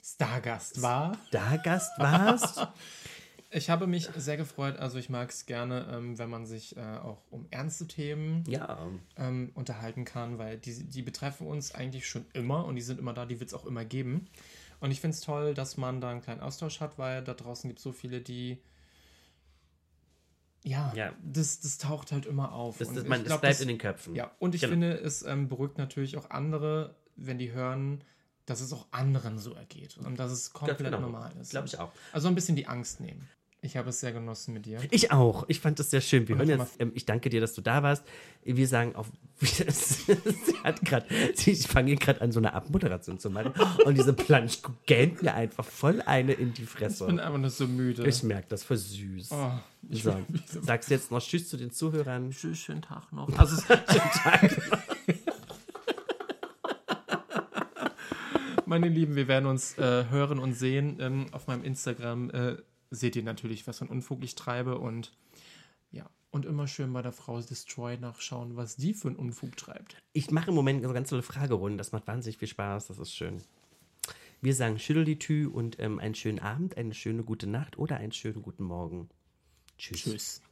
Stargast 0.03 0.83
war. 0.83 1.19
Stargast 1.29 1.99
warst. 1.99 2.67
Ich 3.53 3.71
habe 3.71 3.87
mich 3.87 4.11
sehr 4.17 4.37
gefreut. 4.37 4.77
Also 4.77 4.99
ich 4.99 5.09
mag 5.09 5.31
es 5.31 5.47
gerne, 5.47 5.87
ähm, 5.91 6.19
wenn 6.19 6.29
man 6.29 6.47
sich 6.47 6.77
äh, 6.77 6.81
auch 6.81 7.23
um 7.31 7.47
ernste 7.51 7.87
Themen 7.87 8.45
ja, 8.49 8.89
ähm, 9.17 9.53
unterhalten 9.55 10.05
kann, 10.05 10.37
weil 10.39 10.59
die, 10.59 10.83
die 10.85 11.01
betreffen 11.01 11.47
uns 11.47 11.73
eigentlich 11.73 12.09
schon 12.09 12.27
immer 12.33 12.65
und 12.67 12.75
die 12.75 12.83
sind 12.83 12.99
immer 12.99 13.15
da, 13.15 13.25
die 13.25 13.39
wird 13.39 13.49
es 13.49 13.55
auch 13.55 13.65
immer 13.65 13.85
geben. 13.85 14.29
Und 14.81 14.90
ich 14.90 15.01
finde 15.01 15.15
es 15.15 15.20
toll, 15.20 15.55
dass 15.55 15.77
man 15.77 16.01
da 16.01 16.11
einen 16.11 16.20
kleinen 16.23 16.40
Austausch 16.40 16.81
hat, 16.81 16.98
weil 16.98 17.23
da 17.24 17.35
draußen 17.35 17.69
gibt 17.69 17.78
es 17.78 17.82
so 17.85 17.93
viele, 17.93 18.20
die 18.20 18.59
ja, 20.65 20.93
Ja. 20.94 21.12
Das, 21.23 21.61
das 21.61 21.78
taucht 21.78 22.11
halt 22.12 22.27
immer 22.27 22.53
auf. 22.53 22.78
das, 22.78 22.93
das, 22.93 23.05
man, 23.05 23.20
es 23.20 23.27
glaub, 23.27 23.40
bleibt 23.40 23.55
das- 23.55 23.61
in 23.61 23.69
den 23.69 23.78
Köpfen. 23.78 24.15
Ja, 24.16 24.32
und 24.39 24.55
ich 24.55 24.62
Genau. 24.62 24.73
finde, 24.73 24.93
es 24.98 25.23
ähm, 25.23 25.48
beruhigt 25.48 25.78
natürlich 25.78 26.16
auch 26.16 26.31
andere, 26.31 26.97
wenn 27.15 27.39
die 27.39 27.53
hören, 27.53 28.03
dass 28.47 28.61
es 28.61 28.73
auch 28.73 28.86
anderen 28.90 29.39
so 29.39 29.55
ergeht 29.55 29.97
und 29.98 30.19
dass 30.19 30.31
es 30.31 30.53
komplett 30.53 30.78
genau. 30.78 31.01
normal 31.01 31.32
ist. 31.40 31.51
Glaube 31.51 31.66
ich 31.69 31.78
auch. 31.78 31.93
Also 32.12 32.28
ein 32.28 32.35
bisschen 32.35 32.57
die 32.57 32.66
Angst 32.66 33.01
nehmen. 33.01 33.28
Ich 33.66 33.76
habe 33.76 33.90
es 33.90 33.98
sehr 33.98 34.12
genossen 34.12 34.55
mit 34.55 34.64
dir. 34.64 34.78
Ich 34.93 35.10
auch. 35.10 35.44
Ich 35.48 35.59
fand 35.59 35.80
das 35.80 35.90
sehr 35.90 36.01
schön. 36.01 36.28
Wir 36.28 36.36
hören 36.38 36.48
noch 36.56 36.59
jetzt, 36.66 36.76
ähm, 36.80 36.93
ich 36.94 37.05
danke 37.05 37.30
dir, 37.30 37.40
dass 37.40 37.52
du 37.52 37.60
da 37.62 37.82
warst. 37.82 38.05
Wir 38.44 38.68
sagen 38.68 38.94
auf. 38.94 39.09
sie 39.40 40.14
hat 40.62 40.82
gerade, 40.84 41.05
ich 41.34 41.66
fange 41.66 41.88
hier 41.88 41.97
gerade 41.97 42.20
an, 42.20 42.30
so 42.30 42.38
eine 42.38 42.52
Abmoderation 42.55 43.18
zu 43.18 43.28
machen. 43.28 43.52
Und 43.84 43.98
diese 43.98 44.12
Plansch 44.12 44.59
gähnt 44.86 45.20
mir 45.22 45.34
einfach 45.34 45.64
voll 45.64 46.01
eine 46.02 46.32
in 46.34 46.55
die 46.55 46.62
Ich 46.62 46.68
bin 46.74 46.88
Fresse. 46.88 47.06
einfach 47.09 47.38
nur 47.38 47.51
so 47.51 47.66
müde. 47.66 48.06
Ich 48.06 48.22
merke 48.22 48.47
das 48.48 48.62
voll 48.62 48.76
süß. 48.76 49.32
oh, 49.32 49.51
ich 49.90 50.05
So, 50.05 50.14
sagst 50.62 50.88
du 50.88 50.94
jetzt 50.94 51.10
noch 51.10 51.20
Tschüss 51.20 51.48
zu 51.48 51.56
den 51.56 51.72
Zuhörern? 51.72 52.30
Tschüss, 52.30 52.59
schönen 52.59 52.82
Tag 52.82 53.12
noch. 53.12 53.28
Also, 53.36 53.60
meine 58.64 58.88
Lieben, 58.88 59.16
wir 59.16 59.26
werden 59.28 59.47
uns 59.47 59.76
äh, 59.78 60.05
hören 60.09 60.38
und 60.38 60.52
sehen. 60.55 60.98
Ähm, 61.01 61.26
auf 61.32 61.47
meinem 61.48 61.64
Instagram 61.64 62.30
äh, 62.30 62.56
seht 62.91 63.17
ihr 63.17 63.23
natürlich, 63.23 63.67
was 63.67 63.79
für 63.79 63.85
ein 63.87 63.91
Unfug 63.91 64.23
ich 64.25 64.35
treibe 64.35 64.79
und 64.79 65.13
ja. 65.91 66.09
Und 66.31 66.45
immer 66.45 66.67
schön 66.67 66.93
bei 66.93 67.03
der 67.03 67.13
Frau 67.13 67.41
Destroy 67.41 67.97
nachschauen, 67.97 68.57
was 68.57 68.77
die 68.77 68.93
für 68.93 69.09
einen 69.09 69.17
Unfug 69.17 69.57
treibt. 69.57 69.97
Ich 70.13 70.31
mache 70.31 70.51
im 70.51 70.55
Moment 70.55 70.85
so 70.85 70.93
ganz 70.93 71.09
tolle 71.09 71.23
Fragerunden. 71.23 71.79
Das 71.79 71.93
macht 71.93 72.07
wahnsinnig 72.07 72.37
viel 72.39 72.49
Spaß. 72.49 72.89
Das 72.89 72.99
ist 72.99 73.15
schön. 73.15 73.43
Wir 74.43 74.55
sagen 74.55 74.79
Schüttelitü 74.79 75.47
und 75.47 75.79
ähm, 75.79 75.99
einen 75.99 76.15
schönen 76.15 76.41
Abend, 76.41 76.77
eine 76.77 76.95
schöne 76.95 77.25
gute 77.25 77.47
Nacht 77.47 77.79
oder 77.79 77.97
einen 77.97 78.13
schönen 78.13 78.43
guten 78.43 78.65
Morgen. 78.65 79.09
Tschüss. 79.79 80.03
Tschüss. 80.03 80.43